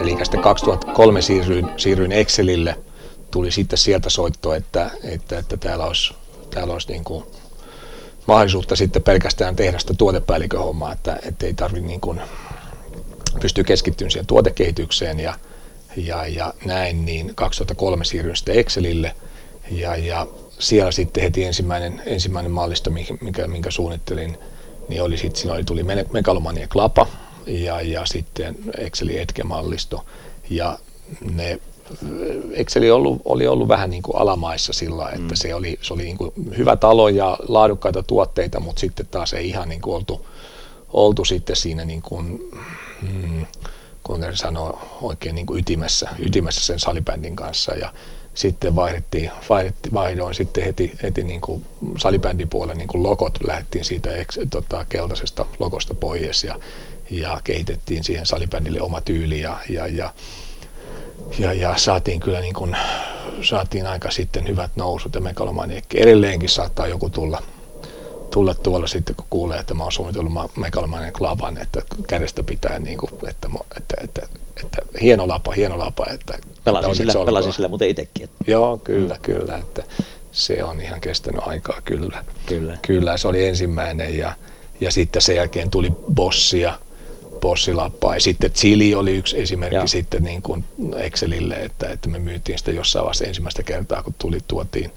Eli 0.00 0.16
sitten 0.22 0.40
2003 0.40 1.22
siirryin, 1.22 1.68
siirryin 1.76 2.12
Excelille. 2.12 2.78
Tuli 3.30 3.50
sitten 3.50 3.78
sieltä 3.78 4.10
soitto, 4.10 4.54
että, 4.54 4.90
että, 5.04 5.38
että 5.38 5.56
täällä 5.56 5.84
olisi, 5.84 6.14
täällä 6.50 6.72
olisi 6.72 6.88
niin 6.88 7.04
kuin 7.04 7.24
mahdollisuutta 8.26 8.76
sitten 8.76 9.02
pelkästään 9.02 9.56
tehdä 9.56 9.78
sitä 9.78 9.94
tuotepäällikön 9.94 10.60
hommaa, 10.60 10.92
että, 10.92 11.18
että 11.22 11.46
ei 11.46 11.54
tarvitse 11.54 11.86
niin 11.86 12.00
kuin 12.00 12.20
pystyy 13.40 13.64
keskittymään 13.64 14.10
siihen 14.10 14.26
tuotekehitykseen 14.26 15.20
ja, 15.20 15.34
ja, 15.96 16.26
ja 16.26 16.54
näin, 16.64 17.04
niin 17.04 17.34
2003 17.34 18.04
siirryin 18.04 18.36
sitten 18.36 18.58
Excelille 18.58 19.14
ja, 19.70 19.96
ja 19.96 20.26
siellä 20.58 20.92
sitten 20.92 21.22
heti 21.22 21.44
ensimmäinen, 21.44 22.02
ensimmäinen 22.06 22.52
mallisto, 22.52 22.90
minkä, 22.90 23.46
minkä 23.46 23.70
suunnittelin, 23.70 24.38
niin 24.88 25.02
oli 25.02 25.18
sitten, 25.18 25.40
siinä 25.40 25.54
oli, 25.54 25.64
tuli 25.64 25.84
Megalomania 26.12 26.68
Klapa, 26.68 27.06
ja, 27.46 27.80
ja 27.80 28.06
sitten 28.06 28.56
Exceli 28.78 29.18
Etke-mallisto. 29.18 30.04
Ja 30.50 30.78
ne 31.34 31.60
Exceli 32.52 32.90
ollut, 32.90 33.22
oli 33.24 33.46
ollut 33.46 33.68
vähän 33.68 33.90
niin 33.90 34.02
kuin 34.02 34.16
alamaissa 34.16 34.72
sillä, 34.72 35.08
että 35.08 35.34
mm. 35.34 35.34
se 35.34 35.54
oli, 35.54 35.78
se 35.82 35.94
oli 35.94 36.02
niin 36.02 36.18
kuin 36.18 36.32
hyvä 36.58 36.76
talo 36.76 37.08
ja 37.08 37.38
laadukkaita 37.48 38.02
tuotteita, 38.02 38.60
mutta 38.60 38.80
sitten 38.80 39.06
taas 39.10 39.32
ei 39.32 39.48
ihan 39.48 39.68
niin 39.68 39.80
kuin 39.80 39.96
oltu, 39.96 40.26
oltu 40.92 41.24
sitten 41.24 41.56
siinä 41.56 41.84
niin 41.84 42.02
kuin, 42.02 42.50
mm, 43.02 43.46
kuten 44.02 44.36
sanoo, 44.36 44.98
oikein 45.02 45.34
niin 45.34 45.46
kuin 45.46 45.58
ytimessä, 45.58 46.10
ytimessä 46.18 46.60
sen 46.60 46.78
salibändin 46.78 47.36
kanssa. 47.36 47.74
Ja 47.74 47.92
sitten 48.34 48.76
vaihdettiin, 48.76 49.30
vaihdettiin 49.48 49.94
vaihdoin 49.94 50.34
sitten 50.34 50.64
heti, 50.64 50.92
heti 51.02 51.24
niin 51.24 51.40
kuin 51.40 51.66
salibändin 51.98 52.48
puolelle 52.48 52.74
niin 52.74 52.88
kuin 52.88 53.02
logot, 53.02 53.38
lähdettiin 53.46 53.84
siitä 53.84 54.10
tota, 54.50 54.84
keltaisesta 54.88 55.46
logosta 55.58 55.94
pois 55.94 56.44
ja, 56.44 56.58
ja 57.10 57.40
kehitettiin 57.44 58.04
siihen 58.04 58.26
salibändille 58.26 58.80
oma 58.80 59.00
tyyli 59.00 59.40
ja, 59.40 59.58
ja, 59.68 59.86
ja 59.86 60.12
ja, 61.38 61.52
ja 61.52 61.76
saatiin 61.76 62.20
kyllä 62.20 62.40
niin 62.40 62.54
kuin, 62.54 62.76
saatiin 63.42 63.86
aika 63.86 64.10
sitten 64.10 64.48
hyvät 64.48 64.70
nousut 64.76 65.14
ja 65.14 65.20
megalomaniekki. 65.20 66.02
Edelleenkin 66.02 66.48
saattaa 66.48 66.86
joku 66.86 67.10
tulla, 67.10 67.42
tulla 68.36 68.54
tuolla 68.54 68.86
sitten, 68.86 69.16
kun 69.16 69.26
kuulee, 69.30 69.58
että 69.58 69.74
mä 69.74 69.82
oon 69.82 69.92
suunnitellut 69.92 70.32
megalomanien 70.56 71.12
klavan, 71.12 71.58
että 71.58 71.82
kädestä 72.08 72.42
pitää, 72.42 72.78
niin 72.78 72.98
kuin, 72.98 73.10
että, 73.28 73.48
että, 73.76 73.94
että, 74.04 74.28
että, 74.64 74.78
hieno 75.02 75.28
lapa, 75.28 75.52
hieno 75.52 75.78
lapa. 75.78 76.06
Että, 76.10 76.38
pelasin, 76.64 76.90
että 76.90 77.12
sillä, 77.12 77.24
pelasin 77.24 77.52
sillä 77.52 77.68
muuten 77.68 77.88
itsekin. 77.88 78.24
Että. 78.24 78.36
Joo, 78.46 78.78
kyllä, 78.78 79.14
mm. 79.14 79.20
kyllä. 79.22 79.56
Että 79.56 79.82
se 80.32 80.64
on 80.64 80.80
ihan 80.80 81.00
kestänyt 81.00 81.40
aikaa, 81.46 81.80
kyllä. 81.84 82.24
Kyllä. 82.46 82.78
Kyllä, 82.82 83.16
se 83.16 83.28
oli 83.28 83.46
ensimmäinen 83.46 84.18
ja, 84.18 84.32
ja 84.80 84.90
sitten 84.90 85.22
sen 85.22 85.36
jälkeen 85.36 85.70
tuli 85.70 85.92
bossia 86.14 86.78
bossilappaa. 87.40 88.14
Ja 88.14 88.20
sitten 88.20 88.52
Chili 88.52 88.94
oli 88.94 89.16
yksi 89.16 89.40
esimerkki 89.40 89.76
ja. 89.76 89.86
sitten 89.86 90.22
niin 90.22 90.42
kuin 90.42 90.64
Excelille, 90.96 91.54
että, 91.54 91.88
että 91.88 92.08
me 92.08 92.18
myytiin 92.18 92.58
sitä 92.58 92.70
jossain 92.70 93.02
vaiheessa 93.04 93.24
ensimmäistä 93.24 93.62
kertaa, 93.62 94.02
kun 94.02 94.14
tuli, 94.18 94.38
tuotiin, 94.48 94.90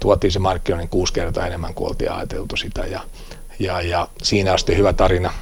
tuotiin 0.00 0.32
se 0.32 0.38
markkinoinnin 0.38 0.88
kuusi 0.88 1.12
kertaa 1.12 1.46
enemmän 1.46 1.74
kuin 1.74 1.88
oltiin 1.88 2.12
ajateltu 2.12 2.56
sitä. 2.56 2.86
Ja, 2.86 3.00
ja, 3.58 3.80
ja 3.80 4.08
siinä 4.22 4.52
on 4.52 4.58
sitten 4.58 4.76
hyvä 4.76 4.92
tarina, 4.92 5.32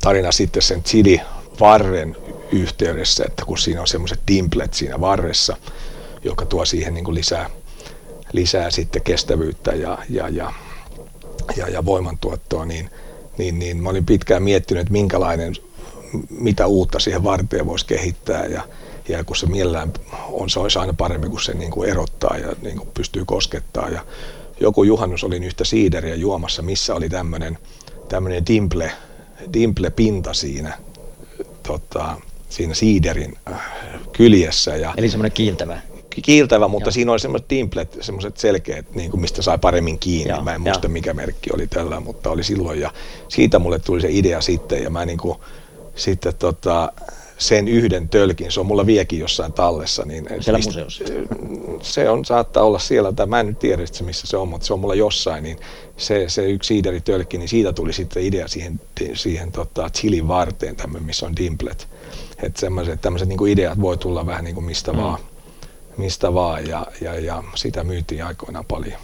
tarina 0.00 0.32
sitten 0.32 0.62
sen 0.62 0.82
Chili 0.82 1.20
varren 1.60 2.16
yhteydessä, 2.52 3.24
että 3.26 3.44
kun 3.44 3.58
siinä 3.58 3.80
on 3.80 3.86
semmoiset 3.86 4.20
dimplet 4.28 4.74
siinä 4.74 5.00
varressa, 5.00 5.56
joka 6.24 6.46
tuo 6.46 6.64
siihen 6.64 6.94
niin 6.94 7.04
kuin 7.04 7.14
lisää, 7.14 7.50
lisää 8.32 8.70
sitten 8.70 9.02
kestävyyttä 9.02 9.70
ja, 9.70 9.98
ja, 10.10 10.28
ja, 10.28 10.52
ja, 11.56 11.68
ja 11.68 11.84
voimantuottoa, 11.84 12.64
niin, 12.64 12.90
niin, 13.38 13.58
niin 13.58 13.82
mä 13.82 13.88
olin 13.88 14.06
pitkään 14.06 14.42
miettinyt, 14.42 14.80
että 14.80 14.92
minkälainen 14.92 15.54
mitä 16.30 16.66
uutta 16.66 16.98
siihen 16.98 17.24
varteen 17.24 17.66
voisi 17.66 17.86
kehittää 17.86 18.46
ja, 18.46 18.62
ja 19.08 19.24
kun 19.24 19.36
se 19.36 19.46
mielellään 19.46 19.92
on, 20.32 20.50
se 20.50 20.60
olisi 20.60 20.78
aina 20.78 20.92
parempi, 20.92 21.28
kun 21.28 21.40
se 21.40 21.54
niin 21.54 21.70
kuin 21.70 21.90
erottaa 21.90 22.36
ja 22.36 22.52
niin 22.62 22.76
kuin 22.76 22.88
pystyy 22.94 23.24
koskettaa. 23.24 23.88
Ja 23.88 24.04
joku 24.60 24.84
juhannus 24.84 25.24
olin 25.24 25.44
yhtä 25.44 25.64
siideriä 25.64 26.14
juomassa, 26.14 26.62
missä 26.62 26.94
oli 26.94 27.08
tämmöinen 27.08 27.58
tämmöinen 28.08 28.46
dimple, 28.46 28.92
dimple 29.52 29.90
pinta 29.90 30.34
siinä, 30.34 30.78
tota, 31.62 32.16
siinä 32.48 32.74
siiderin 32.74 33.36
äh, 33.52 33.60
kyljessä. 34.12 34.76
Ja 34.76 34.94
Eli 34.96 35.08
semmoinen 35.08 35.32
kiiltävä 35.32 35.80
kiiltävä, 36.22 36.68
mutta 36.68 36.88
Joo. 36.88 36.92
siinä 36.92 37.12
oli 37.12 37.20
semmoiset 37.20 37.48
timplet, 37.48 37.98
semmoiset 38.00 38.36
selkeät, 38.36 38.94
niin 38.94 39.10
kuin 39.10 39.20
mistä 39.20 39.42
sai 39.42 39.58
paremmin 39.58 39.98
kiinni. 39.98 40.30
Joo. 40.30 40.42
Mä 40.42 40.54
en 40.54 40.60
muista 40.60 40.86
Joo. 40.86 40.92
mikä 40.92 41.14
merkki 41.14 41.50
oli 41.54 41.66
tällä, 41.66 42.00
mutta 42.00 42.30
oli 42.30 42.44
silloin. 42.44 42.80
Ja 42.80 42.92
siitä 43.28 43.58
mulle 43.58 43.78
tuli 43.78 44.00
se 44.00 44.08
idea 44.10 44.40
sitten 44.40 44.82
ja 44.82 44.90
mä 44.90 45.06
niin 45.06 45.18
kuin 45.18 45.38
sitten 45.94 46.34
tota, 46.38 46.92
sen 47.38 47.68
yhden 47.68 48.08
tölkin, 48.08 48.52
se 48.52 48.60
on 48.60 48.66
mulla 48.66 48.86
viekin 48.86 49.18
jossain 49.18 49.52
tallessa. 49.52 50.04
Niin 50.04 50.26
siellä 50.40 50.58
mistä, 50.58 50.70
museossa? 50.70 51.04
Se 51.82 52.10
on, 52.10 52.24
saattaa 52.24 52.62
olla 52.62 52.78
siellä, 52.78 53.12
tai 53.12 53.26
mä 53.26 53.40
en 53.40 53.46
nyt 53.46 53.58
tiedä 53.58 53.86
se 53.86 54.04
missä 54.04 54.26
se 54.26 54.36
on, 54.36 54.48
mutta 54.48 54.66
se 54.66 54.72
on 54.72 54.80
mulla 54.80 54.94
jossain, 54.94 55.42
niin 55.44 55.58
se, 55.96 56.24
se 56.28 56.50
yksi 56.50 56.68
siideritölkki, 56.68 57.38
niin 57.38 57.48
siitä 57.48 57.72
tuli 57.72 57.92
sitten 57.92 58.22
idea 58.22 58.48
siihen, 58.48 58.80
siihen 59.14 59.52
tota, 59.52 59.90
chilin 59.90 60.28
varteen, 60.28 60.76
tämmöinen, 60.76 61.06
missä 61.06 61.26
on 61.26 61.36
dimplet. 61.36 61.88
Että 62.42 62.60
semmoiset 62.60 63.00
tämmöiset 63.00 63.28
niin 63.28 63.48
ideat 63.48 63.80
voi 63.80 63.96
tulla 63.96 64.26
vähän 64.26 64.44
niin 64.44 64.54
kuin 64.54 64.64
mistä 64.64 64.92
mm. 64.92 64.98
vaan, 64.98 65.18
mistä 65.96 66.34
vaan 66.34 66.66
ja, 66.66 66.86
ja, 67.00 67.20
ja 67.20 67.44
sitä 67.54 67.84
myytiin 67.84 68.24
aikoinaan 68.24 68.64
paljon. 68.64 69.00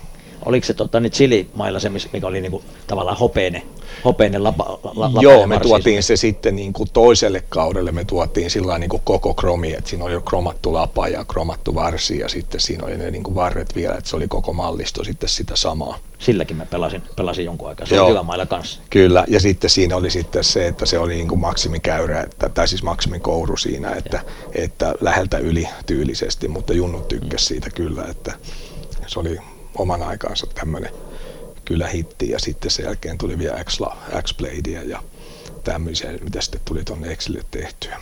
Oliko 0.46 0.66
se 0.66 0.74
tota, 0.74 1.00
niin 1.00 1.12
chili-mailla 1.12 1.80
se, 1.80 1.90
mikä 2.12 2.26
oli 2.26 2.40
niinku, 2.40 2.62
tavallaan 2.86 3.16
hopeinen, 3.16 3.62
hopeinen 4.04 4.44
lapa, 4.44 4.78
la, 4.94 5.10
Joo, 5.20 5.46
me 5.46 5.60
tuotiin 5.60 6.02
se 6.02 6.16
sitten 6.16 6.56
niin 6.56 6.72
kuin 6.72 6.88
toiselle 6.92 7.44
kaudelle, 7.48 7.92
me 7.92 8.04
tuotiin 8.04 8.50
sillä 8.50 8.78
niin 8.78 8.90
kuin 8.90 9.02
koko 9.04 9.34
kromi, 9.34 9.72
että 9.72 9.90
siinä 9.90 10.04
oli 10.04 10.12
jo 10.12 10.20
kromattu 10.20 10.72
lapa 10.72 11.08
ja 11.08 11.24
kromattu 11.24 11.74
varsi 11.74 12.18
ja 12.18 12.28
sitten 12.28 12.60
siinä 12.60 12.86
oli 12.86 12.96
ne 12.96 13.10
niin 13.10 13.22
kuin 13.22 13.34
varret 13.34 13.74
vielä, 13.74 13.94
että 13.94 14.10
se 14.10 14.16
oli 14.16 14.28
koko 14.28 14.52
mallisto 14.52 15.04
sitten 15.04 15.28
sitä 15.28 15.56
samaa. 15.56 15.98
Silläkin 16.18 16.56
mä 16.56 16.66
pelasin, 16.66 17.02
pelasin 17.16 17.44
jonkun 17.44 17.68
aikaa, 17.68 17.86
se 17.86 17.94
Joo, 17.94 18.04
oli 18.04 18.12
hyvä 18.12 18.22
mailla 18.22 18.46
kanssa. 18.46 18.80
Kyllä, 18.90 19.24
ja 19.28 19.40
sitten 19.40 19.70
siinä 19.70 19.96
oli 19.96 20.10
sitten 20.10 20.44
se, 20.44 20.66
että 20.66 20.86
se 20.86 20.98
oli 20.98 21.14
niin 21.14 21.28
kuin 21.28 21.40
maksimikäyrä, 21.40 22.20
että, 22.20 22.48
tai 22.48 22.68
siis 22.68 22.82
maksimikouru 22.82 23.56
siinä, 23.56 23.90
että, 23.90 24.20
että 24.52 24.94
läheltä 25.00 25.38
yli 25.38 25.68
tyylisesti, 25.86 26.48
mutta 26.48 26.72
Junnu 26.72 27.00
tykkäsi 27.00 27.44
mm. 27.44 27.48
siitä 27.48 27.70
kyllä, 27.70 28.04
että 28.10 28.32
se 29.06 29.20
oli 29.20 29.38
oman 29.78 30.02
aikaansa 30.02 30.46
tämmöinen 30.46 30.92
kyllä 31.64 31.88
hitti 31.88 32.30
ja 32.30 32.38
sitten 32.38 32.70
sen 32.70 32.84
jälkeen 32.84 33.18
tuli 33.18 33.38
vielä 33.38 33.64
X-Bladea 34.22 34.82
ja 34.82 35.02
tämmöisiä, 35.64 36.12
mitä 36.12 36.40
sitten 36.40 36.60
tuli 36.64 36.84
tuonne 36.84 37.12
Excelille 37.12 37.44
tehtyä. 37.50 38.00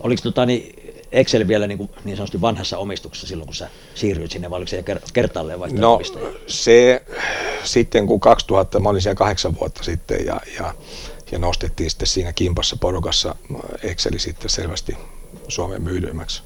Oliko 0.00 0.22
tota, 0.22 0.46
niin 0.46 0.86
Excel 1.12 1.48
vielä 1.48 1.66
niin, 1.66 1.78
kuin, 1.78 1.90
niin 2.04 2.16
sanotusti 2.16 2.40
vanhassa 2.40 2.78
omistuksessa 2.78 3.26
silloin, 3.26 3.46
kun 3.46 3.54
sä 3.54 3.68
siirryit 3.94 4.30
sinne, 4.30 4.50
vai 4.50 4.56
oliko 4.56 4.68
se 4.68 4.84
kertaalleen 5.12 5.60
vai 5.60 5.68
No 5.72 6.00
se 6.46 7.02
sitten 7.64 8.06
kun 8.06 8.20
2000, 8.20 8.80
mä 8.80 8.88
olin 8.88 9.02
siellä 9.02 9.14
kahdeksan 9.14 9.58
vuotta 9.60 9.82
sitten 9.84 10.26
ja, 10.26 10.40
ja, 10.58 10.74
ja 11.32 11.38
nostettiin 11.38 11.90
sitten 11.90 12.08
siinä 12.08 12.32
kimpassa 12.32 12.76
porukassa 12.76 13.34
Exceli 13.82 14.18
sitten 14.18 14.50
selvästi 14.50 14.96
Suomen 15.48 15.82
myydymmäksi 15.82 16.42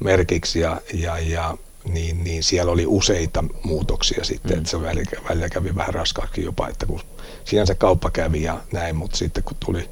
merkiksi 0.00 0.60
ja, 0.60 0.80
ja, 0.94 1.18
ja 1.18 1.56
niin, 1.88 2.24
niin 2.24 2.42
siellä 2.42 2.72
oli 2.72 2.86
useita 2.86 3.44
muutoksia 3.62 4.24
sitten, 4.24 4.52
mm. 4.52 4.58
että 4.58 4.70
se 4.70 4.82
välillä, 4.82 5.20
välillä 5.28 5.48
kävi 5.48 5.74
vähän 5.74 5.94
raskaaksi 5.94 6.44
jopa, 6.44 6.68
että 6.68 6.86
kun 6.86 7.00
sinänsä 7.44 7.74
kauppa 7.74 8.10
kävi 8.10 8.42
ja 8.42 8.60
näin, 8.72 8.96
mutta 8.96 9.16
sitten 9.16 9.44
kun 9.44 9.56
tuli, 9.66 9.90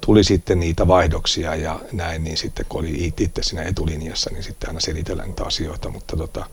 tuli 0.00 0.24
sitten 0.24 0.60
niitä 0.60 0.88
vaihdoksia 0.88 1.54
ja 1.54 1.80
näin, 1.92 2.24
niin 2.24 2.36
sitten 2.36 2.66
kun 2.68 2.80
oli 2.80 3.12
itse 3.20 3.42
siinä 3.42 3.62
etulinjassa, 3.62 4.30
niin 4.32 4.42
sitten 4.42 4.70
aina 4.70 4.80
selitellään 4.80 5.28
niitä 5.28 5.44
asioita, 5.44 5.90
mutta, 5.90 6.16
tota, 6.16 6.46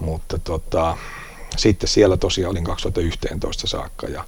mutta 0.00 0.38
tota, 0.38 0.96
sitten 1.56 1.88
siellä 1.88 2.16
tosiaan 2.16 2.50
olin 2.50 2.64
2011 2.64 3.66
saakka 3.66 4.06
ja 4.06 4.24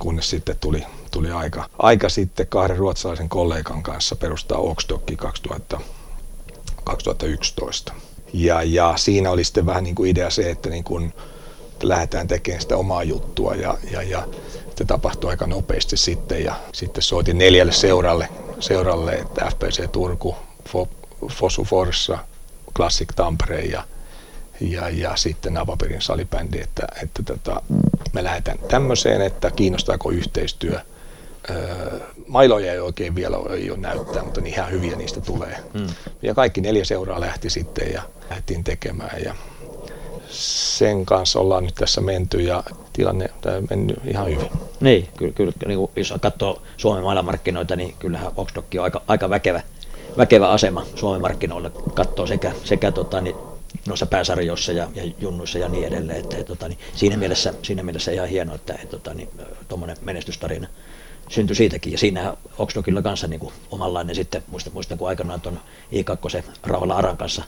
kunnes 0.00 0.30
sitten 0.30 0.56
tuli, 0.60 0.84
tuli 1.10 1.30
aika, 1.30 1.70
aika 1.78 2.08
sitten 2.08 2.46
kahden 2.46 2.76
ruotsalaisen 2.76 3.28
kollegan 3.28 3.82
kanssa 3.82 4.16
perustaa 4.16 4.58
Oxdocki 4.58 5.16
2000, 5.16 5.80
2011. 6.84 7.92
Ja, 8.34 8.62
ja 8.62 8.92
siinä 8.96 9.30
oli 9.30 9.44
sitten 9.44 9.66
vähän 9.66 9.84
niin 9.84 9.94
kuin 9.94 10.10
idea 10.10 10.30
se, 10.30 10.50
että, 10.50 10.70
niin 10.70 10.84
kuin, 10.84 11.14
että 11.72 11.88
lähdetään 11.88 12.28
tekemään 12.28 12.62
sitä 12.62 12.76
omaa 12.76 13.02
juttua 13.02 13.54
ja, 13.54 13.78
ja, 13.90 14.02
ja 14.02 14.28
se 14.76 14.84
tapahtui 14.84 15.30
aika 15.30 15.46
nopeasti 15.46 15.96
sitten 15.96 16.44
ja 16.44 16.54
sitten 16.72 17.02
soitin 17.02 17.38
neljälle 17.38 17.72
seuralle, 17.72 18.28
seuralle 18.60 19.12
että 19.12 19.50
FPC 19.50 19.90
Turku, 19.92 20.36
Fosu 21.28 21.64
Forssa, 21.64 22.18
Classic 22.76 23.08
Tampere 23.16 23.60
ja, 23.60 23.84
ja, 24.60 24.88
ja 24.88 25.16
sitten 25.16 25.54
Navapirin 25.54 26.02
salibändi, 26.02 26.60
että, 26.60 26.82
että 27.02 27.22
tota, 27.22 27.62
me 28.12 28.24
lähdetään 28.24 28.58
tämmöiseen, 28.68 29.20
että 29.20 29.50
kiinnostaako 29.50 30.10
yhteistyö– 30.10 30.80
mailoja 32.28 32.72
ei 32.72 32.80
oikein 32.80 33.14
vielä 33.14 33.36
ei 33.50 33.70
ole 33.70 33.78
näyttää, 33.78 34.22
mutta 34.24 34.40
niin 34.40 34.54
ihan 34.54 34.70
hyviä 34.70 34.96
niistä 34.96 35.20
tulee. 35.20 35.56
Mm. 35.74 35.86
Ja 36.22 36.34
kaikki 36.34 36.60
neljä 36.60 36.84
seuraa 36.84 37.20
lähti 37.20 37.50
sitten 37.50 37.92
ja 37.92 38.02
lähdettiin 38.34 38.64
tekemään 38.64 39.22
ja 39.24 39.34
sen 40.30 41.06
kanssa 41.06 41.40
ollaan 41.40 41.64
nyt 41.64 41.74
tässä 41.74 42.00
menty 42.00 42.40
ja 42.40 42.62
tilanne 42.92 43.30
on 43.56 43.66
mennyt 43.70 43.98
ihan 44.04 44.26
hyvin. 44.26 44.50
Niin, 44.80 45.08
kyllä, 45.16 45.32
kyllä 45.32 45.52
niin 45.66 45.78
kuin 45.78 45.90
jos 45.96 46.14
katsoo 46.20 46.62
Suomen 46.76 47.02
maailmanmarkkinoita, 47.02 47.76
niin 47.76 47.94
kyllähän 47.98 48.32
Oxdokki 48.36 48.78
on 48.78 48.84
aika, 48.84 49.02
aika 49.08 49.30
väkevä, 49.30 49.62
väkevä 50.16 50.48
asema 50.48 50.86
Suomen 50.94 51.20
markkinoilla. 51.20 51.70
Katsoo 51.70 52.26
sekä, 52.26 52.52
sekä 52.64 52.92
tota, 52.92 53.20
niin, 53.20 53.36
noissa 53.88 54.06
pääsarjoissa 54.06 54.72
ja, 54.72 54.88
ja 54.94 55.02
junnuissa 55.18 55.58
ja 55.58 55.68
niin 55.68 55.86
edelleen. 55.86 56.18
Että, 56.18 56.36
että, 56.36 56.48
tota, 56.48 56.68
niin, 56.68 56.78
siinä, 56.94 57.16
mielessä, 57.16 57.54
siinä 57.62 57.82
mielessä 57.82 58.12
ihan 58.12 58.28
hienoa, 58.28 58.54
että 58.54 58.74
että, 58.74 58.86
tota, 58.86 59.14
niin, 59.14 59.28
menestystarina 60.00 60.68
syntyi 61.28 61.56
siitäkin. 61.56 61.92
Ja 61.92 61.98
siinä 61.98 62.36
Oxdokilla 62.58 63.02
kanssa 63.02 63.26
niin 63.26 63.40
kuin 63.40 63.52
omanlainen 63.70 64.14
sitten, 64.14 64.42
muistan, 64.46 64.72
muistan 64.72 64.98
kun 64.98 65.08
aikanaan 65.08 65.40
tuon 65.40 65.60
I2 65.92 66.44
Rauhala 66.62 66.96
Aran 66.96 67.16
kanssa 67.16 67.44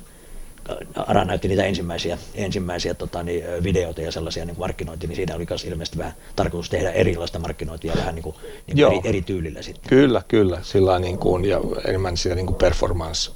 Ara 0.96 1.24
näytti 1.24 1.48
niitä 1.48 1.64
ensimmäisiä, 1.64 2.18
ensimmäisiä 2.34 2.94
tota, 2.94 3.22
niin, 3.22 3.44
videoita 3.62 4.00
ja 4.00 4.12
sellaisia 4.12 4.44
niin 4.44 4.58
markkinointia, 4.58 5.08
niin 5.08 5.16
siinä 5.16 5.34
oli 5.34 5.46
myös 5.48 5.64
ilmeisesti 5.64 5.98
vähän 5.98 6.14
tarkoitus 6.36 6.70
tehdä 6.70 6.90
erilaista 6.90 7.38
markkinointia 7.38 7.92
vähän 7.96 8.14
niin 8.14 8.22
kuin, 8.22 8.36
niin 8.66 8.76
kuin 8.76 8.98
eri, 8.98 9.08
eri, 9.08 9.22
tyylillä 9.22 9.62
sitten. 9.62 9.88
Kyllä, 9.88 10.22
kyllä. 10.28 10.58
Sillä 10.62 10.98
niin 10.98 11.18
kuin, 11.18 11.44
ja 11.44 11.60
enemmän 11.84 12.16
siellä 12.16 12.36
niin 12.36 12.46
kuin 12.46 12.56
performance 12.56 13.30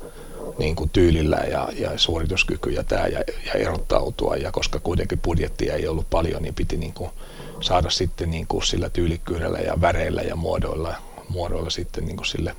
niin 0.59 0.77
kuin 0.77 0.91
tyylillä 0.91 1.37
ja, 1.37 1.69
ja 1.79 1.99
suorituskyky 1.99 2.71
ja 2.71 2.85
tämä 2.85 3.07
ja, 3.07 3.23
ja 3.47 3.53
erottautua. 3.53 4.37
Ja 4.37 4.53
koska 4.53 4.81
kuitenkin 4.81 5.19
budjettia 5.19 5.75
ei 5.75 5.89
ollut 5.89 6.11
paljon, 6.11 6.43
niin 6.43 6.55
piti 6.55 6.77
niin 6.77 6.93
kuin 6.93 7.11
saada 7.61 7.91
sitten 7.91 8.31
niin 8.31 8.47
kuin 8.47 8.63
sillä 8.63 8.91
tyylikkyydellä 8.91 9.59
ja 9.59 9.81
väreillä 9.81 10.23
ja 10.23 10.37
muodoilla, 10.37 10.95
muodoilla 11.29 11.71
sitten 11.71 12.05
niin 12.05 12.17
kuin 12.17 12.27
sille, 12.27 12.57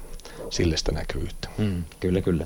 sille 0.49 0.77
sitä 0.77 0.91
näkyvyyttä. 0.91 1.49
Mm, 1.57 1.83
kyllä, 1.99 2.21
kyllä. 2.21 2.45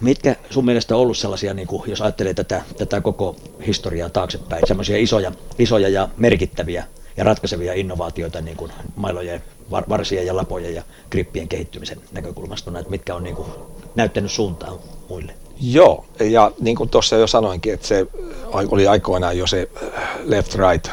Mitkä 0.00 0.36
sun 0.50 0.64
mielestä 0.64 0.94
on 0.94 1.00
ollut 1.00 1.18
sellaisia, 1.18 1.54
niin 1.54 1.68
kuin, 1.68 1.82
jos 1.90 2.00
ajattelee 2.00 2.34
tätä, 2.34 2.62
tätä 2.78 3.00
koko 3.00 3.36
historiaa 3.66 4.10
taaksepäin, 4.10 4.62
sellaisia 4.66 4.96
isoja, 4.96 5.32
isoja 5.58 5.88
ja 5.88 6.08
merkittäviä 6.16 6.84
ja 7.16 7.24
ratkaisevia 7.24 7.72
innovaatioita 7.72 8.40
niin 8.40 8.56
kuin 8.56 8.72
mailojen, 8.96 9.42
varsien 9.70 10.26
ja 10.26 10.36
lapojen 10.36 10.74
ja 10.74 10.82
grippien 11.10 11.48
kehittymisen 11.48 12.00
näkökulmasta, 12.12 12.70
näitä, 12.70 12.90
mitkä 12.90 13.14
on 13.14 13.22
niin 13.24 13.36
kuin, 13.36 13.48
näyttänyt 13.94 14.30
suuntaa 14.30 14.78
muille? 15.08 15.34
Joo, 15.60 16.06
ja 16.20 16.52
niin 16.60 16.76
kuin 16.76 16.90
tuossa 16.90 17.16
jo 17.16 17.26
sanoinkin, 17.26 17.74
että 17.74 17.86
se 17.86 18.06
oli 18.52 18.86
aikoinaan 18.86 19.38
jo 19.38 19.46
se 19.46 19.70
left-right 20.24 20.90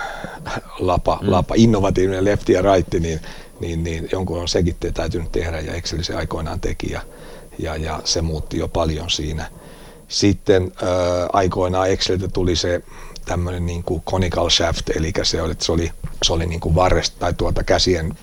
lapa, 0.79 1.19
mm. 1.21 1.31
lapa 1.31 1.53
innovatiivinen 1.57 2.25
left 2.25 2.49
ja 2.49 2.61
right, 2.61 2.93
niin, 2.93 3.19
niin, 3.59 3.83
niin 3.83 4.09
jonkun 4.11 4.39
on 4.39 4.47
sekin 4.47 4.75
täytynyt 4.93 5.31
tehdä 5.31 5.59
ja 5.59 5.73
Excel 5.73 6.03
se 6.03 6.15
aikoinaan 6.15 6.59
teki 6.59 6.91
ja, 6.91 7.01
ja, 7.59 7.75
ja 7.75 8.01
se 8.03 8.21
muutti 8.21 8.57
jo 8.57 8.67
paljon 8.67 9.09
siinä. 9.09 9.49
Sitten 10.07 10.63
äh, 10.63 10.89
aikoinaan 11.33 11.89
Exceliltä 11.89 12.27
tuli 12.27 12.55
se 12.55 12.83
tämmöinen 13.25 13.65
niin 13.65 13.83
kuin 13.83 14.01
conical 14.01 14.49
shaft, 14.49 14.89
eli 14.89 15.11
se 15.23 15.41
oli, 15.41 15.53
se 15.59 15.71
oli, 15.71 15.91
se 16.23 16.33
oli 16.33 16.45
niin 16.45 16.59
kuin 16.59 16.75
varresta 16.75 17.19
tai 17.19 17.33
tuota 17.33 17.63
käsien, 17.63 18.13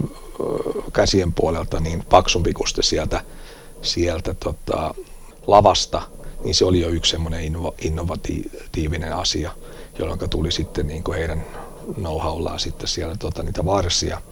käsien 0.93 1.33
puolelta 1.33 1.81
niin 1.81 2.05
paksumpi 2.09 2.53
kuin 2.53 2.69
sieltä, 2.81 3.21
sieltä 3.83 4.35
tota, 4.35 4.95
lavasta, 5.47 6.03
niin 6.45 6.55
se 6.55 6.65
oli 6.65 6.81
jo 6.81 6.89
yksi 6.89 7.11
semmoinen 7.11 7.45
inno, 7.45 7.75
innovatiivinen 7.81 9.13
asia, 9.13 9.53
jolloin 9.99 10.31
tuli 10.31 10.53
sitten 10.53 10.87
niin 10.87 11.03
kuin 11.03 11.19
heidän 11.19 11.47
know-howllaan 11.95 12.59
sitten 12.59 12.89
siellä 12.89 13.17
tota, 13.17 13.43
niitä 13.43 13.65
varsia. 13.65 14.23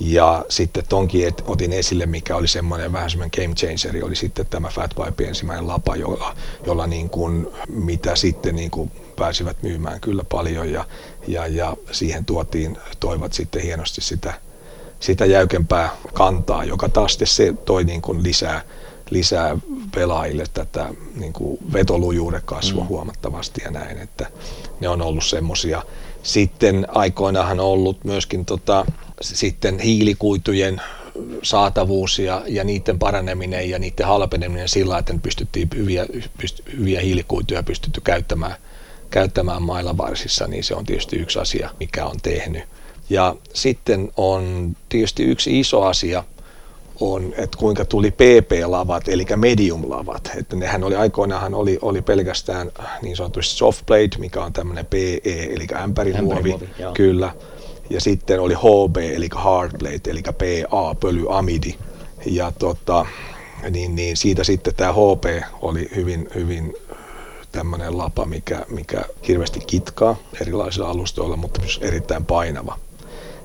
Ja 0.00 0.44
sitten 0.48 0.84
tonkin 0.88 1.28
et, 1.28 1.44
otin 1.46 1.72
esille, 1.72 2.06
mikä 2.06 2.36
oli 2.36 2.48
semmoinen 2.48 2.92
vähän 2.92 3.10
semmoinen 3.10 3.42
game 3.42 3.54
changeri, 3.54 4.02
oli 4.02 4.16
sitten 4.16 4.46
tämä 4.46 4.68
Fat 4.68 4.94
Pipe 5.04 5.24
ensimmäinen 5.24 5.68
lapa, 5.68 5.96
jolla, 5.96 6.36
jolla 6.66 6.86
niin 6.86 7.10
kuin, 7.10 7.48
mitä 7.68 8.16
sitten 8.16 8.56
niin 8.56 8.70
kuin 8.70 8.90
pääsivät 9.16 9.62
myymään 9.62 10.00
kyllä 10.00 10.24
paljon 10.24 10.72
ja, 10.72 10.84
ja, 11.28 11.46
ja 11.46 11.76
siihen 11.92 12.24
tuotiin, 12.24 12.78
toivat 13.00 13.32
sitten 13.32 13.62
hienosti 13.62 14.00
sitä, 14.00 14.34
sitä 15.00 15.26
jäykempää 15.26 15.96
kantaa, 16.12 16.64
joka 16.64 16.88
taas 16.88 17.18
se 17.24 17.54
toi 17.64 17.84
niin 17.84 18.02
kuin 18.02 18.22
lisää, 18.22 18.62
lisää 19.10 19.56
pelaajille 19.94 20.44
tätä 20.54 20.88
niin 21.14 21.32
kuin 21.32 21.58
vetolujuuden 21.72 22.42
kasvua 22.44 22.82
mm. 22.82 22.88
huomattavasti 22.88 23.60
ja 23.64 23.70
näin, 23.70 23.98
että 23.98 24.26
ne 24.80 24.88
on 24.88 25.02
ollut 25.02 25.24
semmoisia. 25.24 25.82
Sitten 26.22 26.86
aikoinahan 26.88 27.60
on 27.60 27.66
ollut 27.66 28.04
myöskin 28.04 28.44
tota, 28.44 28.86
sitten 29.20 29.78
hiilikuitujen 29.78 30.80
saatavuus 31.42 32.18
ja, 32.18 32.42
ja 32.46 32.64
niiden 32.64 32.98
paraneminen 32.98 33.70
ja 33.70 33.78
niiden 33.78 34.06
halpeneminen 34.06 34.68
sillä, 34.68 34.98
että 34.98 35.14
pystyttiin 35.22 35.68
hyviä, 35.76 36.06
pyst, 36.38 36.60
hyviä 36.78 37.00
hiilikuituja 37.00 37.62
pystytty 37.62 38.00
käyttämään, 38.00 38.54
käyttämään 39.10 39.62
mailavarsissa, 39.62 40.46
niin 40.46 40.64
se 40.64 40.74
on 40.74 40.86
tietysti 40.86 41.16
yksi 41.16 41.38
asia, 41.38 41.70
mikä 41.80 42.06
on 42.06 42.16
tehnyt. 42.22 42.62
Ja 43.10 43.36
sitten 43.54 44.12
on 44.16 44.76
tietysti 44.88 45.24
yksi 45.24 45.60
iso 45.60 45.82
asia, 45.82 46.24
on, 47.00 47.34
että 47.36 47.58
kuinka 47.58 47.84
tuli 47.84 48.10
PP-lavat, 48.10 49.08
eli 49.08 49.26
medium-lavat. 49.36 50.30
Että 50.36 50.56
nehän 50.56 50.84
oli 50.84 50.94
aikoinaan 50.94 51.54
oli, 51.54 51.78
oli 51.82 52.02
pelkästään 52.02 52.70
niin 53.02 53.16
sanotusti 53.16 53.54
soft 53.54 53.86
blade, 53.86 54.18
mikä 54.18 54.44
on 54.44 54.52
tämmöinen 54.52 54.86
PE, 54.86 55.20
eli 55.24 55.66
ämpärimuovi, 55.82 56.58
kyllä. 56.94 57.32
Ja 57.90 58.00
sitten 58.00 58.40
oli 58.40 58.54
HB, 58.54 58.96
eli 58.96 59.28
hard 59.32 59.78
blade, 59.78 60.10
eli 60.10 60.22
PA, 60.22 60.94
pölyamidi. 60.94 61.74
Ja 62.26 62.52
tota, 62.58 63.06
niin, 63.70 63.94
niin 63.94 64.16
siitä 64.16 64.44
sitten 64.44 64.74
tämä 64.74 64.92
HP 64.92 65.44
oli 65.62 65.90
hyvin, 65.96 66.28
hyvin 66.34 66.74
tämmöinen 67.52 67.98
lapa, 67.98 68.24
mikä, 68.24 68.66
mikä 68.68 69.04
hirveästi 69.28 69.60
kitkaa 69.66 70.16
erilaisilla 70.40 70.90
alustoilla, 70.90 71.36
mutta 71.36 71.60
myös 71.60 71.78
erittäin 71.82 72.24
painava 72.24 72.78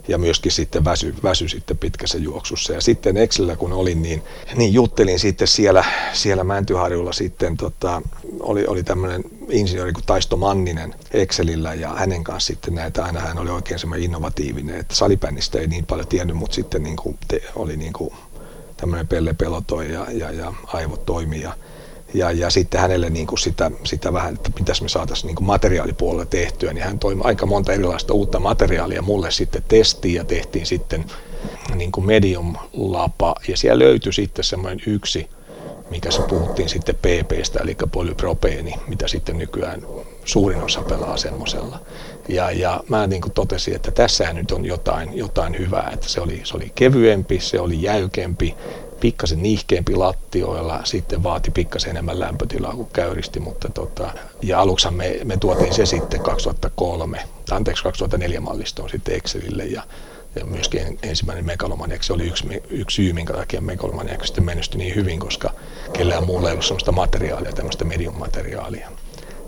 ja 0.08 0.18
myöskin 0.18 0.52
sitten 0.52 0.86
väsy, 0.86 1.16
väsy 1.24 1.50
sitten 1.50 1.78
pitkässä 1.78 2.18
juoksussa. 2.18 2.74
Ja 2.74 2.82
sitten 2.82 3.18
Excelillä 3.18 3.56
kun 3.56 3.74
olin, 3.74 4.02
niin, 4.02 4.24
niin 4.56 4.74
juttelin 4.74 5.20
sitten 5.20 5.48
siellä, 5.48 5.86
siellä 6.14 6.44
Mäntyharjulla 6.44 7.14
sitten, 7.14 7.58
tota, 7.58 8.02
oli, 8.40 8.66
oli 8.68 8.84
tämmöinen 8.84 9.24
insinööri 9.50 9.94
kuin 9.94 10.06
Taisto 10.06 10.38
Manninen 10.38 10.96
Excelillä 11.12 11.74
ja 11.74 11.90
hänen 11.90 12.24
kanssa 12.24 12.48
sitten 12.48 12.76
näitä, 12.76 13.06
aina 13.06 13.20
hän 13.20 13.40
oli 13.40 13.50
oikein 13.50 13.80
semmoinen 13.80 14.06
innovatiivinen, 14.06 14.80
että 14.80 14.96
salipännistä 14.96 15.60
ei 15.60 15.68
niin 15.68 15.86
paljon 15.86 16.08
tiennyt, 16.08 16.38
mutta 16.38 16.56
sitten 16.56 16.84
niin 16.84 16.96
kuin 16.96 17.18
te, 17.28 17.42
oli 17.56 17.78
niin 17.78 17.94
kuin 17.94 18.14
tämmöinen 18.78 19.08
pelle 19.08 19.34
pelotoi 19.34 19.92
ja, 19.92 20.08
ja, 20.12 20.32
ja 20.32 20.54
aivot 20.66 21.06
toimii 21.06 21.42
ja 21.42 21.54
ja, 22.16 22.32
ja 22.32 22.50
sitten 22.50 22.82
hänelle 22.82 23.10
niin 23.10 23.28
kuin 23.28 23.40
sitä, 23.40 23.72
sitä 23.84 24.14
vähän, 24.14 24.34
että 24.34 24.50
pitäisi 24.56 24.84
me 24.84 24.90
saataisiin 24.90 25.28
niin 25.28 25.36
kuin 25.36 25.48
materiaalipuolella 25.48 26.26
tehtyä, 26.26 26.74
niin 26.74 26.84
hän 26.84 27.00
toi 27.00 27.18
aika 27.24 27.46
monta 27.46 27.74
erilaista 27.74 28.14
uutta 28.14 28.40
materiaalia 28.40 29.02
mulle 29.02 29.32
sitten 29.32 29.64
testiin 29.68 30.16
ja 30.16 30.24
tehtiin 30.24 30.66
sitten 30.66 31.06
niin 31.76 31.92
kuin 31.92 32.06
medium-lapa 32.06 33.36
ja 33.48 33.58
siellä 33.58 33.86
löytyi 33.86 34.14
sitten 34.14 34.46
semmoinen 34.46 34.82
yksi, 34.88 35.30
mikä 35.90 36.12
se 36.12 36.22
puhuttiin 36.22 36.70
sitten 36.70 36.96
PPstä, 36.96 37.60
eli 37.60 37.76
polypropeeni, 37.92 38.74
mitä 38.88 39.08
sitten 39.08 39.38
nykyään 39.38 39.82
suurin 40.26 40.64
osa 40.64 40.82
pelaa 40.82 41.18
semmoisella. 41.18 41.80
Ja, 42.28 42.52
ja 42.52 42.84
mä 42.90 43.08
niin 43.08 43.22
kuin 43.22 43.34
totesin, 43.34 43.76
että 43.76 43.92
tässähän 43.92 44.36
nyt 44.36 44.52
on 44.52 44.66
jotain, 44.66 45.18
jotain 45.18 45.58
hyvää, 45.60 45.90
että 45.94 46.10
se 46.10 46.22
oli, 46.22 46.42
se 46.44 46.58
oli 46.58 46.72
kevyempi, 46.76 47.40
se 47.40 47.60
oli 47.60 47.82
jäykempi, 47.82 48.56
pikkasen 49.00 49.44
nihkeämpi 49.44 49.96
lattioilla, 49.96 50.82
sitten 50.84 51.24
vaati 51.24 51.52
pikkasen 51.52 51.90
enemmän 51.90 52.20
lämpötilaa 52.20 52.76
kuin 52.76 52.90
käyristi, 52.94 53.40
mutta 53.40 53.70
tota, 53.70 54.12
ja 54.42 54.62
aluksi 54.62 54.92
me, 54.92 55.20
me 55.24 55.38
tuotiin 55.38 55.74
se 55.74 55.86
sitten 55.86 56.20
2003, 56.22 57.24
anteeksi 57.52 57.84
2004 57.84 58.42
mallistoon 58.42 58.90
sitten 58.90 59.16
Excelille 59.16 59.66
ja, 59.66 59.84
ja 60.36 60.46
myöskin 60.46 61.00
ensimmäinen 61.04 61.46
Megalomaniac, 61.46 62.04
se 62.04 62.14
oli 62.14 62.28
yksi, 62.28 62.64
yksi 62.70 62.96
syy, 62.96 63.14
minkä 63.14 63.34
takia 63.34 63.62
Megalomaniac 63.62 64.26
sitten 64.26 64.46
menestyi 64.46 64.78
niin 64.78 64.96
hyvin, 64.96 65.20
koska 65.20 65.54
kellään 65.94 66.26
muulla 66.26 66.50
ei 66.50 66.54
ollut 66.54 66.66
sellaista 66.66 66.92
materiaalia, 66.92 67.52
tämmöistä 67.52 67.86
medium-materiaalia. 67.86 68.90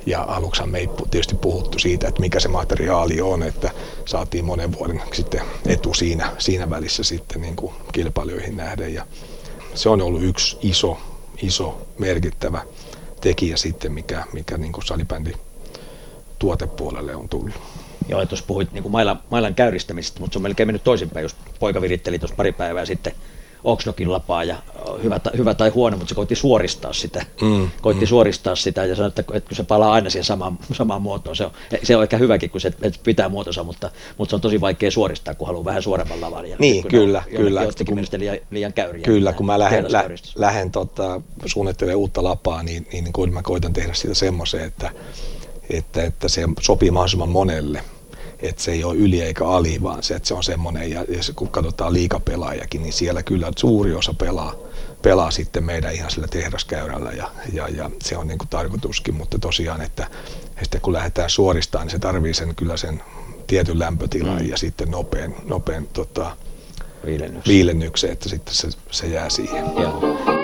Ja 0.06 0.24
aluksi 0.24 0.66
me 0.66 0.80
ei 0.80 0.90
tietysti 1.12 1.36
puhuttu 1.36 1.80
siitä, 1.80 2.08
että 2.08 2.22
mikä 2.22 2.40
se 2.40 2.48
materiaali 2.48 3.22
on, 3.22 3.44
että 3.44 3.72
saatiin 4.06 4.46
monen 4.46 4.72
vuoden 4.72 5.02
sitten 5.14 5.42
etu 5.66 5.94
siinä, 5.94 6.32
siinä 6.38 6.70
välissä 6.70 7.04
sitten 7.04 7.42
niin 7.42 7.56
kuin 7.56 7.74
kilpailijoihin 7.92 8.58
nähden. 8.58 8.94
Ja 8.94 9.06
se 9.78 9.90
on 9.90 10.02
ollut 10.02 10.24
yksi 10.24 10.58
iso, 10.62 10.98
iso 11.42 11.88
merkittävä 11.98 12.62
tekijä 13.22 13.58
sitten, 13.58 13.92
mikä, 13.92 14.24
mikä 14.34 14.58
niin 14.58 14.74
salibändi 14.86 15.32
tuotepuolelle 16.40 17.16
on 17.16 17.30
tullut. 17.30 17.54
Joo, 18.10 18.26
tuossa 18.26 18.46
puhuit 18.48 18.72
niin 18.72 18.84
kuin 18.84 18.92
mailan, 18.92 19.20
mailan 19.32 19.56
käyristämisestä, 19.56 20.20
mutta 20.20 20.34
se 20.34 20.40
on 20.40 20.44
melkein 20.44 20.68
mennyt 20.68 20.84
toisinpäin, 20.84 21.24
jos 21.24 21.36
poika 21.60 21.82
viritteli 21.82 22.20
tuossa 22.20 22.36
pari 22.36 22.52
päivää 22.52 22.86
sitten 22.86 23.14
Oxnokin 23.64 24.12
lapaa 24.12 24.44
ja 24.44 24.56
hyvä, 25.04 25.20
hyvä 25.38 25.54
tai 25.54 25.70
huono, 25.70 25.98
mutta 25.98 26.10
se 26.10 26.16
koitti 26.16 26.36
suoristaa 26.36 26.94
sitä. 26.94 27.26
Mm, 27.42 27.70
koitti 27.82 28.06
mm. 28.06 28.10
suoristaa 28.10 28.56
sitä 28.56 28.86
ja 28.86 28.96
sanoi, 28.96 29.08
että, 29.08 29.24
että 29.34 29.48
kun 29.50 29.56
se 29.58 29.64
palaa 29.64 29.94
aina 29.94 30.10
siihen 30.10 30.24
samaan, 30.24 30.60
samaan 30.74 31.02
muotoon, 31.02 31.36
se 31.36 31.46
on, 31.46 31.52
se 31.84 31.96
on 31.96 32.04
ehkä 32.04 32.18
hyväkin, 32.18 32.50
kun 32.50 32.62
se 32.62 32.68
että 32.68 33.00
pitää 33.04 33.30
muotonsa, 33.30 33.64
mutta, 33.64 33.92
mutta 34.18 34.30
se 34.30 34.36
on 34.36 34.42
tosi 34.42 34.62
vaikea 34.62 34.92
suoristaa, 34.92 35.34
kun 35.34 35.48
haluaa 35.48 35.66
vähän 35.66 35.84
suoremman 35.84 36.22
lavan. 36.22 36.50
Ja 36.50 36.56
niin, 36.60 36.88
kyllä, 36.88 37.24
on, 37.26 37.38
kyllä. 37.38 37.64
Jostakin 37.64 37.96
mielestä 37.96 38.20
liian, 38.20 38.38
liian 38.52 38.74
käyriä. 38.74 39.04
Kyllä, 39.04 39.34
kun 39.34 39.46
mä 39.46 39.60
lähden, 39.60 39.92
lä, 39.92 40.10
lähden 40.36 40.72
tota, 40.72 41.22
suunnittelemaan 41.46 42.00
uutta 42.00 42.24
lapaa, 42.24 42.64
niin, 42.64 42.88
niin, 42.92 43.04
niin 43.04 43.34
mä 43.34 43.42
koitan 43.42 43.74
tehdä 43.74 43.94
sitä 43.94 44.14
semmoisen, 44.14 44.62
että, 44.62 44.92
että, 45.70 46.04
että 46.04 46.28
se 46.28 46.42
sopii 46.60 46.92
mahdollisimman 46.92 47.30
monelle 47.30 47.84
että 48.42 48.64
se 48.64 48.72
ei 48.72 48.84
ole 48.84 48.96
yli 48.96 49.22
eikä 49.22 49.46
ali, 49.46 49.84
vaan 49.84 50.04
se, 50.04 50.16
että 50.16 50.28
se 50.28 50.34
on 50.34 50.44
semmoinen, 50.44 50.92
ja, 50.92 51.06
ja 51.10 51.24
se, 51.24 51.34
kun 51.34 51.48
katsotaan 51.48 51.94
liikapelaajakin, 51.94 52.82
niin 52.82 52.94
siellä 52.94 53.24
kyllä 53.24 53.52
suuri 53.58 53.94
osa 53.94 54.14
pelaa, 54.14 54.54
pelaa 55.08 55.32
sitten 55.32 55.64
meidän 55.64 55.94
ihan 55.94 56.12
sillä 56.12 56.28
tehdaskäyrällä 56.28 57.12
ja, 57.12 57.32
ja, 57.54 57.68
ja 57.68 57.92
se 58.04 58.18
on 58.18 58.28
niin 58.28 58.38
kuin 58.38 58.50
tarkoituskin, 58.50 59.16
mutta 59.16 59.40
tosiaan, 59.40 59.82
että 59.82 60.08
sitten 60.62 60.82
kun 60.82 60.94
lähdetään 60.94 61.30
suoristaan, 61.30 61.86
niin 61.86 61.92
se 61.92 62.00
tarvii 62.00 62.34
sen 62.34 62.56
kyllä 62.56 62.78
sen 62.78 63.04
tietyn 63.48 63.80
lämpötilan 63.80 64.42
mm. 64.42 64.50
ja 64.50 64.58
sitten 64.58 64.92
nopean, 64.92 65.36
nopean 65.46 65.88
tota, 65.94 66.38
viilennyksen. 67.06 67.54
viilennyksen, 67.54 68.12
että 68.12 68.30
sitten 68.30 68.56
se, 68.56 68.68
se 68.92 69.08
jää 69.08 69.30
siihen. 69.30 69.66
Joo. 69.66 70.37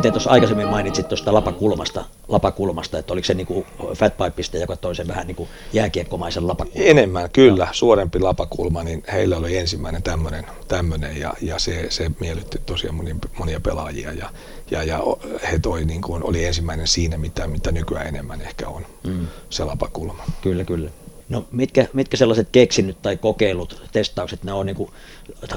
Miten 0.00 0.12
tuossa 0.12 0.30
aikaisemmin 0.30 0.68
mainitsit 0.68 1.08
tuosta 1.08 1.34
lapakulmasta, 1.34 2.04
lapakulmasta, 2.28 2.98
että 2.98 3.12
oliko 3.12 3.24
se 3.24 3.34
niinku 3.34 3.66
fatpipeista, 3.94 4.56
joka 4.56 4.76
toisen 4.76 5.08
vähän 5.08 5.26
niinku 5.26 5.48
jääkiekkomaisen 5.72 6.48
lapakulman? 6.48 6.82
Enemmän, 6.88 7.30
kyllä. 7.30 7.68
Suorempi 7.72 8.18
lapakulma, 8.18 8.82
niin 8.82 9.02
heillä 9.12 9.36
oli 9.36 9.56
ensimmäinen 9.56 10.02
tämmöinen, 10.02 10.46
tämmöinen 10.68 11.16
ja, 11.16 11.34
ja 11.40 11.58
se, 11.58 11.86
se 11.90 12.10
miellytti 12.20 12.60
tosiaan 12.66 12.94
monia, 12.94 13.14
monia 13.38 13.60
pelaajia 13.60 14.12
ja, 14.12 14.30
ja, 14.70 14.82
ja 14.82 15.00
he 15.52 15.58
toi, 15.58 15.84
niin 15.84 16.02
kuin, 16.02 16.22
oli 16.24 16.44
ensimmäinen 16.44 16.86
siinä, 16.86 17.18
mitä, 17.18 17.46
mitä 17.46 17.72
nykyään 17.72 18.06
enemmän 18.06 18.40
ehkä 18.40 18.68
on, 18.68 18.86
mm. 19.06 19.26
se 19.50 19.64
lapakulma. 19.64 20.24
Kyllä, 20.42 20.64
kyllä. 20.64 20.90
No 21.30 21.44
mitkä, 21.52 21.86
mitkä 21.92 22.16
sellaiset 22.16 22.48
keksinyt 22.52 23.02
tai 23.02 23.16
kokeilut, 23.16 23.82
testaukset, 23.92 24.44
ne 24.44 24.52
on 24.52 24.66
niin 24.66 24.76
kuin, 24.76 24.90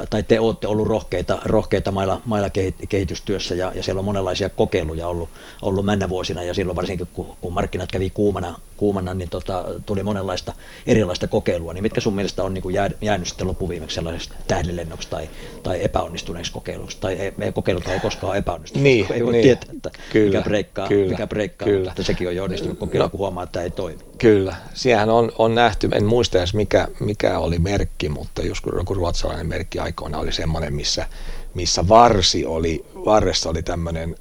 tai 0.10 0.24
te 0.24 0.40
olette 0.40 0.68
ollut 0.68 0.88
rohkeita, 0.88 1.40
rohkeita 1.46 1.92
mailla, 1.92 2.22
mailla 2.26 2.50
kehitystyössä 2.90 3.56
ja, 3.56 3.72
ja 3.76 3.84
siellä 3.84 4.00
on 4.00 4.06
monenlaisia 4.06 4.50
kokeiluja 4.50 5.08
ollut, 5.08 5.30
ollut 5.62 5.86
männä 5.86 6.10
vuosina 6.10 6.44
ja 6.44 6.54
silloin 6.54 6.76
varsinkin 6.76 7.08
kun, 7.14 7.38
kun 7.42 7.54
markkinat 7.54 7.92
kävi 7.92 8.10
kuumana, 8.10 8.60
kuumana 8.78 9.14
niin 9.14 9.30
tota, 9.30 9.66
tuli 9.86 10.04
monenlaista 10.04 10.54
erilaista 10.88 11.28
kokeilua, 11.28 11.74
niin 11.74 11.84
mitkä 11.84 12.02
sun 12.02 12.16
mielestä 12.16 12.44
on 12.44 12.54
niin 12.54 12.62
kuin 12.62 12.76
jää, 12.76 12.90
jäänyt 13.02 13.28
sitten 13.28 13.48
loppuviimeksi 13.48 13.96
sellaisesta 13.96 14.36
tähdenlennoksi 14.48 15.10
tai, 15.10 15.30
tai 15.64 15.84
epäonnistuneeksi 15.84 16.52
kokeiluksi, 16.52 16.98
tai 17.00 17.14
ei, 17.14 17.34
ei 17.42 17.52
kokeilut 17.52 17.88
ei 17.88 18.00
koskaan 18.00 18.38
epäonnistunut, 18.38 18.84
niin, 18.84 19.06
ei 19.12 19.26
voi 19.26 19.32
niin, 19.32 19.44
tietää, 19.44 19.70
että 19.76 19.92
kyllä, 20.12 20.38
mikä 20.38 20.42
breikkaa, 20.42 20.88
kyllä, 20.88 21.12
mikä 21.12 21.28
breikkaa 21.28 21.68
kyllä. 21.68 21.90
mutta 21.90 22.04
sekin 22.04 22.28
on 22.28 22.36
jo 22.36 22.44
onnistunut 22.44 22.80
kokeilu, 22.80 23.06
no, 23.06 23.10
kun 23.10 23.18
huomaa, 23.18 23.44
että 23.44 23.62
ei 23.62 23.72
toimi. 23.72 24.00
Kyllä, 24.18 24.56
siellähän 24.74 25.10
on, 25.10 25.32
on 25.38 25.56
nähty, 25.56 25.90
en 25.92 26.06
muista 26.06 26.38
edes 26.38 26.54
mikä, 26.54 26.88
mikä 27.00 27.40
oli 27.40 27.60
merkki, 27.60 28.10
mutta 28.10 28.42
joskus 28.42 28.74
joku 28.78 28.94
ruotsalainen 28.94 29.48
merkki 29.48 29.80
aikoina 29.80 30.20
oli 30.20 30.32
semmoinen, 30.32 30.74
missä, 30.74 31.08
missä 31.54 31.88
varsi 31.88 32.46
oli, 32.46 32.86
varressa 33.06 33.50
oli 33.50 33.64
tämmöinen, 33.64 34.16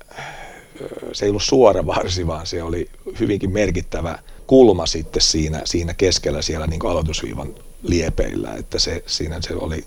se 1.13 1.25
ei 1.25 1.29
ollut 1.29 1.43
suora 1.43 1.87
varsi, 1.87 2.27
vaan 2.27 2.47
se 2.47 2.63
oli 2.63 2.89
hyvinkin 3.21 3.53
merkittävä 3.53 4.19
kulma 4.47 4.87
sitten 4.87 5.23
siinä, 5.23 5.63
siinä 5.65 5.95
keskellä 5.95 6.43
siellä 6.43 6.67
niin 6.67 6.87
aloitusviivan 6.87 7.55
liepeillä, 7.83 8.55
että 8.55 8.79
se, 8.79 9.05
siinä 9.07 9.39
se 9.41 9.55
oli, 9.55 9.85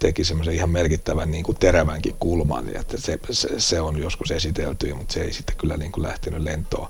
teki 0.00 0.24
semmoisen 0.24 0.54
ihan 0.54 0.70
merkittävän 0.70 1.30
niin 1.30 1.44
kuin 1.44 1.58
terävänkin 1.58 2.16
kulman, 2.20 2.76
että 2.76 3.00
se, 3.00 3.18
se, 3.30 3.48
se, 3.58 3.80
on 3.80 3.98
joskus 3.98 4.30
esitelty, 4.30 4.94
mutta 4.94 5.14
se 5.14 5.20
ei 5.20 5.32
sitten 5.32 5.56
kyllä 5.56 5.76
niin 5.76 5.92
kuin 5.92 6.02
lähtenyt 6.02 6.42
lentoon. 6.42 6.88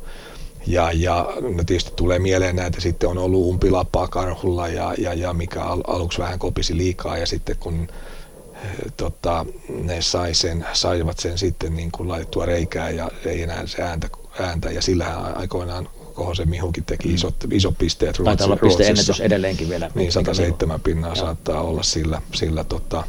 Ja, 0.66 0.90
ja 0.92 1.32
no 1.56 1.64
tietysti 1.66 1.92
tulee 1.96 2.18
mieleen 2.18 2.56
näitä, 2.56 2.80
sitten 2.80 3.08
on 3.08 3.18
ollut 3.18 3.46
umpilapaa 3.46 4.08
karhulla 4.08 4.68
ja, 4.68 4.94
ja, 4.98 5.14
ja 5.14 5.32
mikä 5.32 5.62
al, 5.62 5.80
aluksi 5.86 6.18
vähän 6.18 6.38
kopisi 6.38 6.76
liikaa 6.76 7.18
ja 7.18 7.26
sitten 7.26 7.56
kun 7.60 7.88
eh, 8.54 8.92
tota, 8.96 9.46
ne 9.68 10.02
sai 10.02 10.34
sen, 10.34 10.66
saivat 10.72 11.18
sen 11.18 11.38
sitten 11.38 11.76
niin 11.76 11.90
kuin 11.92 12.08
laitettua 12.08 12.46
reikää 12.46 12.90
ja 12.90 13.10
ei 13.24 13.42
enää 13.42 13.66
se 13.66 13.82
ääntä, 13.82 14.08
ääntä 14.40 14.70
ja 14.70 14.82
sillähän 14.82 15.36
aikoinaan 15.36 15.88
Kohosen 16.10 16.48
Mihukin 16.48 16.84
teki 16.84 17.12
isot, 17.14 17.34
isot 17.50 17.74
pisteet 17.78 18.18
Ruotsi, 18.18 18.36
Taitaa 18.36 18.46
olla 18.46 18.56
pisteennätys 18.56 19.20
edelleenkin 19.20 19.68
vielä. 19.68 19.90
Niin, 19.94 20.12
107 20.12 20.80
pinnaa 20.80 21.14
saattaa 21.14 21.62
olla 21.62 21.82
sillä, 21.82 22.22
sillä 22.34 22.64
tota, 22.64 23.04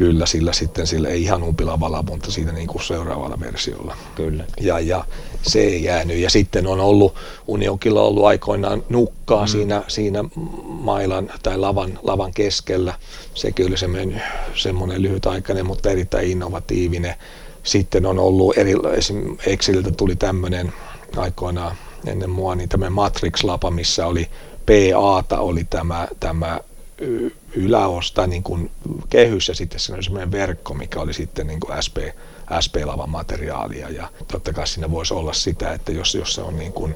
Kyllä, 0.00 0.26
sillä 0.26 0.52
sitten 0.52 0.86
sillä 0.86 1.08
ei 1.08 1.22
ihan 1.22 1.42
umpilavalla, 1.42 2.02
mutta 2.02 2.30
siitä 2.30 2.52
niin 2.52 2.66
kuin 2.66 2.82
seuraavalla 2.82 3.40
versiolla. 3.40 3.96
Kyllä. 4.14 4.44
Ja, 4.60 4.78
ja 4.78 5.04
se 5.42 5.60
ei 5.60 5.84
jäänyt. 5.84 6.16
Ja 6.16 6.30
sitten 6.30 6.66
on 6.66 6.80
ollut, 6.80 7.14
Unionkilla 7.46 8.02
ollut 8.02 8.24
aikoinaan 8.24 8.84
nukkaa 8.88 9.44
mm. 9.44 9.48
siinä, 9.48 9.82
siinä 9.88 10.24
mailan 10.64 11.32
tai 11.42 11.58
lavan, 11.58 11.98
lavan 12.02 12.32
keskellä. 12.34 12.94
Sekin 13.34 13.66
oli 13.66 13.76
semmoinen, 13.78 14.22
semmoinen 14.54 15.02
lyhytaikainen, 15.02 15.66
mutta 15.66 15.90
erittäin 15.90 16.30
innovatiivinen. 16.30 17.14
Sitten 17.62 18.06
on 18.06 18.18
ollut, 18.18 18.58
eri, 18.58 18.74
esim. 18.96 19.36
Exceliltä 19.46 19.90
tuli 19.90 20.16
tämmöinen 20.16 20.72
aikoinaan 21.16 21.76
ennen 22.06 22.30
mua, 22.30 22.54
niin 22.54 22.68
tämmöinen 22.68 22.92
Matrix-lapa, 22.92 23.70
missä 23.70 24.06
oli 24.06 24.30
PAta 24.66 25.38
oli 25.38 25.64
tämä, 25.64 26.08
tämä 26.20 26.60
yläosta 27.54 28.26
niin 28.26 28.42
kuin 28.42 28.70
kehys 29.08 29.48
ja 29.48 29.54
sitten 29.54 29.80
se 29.80 29.94
oli 29.94 30.02
semmoinen 30.02 30.32
verkko, 30.32 30.74
mikä 30.74 31.00
oli 31.00 31.12
sitten 31.12 31.46
niin 31.46 31.60
kuin 31.60 31.82
SP, 31.86 31.96
SP-lavan 32.60 33.10
materiaalia 33.10 33.90
ja 33.90 34.08
totta 34.32 34.52
kai 34.52 34.66
siinä 34.66 34.90
voisi 34.90 35.14
olla 35.14 35.32
sitä, 35.32 35.72
että 35.72 35.92
jos, 35.92 36.14
jos 36.14 36.34
se 36.34 36.42
on 36.42 36.58
niin 36.58 36.72
kuin 36.72 36.94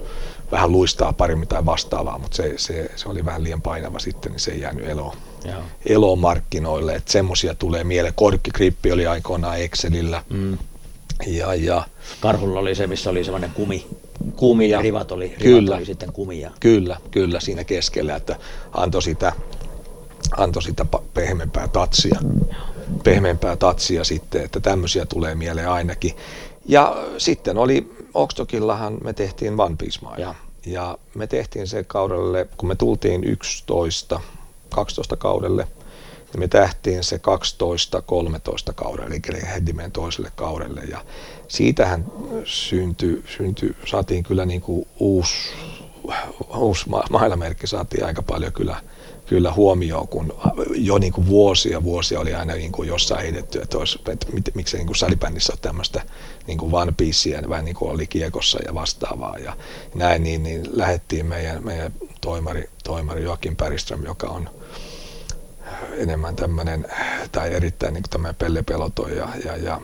vähän 0.53 0.73
luistaa 0.73 1.13
paremmin 1.13 1.49
tai 1.49 1.67
vastaavaa, 1.67 2.19
mutta 2.19 2.37
se, 2.37 2.55
se, 2.57 2.91
se 2.97 3.09
oli 3.09 3.25
vähän 3.25 3.45
liian 3.45 3.63
painava 3.63 3.99
sitten, 3.99 4.33
niin 4.33 4.41
se 4.41 4.53
ei 4.53 4.61
jäänyt 4.61 4.89
eloon, 4.89 5.17
eloon 5.87 6.19
markkinoille, 6.19 6.95
että 6.95 7.13
semmoisia 7.13 7.55
tulee 7.55 7.85
mieleen. 7.85 8.15
Korkkikrippi 8.15 8.93
oli 8.93 9.07
aikoinaan 9.07 9.61
Excelillä, 9.61 10.23
mm. 10.31 10.59
Ja, 11.27 11.55
ja. 11.55 11.83
Karhulla 12.21 12.61
oli 12.61 12.75
se, 12.75 12.87
missä 12.87 13.11
oli 13.11 13.25
semmoinen 13.25 13.51
kumi, 13.51 13.87
kumi 14.37 14.71
ja 14.71 14.81
rivat 14.81 15.13
oli, 15.13 15.29
rivat 15.29 15.43
kyllä, 15.43 15.77
oli 15.77 15.87
sitten 15.87 16.13
kumia. 16.13 16.51
Kyllä, 16.61 16.97
kyllä 17.11 17.41
siinä 17.41 17.65
keskellä, 17.65 18.17
että 18.17 18.37
antoi 18.73 19.03
sitä 19.03 19.33
antoi 20.37 20.63
sitä 20.63 20.87
pehmeämpää 21.15 21.69
tatsia, 21.69 22.21
pehmeämpää 23.05 23.57
tatsia 23.57 24.05
sitten, 24.05 24.45
että 24.45 24.61
tämmöisiä 24.61 25.07
tulee 25.07 25.35
mieleen 25.35 25.69
ainakin. 25.69 26.17
Ja 26.67 26.97
sitten 27.19 27.59
oli, 27.59 27.91
Okstokillahan 28.15 28.99
me 29.05 29.13
tehtiin 29.13 29.61
One 29.61 29.77
Piece 29.79 30.01
ja, 30.19 30.35
ja 30.67 30.99
me 31.15 31.27
tehtiin 31.27 31.67
se 31.67 31.85
kaudelle, 31.85 32.49
kun 32.57 32.69
me 32.69 32.75
tultiin 32.75 33.25
11, 33.25 34.21
12 34.71 35.17
kaudelle, 35.17 35.69
niin 36.35 36.41
me 36.41 36.49
tähtiin 36.49 37.05
se 37.05 37.21
12-13 38.71 38.73
kaudelle, 38.75 39.21
eli 39.29 39.43
heti 39.55 39.73
meidän 39.73 39.93
toiselle 39.93 40.33
kaudelle. 40.37 40.81
Ja 40.81 41.05
siitähän 41.49 42.05
syntyi, 42.45 43.23
syntyi 43.37 43.77
saatiin 43.87 44.25
kyllä 44.25 44.47
niin 44.47 44.61
kuin 44.61 44.89
uusi, 44.99 45.35
uusi 46.57 46.89
ma- 46.89 47.05
mailamerkki, 47.11 47.67
saatiin 47.67 48.07
aika 48.07 48.23
paljon 48.23 48.53
kyllä 48.53 48.77
kyllä 49.27 49.53
huomioon, 49.53 50.09
kun 50.09 50.33
jo 50.75 50.99
niin 50.99 51.13
kuin 51.13 51.27
vuosia 51.27 51.85
vuosia 51.85 52.21
oli 52.21 52.35
aina 52.35 52.55
niin 52.55 52.73
kuin 52.73 52.89
jossain 52.89 53.23
heitetty, 53.23 53.61
että, 53.63 53.79
olisi, 53.79 53.99
että 54.09 54.27
mit, 54.33 54.51
miksei 54.55 54.79
niin 54.79 54.87
kuin 54.87 54.97
salibändissä 54.97 55.53
ole 55.53 55.59
tämmöistä 55.63 56.03
niin 56.47 56.59
kuin 56.59 56.75
One 56.75 56.93
Piecea, 56.97 57.49
vähän 57.49 57.65
niin 57.65 57.75
kuin 57.75 57.91
oli 57.91 58.07
kiekossa 58.07 58.59
ja 58.67 58.75
vastaavaa 58.75 59.39
ja 59.39 59.57
näin, 59.95 60.23
niin, 60.23 60.43
niin 60.43 60.63
lähettiin 60.73 61.27
meidän, 61.27 61.65
meidän 61.65 61.93
toimari, 62.21 62.71
toimari 62.85 63.23
Joakim 63.23 63.57
Päriström, 63.57 64.05
joka 64.05 64.27
on 64.27 64.51
enemmän 65.97 66.37
tämmöinen, 66.37 66.87
tai 67.33 67.55
erittäin 67.55 67.95
niin 67.95 68.03
kuin 68.03 68.11
tämmöinen 68.11 68.35
pellepeloto 68.35 69.09
ja, 69.09 69.29
ja, 69.45 69.57
ja 69.57 69.81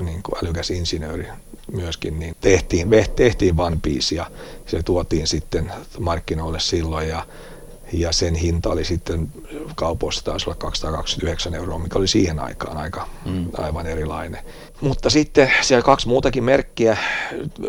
niin 0.00 0.22
kuin 0.22 0.44
älykäs 0.44 0.70
insinööri 0.70 1.26
myöskin, 1.72 2.18
niin 2.18 2.36
tehtiin, 2.40 2.88
tehtiin 3.16 3.60
One 3.60 3.78
Piece 3.82 4.14
ja 4.14 4.30
se 4.66 4.82
tuotiin 4.82 5.26
sitten 5.26 5.72
markkinoille 5.98 6.60
silloin 6.60 7.08
ja 7.08 7.26
ja 7.92 8.12
sen 8.12 8.34
hinta 8.34 8.70
oli 8.70 8.84
sitten 8.84 9.28
kaupoissa 9.74 10.24
taisi 10.24 10.50
olla 10.50 10.56
229 10.58 11.54
euroa, 11.54 11.78
mikä 11.78 11.98
oli 11.98 12.08
siihen 12.08 12.38
aikaan 12.38 12.76
aika 12.76 13.08
mm. 13.24 13.46
aivan 13.58 13.86
erilainen. 13.86 14.40
Mutta 14.80 15.10
sitten 15.10 15.52
siellä 15.60 15.82
kaksi 15.82 16.08
muutakin 16.08 16.44
merkkiä 16.44 16.96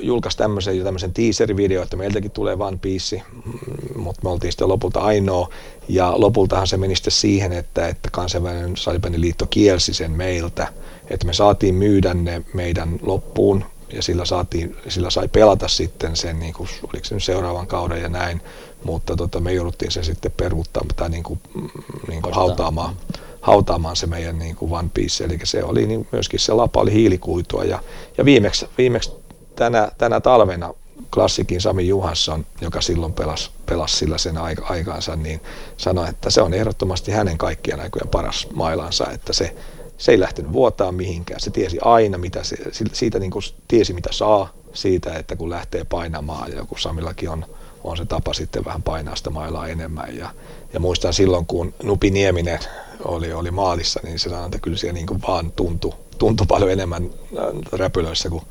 julkaisi 0.01 0.37
tämmöisen, 0.37 0.83
tämmöisen 0.83 1.13
teaser-video, 1.13 1.83
että 1.83 1.97
meiltäkin 1.97 2.31
tulee 2.31 2.57
One 2.59 2.77
Piece, 2.81 3.21
mm, 3.45 4.01
mutta 4.01 4.21
me 4.23 4.29
oltiin 4.29 4.51
sitten 4.51 4.67
lopulta 4.67 4.99
ainoa. 4.99 5.49
Ja 5.89 6.13
lopultahan 6.15 6.67
se 6.67 6.77
meni 6.77 6.95
sitten 6.95 7.11
siihen, 7.11 7.53
että, 7.53 7.87
että 7.87 8.09
kansainvälinen 8.11 9.21
liitto 9.21 9.45
kielsi 9.45 9.93
sen 9.93 10.11
meiltä, 10.11 10.73
että 11.09 11.27
me 11.27 11.33
saatiin 11.33 11.75
myydä 11.75 12.13
ne 12.13 12.41
meidän 12.53 12.99
loppuun 13.01 13.65
ja 13.93 14.03
sillä, 14.03 14.25
saatiin, 14.25 14.75
sillä 14.87 15.09
sai 15.09 15.27
pelata 15.27 15.67
sitten 15.67 16.15
sen, 16.15 16.39
niin 16.39 16.53
kuin, 16.53 16.69
oliko 16.83 17.05
se 17.05 17.15
nyt 17.15 17.23
seuraavan 17.23 17.67
kauden 17.67 18.01
ja 18.01 18.09
näin, 18.09 18.41
mutta 18.83 19.15
tota, 19.15 19.39
me 19.39 19.53
jouduttiin 19.53 19.91
sen 19.91 20.05
sitten 20.05 20.31
peruuttamaan 20.31 20.95
tai 20.95 21.09
niin 21.09 21.23
kuin, 21.23 21.39
mm, 21.55 21.69
niin 22.07 22.21
kuin 22.21 22.35
hautaamaan, 22.35 22.95
hautaamaan 23.41 23.95
se 23.95 24.07
meidän 24.07 24.39
niin 24.39 24.55
kuin 24.55 24.71
One 24.71 24.89
Piece, 24.93 25.23
eli 25.23 25.39
se 25.43 25.63
oli 25.63 25.85
niin 25.85 26.07
myöskin 26.11 26.39
se 26.39 26.53
lapa 26.53 26.81
oli 26.81 26.93
hiilikuitua 26.93 27.63
ja, 27.63 27.79
ja 28.17 28.25
viimeksi, 28.25 28.67
viimeksi 28.77 29.11
tänä, 29.55 29.91
tänä 29.97 30.19
talvena 30.19 30.73
klassikin 31.13 31.61
Sami 31.61 31.87
Juhansson, 31.87 32.45
joka 32.61 32.81
silloin 32.81 33.13
pelasi, 33.13 33.51
pelasi 33.65 33.95
sillä 33.97 34.17
sen 34.17 34.37
aika, 34.37 34.65
aikaansa, 34.65 35.15
niin 35.15 35.41
sanoi, 35.77 36.09
että 36.09 36.29
se 36.29 36.41
on 36.41 36.53
ehdottomasti 36.53 37.11
hänen 37.11 37.37
kaikkien 37.37 37.79
aikojen 37.79 38.07
paras 38.07 38.47
mailansa, 38.53 39.11
että 39.11 39.33
se, 39.33 39.55
se 39.97 40.11
ei 40.11 40.19
lähtenyt 40.19 40.53
vuotaa 40.53 40.91
mihinkään. 40.91 41.39
Se 41.39 41.51
tiesi 41.51 41.77
aina, 41.81 42.17
mitä 42.17 42.43
se, 42.43 42.57
siitä 42.93 43.19
niin 43.19 43.31
kuin 43.31 43.43
tiesi, 43.67 43.93
mitä 43.93 44.09
saa 44.11 44.53
siitä, 44.73 45.13
että 45.13 45.35
kun 45.35 45.49
lähtee 45.49 45.83
painamaan, 45.83 46.51
ja 46.51 46.65
kun 46.65 46.79
Samillakin 46.79 47.29
on, 47.29 47.45
on 47.83 47.97
se 47.97 48.05
tapa 48.05 48.33
sitten 48.33 48.65
vähän 48.65 48.83
painaa 48.83 49.15
sitä 49.15 49.29
mailaa 49.29 49.67
enemmän. 49.67 50.17
Ja, 50.17 50.29
ja 50.73 50.79
muistan 50.79 51.13
silloin, 51.13 51.45
kun 51.45 51.73
Nupi 51.83 52.09
Nieminen 52.09 52.59
oli, 53.03 53.33
oli 53.33 53.51
maalissa, 53.51 53.99
niin 54.03 54.19
se 54.19 54.29
sanoi, 54.29 54.45
että 54.45 54.59
kyllä 54.59 54.77
siellä 54.77 54.93
niin 54.93 55.07
kuin 55.07 55.21
vaan 55.27 55.51
tuntui, 55.51 55.93
tuntui 56.17 56.47
paljon 56.47 56.71
enemmän 56.71 57.03
äh, 57.03 57.79
räpylöissä 57.79 58.29
kuin, 58.29 58.43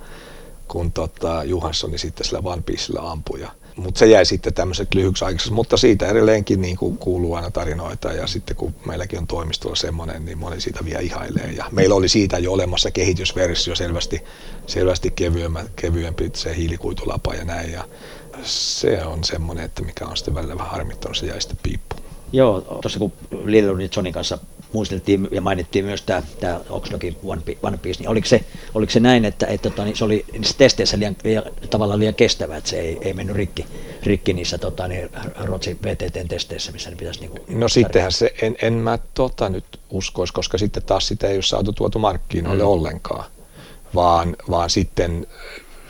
kun 0.69 0.93
tota 0.93 1.45
Johanssoni 1.45 1.99
sitten 1.99 2.27
sillä 2.27 2.41
One 2.45 2.63
Piecellä 2.63 3.11
ampui. 3.11 3.41
Ja 3.41 3.51
mutta 3.77 3.99
se 3.99 4.07
jäi 4.07 4.25
sitten 4.25 4.55
tämmöiseksi 4.55 4.99
lyhyksi 4.99 5.25
aikaisesti, 5.25 5.55
mutta 5.55 5.77
siitä 5.77 6.09
edelleenkin 6.09 6.61
niin 6.61 6.77
kuin 6.77 6.99
kuuluu 6.99 7.35
aina 7.35 7.51
tarinoita 7.51 8.13
ja 8.13 8.27
sitten 8.27 8.57
kun 8.57 8.75
meilläkin 8.87 9.19
on 9.19 9.27
toimistolla 9.27 9.77
semmoinen, 9.77 10.25
niin 10.25 10.39
moni 10.39 10.61
siitä 10.61 10.85
vielä 10.85 11.01
ihailee 11.01 11.53
ja 11.53 11.65
meillä 11.73 11.95
oli 11.95 12.09
siitä 12.09 12.39
jo 12.39 12.53
olemassa 12.53 12.91
kehitysversio 12.91 13.75
selvästi, 13.75 14.25
selvästi 14.67 15.11
kevyempi, 15.11 15.61
kevyempi 15.77 16.31
se 16.35 16.57
hiilikuitulapa 16.57 17.35
ja 17.35 17.45
näin 17.45 17.73
ja 17.73 17.85
se 18.43 19.05
on 19.05 19.25
semmoinen, 19.25 19.65
että 19.65 19.83
mikä 19.83 20.07
on 20.07 20.17
sitten 20.17 20.35
välillä 20.35 20.57
vähän 20.57 20.71
harmittanut, 20.71 21.17
se 21.17 21.27
jäi 21.27 21.41
sitten 21.41 21.59
piippuun. 21.63 22.03
Joo, 22.33 22.61
tuossa 22.61 22.99
kun 22.99 23.13
Lillelundin 23.45 23.91
Johnin 23.97 24.13
kanssa 24.13 24.39
muisteltiin 24.73 25.29
ja 25.31 25.41
mainittiin 25.41 25.85
myös 25.85 26.03
tämä, 26.03 26.23
tämä 26.41 26.61
Oxdogin 26.71 27.17
One 27.63 27.79
Piece, 27.83 28.01
niin 28.01 28.09
oliko 28.09 28.27
se, 28.27 28.45
oliko 28.75 28.93
se 28.93 29.01
näin, 29.01 29.25
että, 29.25 29.47
että 29.47 29.71
tota, 29.71 29.85
niin 29.85 29.97
se 29.97 30.05
oli 30.05 30.25
testeissä 30.59 30.99
liian, 30.99 31.17
liian, 31.25 31.43
tavallaan 31.71 32.01
liian 32.01 32.15
kestävä, 32.15 32.57
että 32.57 32.71
se 32.71 32.81
ei, 32.81 32.99
ei 33.01 33.15
mennyt 33.15 33.37
rikki, 33.37 33.67
rikki 34.03 34.33
niissä 34.33 34.59
tota, 34.59 34.89
niin, 34.89 35.11
Rotsin 35.37 35.79
VTT-testeissä, 35.83 36.73
missä 36.73 36.91
ne 36.91 36.97
pitäisi... 36.97 37.21
Niin 37.21 37.31
kuin, 37.31 37.61
no 37.61 37.69
sittenhän 37.69 38.13
se, 38.13 38.35
en, 38.43 38.57
en 38.63 38.73
mä 38.73 38.99
tota 39.15 39.49
nyt 39.49 39.65
uskoisi, 39.91 40.33
koska 40.33 40.59
sitten 40.59 40.83
taas 40.83 41.09
sitä 41.09 41.27
ei 41.27 41.37
ole 41.37 41.43
saatu 41.43 41.73
tuotu 41.73 41.99
markkinoille 41.99 42.63
mm. 42.63 42.69
ollenkaan, 42.69 43.25
vaan, 43.95 44.37
vaan 44.51 44.71
sitten 44.71 45.27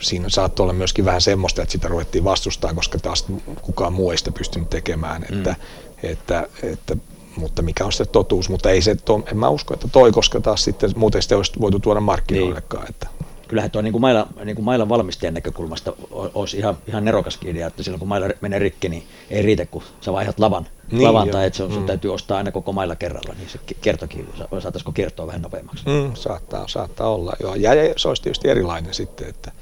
siinä 0.01 0.29
saattoi 0.29 0.65
olla 0.65 0.73
myöskin 0.73 1.05
vähän 1.05 1.21
semmoista, 1.21 1.63
että 1.63 1.73
sitä 1.73 1.89
ruvettiin 1.89 2.25
vastustaa, 2.25 2.75
koska 2.75 2.99
taas 2.99 3.27
kukaan 3.63 3.93
muu 3.93 4.11
ei 4.11 4.19
sitä 4.19 4.33
pystynyt 4.33 4.71
tekemään, 4.71 5.23
että, 5.23 5.51
mm. 5.51 6.11
että, 6.11 6.49
että 6.63 6.97
mutta 7.37 7.63
mikä 7.63 7.85
on 7.85 7.93
se 7.93 8.05
totuus, 8.05 8.49
mutta 8.49 8.71
ei 8.71 8.83
se, 8.83 8.95
to, 8.95 9.23
en 9.31 9.37
mä 9.37 9.49
usko, 9.49 9.75
että 9.75 9.89
toi, 9.89 10.13
koska 10.13 10.41
taas 10.41 10.65
sitten 10.65 10.91
muuten 10.97 11.23
sitä 11.23 11.37
olisi 11.37 11.53
voitu 11.61 11.79
tuoda 11.79 12.01
markkinoillekaan. 12.01 12.83
Niin. 12.83 12.91
Että. 12.91 13.07
Kyllähän 13.49 13.71
tuo 13.71 13.83
niin 13.83 13.93
kuin 13.93 14.01
mailla, 14.01 14.27
niin 14.45 14.57
kuin 14.57 14.65
mailan 14.65 14.89
valmistajan 14.89 15.35
näkökulmasta 15.35 15.93
olisi 16.11 16.59
ihan, 16.59 16.79
ihan 16.89 17.05
nerokaskin 17.05 17.51
idea, 17.51 17.67
että 17.67 17.83
silloin 17.83 17.99
kun 17.99 18.09
mailla 18.09 18.29
menee 18.41 18.59
rikki, 18.59 18.89
niin 18.89 19.07
ei 19.31 19.43
riitä, 19.43 19.67
kun 19.67 19.83
sä 20.01 20.13
vaihdat 20.13 20.39
lavan, 20.39 20.67
niin, 20.91 21.05
lavan 21.05 21.29
tai 21.29 21.47
että 21.47 21.57
sun 21.57 21.79
mm. 21.79 21.87
täytyy 21.87 22.15
ostaa 22.15 22.39
aina 22.39 22.53
koko 22.53 22.73
mailla 22.73 22.97
kerralla, 22.97 23.35
niin 23.39 23.49
se 23.49 23.59
kertokin, 23.81 24.29
saataisiko 24.59 24.93
kertoa 24.93 25.27
vähän 25.27 25.43
nopeammaksi? 25.43 25.85
Mm, 25.87 26.15
saattaa, 26.15 26.69
saattaa 26.69 27.09
olla, 27.09 27.33
joo. 27.41 27.55
Ja, 27.55 27.75
ja 27.75 27.95
se 27.97 28.09
olisi 28.09 28.23
tietysti 28.23 28.49
erilainen 28.49 28.95
sitten, 28.95 29.29
että, 29.29 29.53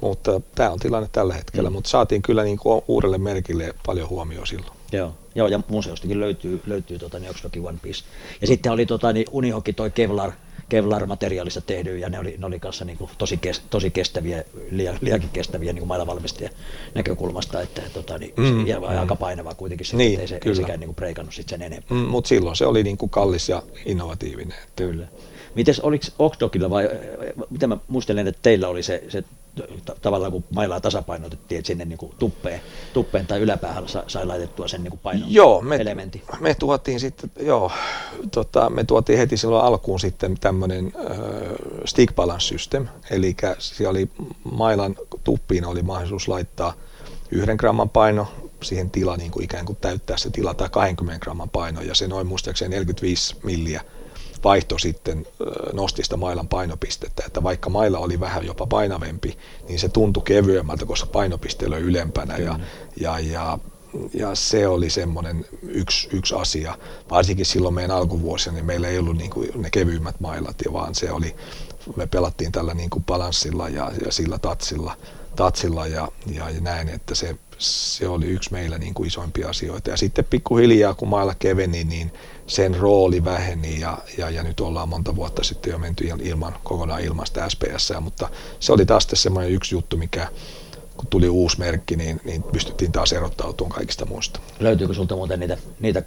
mutta 0.00 0.40
tämä 0.54 0.70
on 0.70 0.78
tilanne 0.78 1.08
tällä 1.12 1.34
hetkellä, 1.34 1.70
mm. 1.70 1.74
mutta 1.74 1.90
saatiin 1.90 2.22
kyllä 2.22 2.44
niin 2.44 2.58
kuin 2.58 2.82
uudelle 2.88 3.18
merkille 3.18 3.74
paljon 3.86 4.08
huomioon 4.08 4.46
silloin. 4.46 4.72
Joo, 4.92 5.14
joo 5.34 5.48
ja 5.48 5.60
museostakin 5.68 6.20
löytyy, 6.20 6.60
löytyy 6.66 6.98
tota, 6.98 7.18
niin 7.18 7.66
One 7.66 7.78
Piece. 7.82 8.04
Ja 8.40 8.46
sitten 8.46 8.72
oli 8.72 8.86
tota, 8.86 9.12
niin 9.12 9.26
Unihoki 9.30 9.72
toi 9.72 9.90
Kevlar, 9.90 10.32
Kevlar-materiaalista 10.68 11.60
tehdy, 11.60 11.98
ja 11.98 12.08
ne 12.08 12.18
oli, 12.18 12.34
ne 12.38 12.46
oli 12.46 12.60
kanssa 12.60 12.84
niin 12.84 12.98
kuin, 12.98 13.10
tosi, 13.18 13.36
kes, 13.36 13.62
tosi 13.70 13.90
kestäviä, 13.90 14.44
liian, 14.70 14.98
liiankin 15.00 15.30
kestäviä 15.32 15.72
niin 15.72 15.86
mailavalmistajan 15.86 16.52
näkökulmasta, 16.94 17.60
että 17.60 17.82
tota, 17.94 18.18
niin, 18.18 18.32
mm, 18.36 18.66
ja 18.66 18.80
mm. 18.80 18.84
aika 18.98 19.16
painava 19.16 19.54
kuitenkin, 19.54 19.86
se, 19.86 19.96
niin, 19.96 20.20
ei 20.20 20.28
se, 20.28 20.38
ei 20.44 20.54
sekään 20.54 20.80
niin 20.80 20.88
kuin 20.88 20.96
preikannut 20.96 21.34
sit 21.34 21.48
sen 21.48 21.62
enempää. 21.62 21.96
Mm, 21.96 22.04
Mutta 22.04 22.28
silloin 22.28 22.56
se 22.56 22.66
oli 22.66 22.82
niin 22.82 22.96
kuin 22.96 23.10
kallis 23.10 23.48
ja 23.48 23.62
innovatiivinen. 23.86 24.58
Kyllä. 24.76 25.06
Mites 25.54 25.80
oliko 25.80 26.04
Okdokilla 26.18 26.70
vai 26.70 26.90
mitä 27.50 27.66
mä 27.66 27.76
muistelen, 27.88 28.28
että 28.28 28.40
teillä 28.42 28.68
oli 28.68 28.82
se, 28.82 29.04
se 29.08 29.24
tavallaan 30.02 30.32
kun 30.32 30.44
mailaa 30.54 30.80
tasapainotettiin, 30.80 31.58
että 31.58 31.66
sinne 31.66 31.84
niin 31.84 31.98
kuin 31.98 32.12
tuppeen, 32.18 32.60
tuppeen 32.92 33.26
tai 33.26 33.40
yläpäähän 33.40 33.84
sai 34.06 34.26
laitettua 34.26 34.68
sen 34.68 34.82
niin 34.84 34.98
painon 35.02 35.32
joo, 35.32 35.62
me, 35.62 35.76
elementti. 35.76 36.22
me 36.40 36.54
tuotiin 36.54 37.00
sitten, 37.00 37.30
joo, 37.40 37.72
tota, 38.30 38.70
me 38.70 38.84
tuotiin 38.84 39.18
heti 39.18 39.36
silloin 39.36 39.64
alkuun 39.64 40.00
sitten 40.00 40.36
tämmöinen 40.40 40.92
äh, 41.10 41.16
stick 41.84 42.14
balance 42.14 42.44
system, 42.44 42.88
eli 43.10 43.36
siellä 43.58 43.90
oli 43.90 44.10
mailan 44.52 44.96
tuppiin 45.24 45.64
oli 45.64 45.82
mahdollisuus 45.82 46.28
laittaa 46.28 46.72
yhden 47.30 47.56
gramman 47.56 47.90
paino, 47.90 48.26
siihen 48.62 48.90
tila 48.90 49.16
niin 49.16 49.30
kuin 49.30 49.44
ikään 49.44 49.66
kuin 49.66 49.78
täyttää 49.80 50.16
se 50.16 50.30
tila 50.30 50.54
tai 50.54 50.68
20 50.68 51.24
gramman 51.24 51.50
paino 51.50 51.80
ja 51.80 51.94
se 51.94 52.08
noin 52.08 52.26
muistaakseni 52.26 52.70
45 52.70 53.36
milliä 53.42 53.82
vaihto 54.44 54.78
sitten 54.78 55.26
nosti 55.72 56.04
sitä 56.04 56.16
mailan 56.16 56.48
painopistettä, 56.48 57.22
että 57.26 57.42
vaikka 57.42 57.70
maila 57.70 57.98
oli 57.98 58.20
vähän 58.20 58.46
jopa 58.46 58.66
painavempi, 58.66 59.38
niin 59.68 59.78
se 59.78 59.88
tuntui 59.88 60.22
kevyemmältä, 60.22 60.86
koska 60.86 61.06
painopiste 61.06 61.66
oli 61.66 61.76
ylempänä 61.76 62.36
ja, 62.36 62.60
ja, 62.96 63.18
ja, 63.18 63.58
ja 64.14 64.34
se 64.34 64.68
oli 64.68 64.90
semmoinen 64.90 65.46
yksi, 65.62 66.08
yksi 66.12 66.34
asia. 66.34 66.78
Varsinkin 67.10 67.46
silloin 67.46 67.74
meidän 67.74 67.96
alkuvuosina, 67.96 68.54
niin 68.54 68.66
meillä 68.66 68.88
ei 68.88 68.98
ollut 68.98 69.16
niin 69.16 69.30
kuin 69.30 69.50
ne 69.54 69.70
kevyimmät 69.70 70.20
mailat, 70.20 70.62
vaan 70.72 70.94
se 70.94 71.12
oli, 71.12 71.36
me 71.96 72.06
pelattiin 72.06 72.52
tällä 72.52 72.74
niin 72.74 72.90
kuin 72.90 73.04
balanssilla 73.04 73.68
ja, 73.68 73.92
ja 74.04 74.12
sillä 74.12 74.38
tatsilla, 74.38 74.96
tatsilla 75.36 75.86
ja, 75.86 76.08
ja, 76.26 76.50
ja 76.50 76.60
näin, 76.60 76.88
että 76.88 77.14
se, 77.14 77.36
se 77.58 78.08
oli 78.08 78.26
yksi 78.26 78.52
meillä 78.52 78.78
niin 78.78 78.94
kuin 78.94 79.06
isoimpia 79.06 79.48
asioita. 79.48 79.90
Ja 79.90 79.96
sitten 79.96 80.24
pikkuhiljaa, 80.24 80.94
kun 80.94 81.08
mailla 81.08 81.34
keveni, 81.38 81.84
niin 81.84 82.12
sen 82.46 82.74
rooli 82.74 83.24
väheni 83.24 83.80
ja, 83.80 83.98
ja, 84.18 84.30
ja 84.30 84.42
nyt 84.42 84.60
ollaan 84.60 84.88
monta 84.88 85.16
vuotta 85.16 85.44
sitten 85.44 85.70
jo 85.70 85.78
menty 85.78 86.04
ilman, 86.22 86.56
kokonaan 86.64 87.04
ilmasta 87.04 87.48
SPS, 87.48 87.92
mutta 88.00 88.28
se 88.60 88.72
oli 88.72 88.86
taas 88.86 89.08
semmoinen 89.14 89.52
yksi 89.52 89.74
juttu, 89.74 89.96
mikä 89.96 90.28
kun 90.96 91.06
tuli 91.06 91.28
uusi 91.28 91.58
merkki, 91.58 91.96
niin, 91.96 92.20
niin 92.24 92.42
pystyttiin 92.42 92.92
taas 92.92 93.12
erottautumaan 93.12 93.74
kaikista 93.74 94.06
muista. 94.06 94.40
Löytyykö 94.60 94.94
sulta 94.94 95.16
muuten 95.16 95.40
niitä, 95.40 95.56
niitä 95.80 96.02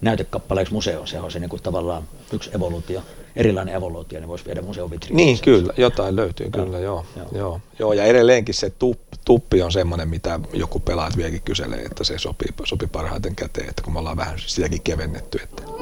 näytekappaleiksi 0.00 0.74
museoon? 0.74 1.08
Se 1.08 1.20
on 1.20 1.30
se 1.30 1.40
niin 1.40 1.50
kuin 1.50 1.62
tavallaan 1.62 2.02
yksi 2.32 2.50
evoluutio, 2.54 3.02
erilainen 3.36 3.74
evoluutio, 3.74 4.20
niin 4.20 4.28
voisi 4.28 4.44
viedä 4.44 4.62
museon 4.62 4.90
Niin, 5.10 5.38
kyllä, 5.40 5.72
jotain 5.76 6.16
löytyy, 6.16 6.50
kyllä, 6.50 6.78
joo. 6.78 7.04
Joo, 7.16 7.28
joo. 7.32 7.60
joo 7.78 7.92
ja 7.92 8.04
edelleenkin 8.04 8.54
se 8.54 8.70
tup, 8.70 8.98
tuppi 9.24 9.62
on 9.62 9.72
semmoinen, 9.72 10.08
mitä 10.08 10.40
joku 10.52 10.80
pelaat 10.80 11.16
vieläkin 11.16 11.42
kyselee, 11.42 11.82
että 11.82 12.04
se 12.04 12.18
sopii, 12.18 12.48
sopii 12.64 12.88
parhaiten 12.88 13.36
käteen, 13.36 13.68
että 13.68 13.82
kun 13.82 13.92
me 13.92 13.98
ollaan 13.98 14.16
vähän 14.16 14.38
sitäkin 14.38 14.82
kevennetty. 14.82 15.38
Että. 15.42 15.75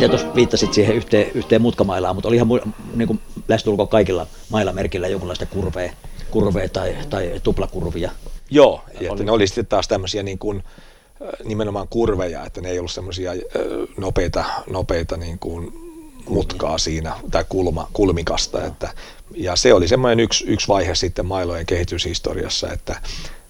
Mitä 0.00 0.08
tuossa 0.08 0.34
viittasit 0.34 0.74
siihen 0.74 0.96
yhteen, 0.96 1.30
yhteen 1.34 1.62
mutkamailaan, 1.62 2.14
mutta 2.14 2.28
oli 2.28 2.36
ihan 2.36 2.48
niin 2.94 3.06
kuin 3.06 3.20
lähestulkoon 3.48 3.88
kaikilla 3.88 4.26
mailamerkillä 4.48 5.08
jonkunlaista 5.08 5.46
kurvea, 5.46 5.92
kurvea 6.30 6.68
tai, 6.68 6.96
tai 7.10 7.40
tuplakurvia. 7.42 8.10
Joo, 8.50 8.84
ja 9.00 9.12
oli... 9.12 9.24
ne 9.24 9.32
oli 9.32 9.46
sitten 9.46 9.66
taas 9.66 9.88
tämmöisiä 9.88 10.22
niin 10.22 10.38
kuin, 10.38 10.64
nimenomaan 11.44 11.88
kurveja, 11.88 12.44
että 12.44 12.60
ne 12.60 12.70
ei 12.70 12.78
ollut 12.78 12.90
semmoisia 12.90 13.32
nopeita, 13.96 14.44
nopeita 14.70 15.16
niin 15.16 15.38
kuin 15.38 15.72
mutkaa 16.28 16.78
siinä, 16.78 17.12
tai 17.30 17.44
kulma, 17.48 17.88
kulmikasta. 17.92 18.64
Että, 18.64 18.90
ja 19.34 19.56
se 19.56 19.74
oli 19.74 19.88
semmoinen 19.88 20.20
yksi, 20.20 20.44
yksi 20.46 20.68
vaihe 20.68 20.94
sitten 20.94 21.26
mailojen 21.26 21.66
kehityshistoriassa, 21.66 22.72
että 22.72 23.00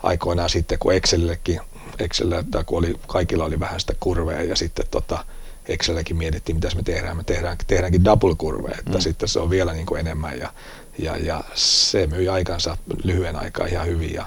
aikoinaan 0.02 0.50
sitten 0.50 0.78
kun 0.78 0.94
Excelillekin, 0.94 1.60
Excel, 1.98 2.42
tai 2.50 2.64
kun 2.64 2.78
oli, 2.78 2.94
kaikilla 3.06 3.44
oli 3.44 3.60
vähän 3.60 3.80
sitä 3.80 3.94
kurveja 4.00 4.44
ja 4.44 4.56
sitten 4.56 4.86
tota, 4.90 5.24
Excellekin 5.70 6.16
mietittiin, 6.16 6.56
mitä 6.56 6.68
me 6.76 6.82
tehdään. 6.82 7.16
Me 7.16 7.24
tehdään, 7.24 7.56
tehdäänkin 7.66 8.04
double 8.04 8.34
kurve, 8.38 8.70
että 8.70 8.98
mm. 8.98 9.00
sitten 9.00 9.28
se 9.28 9.40
on 9.40 9.50
vielä 9.50 9.72
niin 9.72 9.86
kuin 9.86 10.00
enemmän 10.00 10.38
ja, 10.38 10.52
ja, 10.98 11.16
ja 11.16 11.44
se 11.54 12.06
myi 12.06 12.28
aikansa 12.28 12.76
lyhyen 13.04 13.36
aikaa 13.36 13.66
ihan 13.66 13.86
hyvin. 13.86 14.14
Ja, 14.14 14.26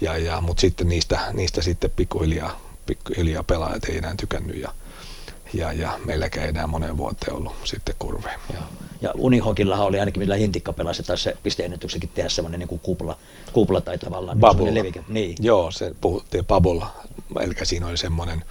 ja, 0.00 0.18
ja, 0.18 0.40
mutta 0.40 0.60
sitten 0.60 0.88
niistä, 0.88 1.20
niistä 1.32 1.62
sitten 1.62 1.90
pikkuhiljaa, 1.90 2.60
pikkuhiljaa 2.86 3.42
pelaajat 3.42 3.84
ei 3.84 3.98
enää 3.98 4.14
tykännyt 4.16 4.56
ja, 4.56 4.72
ja, 5.54 5.72
ja 5.72 5.98
meilläkään 6.04 6.44
ei 6.44 6.50
enää 6.50 6.66
moneen 6.66 6.96
vuoteen 6.96 7.32
ollut 7.32 7.52
sitten 7.64 7.94
kurveja. 7.98 8.38
Ja, 8.52 8.60
ja 9.00 9.12
Unihokillahan 9.14 9.86
oli 9.86 10.00
ainakin 10.00 10.22
millä 10.22 10.36
Hintikka 10.36 10.72
pelasi, 10.72 11.02
tai 11.02 11.18
se 11.18 11.36
pisteennätyksekin 11.42 12.10
tehdä 12.14 12.28
semmoinen 12.28 12.60
niin 12.60 12.68
kuin 12.68 12.80
kupla, 12.80 13.18
kupla 13.52 13.80
tai 13.80 13.98
tavallaan. 13.98 14.38
Niin 14.84 15.04
niin. 15.08 15.36
Joo, 15.40 15.70
se 15.70 15.92
puhuttiin 16.00 16.44
bubble, 16.44 16.86
eli 17.40 17.54
siinä 17.62 17.86
oli 17.86 17.96
semmoinen, 17.96 18.44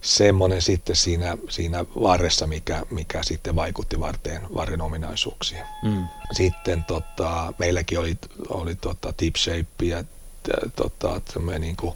semmoinen 0.00 0.62
sitten 0.62 0.96
siinä, 0.96 1.36
siinä 1.48 1.84
varressa, 2.02 2.46
mikä, 2.46 2.82
mikä 2.90 3.22
sitten 3.22 3.56
vaikutti 3.56 4.00
varteen, 4.00 4.42
varren 4.54 4.80
ominaisuuksiin. 4.80 5.62
Mm. 5.82 6.04
Sitten 6.32 6.84
tota, 6.84 7.52
meilläkin 7.58 7.98
oli, 7.98 8.18
oli 8.48 8.74
tota, 8.74 9.12
tip 9.16 9.36
shape 9.36 9.84
ja 9.84 10.04
tota, 10.76 11.20
niin 11.58 11.76
kuin 11.76 11.94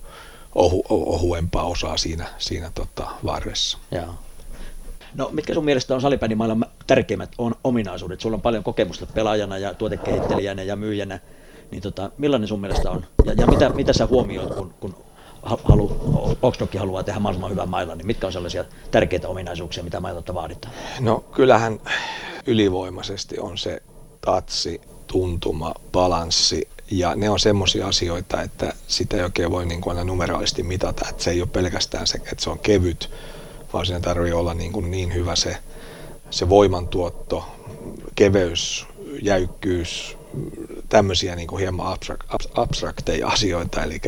ohu, 0.55 0.85
ohuempaa 0.89 1.65
osaa 1.65 1.97
siinä, 1.97 2.27
siinä 2.39 2.71
tota, 2.75 3.07
varressa. 3.25 3.79
Joo. 3.91 4.15
No 5.15 5.29
mitkä 5.33 5.55
sun 5.55 5.65
mielestä 5.65 5.95
on 5.95 6.01
salibändimaailman 6.01 6.71
tärkeimmät 6.87 7.31
on 7.39 7.55
ominaisuudet? 7.65 8.21
Sulla 8.21 8.35
on 8.35 8.43
paljon 8.43 8.65
kokemusta 8.65 9.07
pelaajana 9.07 9.59
ja 9.59 9.75
tuotekehittelijänä 9.75 10.63
ja 10.63 10.77
myyjänä. 10.77 11.21
Niin 11.71 11.83
tota, 11.83 12.11
millainen 12.19 12.49
sun 12.49 12.61
mielestä 12.61 12.91
on? 12.91 13.07
Ja, 13.25 13.33
ja 13.33 13.47
mitä, 13.47 13.69
mitä 13.69 13.93
sä 13.93 14.07
huomioit, 14.07 14.55
kun, 14.55 14.75
kun 14.81 14.95
halu, 15.45 16.37
Oxdokki 16.43 16.79
haluaa 16.79 17.03
tehdä 17.03 17.21
mahdollisimman 17.21 17.51
hyvän 17.51 17.69
mailan, 17.69 17.99
niin 17.99 18.07
mitkä 18.07 18.27
on 18.27 18.33
sellaisia 18.33 18.65
tärkeitä 18.91 19.29
ominaisuuksia, 19.29 19.85
mitä 19.85 20.01
mailolta 20.01 20.35
vaaditaan? 20.35 20.75
No 21.01 21.25
kyllähän 21.33 21.81
ylivoimaisesti 22.47 23.39
on 23.39 23.59
se 23.59 23.83
tatsi, 24.21 24.81
tuntuma, 25.07 25.75
balanssi, 25.93 26.69
ja 26.91 27.15
ne 27.17 27.31
on 27.31 27.41
semmoisia 27.41 27.89
asioita, 27.89 28.43
että 28.43 28.73
sitä 28.87 29.17
ei 29.17 29.23
oikein 29.23 29.51
voi 29.51 29.67
niin 29.67 29.81
kuin 29.81 29.97
aina 29.97 30.05
numeraalisesti 30.05 30.63
mitata, 30.63 31.09
että 31.11 31.25
se 31.25 31.31
ei 31.31 31.41
ole 31.41 31.49
pelkästään 31.53 32.07
se, 32.07 32.17
että 32.17 32.45
se 32.45 32.51
on 32.51 32.59
kevyt, 32.59 33.11
vaan 33.73 33.87
siinä 33.87 34.01
tarvii 34.01 34.33
olla 34.33 34.55
niin, 34.55 34.73
kuin 34.73 34.91
niin 34.91 35.15
hyvä 35.15 35.37
se 35.37 35.57
se 36.35 36.49
voimantuotto, 36.49 37.45
keveys, 38.15 38.87
jäykkyys, 39.23 40.17
tämmöisiä 40.89 41.37
niin 41.37 41.49
kuin 41.49 41.61
hieman 41.61 41.87
abstrak, 41.87 42.25
abstrakteja 42.55 43.29
asioita, 43.29 43.83
eli, 43.83 44.01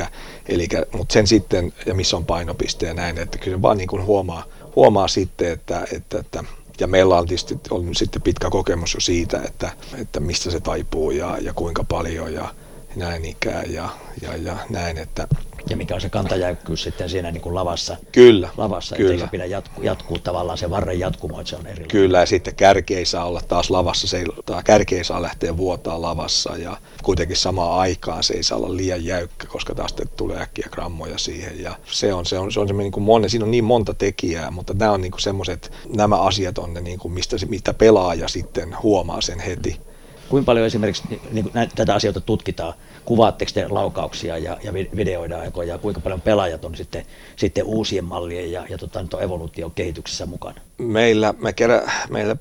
eli, 0.48 0.68
mutta 0.92 1.12
sen 1.12 1.26
sitten, 1.26 1.72
ja 1.86 1.94
missä 1.94 2.16
on 2.16 2.26
painopiste 2.26 2.86
ja 2.86 2.94
näin, 2.94 3.18
että 3.18 3.38
kyllä 3.38 3.62
vaan 3.62 3.76
niin 3.76 3.88
kuin 3.88 4.04
huomaa, 4.04 4.44
huomaa 4.76 5.08
sitten, 5.08 5.52
että, 5.52 5.86
että, 5.92 6.18
että 6.18 6.44
ja 6.80 6.86
meillä 6.86 7.18
on 7.18 7.26
tietysti 7.26 7.58
on 7.70 7.94
sitten 7.94 8.22
pitkä 8.22 8.50
kokemus 8.50 8.94
jo 8.94 9.00
siitä, 9.00 9.42
että, 9.42 9.72
että 9.98 10.20
mistä 10.20 10.50
se 10.50 10.60
taipuu 10.60 11.10
ja, 11.10 11.38
ja 11.40 11.52
kuinka 11.52 11.84
paljon 11.84 12.34
ja 12.34 12.54
näin 12.96 13.24
ikään 13.24 13.72
ja, 13.72 13.88
ja, 14.22 14.36
ja 14.36 14.56
näin, 14.70 14.98
että 14.98 15.28
ja 15.70 15.76
mikä 15.76 15.94
on 15.94 16.00
se 16.00 16.08
kantajäykkyys 16.08 16.82
sitten 16.82 17.10
siinä 17.10 17.30
niin 17.30 17.40
kuin 17.40 17.54
lavassa. 17.54 17.96
Kyllä. 18.12 18.48
Lavassa, 18.56 18.96
kyllä. 18.96 19.12
eikä 19.12 19.26
pidä 19.26 19.44
jatku, 19.44 19.82
jatkuu 19.82 20.18
tavallaan 20.18 20.58
se 20.58 20.70
varren 20.70 20.98
jatkumo, 20.98 21.40
että 21.40 21.50
se 21.50 21.56
on 21.56 21.66
eri. 21.66 21.84
Kyllä, 21.84 22.20
ja 22.20 22.26
sitten 22.26 22.54
kärki 22.54 22.94
ei 22.94 23.04
saa 23.04 23.24
olla 23.24 23.40
taas 23.48 23.70
lavassa, 23.70 24.08
se 24.08 24.18
ei, 24.18 24.24
kärki 24.64 24.96
ei 24.96 25.04
saa 25.04 25.22
lähteä 25.22 25.56
vuotaa 25.56 26.02
lavassa, 26.02 26.56
ja 26.56 26.76
kuitenkin 27.02 27.36
samaan 27.36 27.78
aikaan 27.80 28.22
se 28.22 28.34
ei 28.34 28.42
saa 28.42 28.58
olla 28.58 28.76
liian 28.76 29.04
jäykkä, 29.04 29.46
koska 29.46 29.74
taas 29.74 29.94
tulee 30.16 30.42
äkkiä 30.42 30.68
grammoja 30.70 31.18
siihen, 31.18 31.62
ja 31.62 31.74
se 31.84 32.14
on, 32.14 32.26
se 32.26 32.38
on, 32.38 32.52
se 32.52 32.60
on 32.60 32.68
semmoinen 32.68 32.84
niin 32.84 32.92
kuin 32.92 33.04
monen, 33.04 33.30
siinä 33.30 33.44
on 33.44 33.50
niin 33.50 33.64
monta 33.64 33.94
tekijää, 33.94 34.50
mutta 34.50 34.74
nämä 34.74 34.92
on 34.92 35.00
niin 35.00 35.12
kuin 35.12 35.20
semmoiset, 35.20 35.72
nämä 35.96 36.16
asiat 36.16 36.58
on 36.58 36.74
ne, 36.74 36.80
niin 36.80 36.98
kuin 36.98 37.14
mistä, 37.14 37.36
mitä 37.48 37.74
pelaaja 37.74 38.28
sitten 38.28 38.76
huomaa 38.82 39.20
sen 39.20 39.40
heti. 39.40 39.80
Kuinka 40.28 40.46
paljon 40.46 40.66
esimerkiksi 40.66 41.20
niin 41.32 41.50
näitä, 41.54 41.72
tätä 41.76 41.94
asioita 41.94 42.20
tutkitaan? 42.20 42.74
Kuvaatteko 43.04 43.50
te 43.54 43.68
laukauksia 43.68 44.38
ja, 44.38 44.56
ja 44.64 44.72
videoidaan 44.72 45.52
ja 45.66 45.78
kuinka 45.78 46.00
paljon 46.00 46.20
pelaajat 46.20 46.64
on 46.64 46.76
sitten, 46.76 47.06
sitten 47.36 47.64
uusien 47.64 48.04
mallien 48.04 48.52
ja, 48.52 48.64
ja 48.68 48.78
tota, 48.78 49.20
evoluution 49.20 49.70
kehityksessä 49.70 50.26
mukana? 50.26 50.60
Meillä, 50.78 51.34
me 51.38 51.52
kerä, 51.52 51.92
meillä 52.10 52.36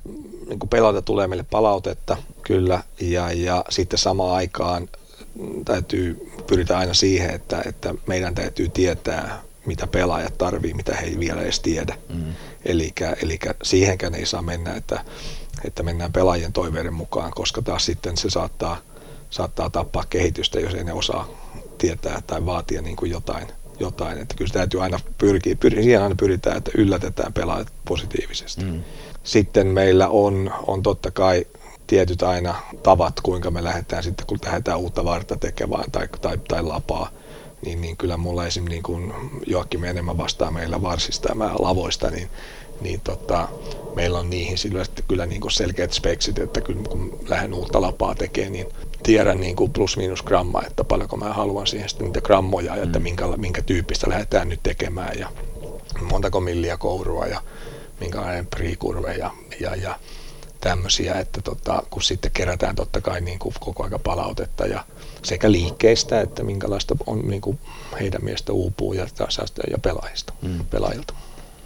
niin 0.50 0.60
pelaajat 0.70 1.06
tulee 1.06 1.28
meille 1.28 1.46
palautetta 1.50 2.18
kyllä 2.42 2.84
ja, 3.02 3.32
ja 3.32 3.66
sitten 3.70 4.00
samaan 4.00 4.36
aikaan 4.36 4.90
täytyy 5.66 6.32
pyritä 6.48 6.78
aina 6.78 6.94
siihen, 6.94 7.30
että, 7.30 7.62
että 7.66 7.94
meidän 8.08 8.36
täytyy 8.36 8.70
tietää, 8.70 9.42
mitä 9.66 9.88
pelaajat 9.88 10.38
tarvii, 10.38 10.74
mitä 10.74 10.96
he 10.96 11.06
ei 11.06 11.20
vielä 11.20 11.42
edes 11.42 11.60
tiedä. 11.60 11.98
Mm. 12.10 12.34
Eli 12.66 12.94
siihenkään 13.64 14.16
ei 14.16 14.26
saa 14.26 14.42
mennä, 14.42 14.76
että 14.76 15.06
että 15.68 15.84
mennään 15.84 16.14
pelaajien 16.14 16.54
toiveiden 16.54 16.94
mukaan, 16.94 17.32
koska 17.32 17.62
taas 17.62 17.86
sitten 17.86 18.18
se 18.18 18.30
saattaa, 18.30 18.78
saattaa 19.30 19.70
tappaa 19.70 20.04
kehitystä, 20.10 20.60
jos 20.60 20.74
ei 20.74 20.84
ne 20.84 20.94
osaa 20.94 21.28
tietää 21.78 22.22
tai 22.28 22.46
vaatia 22.46 22.82
niin 22.82 22.96
kuin 22.96 23.12
jotain, 23.12 23.48
jotain. 23.80 24.18
Että 24.18 24.36
kyllä 24.36 24.48
se 24.48 24.54
täytyy 24.54 24.84
aina 24.84 25.00
pyrkiä, 25.18 25.56
pyr, 25.56 25.74
siihen 25.74 26.04
aina 26.04 26.16
pyritään, 26.16 26.58
että 26.58 26.72
yllätetään 26.78 27.34
pelaajat 27.34 27.68
positiivisesti. 27.86 28.64
Mm. 28.64 28.84
Sitten 29.24 29.68
meillä 29.68 30.08
on, 30.08 30.54
on 30.68 30.84
totta 30.84 31.12
kai 31.12 31.46
tietyt 31.88 32.24
aina 32.24 32.56
tavat, 32.84 33.22
kuinka 33.22 33.52
me 33.52 33.64
lähdetään 33.64 34.04
sitten, 34.04 34.28
kun 34.28 34.40
lähdetään 34.46 34.80
uutta 34.80 35.06
varta 35.06 35.38
tekemään 35.38 35.92
tai, 35.92 36.08
tai, 36.22 36.38
tai 36.48 36.64
lapaa, 36.64 37.10
niin, 37.66 37.82
niin 37.82 37.98
kyllä 37.98 38.18
mulla 38.18 38.48
esimerkiksi 38.48 38.74
niin 38.74 38.84
kun 38.84 39.14
Joakim 39.48 39.84
enemmän 39.84 40.18
vastaa 40.18 40.52
meillä 40.52 40.82
varsista 40.82 41.30
ja 41.30 41.36
lavoista, 41.60 42.12
niin 42.12 42.30
niin 42.82 43.02
tota, 43.02 43.48
meillä 43.96 44.20
on 44.20 44.30
niihin 44.30 44.58
sillä 44.58 44.86
kyllä 45.08 45.26
niin 45.26 45.42
kuin 45.42 45.52
selkeät 45.52 45.94
speksit, 45.94 46.40
että 46.40 46.62
kyllä 46.62 46.82
kun 46.90 47.20
lähden 47.28 47.54
uutta 47.54 47.82
lapaa 47.82 48.16
tekemään, 48.16 48.54
niin 48.54 48.68
tiedän 49.04 49.40
niin 49.40 49.56
kuin 49.56 49.72
plus 49.72 49.98
minus 49.98 50.24
gramma, 50.24 50.62
että 50.68 50.84
paljonko 50.84 51.18
mä 51.18 51.34
haluan 51.34 51.68
siihen 51.68 51.90
sitten 51.90 52.06
niitä 52.06 52.22
grammoja, 52.22 52.76
mm. 52.76 52.84
että 52.84 53.00
minkä, 53.00 53.26
minkä 53.38 53.62
tyyppistä 53.62 54.10
lähdetään 54.10 54.50
nyt 54.50 54.64
tekemään 54.64 55.20
ja 55.20 55.30
montako 56.02 56.40
milliä 56.40 56.78
kourua 56.78 57.26
ja 57.26 57.42
minkälainen 58.00 58.48
priikurve 58.48 59.14
ja, 59.14 59.32
ja, 59.60 59.76
ja 59.76 60.00
tämmöisiä, 60.62 61.14
että 61.14 61.42
tota, 61.42 61.84
kun 61.90 62.04
sitten 62.04 62.32
kerätään 62.32 62.76
totta 62.76 63.02
kai 63.02 63.22
niin 63.22 63.40
kuin 63.40 63.56
koko 63.60 63.84
ajan 63.84 64.00
palautetta 64.04 64.66
ja 64.66 64.86
sekä 65.24 65.52
liikkeistä, 65.52 66.22
että 66.22 66.44
minkälaista 66.44 66.96
on 67.06 67.20
niin 67.20 67.42
kuin 67.42 67.60
heidän 68.00 68.24
mielestä 68.24 68.54
uupuu 68.54 68.94
ja, 68.94 69.08
ja 69.72 69.78
pelaajista, 69.78 70.34
mm. 70.42 70.66
pelaajilta. 70.66 71.14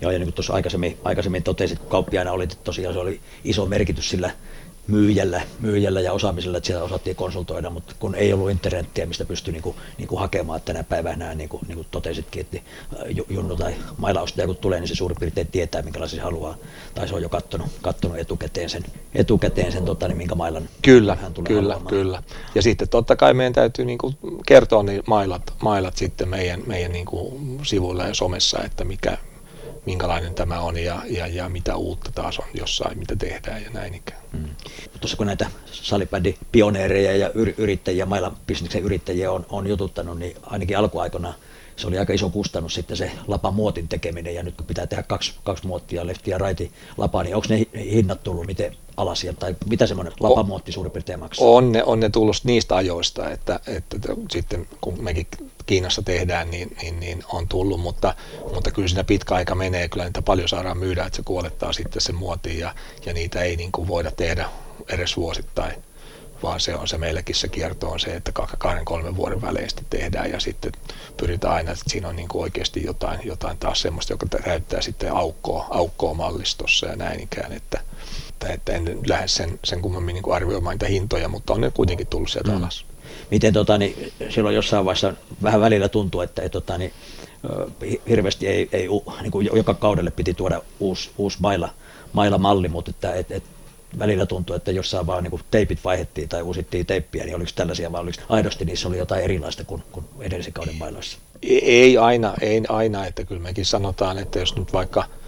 Joo, 0.01 0.11
ja 0.11 0.19
niin 0.19 0.25
kuin 0.27 0.33
tuossa 0.33 0.53
aikaisemmin, 0.53 0.97
aikaisemmin 1.03 1.43
totesit, 1.43 1.79
kun 1.79 1.89
kauppiaina 1.89 2.31
oli, 2.31 2.43
että 2.43 2.55
tosiaan 2.63 2.93
se 2.93 2.99
oli 2.99 3.19
iso 3.43 3.65
merkitys 3.65 4.09
sillä 4.09 4.31
myyjällä, 4.89 5.41
myyjällä 5.59 6.01
ja 6.01 6.13
osaamisella, 6.13 6.57
että 6.57 6.67
siellä 6.67 6.83
osattiin 6.83 7.15
konsultoida, 7.15 7.69
mutta 7.69 7.95
kun 7.99 8.15
ei 8.15 8.33
ollut 8.33 8.51
internettiä, 8.51 9.05
mistä 9.05 9.25
pystyi 9.25 9.51
niin 9.51 9.61
kuin, 9.63 9.75
niin 9.97 10.07
kuin 10.07 10.19
hakemaan 10.19 10.61
tänä 10.61 10.83
päivänä, 10.83 11.35
niin 11.35 11.49
kuin, 11.49 11.61
niin 11.67 11.75
kuin 11.75 11.87
totesitkin, 11.91 12.41
että 12.41 12.57
äh, 12.57 13.15
Junnu 13.29 13.55
tai 13.55 13.75
mailaustaja 13.97 14.47
kun 14.47 14.55
tulee, 14.55 14.79
niin 14.79 14.87
se 14.87 14.95
suurin 14.95 15.17
piirtein 15.19 15.47
tietää, 15.47 15.81
minkälaisia 15.81 16.17
se 16.17 16.23
haluaa, 16.23 16.55
tai 16.95 17.07
se 17.07 17.15
on 17.15 17.21
jo 17.21 17.29
kattonut, 17.29 17.67
kattonut 17.81 18.17
etukäteen 18.17 18.69
sen, 18.69 18.83
etukäteen 19.15 19.71
sen 19.71 19.85
tota, 19.85 20.07
niin 20.07 20.17
minkä 20.17 20.35
mailan 20.35 20.69
kyllä, 20.81 21.15
hän 21.15 21.33
tulee 21.33 21.47
Kyllä, 21.47 21.61
haluamaan. 21.61 21.89
kyllä. 21.89 22.23
Ja 22.55 22.61
sitten 22.61 22.89
totta 22.89 23.15
kai 23.15 23.33
meidän 23.33 23.53
täytyy 23.53 23.85
niin 23.85 23.97
kuin 23.97 24.17
kertoa 24.45 24.83
niin 24.83 25.03
mailat, 25.07 25.53
mailat 25.63 25.97
sitten 25.97 26.29
meidän, 26.29 26.63
meidän 26.65 26.91
niin 26.91 27.05
kuin 27.05 27.59
sivuilla 27.63 28.07
ja 28.07 28.13
somessa, 28.13 28.63
että 28.63 28.83
mikä, 28.85 29.17
minkälainen 29.85 30.33
tämä 30.33 30.59
on 30.59 30.77
ja, 30.77 31.01
ja, 31.07 31.27
ja 31.27 31.49
mitä 31.49 31.75
uutta 31.75 32.11
taas 32.15 32.39
on 32.39 32.47
jossain, 32.53 32.99
mitä 32.99 33.15
tehdään 33.15 33.63
ja 33.63 33.69
näin 33.69 33.95
ikään. 33.95 34.21
Mm. 34.31 34.49
Tuossa 34.99 35.17
kun 35.17 35.27
näitä 35.27 35.47
salibändin 35.71 36.37
pioneereja 36.51 37.17
ja 37.17 37.31
yrittäjiä, 37.57 38.05
mailla 38.05 38.31
bisneksen 38.47 38.83
yrittäjiä 38.83 39.31
on, 39.31 39.45
on 39.49 39.67
jututtanut, 39.67 40.19
niin 40.19 40.35
ainakin 40.43 40.77
alkuaikana 40.77 41.33
se 41.79 41.87
oli 41.87 41.97
aika 41.97 42.13
iso 42.13 42.29
kustannus 42.29 42.73
sitten 42.73 42.97
se 42.97 43.11
lapamuotin 43.27 43.87
tekeminen 43.87 44.35
ja 44.35 44.43
nyt 44.43 44.55
kun 44.55 44.65
pitää 44.65 44.87
tehdä 44.87 45.03
kaksi, 45.03 45.33
kaksi 45.43 45.67
muottia, 45.67 46.07
lefti 46.07 46.31
ja 46.31 46.37
raiti 46.37 46.71
lapaa, 46.97 47.23
niin 47.23 47.35
onko 47.35 47.47
ne 47.49 47.67
hinnat 47.79 48.23
tullut 48.23 48.47
miten 48.47 48.75
alas 48.97 49.25
tai 49.39 49.55
mitä 49.69 49.87
semmoinen 49.87 50.13
lapamuotti 50.19 50.71
suurin 50.71 50.91
piirtein 50.91 51.19
maksaa? 51.19 51.47
On 51.47 51.71
ne, 51.71 51.83
on 51.83 51.99
ne 51.99 52.09
tullut 52.09 52.35
niistä 52.43 52.75
ajoista, 52.75 53.29
että, 53.29 53.59
että 53.67 53.97
sitten 54.31 54.67
kun 54.81 55.03
mekin 55.03 55.27
Kiinassa 55.69 56.01
tehdään, 56.01 56.51
niin, 56.51 56.77
niin, 56.81 56.99
niin 56.99 57.23
on 57.33 57.47
tullut, 57.47 57.79
mutta, 57.79 58.15
mutta 58.53 58.71
kyllä 58.71 58.87
siinä 58.87 59.03
pitkä 59.03 59.35
aika 59.35 59.55
menee, 59.55 59.89
kyllä 59.89 60.05
niitä 60.05 60.21
paljon 60.21 60.49
saadaan 60.49 60.77
myydä, 60.77 61.05
että 61.05 61.15
se 61.15 61.23
kuolettaa 61.25 61.73
sitten 61.73 62.01
se 62.01 62.11
muotiin 62.13 62.59
ja, 62.59 62.75
ja 63.05 63.13
niitä 63.13 63.41
ei 63.41 63.55
niin 63.55 63.71
kuin 63.71 63.87
voida 63.87 64.11
tehdä 64.11 64.49
edes 64.89 65.17
vuosittain 65.17 65.83
vaan 66.43 66.59
se 66.59 66.75
on 66.75 66.87
se 66.87 66.97
meillekin 66.97 67.35
se 67.35 67.47
kierto 67.47 67.89
on 67.89 67.99
se, 67.99 68.15
että 68.15 68.31
kahden 68.57 68.85
kolmen 68.85 69.15
vuoden 69.15 69.41
välein 69.41 69.69
tehdään 69.89 70.31
ja 70.31 70.39
sitten 70.39 70.71
pyritään 71.17 71.53
aina, 71.53 71.71
että 71.71 71.83
siinä 71.87 72.07
on 72.07 72.15
niin 72.15 72.27
kuin 72.27 72.41
oikeasti 72.41 72.83
jotain, 72.83 73.19
jotain 73.23 73.57
taas 73.57 73.81
semmoista, 73.81 74.13
joka 74.13 74.25
täyttää 74.25 74.81
sitten 74.81 75.13
aukkoa, 75.13 75.67
aukkoa 75.69 76.13
mallistossa 76.13 76.87
ja 76.87 76.95
näin 76.95 77.19
ikään, 77.19 77.51
että, 77.51 77.79
että, 78.29 78.53
että 78.53 78.73
en 78.73 78.99
lähde 79.07 79.27
sen, 79.27 79.59
sen 79.63 79.81
kummemmin 79.81 80.13
niin 80.13 80.23
kuin 80.23 80.35
arvioimaan 80.35 80.73
niitä 80.73 80.87
hintoja, 80.87 81.27
mutta 81.27 81.53
on 81.53 81.61
ne 81.61 81.71
kuitenkin 81.71 82.07
tullut 82.07 82.29
sieltä 82.29 82.51
mm. 82.51 82.57
alas. 82.57 82.85
Miten 83.31 83.53
tota, 83.53 83.77
niin, 83.77 84.11
silloin 84.29 84.55
jossain 84.55 84.85
vaiheessa 84.85 85.13
vähän 85.43 85.61
välillä 85.61 85.89
tuntuu, 85.89 86.21
että 86.21 86.41
et, 86.41 86.51
tota, 86.51 86.77
niin, 86.77 86.93
hirveästi 88.09 88.47
ei, 88.47 88.69
ei 88.71 88.87
niin 89.21 89.31
kuin 89.31 89.49
joka 89.53 89.73
kaudelle 89.73 90.11
piti 90.11 90.33
tuoda 90.33 90.61
uusi, 90.79 91.11
uusi 91.17 91.37
mailla, 91.41 91.69
mailla 92.13 92.37
malli, 92.37 92.67
mutta 92.67 92.91
että, 92.91 93.13
et, 93.13 93.31
et, 93.31 93.43
välillä 93.99 94.25
tuntui, 94.25 94.55
että 94.55 94.71
jossain 94.71 95.07
vaan 95.07 95.23
niin 95.23 95.41
teipit 95.51 95.79
vaihettiin 95.83 96.29
tai 96.29 96.41
uusittiin 96.41 96.85
teippiä, 96.85 97.25
niin 97.25 97.35
oliko 97.35 97.51
tällaisia 97.55 97.91
vai 97.91 98.01
oliko 98.01 98.21
aidosti 98.29 98.65
niissä 98.65 98.87
oli 98.87 98.97
jotain 98.97 99.23
erilaista 99.23 99.63
kuin, 99.63 99.83
kuin 99.91 100.05
edellisen 100.19 100.53
kauden 100.53 100.75
mailoissa? 100.75 101.17
Ei 101.61 101.97
aina, 101.97 102.33
ei 102.41 102.61
aina, 102.69 103.05
että 103.05 103.23
kyllä 103.23 103.41
mekin 103.41 103.65
sanotaan, 103.65 104.17
että 104.17 104.39
jos 104.39 104.55
nyt 104.55 104.73
vaikka– 104.73 105.03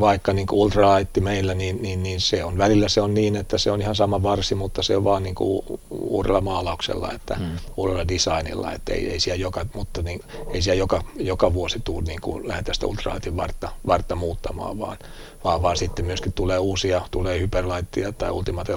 vaikka 0.00 0.32
niin 0.32 0.46
kuin 0.46 0.58
ultralaitti 0.60 1.20
meillä, 1.20 1.54
niin, 1.54 1.82
niin, 1.82 2.02
niin, 2.02 2.20
se 2.20 2.44
on 2.44 2.58
välillä 2.58 2.88
se 2.88 3.00
on 3.00 3.14
niin, 3.14 3.36
että 3.36 3.58
se 3.58 3.70
on 3.70 3.80
ihan 3.80 3.94
sama 3.94 4.22
varsi, 4.22 4.54
mutta 4.54 4.82
se 4.82 4.96
on 4.96 5.04
vaan 5.04 5.22
niin 5.22 5.34
kuin 5.34 5.64
uudella 5.90 6.40
maalauksella, 6.40 7.12
että 7.12 7.34
mm. 7.34 7.46
uudella 7.76 8.08
designilla, 8.08 8.72
että 8.72 8.94
ei, 8.94 9.10
ei 9.10 9.20
siellä 9.20 9.42
joka, 9.42 9.66
mutta 9.74 10.02
niin, 10.02 10.20
ei 10.50 10.62
siellä 10.62 10.78
joka, 10.78 11.02
joka 11.16 11.54
vuosi 11.54 11.80
tule 11.80 12.02
niin 12.02 12.20
kuin 12.20 12.48
lähdetään 12.48 12.74
sitä 12.74 12.86
ultralaitin 12.86 13.36
vartta, 13.36 13.68
vartta 13.86 14.14
muuttamaan, 14.14 14.78
vaan, 14.78 14.98
vaan, 15.44 15.62
vaan 15.62 15.76
sitten 15.76 16.04
myöskin 16.04 16.32
tulee 16.32 16.58
uusia, 16.58 17.02
tulee 17.10 17.40
hyperlaittia 17.40 18.12
tai 18.12 18.30
ultimate 18.30 18.72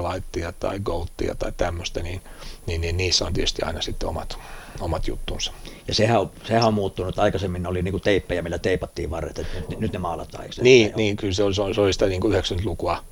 tai 0.60 0.80
goattia 0.80 1.36
tai 1.36 1.52
tämmöistä, 1.58 2.02
niin, 2.02 2.22
niin, 2.66 2.82
niin 2.82 2.98
niissä 2.98 3.26
on 3.26 3.34
tietysti 3.34 3.62
aina 3.62 3.82
sitten 3.82 4.10
omat, 4.10 4.38
omat 4.80 5.08
juttunsa. 5.08 5.54
Ja 5.88 5.94
sehän 5.94 6.20
on, 6.20 6.32
sehän 6.48 6.64
on 6.64 6.74
muuttunut. 6.74 7.20
Aikaisemmin 7.20 7.68
oli 7.68 7.82
niin 7.82 7.92
kuin 7.92 8.02
teippejä, 8.02 8.42
millä 8.42 8.60
teipattiin 8.60 9.10
varret, 9.10 9.40
että 9.40 9.60
nyt, 9.70 9.80
nyt 9.80 9.94
ne 9.94 10.00
maalataan. 10.00 10.44
Eikö 10.44 10.62
niin, 10.62 10.94
niin, 10.96 11.16
kyllä 11.16 11.34
se 11.34 11.44
oli, 11.44 11.54
se 11.54 11.82
oli 11.82 11.94
sitä 11.94 12.06
niin 12.06 12.22
kuin 12.22 12.34
90-lukua. 12.34 13.04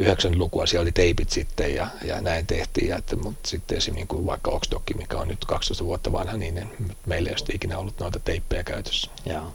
90-lukua 0.00 0.66
siellä 0.66 0.82
oli 0.82 0.92
teipit 0.92 1.30
sitten 1.30 1.74
ja, 1.74 1.86
ja 2.04 2.20
näin 2.20 2.46
tehtiin. 2.46 2.88
Ja 2.88 2.96
että, 2.96 3.16
mutta 3.16 3.48
sitten 3.48 3.78
esimerkiksi 3.78 4.00
niin 4.00 4.08
kuin 4.08 4.26
vaikka 4.26 4.50
Oxdokki, 4.50 4.94
mikä 4.94 5.18
on 5.18 5.28
nyt 5.28 5.44
12 5.44 5.84
vuotta 5.84 6.12
vanha, 6.12 6.36
niin 6.36 6.70
meillä 7.06 7.28
ei 7.28 7.34
ole 7.34 7.54
ikinä 7.54 7.78
ollut 7.78 8.00
noita 8.00 8.18
teippejä 8.18 8.62
käytössä. 8.62 9.10
Joo 9.26 9.52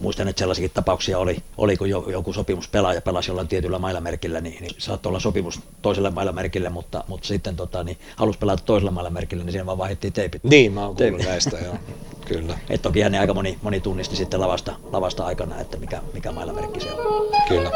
muistan, 0.00 0.28
että 0.28 0.40
sellaisiakin 0.40 0.70
tapauksia 0.74 1.18
oli, 1.18 1.42
oli 1.56 1.76
kun 1.76 1.88
joku 1.88 2.32
sopimuspelaaja 2.32 3.00
pelasi 3.00 3.30
jollain 3.30 3.48
tietyllä 3.48 3.78
mailamerkillä, 3.78 4.40
niin, 4.40 4.62
niin 4.62 4.74
saattoi 4.78 5.10
olla 5.10 5.20
sopimus 5.20 5.60
toiselle 5.82 6.10
mailamerkille, 6.10 6.68
mutta, 6.68 7.04
mutta 7.08 7.28
sitten 7.28 7.56
tota, 7.56 7.84
niin, 7.84 7.98
halusi 8.16 8.38
pelata 8.38 8.62
toisella 8.64 8.90
mailamerkillä, 8.90 9.44
niin 9.44 9.52
siinä 9.52 9.66
vaan 9.66 9.78
vaihdettiin 9.78 10.12
teipit. 10.12 10.44
Niin, 10.44 10.72
mä 10.72 10.86
oon 10.86 10.96
kuullut 10.96 11.22
näistä, 11.24 11.58
joo. 11.58 11.74
Kyllä. 12.28 12.58
Et 12.70 12.82
toki 12.82 13.00
hän 13.00 13.14
aika 13.14 13.34
moni, 13.34 13.58
moni 13.62 13.80
tunnisti 13.80 14.16
sitten 14.16 14.40
lavasta, 14.40 14.76
lavasta 14.92 15.26
aikana, 15.26 15.60
että 15.60 15.76
mikä, 15.76 16.00
mikä 16.12 16.32
mailamerkki 16.32 16.80
se 16.80 16.92
on. 16.92 17.26
Kyllä. 17.48 17.70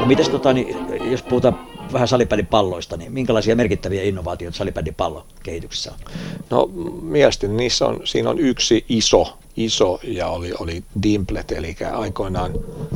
No 0.00 0.06
mites 0.06 0.28
tota, 0.28 0.52
niin, 0.52 0.76
jos 1.10 1.22
puhutaan 1.22 1.71
vähän 1.92 2.08
salibändin 2.08 2.46
palloista, 2.46 2.96
niin 2.96 3.12
minkälaisia 3.12 3.56
merkittäviä 3.56 4.02
innovaatioita 4.02 4.58
salibändin 4.58 4.94
pallon 4.94 5.24
kehityksessä 5.42 5.92
on? 5.92 6.12
No 6.50 6.70
mielestäni 7.02 7.54
niissä 7.54 7.86
on, 7.86 8.00
siinä 8.04 8.30
on 8.30 8.38
yksi 8.38 8.84
iso, 8.88 9.38
iso 9.56 10.00
ja 10.02 10.28
oli, 10.28 10.52
oli 10.58 10.84
Dimplet, 11.02 11.52
eli 11.52 11.76
aikoinaan, 11.92 12.52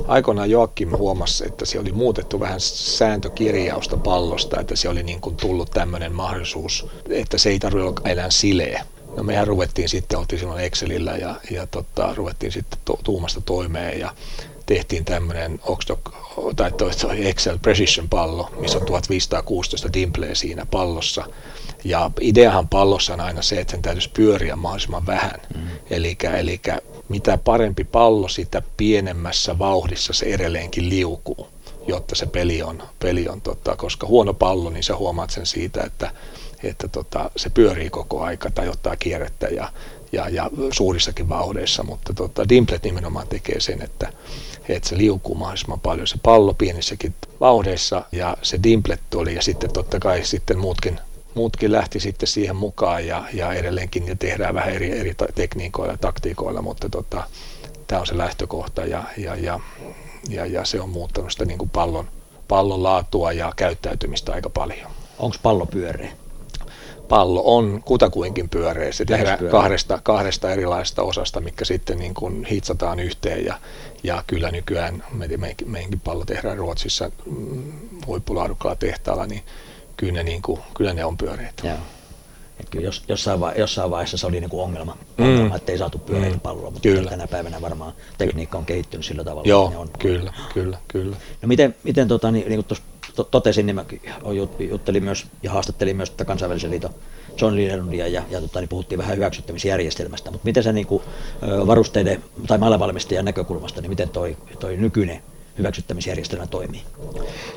aikoinaan 0.06 0.50
Joakim 0.50 0.90
huomasi, 0.90 1.46
että 1.46 1.64
se 1.64 1.80
oli 1.80 1.92
muutettu 1.92 2.40
vähän 2.40 2.60
sääntökirjausta 2.60 3.96
pallosta, 3.96 4.60
että 4.60 4.76
se 4.76 4.88
oli 4.88 5.02
niin 5.02 5.20
kuin 5.20 5.36
tullut 5.36 5.70
tämmöinen 5.70 6.12
mahdollisuus, 6.12 6.86
että 7.08 7.38
se 7.38 7.50
ei 7.50 7.58
tarvitse 7.58 7.88
olla 7.88 8.00
enää 8.04 8.30
sileä. 8.30 8.86
No 9.16 9.22
mehän 9.22 9.46
ruvettiin 9.46 9.88
sitten, 9.88 10.18
oltiin 10.18 10.38
silloin 10.38 10.64
Excelillä 10.64 11.16
ja, 11.16 11.34
ja 11.50 11.66
tota, 11.66 12.14
ruvettiin 12.14 12.52
sitten 12.52 12.78
to, 12.84 12.98
tuumasta 13.04 13.40
toimeen 13.40 14.00
ja 14.00 14.10
tehtiin 14.66 15.04
tämmöinen 15.04 15.60
Oxdoc, 15.62 16.00
tai 16.56 16.72
toi 16.72 17.26
Excel 17.26 17.58
Precision 17.58 18.08
pallo, 18.08 18.50
missä 18.60 18.78
on 18.78 18.86
1516 18.86 19.92
dimpleä 19.92 20.34
siinä 20.34 20.66
pallossa. 20.70 21.24
Ja 21.84 22.10
ideahan 22.20 22.68
pallossa 22.68 23.12
on 23.12 23.20
aina 23.20 23.42
se, 23.42 23.60
että 23.60 23.70
sen 23.70 23.82
täytyisi 23.82 24.10
pyöriä 24.14 24.56
mahdollisimman 24.56 25.06
vähän. 25.06 25.40
Mm. 25.54 25.62
Eli 25.90 26.18
mitä 27.08 27.38
parempi 27.38 27.84
pallo, 27.84 28.28
sitä 28.28 28.62
pienemmässä 28.76 29.58
vauhdissa 29.58 30.12
se 30.12 30.26
edelleenkin 30.26 30.88
liukuu 30.88 31.48
jotta 31.86 32.14
se 32.14 32.26
peli 32.26 32.62
on, 32.62 32.82
peli 32.98 33.28
on 33.28 33.40
tota, 33.40 33.76
koska 33.76 34.06
huono 34.06 34.34
pallo, 34.34 34.70
niin 34.70 34.84
sä 34.84 34.96
huomaat 34.96 35.30
sen 35.30 35.46
siitä, 35.46 35.82
että, 35.82 36.10
että 36.62 36.88
tota, 36.88 37.30
se 37.36 37.50
pyörii 37.50 37.90
koko 37.90 38.22
aika 38.22 38.50
tai 38.50 38.68
ottaa 38.68 38.96
kierrettä 38.96 39.46
ja, 39.46 39.72
ja, 40.12 40.28
ja 40.28 40.50
suurissakin 40.72 41.28
vauhdeissa, 41.28 41.82
mutta 41.82 42.14
tota, 42.14 42.48
Dimplet 42.48 42.82
nimenomaan 42.82 43.28
tekee 43.28 43.60
sen, 43.60 43.82
että, 43.82 44.12
että 44.74 44.88
se 44.88 44.96
liukuu 44.96 45.34
mahdollisimman 45.34 45.80
paljon 45.80 46.06
se 46.06 46.16
pallo 46.22 46.54
pienissäkin 46.54 47.14
vauhdeissa 47.40 48.02
ja 48.12 48.36
se 48.42 48.58
Dimplet 48.62 49.00
tuli 49.10 49.34
ja 49.34 49.42
sitten 49.42 49.72
totta 49.72 49.98
kai 49.98 50.24
sitten 50.24 50.58
muutkin, 50.58 51.00
muutkin 51.34 51.72
lähti 51.72 52.00
sitten 52.00 52.26
siihen 52.26 52.56
mukaan 52.56 53.06
ja, 53.06 53.24
ja 53.32 53.52
edelleenkin 53.52 54.06
ja 54.06 54.16
tehdään 54.16 54.54
vähän 54.54 54.74
eri, 54.74 54.98
eri 54.98 55.14
tekniikoilla 55.34 55.92
ja 55.92 55.98
taktiikoilla, 55.98 56.62
mutta 56.62 56.88
tota, 56.88 57.22
tämä 57.86 58.00
on 58.00 58.06
se 58.06 58.18
lähtökohta 58.18 58.84
ja, 58.84 59.04
ja, 59.16 59.36
ja, 59.36 59.60
ja, 60.28 60.46
ja 60.46 60.64
se 60.64 60.80
on 60.80 60.88
muuttanut 60.88 61.32
sitä 61.32 61.44
niin 61.44 61.58
kuin 61.58 61.70
pallon, 61.70 62.08
pallon 62.48 62.82
laatua 62.82 63.32
ja 63.32 63.52
käyttäytymistä 63.56 64.32
aika 64.32 64.50
paljon. 64.50 64.90
Onko 65.18 65.36
pallo 65.42 65.66
pyöreä? 65.66 66.25
Pallo 67.08 67.42
on 67.56 67.82
kutakuinkin 67.84 68.48
pyöreä. 68.48 68.92
Se 68.92 69.04
tehdään 69.04 69.38
kahdesta, 69.50 70.00
kahdesta 70.02 70.50
erilaisesta 70.50 71.02
osasta, 71.02 71.40
mikä 71.40 71.64
sitten 71.64 71.98
niin 71.98 72.14
kuin 72.14 72.44
hitsataan 72.44 73.00
yhteen 73.00 73.44
ja, 73.44 73.58
ja 74.02 74.24
kyllä 74.26 74.50
nykyään 74.50 75.04
me, 75.12 75.28
me, 75.28 75.54
meidänkin 75.66 76.00
pallo 76.00 76.24
tehdään 76.24 76.58
Ruotsissa 76.58 77.10
mm, 77.26 77.72
huippulaadukkaalla 78.06 78.76
tehtaalla, 78.76 79.26
niin 79.26 79.42
kyllä 79.96 80.12
ne, 80.12 80.22
niin 80.22 80.42
kuin, 80.42 80.60
kyllä 80.76 80.92
ne 80.92 81.04
on 81.04 81.16
pyöreitä. 81.16 81.68
Joo. 81.68 81.78
Et 82.60 82.70
kyllä 82.70 82.84
jos, 82.84 83.04
jossain, 83.08 83.40
vai, 83.40 83.54
jossain 83.58 83.90
vaiheessa 83.90 84.16
se 84.16 84.26
oli 84.26 84.40
niin 84.40 84.50
kuin 84.50 84.62
ongelma, 84.62 84.96
mm. 85.18 85.24
ongelma 85.24 85.56
että 85.56 85.72
ei 85.72 85.78
saatu 85.78 85.98
pyöreitä 85.98 86.36
mm. 86.36 86.40
palloa, 86.40 86.70
mutta 86.70 86.88
kyllä. 86.88 87.10
tänä 87.10 87.26
päivänä 87.26 87.60
varmaan 87.60 87.92
tekniikka 88.18 88.58
on 88.58 88.66
kehittynyt 88.66 89.06
sillä 89.06 89.24
tavalla. 89.24 89.48
Joo, 89.48 89.70
ne 89.70 89.76
on. 89.76 89.88
kyllä, 89.98 90.32
kyllä, 90.54 90.78
kyllä. 90.88 91.16
No 91.42 91.48
miten, 91.48 91.74
miten 91.82 92.08
tota, 92.08 92.30
niin, 92.30 92.48
niin 92.48 92.64
kuin 92.64 92.78
totesin, 93.24 93.66
niin 93.66 93.76
mä 93.76 93.84
juttelin 94.58 95.04
myös 95.04 95.26
ja 95.42 95.50
haastattelin 95.50 95.96
myös 95.96 96.12
kansainvälisen 96.26 96.70
liiton 96.70 96.94
John 97.40 97.56
Linnundia 97.56 98.08
ja, 98.08 98.22
ja 98.30 98.40
tota, 98.40 98.60
niin 98.60 98.68
puhuttiin 98.68 98.98
vähän 98.98 99.16
hyväksyttämisjärjestelmästä, 99.16 100.30
mutta 100.30 100.44
miten 100.44 100.62
se 100.62 100.72
niin 100.72 100.86
kuin, 100.86 101.02
varusteiden 101.66 102.24
tai 102.46 102.58
mailavalmistajan 102.58 103.24
näkökulmasta, 103.24 103.80
niin 103.80 103.90
miten 103.90 104.08
toi, 104.08 104.36
toi 104.58 104.76
nykyinen 104.76 105.22
hyväksyttämisjärjestelmä 105.58 106.46
toimii? 106.46 106.82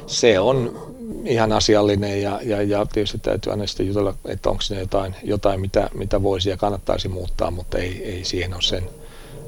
Se 0.07 0.39
on 0.39 0.89
ihan 1.25 1.51
asiallinen 1.51 2.21
ja, 2.21 2.39
ja, 2.43 2.61
ja 2.61 2.85
tietysti 2.85 3.17
täytyy 3.17 3.51
aina 3.51 3.67
sitten 3.67 3.87
jutella, 3.87 4.13
että 4.25 4.49
onko 4.49 4.61
siinä 4.61 4.81
jotain, 4.81 5.15
jotain 5.23 5.61
mitä, 5.61 5.89
mitä 5.93 6.23
voisi 6.23 6.49
ja 6.49 6.57
kannattaisi 6.57 7.07
muuttaa, 7.07 7.51
mutta 7.51 7.77
ei, 7.77 8.03
ei 8.03 8.23
siihen 8.23 8.53
ole 8.53 8.61
sen, 8.61 8.89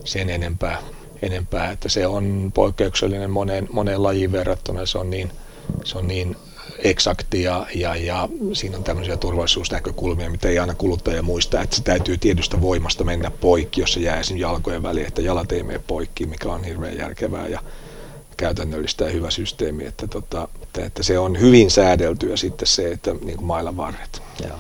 sen 0.04 0.30
enempää, 0.30 0.78
enempää, 1.22 1.72
että 1.72 1.90
se 1.90 2.08
on 2.08 2.52
poikkeuksellinen 2.54 3.32
moneen, 3.32 3.68
moneen 3.72 4.04
lajiin 4.04 4.32
verrattuna, 4.32 4.86
se 4.86 4.98
on 4.98 5.10
niin, 5.10 5.32
se 5.84 5.98
on 5.98 6.08
niin 6.08 6.36
eksakti 6.80 7.42
ja, 7.42 7.66
ja, 7.74 8.30
siinä 8.54 8.78
on 8.78 8.84
tämmöisiä 8.84 9.18
turvallisuusnäkökulmia, 9.18 10.30
mitä 10.30 10.50
ei 10.50 10.60
aina 10.60 10.76
kuluttaja 10.76 11.22
muista, 11.22 11.62
että 11.62 11.76
se 11.76 11.84
täytyy 11.84 12.18
tietystä 12.18 12.62
voimasta 12.62 13.04
mennä 13.04 13.32
poikki, 13.32 13.82
jos 13.82 13.94
se 13.94 14.00
jää 14.00 14.24
sinne 14.24 14.42
jalkojen 14.42 14.84
väliin, 14.84 15.08
että 15.08 15.22
jalat 15.22 15.52
ei 15.52 15.64
mene 15.64 15.80
poikki, 15.88 16.26
mikä 16.26 16.50
on 16.50 16.64
hirveän 16.64 16.98
järkevää 16.98 17.48
ja 17.48 17.60
käytännöllistä 18.38 19.06
ja 19.06 19.12
hyvä 19.12 19.32
systeemi, 19.32 19.86
että, 19.86 20.08
tota, 20.08 20.48
että, 20.64 20.86
että 20.86 21.04
se 21.04 21.20
on 21.20 21.40
hyvin 21.40 21.72
säädeltyä 21.72 22.38
sitten 22.38 22.68
se, 22.68 22.92
että 22.92 23.14
niin 23.14 23.38
kuin 23.38 23.48
mailan 23.48 23.78
varret. 23.78 24.22
Joo. 24.48 24.60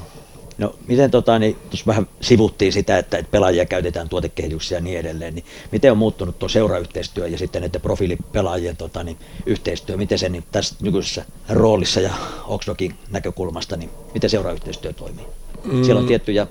No 0.57 0.76
miten 0.88 1.11
tota, 1.11 1.40
niin, 1.40 1.56
tuossa 1.56 1.86
vähän 1.88 2.07
sivuttiin 2.22 2.73
sitä, 2.73 2.98
että, 2.98 3.18
että 3.18 3.32
pelaajia 3.32 3.65
käytetään 3.65 4.10
tuotekehityksessä 4.10 4.76
ja 4.76 4.82
niin 4.82 4.99
edelleen, 4.99 5.36
niin 5.36 5.45
miten 5.72 5.91
on 5.91 5.98
muuttunut 5.98 6.40
tuo 6.40 6.49
seurayhteistyö 6.49 7.28
ja 7.28 7.38
sitten 7.38 7.61
näiden 7.61 7.82
profiilipelaajien 7.82 8.78
tota, 8.78 9.03
niin, 9.03 9.18
yhteistyö, 9.45 9.98
miten 9.98 10.19
se 10.19 10.30
niin, 10.30 10.44
tässä 10.52 10.76
nykyisessä 10.82 11.26
roolissa 11.49 12.02
ja 12.02 12.14
Oxdokin 12.48 12.95
näkökulmasta, 13.10 13.78
niin 13.78 13.90
miten 14.14 14.30
seurayhteistyö 14.30 14.94
toimii? 14.94 15.26
Mm. 15.64 15.84
Siellä 15.84 16.02
on 16.02 16.07
tiettyjä 16.07 16.48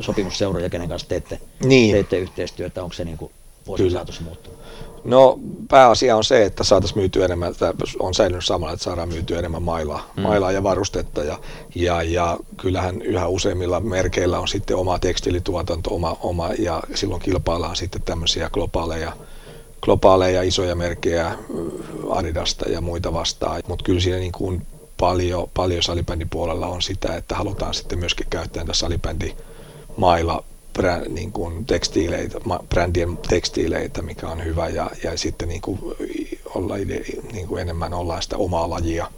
sopimusseuroja, 0.00 0.70
kenen 0.70 0.88
kanssa 0.88 1.08
teette, 1.08 1.40
niin. 1.64 1.92
teette 1.92 2.18
yhteistyötä, 2.18 2.82
onko 2.82 2.94
se 2.94 3.04
niin 3.04 3.18
kuin 3.18 3.32
vuosien 3.66 3.90
saatossa 3.90 4.22
muuttunut? 4.22 4.58
No 5.04 5.38
pääasia 5.70 6.16
on 6.16 6.24
se, 6.24 6.44
että 6.44 6.64
saataisiin 6.64 6.98
myytyä 6.98 7.24
enemmän, 7.24 7.50
että 7.50 7.74
on 7.98 8.14
säilynyt 8.14 8.44
samalla, 8.44 8.72
että 8.72 8.84
saadaan 8.84 9.08
myytyä 9.08 9.38
enemmän 9.38 9.62
mailaa, 9.62 10.10
mm. 10.16 10.22
mailaa 10.22 10.52
ja 10.52 10.62
varustetta. 10.62 11.22
Ja, 11.22 11.38
ja, 11.74 12.02
ja 12.02 12.36
kyllähän 12.56 13.02
yhä 13.02 13.28
useimmilla 13.28 13.80
merkeillä 13.80 14.38
on 14.38 14.48
sitten 14.48 14.76
oma 14.76 14.98
tekstiilituotanto, 14.98 15.94
oma, 15.94 16.16
oma 16.22 16.50
ja 16.58 16.82
silloin 16.94 17.22
kilpaillaan 17.22 17.76
sitten 17.76 18.02
tämmöisiä 18.02 18.50
globaaleja, 18.50 19.12
globaaleja 19.80 20.42
isoja 20.42 20.74
merkkejä 20.74 21.32
Adidasta 22.10 22.68
ja 22.68 22.80
muita 22.80 23.12
vastaan. 23.12 23.62
Mutta 23.68 23.84
kyllä 23.84 24.00
siinä 24.00 24.18
niin 24.18 24.32
kuin 24.32 24.66
paljon, 25.00 25.48
paljon 25.54 25.82
salibändin 25.82 26.28
puolella 26.28 26.66
on 26.66 26.82
sitä, 26.82 27.16
että 27.16 27.34
halutaan 27.34 27.74
sitten 27.74 27.98
myöskin 27.98 28.26
käyttää 28.30 28.62
näitä 28.62 28.74
salibändi 28.74 29.34
mailla 29.96 30.44
brä, 30.78 31.02
niin 31.08 31.32
kuin 31.32 31.64
tekstiileitä, 31.64 32.38
brändien 32.68 33.16
tekstiileitä, 33.16 34.02
mikä 34.02 34.28
on 34.28 34.44
hyvä, 34.44 34.68
ja, 34.68 34.90
ja 35.02 35.18
sitten 35.18 35.48
niin 35.48 35.60
kuin 35.60 35.80
olla, 36.54 36.76
niin 37.32 37.48
kuin 37.48 37.62
enemmän 37.62 37.94
ollaan 37.94 38.22
sitä 38.22 38.36
omaa 38.36 38.70
lajia, 38.70 39.10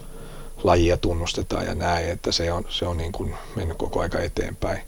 lajia 0.64 0.96
tunnustetaan 0.96 1.66
ja 1.66 1.74
näin, 1.74 2.08
että 2.10 2.32
se 2.32 2.52
on, 2.52 2.64
se 2.68 2.86
on 2.86 2.96
niin 2.96 3.12
kuin 3.12 3.34
mennyt 3.56 3.76
koko 3.76 4.00
aika 4.00 4.18
eteenpäin. 4.20 4.80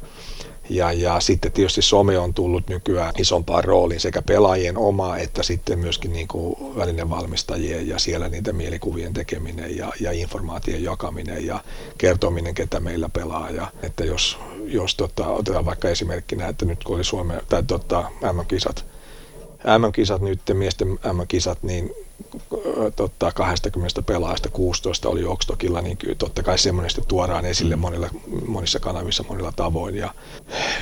Ja, 0.68 0.92
ja 0.92 1.20
sitten 1.20 1.52
tietysti 1.52 1.82
some 1.82 2.18
on 2.18 2.34
tullut 2.34 2.68
nykyään 2.68 3.12
isompaan 3.18 3.64
rooliin 3.64 4.00
sekä 4.00 4.22
pelaajien 4.22 4.78
oma 4.78 5.16
että 5.16 5.42
sitten 5.42 5.78
myöskin 5.78 6.12
niin 6.12 6.28
kuin 6.28 6.76
välinevalmistajien 6.76 7.88
ja 7.88 7.98
siellä 7.98 8.28
niiden 8.28 8.56
mielikuvien 8.56 9.12
tekeminen 9.12 9.76
ja, 9.76 9.92
ja 10.00 10.12
informaation 10.12 10.82
jakaminen 10.82 11.46
ja 11.46 11.64
kertominen, 11.98 12.54
ketä 12.54 12.80
meillä 12.80 13.08
pelaa. 13.08 13.50
Ja, 13.50 13.66
että 13.82 14.04
jos, 14.04 14.38
jos 14.64 14.94
tota, 14.94 15.26
otetaan 15.28 15.64
vaikka 15.64 15.88
esimerkkinä, 15.88 16.48
että 16.48 16.64
nyt 16.64 16.84
kun 16.84 16.96
oli 16.96 17.04
Suomen 17.04 17.40
tai 17.48 17.62
tota, 17.62 18.10
MM-kisat, 18.32 18.84
MM-kisat 19.78 20.22
nyt, 20.22 20.40
miesten 20.52 20.88
MM-kisat, 20.88 21.62
niin 21.62 21.90
totta, 22.96 23.32
20 23.32 24.02
pelaajasta 24.02 24.48
16 24.48 25.08
oli 25.08 25.24
Okstokilla, 25.24 25.80
niin 25.80 25.96
kyllä 25.96 26.14
totta 26.14 26.42
kai 26.42 26.58
semmoinen 26.58 26.90
tuodaan 27.08 27.44
esille 27.44 27.76
mm. 27.76 27.80
monilla, 27.80 28.08
monissa 28.46 28.80
kanavissa 28.80 29.24
monilla 29.28 29.52
tavoin 29.56 29.94
ja 29.94 30.14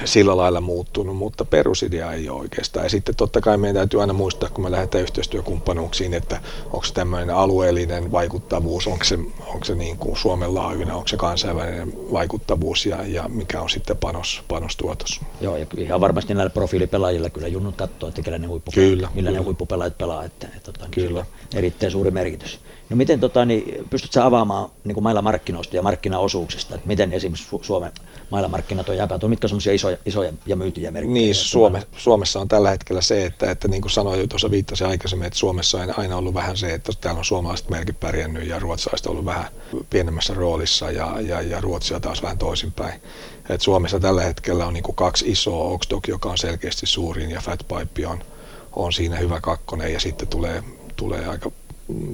sillä 0.04 0.36
lailla 0.36 0.60
muuttunut, 0.60 1.16
mutta 1.16 1.44
perusidea 1.44 2.12
ei 2.12 2.28
ole 2.28 2.40
oikeastaan. 2.40 2.84
Ja 2.84 2.90
sitten 2.90 3.14
totta 3.14 3.40
kai 3.40 3.56
meidän 3.56 3.76
täytyy 3.76 4.00
aina 4.00 4.12
muistaa, 4.12 4.48
kun 4.48 4.64
me 4.64 4.70
lähdetään 4.70 5.02
yhteistyökumppanuuksiin, 5.02 6.14
että 6.14 6.40
onko 6.64 6.84
se 6.84 6.94
tämmöinen 6.94 7.30
alueellinen 7.30 8.12
vaikuttavuus, 8.12 8.86
onko 8.86 9.04
se, 9.04 9.18
onko 9.46 9.64
se 9.64 9.74
niin 9.74 9.96
kuin 9.96 10.16
Suomen 10.16 10.54
laajuinen, 10.54 10.94
onko 10.94 11.08
se 11.08 11.16
kansainvälinen 11.16 11.92
vaikuttavuus 12.12 12.86
ja, 12.86 13.06
ja 13.06 13.28
mikä 13.28 13.60
on 13.60 13.70
sitten 13.70 13.96
panos, 13.96 14.42
panostuotos. 14.48 15.20
Joo, 15.40 15.56
ja 15.56 15.66
ihan 15.76 16.00
varmasti 16.00 16.34
näillä 16.34 16.50
profiilipelaajilla 16.50 17.30
kyllä 17.30 17.48
junnut 17.48 17.76
katsoo, 17.76 18.08
että 18.08 18.22
kyllä 18.22 18.38
ne 18.38 18.46
huippu, 18.46 18.70
kyllä, 18.74 19.08
millä 19.14 19.28
kyllä. 19.28 19.40
ne 19.40 19.44
huippupelaajat 19.44 19.98
pelaa. 19.98 20.24
Että, 20.24 20.46
että, 20.56 20.70
että, 20.70 20.86
kyllä 20.90 21.26
erittäin 21.54 21.92
suuri 21.92 22.10
merkitys. 22.10 22.60
No 22.90 22.96
miten 22.96 23.20
tota, 23.20 23.44
niin, 23.44 23.86
pystytkö 23.90 24.24
avaamaan 24.24 24.70
niin 24.84 24.94
kuin 24.94 25.04
mailamarkkinoista 25.04 25.76
ja 25.76 25.82
markkinaosuuksista, 25.82 26.74
että 26.74 26.86
miten 26.86 27.12
esimerkiksi 27.12 27.58
Suomen 27.62 27.92
mailamarkkinat 28.30 28.88
on 28.88 28.96
jakautunut, 28.96 29.30
mitkä 29.30 29.44
on 29.44 29.48
sellaisia 29.48 29.72
isoja, 29.72 29.96
isoja 30.06 30.32
ja 30.46 30.56
myytyjä 30.56 30.90
merkkejä? 30.90 31.12
Niin, 31.12 31.34
Suome, 31.34 31.82
Suomessa 31.96 32.40
on 32.40 32.48
tällä 32.48 32.70
hetkellä 32.70 33.00
se, 33.00 33.24
että, 33.24 33.50
että 33.50 33.68
niin 33.68 33.82
kuin 33.82 33.92
sanoin 33.92 34.20
jo 34.20 34.26
tuossa 34.26 34.50
viittasin 34.50 34.86
aikaisemmin, 34.86 35.26
että 35.26 35.38
Suomessa 35.38 35.78
on 35.78 35.98
aina 35.98 36.16
ollut 36.16 36.34
vähän 36.34 36.56
se, 36.56 36.74
että 36.74 36.92
täällä 37.00 37.18
on 37.18 37.24
suomalaiset 37.24 37.70
merkit 37.70 38.00
pärjännyt 38.00 38.48
ja 38.48 38.58
ruotsalaiset 38.58 39.06
ollut 39.06 39.24
vähän 39.24 39.46
pienemmässä 39.90 40.34
roolissa 40.34 40.90
ja, 40.90 41.20
ja, 41.20 41.42
ja 41.42 41.60
Ruotsia 41.60 42.00
taas 42.00 42.22
vähän 42.22 42.38
toisinpäin. 42.38 43.00
Et 43.48 43.60
Suomessa 43.60 44.00
tällä 44.00 44.22
hetkellä 44.22 44.66
on 44.66 44.74
niin 44.74 44.82
kuin 44.82 44.96
kaksi 44.96 45.30
isoa, 45.30 45.64
Oxdog, 45.64 46.08
joka 46.08 46.30
on 46.30 46.38
selkeästi 46.38 46.86
suurin 46.86 47.30
ja 47.30 47.40
Fatpipe 47.40 48.06
on, 48.06 48.24
on 48.72 48.92
siinä 48.92 49.16
hyvä 49.16 49.40
kakkonen 49.40 49.92
ja 49.92 50.00
sitten 50.00 50.28
tulee 50.28 50.62
tulee 51.00 51.26
aika 51.26 51.50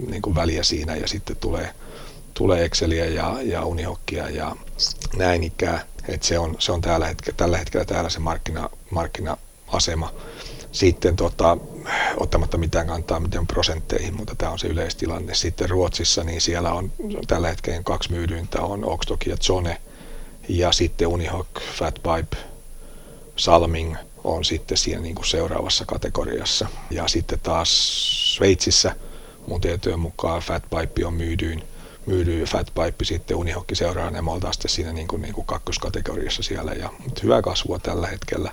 niin 0.08 0.22
kuin 0.22 0.34
väliä 0.34 0.62
siinä 0.62 0.96
ja 0.96 1.08
sitten 1.08 1.36
tulee, 1.36 1.70
tulee 2.34 2.64
Exceliä 2.64 3.04
ja, 3.04 3.36
ja 3.42 3.64
Unihokkia 3.64 4.30
ja 4.30 4.56
näin 5.16 5.42
ikään. 5.42 5.80
että 6.08 6.26
se 6.26 6.38
on, 6.38 6.56
se 6.58 6.72
on 6.72 6.80
tällä, 6.80 7.06
hetkellä, 7.06 7.36
tällä 7.36 7.58
hetkellä 7.58 7.84
täällä 7.84 8.10
se 8.10 8.18
markkina, 8.18 8.70
markkina-asema. 8.90 10.12
Sitten 10.72 11.16
tota, 11.16 11.58
ottamatta 12.16 12.58
mitään 12.58 12.86
kantaa 12.86 13.20
miten 13.20 13.46
prosentteihin, 13.46 14.16
mutta 14.16 14.34
tämä 14.34 14.52
on 14.52 14.58
se 14.58 14.66
yleistilanne. 14.66 15.34
Sitten 15.34 15.70
Ruotsissa, 15.70 16.24
niin 16.24 16.40
siellä 16.40 16.72
on 16.72 16.92
tällä 17.26 17.48
hetkellä 17.48 17.82
kaksi 17.82 18.12
myydyntä, 18.12 18.62
on 18.62 18.84
Oxtok 18.84 19.26
ja 19.26 19.36
Zone, 19.36 19.80
ja 20.48 20.72
sitten 20.72 21.08
Unihawk, 21.08 21.48
Fatpipe, 21.78 22.36
Salming 23.36 23.96
on 24.26 24.44
sitten 24.44 24.78
siinä 24.78 25.00
niin 25.00 25.14
kuin 25.14 25.26
seuraavassa 25.26 25.84
kategoriassa. 25.84 26.68
Ja 26.90 27.08
sitten 27.08 27.40
taas 27.40 27.70
Sveitsissä 28.36 28.96
mun 29.46 29.60
tietojen 29.60 30.00
mukaan 30.00 30.42
Fatpipe 30.42 31.06
on 31.06 31.14
myydyin– 31.14 31.64
myydy 32.06 32.44
Fatpipe 32.44 33.04
sitten 33.04 33.36
Unihokki 33.36 33.74
seuraa, 33.74 34.10
ne 34.10 34.22
me 34.22 34.30
oltaan 34.30 34.54
sitten 34.54 34.70
siinä 34.70 34.92
niin 34.92 35.08
kuin, 35.08 35.22
niin 35.22 35.34
kuin 35.34 35.46
kakkoskategoriassa 35.46 36.42
siellä. 36.42 36.72
Ja, 36.72 36.90
mutta 37.02 37.20
hyvää 37.22 37.42
kasvua 37.42 37.78
tällä 37.78 38.06
hetkellä. 38.06 38.52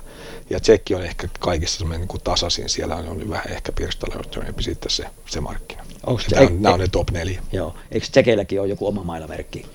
Ja 0.50 0.60
Tsekki 0.60 0.94
on 0.94 1.02
ehkä 1.02 1.28
kaikissa 1.38 1.78
semmoinen 1.78 2.00
niin 2.00 2.08
kuin 2.08 2.22
tasaisin, 2.22 2.68
siellä 2.68 2.96
on, 2.96 3.30
vähän 3.30 3.48
ehkä 3.48 3.72
pirstaloitumpi 3.72 4.62
sitten 4.62 4.90
se, 4.90 5.06
se 5.26 5.40
markkina. 5.40 5.84
Onko 6.06 6.22
se, 6.28 6.40
on, 6.40 6.62
nämä 6.62 6.74
on 6.74 6.80
ne 6.80 6.88
top 6.88 7.10
neljä. 7.10 7.42
Joo. 7.52 7.74
Eikö 7.90 8.06
Tsekeilläkin 8.10 8.60
ole 8.60 8.68
joku 8.68 8.86
oma 8.86 9.04
mailamerkki? 9.04 9.66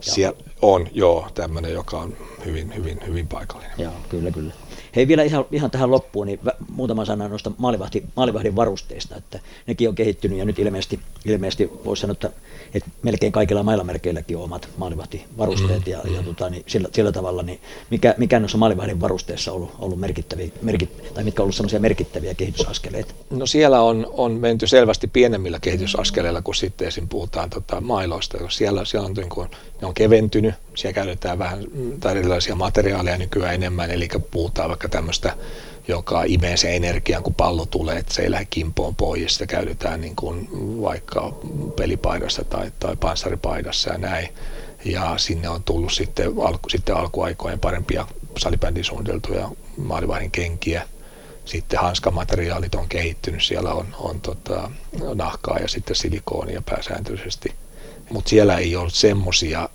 Siellä 0.00 0.38
on, 0.62 0.88
joo, 0.92 1.28
tämmöinen, 1.34 1.72
joka 1.72 1.98
on 1.98 2.16
hyvin, 2.44 2.74
hyvin, 2.74 3.00
hyvin 3.06 3.28
paikallinen. 3.28 3.74
Joo, 3.78 3.92
kyllä, 4.08 4.30
kyllä. 4.30 4.54
Hei 4.96 5.08
vielä 5.08 5.22
ihan, 5.22 5.44
ihan 5.52 5.70
tähän 5.70 5.90
loppuun, 5.90 6.26
niin 6.26 6.40
muutama 6.72 7.04
sana 7.04 7.28
noista 7.28 7.52
maalivahti, 7.58 8.04
maalivahdin 8.16 8.56
varusteista, 8.56 9.16
että 9.16 9.40
nekin 9.66 9.88
on 9.88 9.94
kehittynyt 9.94 10.38
ja 10.38 10.44
nyt 10.44 10.58
ilmeisesti, 10.58 11.00
ilmeisesti 11.24 11.70
voisi 11.84 12.00
sanoa, 12.00 12.12
että, 12.12 12.30
että 12.74 12.90
melkein 13.02 13.32
kaikilla 13.32 13.62
mailamerkeilläkin 13.62 14.36
on 14.36 14.44
omat 14.44 14.68
maalivahtivarusteet 14.76 15.86
ja, 15.86 15.98
ja 16.16 16.22
tota, 16.22 16.50
niin 16.50 16.64
sillä, 16.66 16.88
sillä, 16.92 17.12
tavalla, 17.12 17.42
niin 17.42 17.60
mikä, 17.90 18.14
mikä 18.18 18.40
noissa 18.40 18.58
maalivahdin 18.58 19.00
varusteissa 19.00 19.52
on 19.52 19.56
ollut, 19.56 19.74
ollut 19.78 20.00
merkittäviä, 20.00 20.48
merkit, 20.62 21.14
tai 21.14 21.24
mitkä 21.24 21.42
on 21.42 21.44
ollut 21.44 21.54
sellaisia 21.54 21.80
merkittäviä 21.80 22.34
kehitysaskeleita? 22.34 23.14
No 23.30 23.46
siellä 23.46 23.82
on, 23.82 24.06
on 24.10 24.32
menty 24.32 24.66
selvästi 24.66 25.06
pienemmillä 25.06 25.58
kehitysaskeleilla 25.60 26.42
kuin 26.42 26.54
sitten 26.54 26.88
esim. 26.88 27.08
puhutaan 27.08 27.50
tota, 27.50 27.80
mailoista, 27.80 28.38
siellä, 28.48 28.84
siellä 28.84 29.06
on, 29.06 29.12
niin 29.12 29.28
kuin, 29.28 29.48
ne 29.80 29.86
on 29.86 29.94
keventynyt, 29.94 30.54
siellä 30.74 30.94
käytetään 30.94 31.38
vähän 31.38 31.64
tai 32.00 32.18
erilaisia 32.18 32.54
materiaaleja 32.54 33.18
nykyään 33.18 33.54
enemmän, 33.54 33.90
eli 33.90 34.08
puhutaan 34.30 34.68
vaikka 34.68 34.88
tämmöistä, 34.88 35.36
joka 35.88 36.22
imee 36.26 36.56
sen 36.56 36.72
energian, 36.72 37.22
kun 37.22 37.34
pallo 37.34 37.66
tulee, 37.66 37.98
että 37.98 38.14
se 38.14 38.22
ei 38.22 38.30
lähde 38.30 38.46
kimpoon 38.50 38.94
pois. 38.94 39.32
Sitä 39.32 39.46
käytetään 39.46 40.00
niin 40.00 40.16
kuin 40.16 40.48
vaikka 40.82 41.32
pelipaidassa 41.76 42.44
tai, 42.44 42.72
tai 42.80 42.96
panssaripaidassa 42.96 43.92
ja 43.92 43.98
näin. 43.98 44.28
Ja 44.84 45.14
sinne 45.16 45.48
on 45.48 45.62
tullut 45.62 45.92
sitten, 45.92 46.32
alku, 46.42 46.68
sitten 46.68 46.96
alkuaikojen 46.96 47.60
parempia 47.60 48.06
salibändin 48.38 48.84
suunniteltuja 48.84 49.48
maalivahdin 49.76 50.30
kenkiä. 50.30 50.88
Sitten 51.44 51.80
hanskamateriaalit 51.80 52.74
on 52.74 52.88
kehittynyt, 52.88 53.42
siellä 53.42 53.74
on, 53.74 53.86
on 53.98 54.20
tota, 54.20 54.70
nahkaa 55.14 55.58
ja 55.58 55.68
sitten 55.68 55.96
silikoonia 55.96 56.62
pääsääntöisesti. 56.70 57.54
Mutta 58.10 58.30
siellä 58.30 58.58
ei 58.58 58.76
ollut 58.76 58.94
semmoisia 58.94 59.68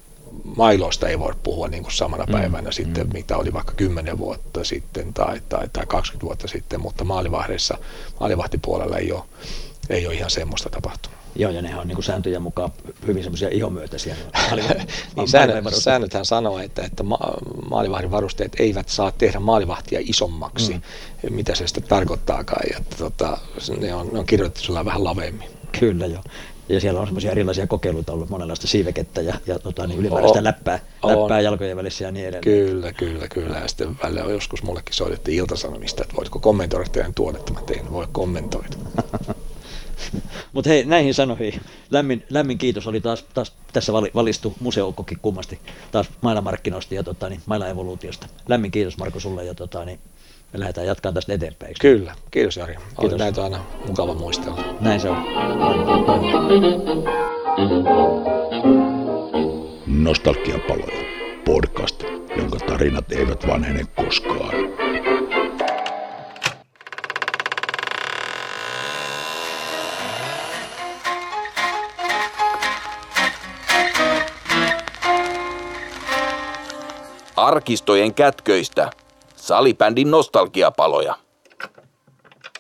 mailoista 0.44 1.08
ei 1.08 1.20
voi 1.20 1.34
puhua 1.44 1.68
niin 1.68 1.84
kuin 1.84 1.94
samana 1.94 2.26
mm, 2.26 2.32
päivänä 2.32 2.70
mm, 2.70 2.74
sitten, 2.74 3.08
mm. 3.08 3.14
mitä 3.14 3.38
oli 3.38 3.54
vaikka 3.54 3.74
10 3.74 4.18
vuotta 4.18 4.64
sitten 4.64 5.14
tai, 5.14 5.42
tai, 5.50 5.70
tai 5.74 5.86
20 5.86 6.26
vuotta 6.26 6.48
sitten, 6.48 6.82
mutta 6.82 7.04
maalivahdeissa, 7.04 7.78
maalivahtipuolella 8.20 8.98
ei 8.98 9.12
ole, 9.12 9.24
ei 9.90 10.08
ole 10.08 10.16
ihan 10.16 10.30
semmoista 10.30 10.70
tapahtunut. 10.70 11.16
Joo, 11.36 11.52
ja 11.52 11.62
nehän 11.62 11.82
on 11.82 11.88
niin 11.88 11.96
kuin 11.96 12.06
sääntöjen 12.06 12.42
mukaan 12.42 12.72
hyvin 13.08 13.24
semmoisia 13.24 13.50
ihomyötäisiä. 13.50 14.16
niin 15.16 15.28
säännöt, 15.28 15.76
säännöthän 15.76 16.26
sanoo, 16.26 16.60
että, 16.60 16.84
että 16.84 17.04
ma- 17.04 17.38
maalivahdin 17.70 18.12
varusteet 18.12 18.56
eivät 18.60 18.90
saa 18.90 19.12
tehdä 19.12 19.40
maalivahtia 19.40 20.00
isommaksi, 20.04 20.74
mm. 20.74 20.82
mitä 21.36 21.56
se 21.56 21.68
sitten 21.68 21.84
tarkoittaakaan. 21.84 22.68
Ja, 22.74 22.80
tota, 22.98 23.38
ne, 23.80 23.94
on, 23.94 24.10
ne 24.14 24.20
on 24.20 24.26
kirjoitettu 24.26 24.74
vähän 24.74 25.04
laveemmin. 25.04 25.50
Kyllä 25.80 26.06
joo. 26.06 26.24
Ja 26.70 26.82
siellä 26.82 27.00
on 27.00 27.08
semmoisia 27.08 27.32
erilaisia 27.32 27.68
kokeiluita 27.68 28.14
ollut, 28.14 28.30
monenlaista 28.30 28.68
siivekettä 28.68 29.22
ja, 29.22 29.34
ja 29.48 29.60
tota, 29.60 29.88
niin 29.88 30.00
ylimääräistä 30.00 30.44
läppää, 30.44 30.80
läppää 31.04 31.42
jalkojen 31.42 31.78
välissä 31.78 32.04
ja 32.04 32.12
niin 32.12 32.28
edelleen. 32.28 32.70
Kyllä, 32.70 32.94
kyllä, 32.94 33.28
kyllä. 33.28 33.58
Ja 33.58 33.68
sitten 33.68 33.98
välillä 34.04 34.24
on 34.24 34.32
joskus 34.32 34.64
mullekin 34.64 34.94
soitettiin 34.94 35.38
iltasanomista, 35.38 36.04
että 36.04 36.16
voitko 36.16 36.40
kommentoida 36.40 36.90
teidän 36.90 37.14
tuotetta. 37.14 37.54
Mä 37.54 37.62
tein, 37.62 37.92
voi 37.92 38.08
kommentoida. 38.12 38.70
Mutta 40.54 40.70
hei, 40.70 40.86
näihin 40.86 41.14
sanoihin 41.14 41.62
lämmin, 41.92 42.26
lämmin 42.30 42.58
kiitos. 42.58 42.88
Oli 42.88 43.02
taas, 43.02 43.26
taas 43.34 43.54
tässä 43.74 43.94
valistu 43.94 44.54
museoukkokin 44.60 45.20
kummasti 45.22 45.60
taas 45.92 46.10
mailamarkkinoista 46.22 46.96
ja 46.96 47.04
tota, 47.04 47.30
niin, 47.30 47.42
maila-evoluutiosta. 47.46 48.28
Lämmin 48.48 48.72
kiitos 48.72 48.98
Marko 48.98 49.20
sulle 49.20 49.46
ja 49.46 49.56
tota, 49.56 49.86
niin, 49.86 50.00
me 50.56 50.60
lähdetään 50.60 50.88
jatkamaan 50.88 51.14
tästä 51.14 51.34
eteenpäin. 51.34 51.70
Eikö? 51.70 51.80
Kyllä, 51.82 52.16
kiitos 52.32 52.58
Jari. 52.58 52.76
Kiitos. 53.00 53.20
Näitä 53.20 53.42
on 53.42 53.54
aina 53.54 53.66
mukava 53.88 54.14
muistella. 54.14 54.76
Näin 54.80 55.00
se 55.00 55.10
on. 55.10 55.18
Nostalgiapaloja. 59.88 61.06
Podcast, 61.46 62.04
jonka 62.38 62.60
tarinat 62.60 63.12
eivät 63.12 63.48
vanhene 63.48 63.86
koskaan. 63.96 64.56
Arkistojen 77.36 78.14
kätköistä– 78.14 78.90
Salibändin 79.46 80.12
nostalgiapaloja. 80.12 81.16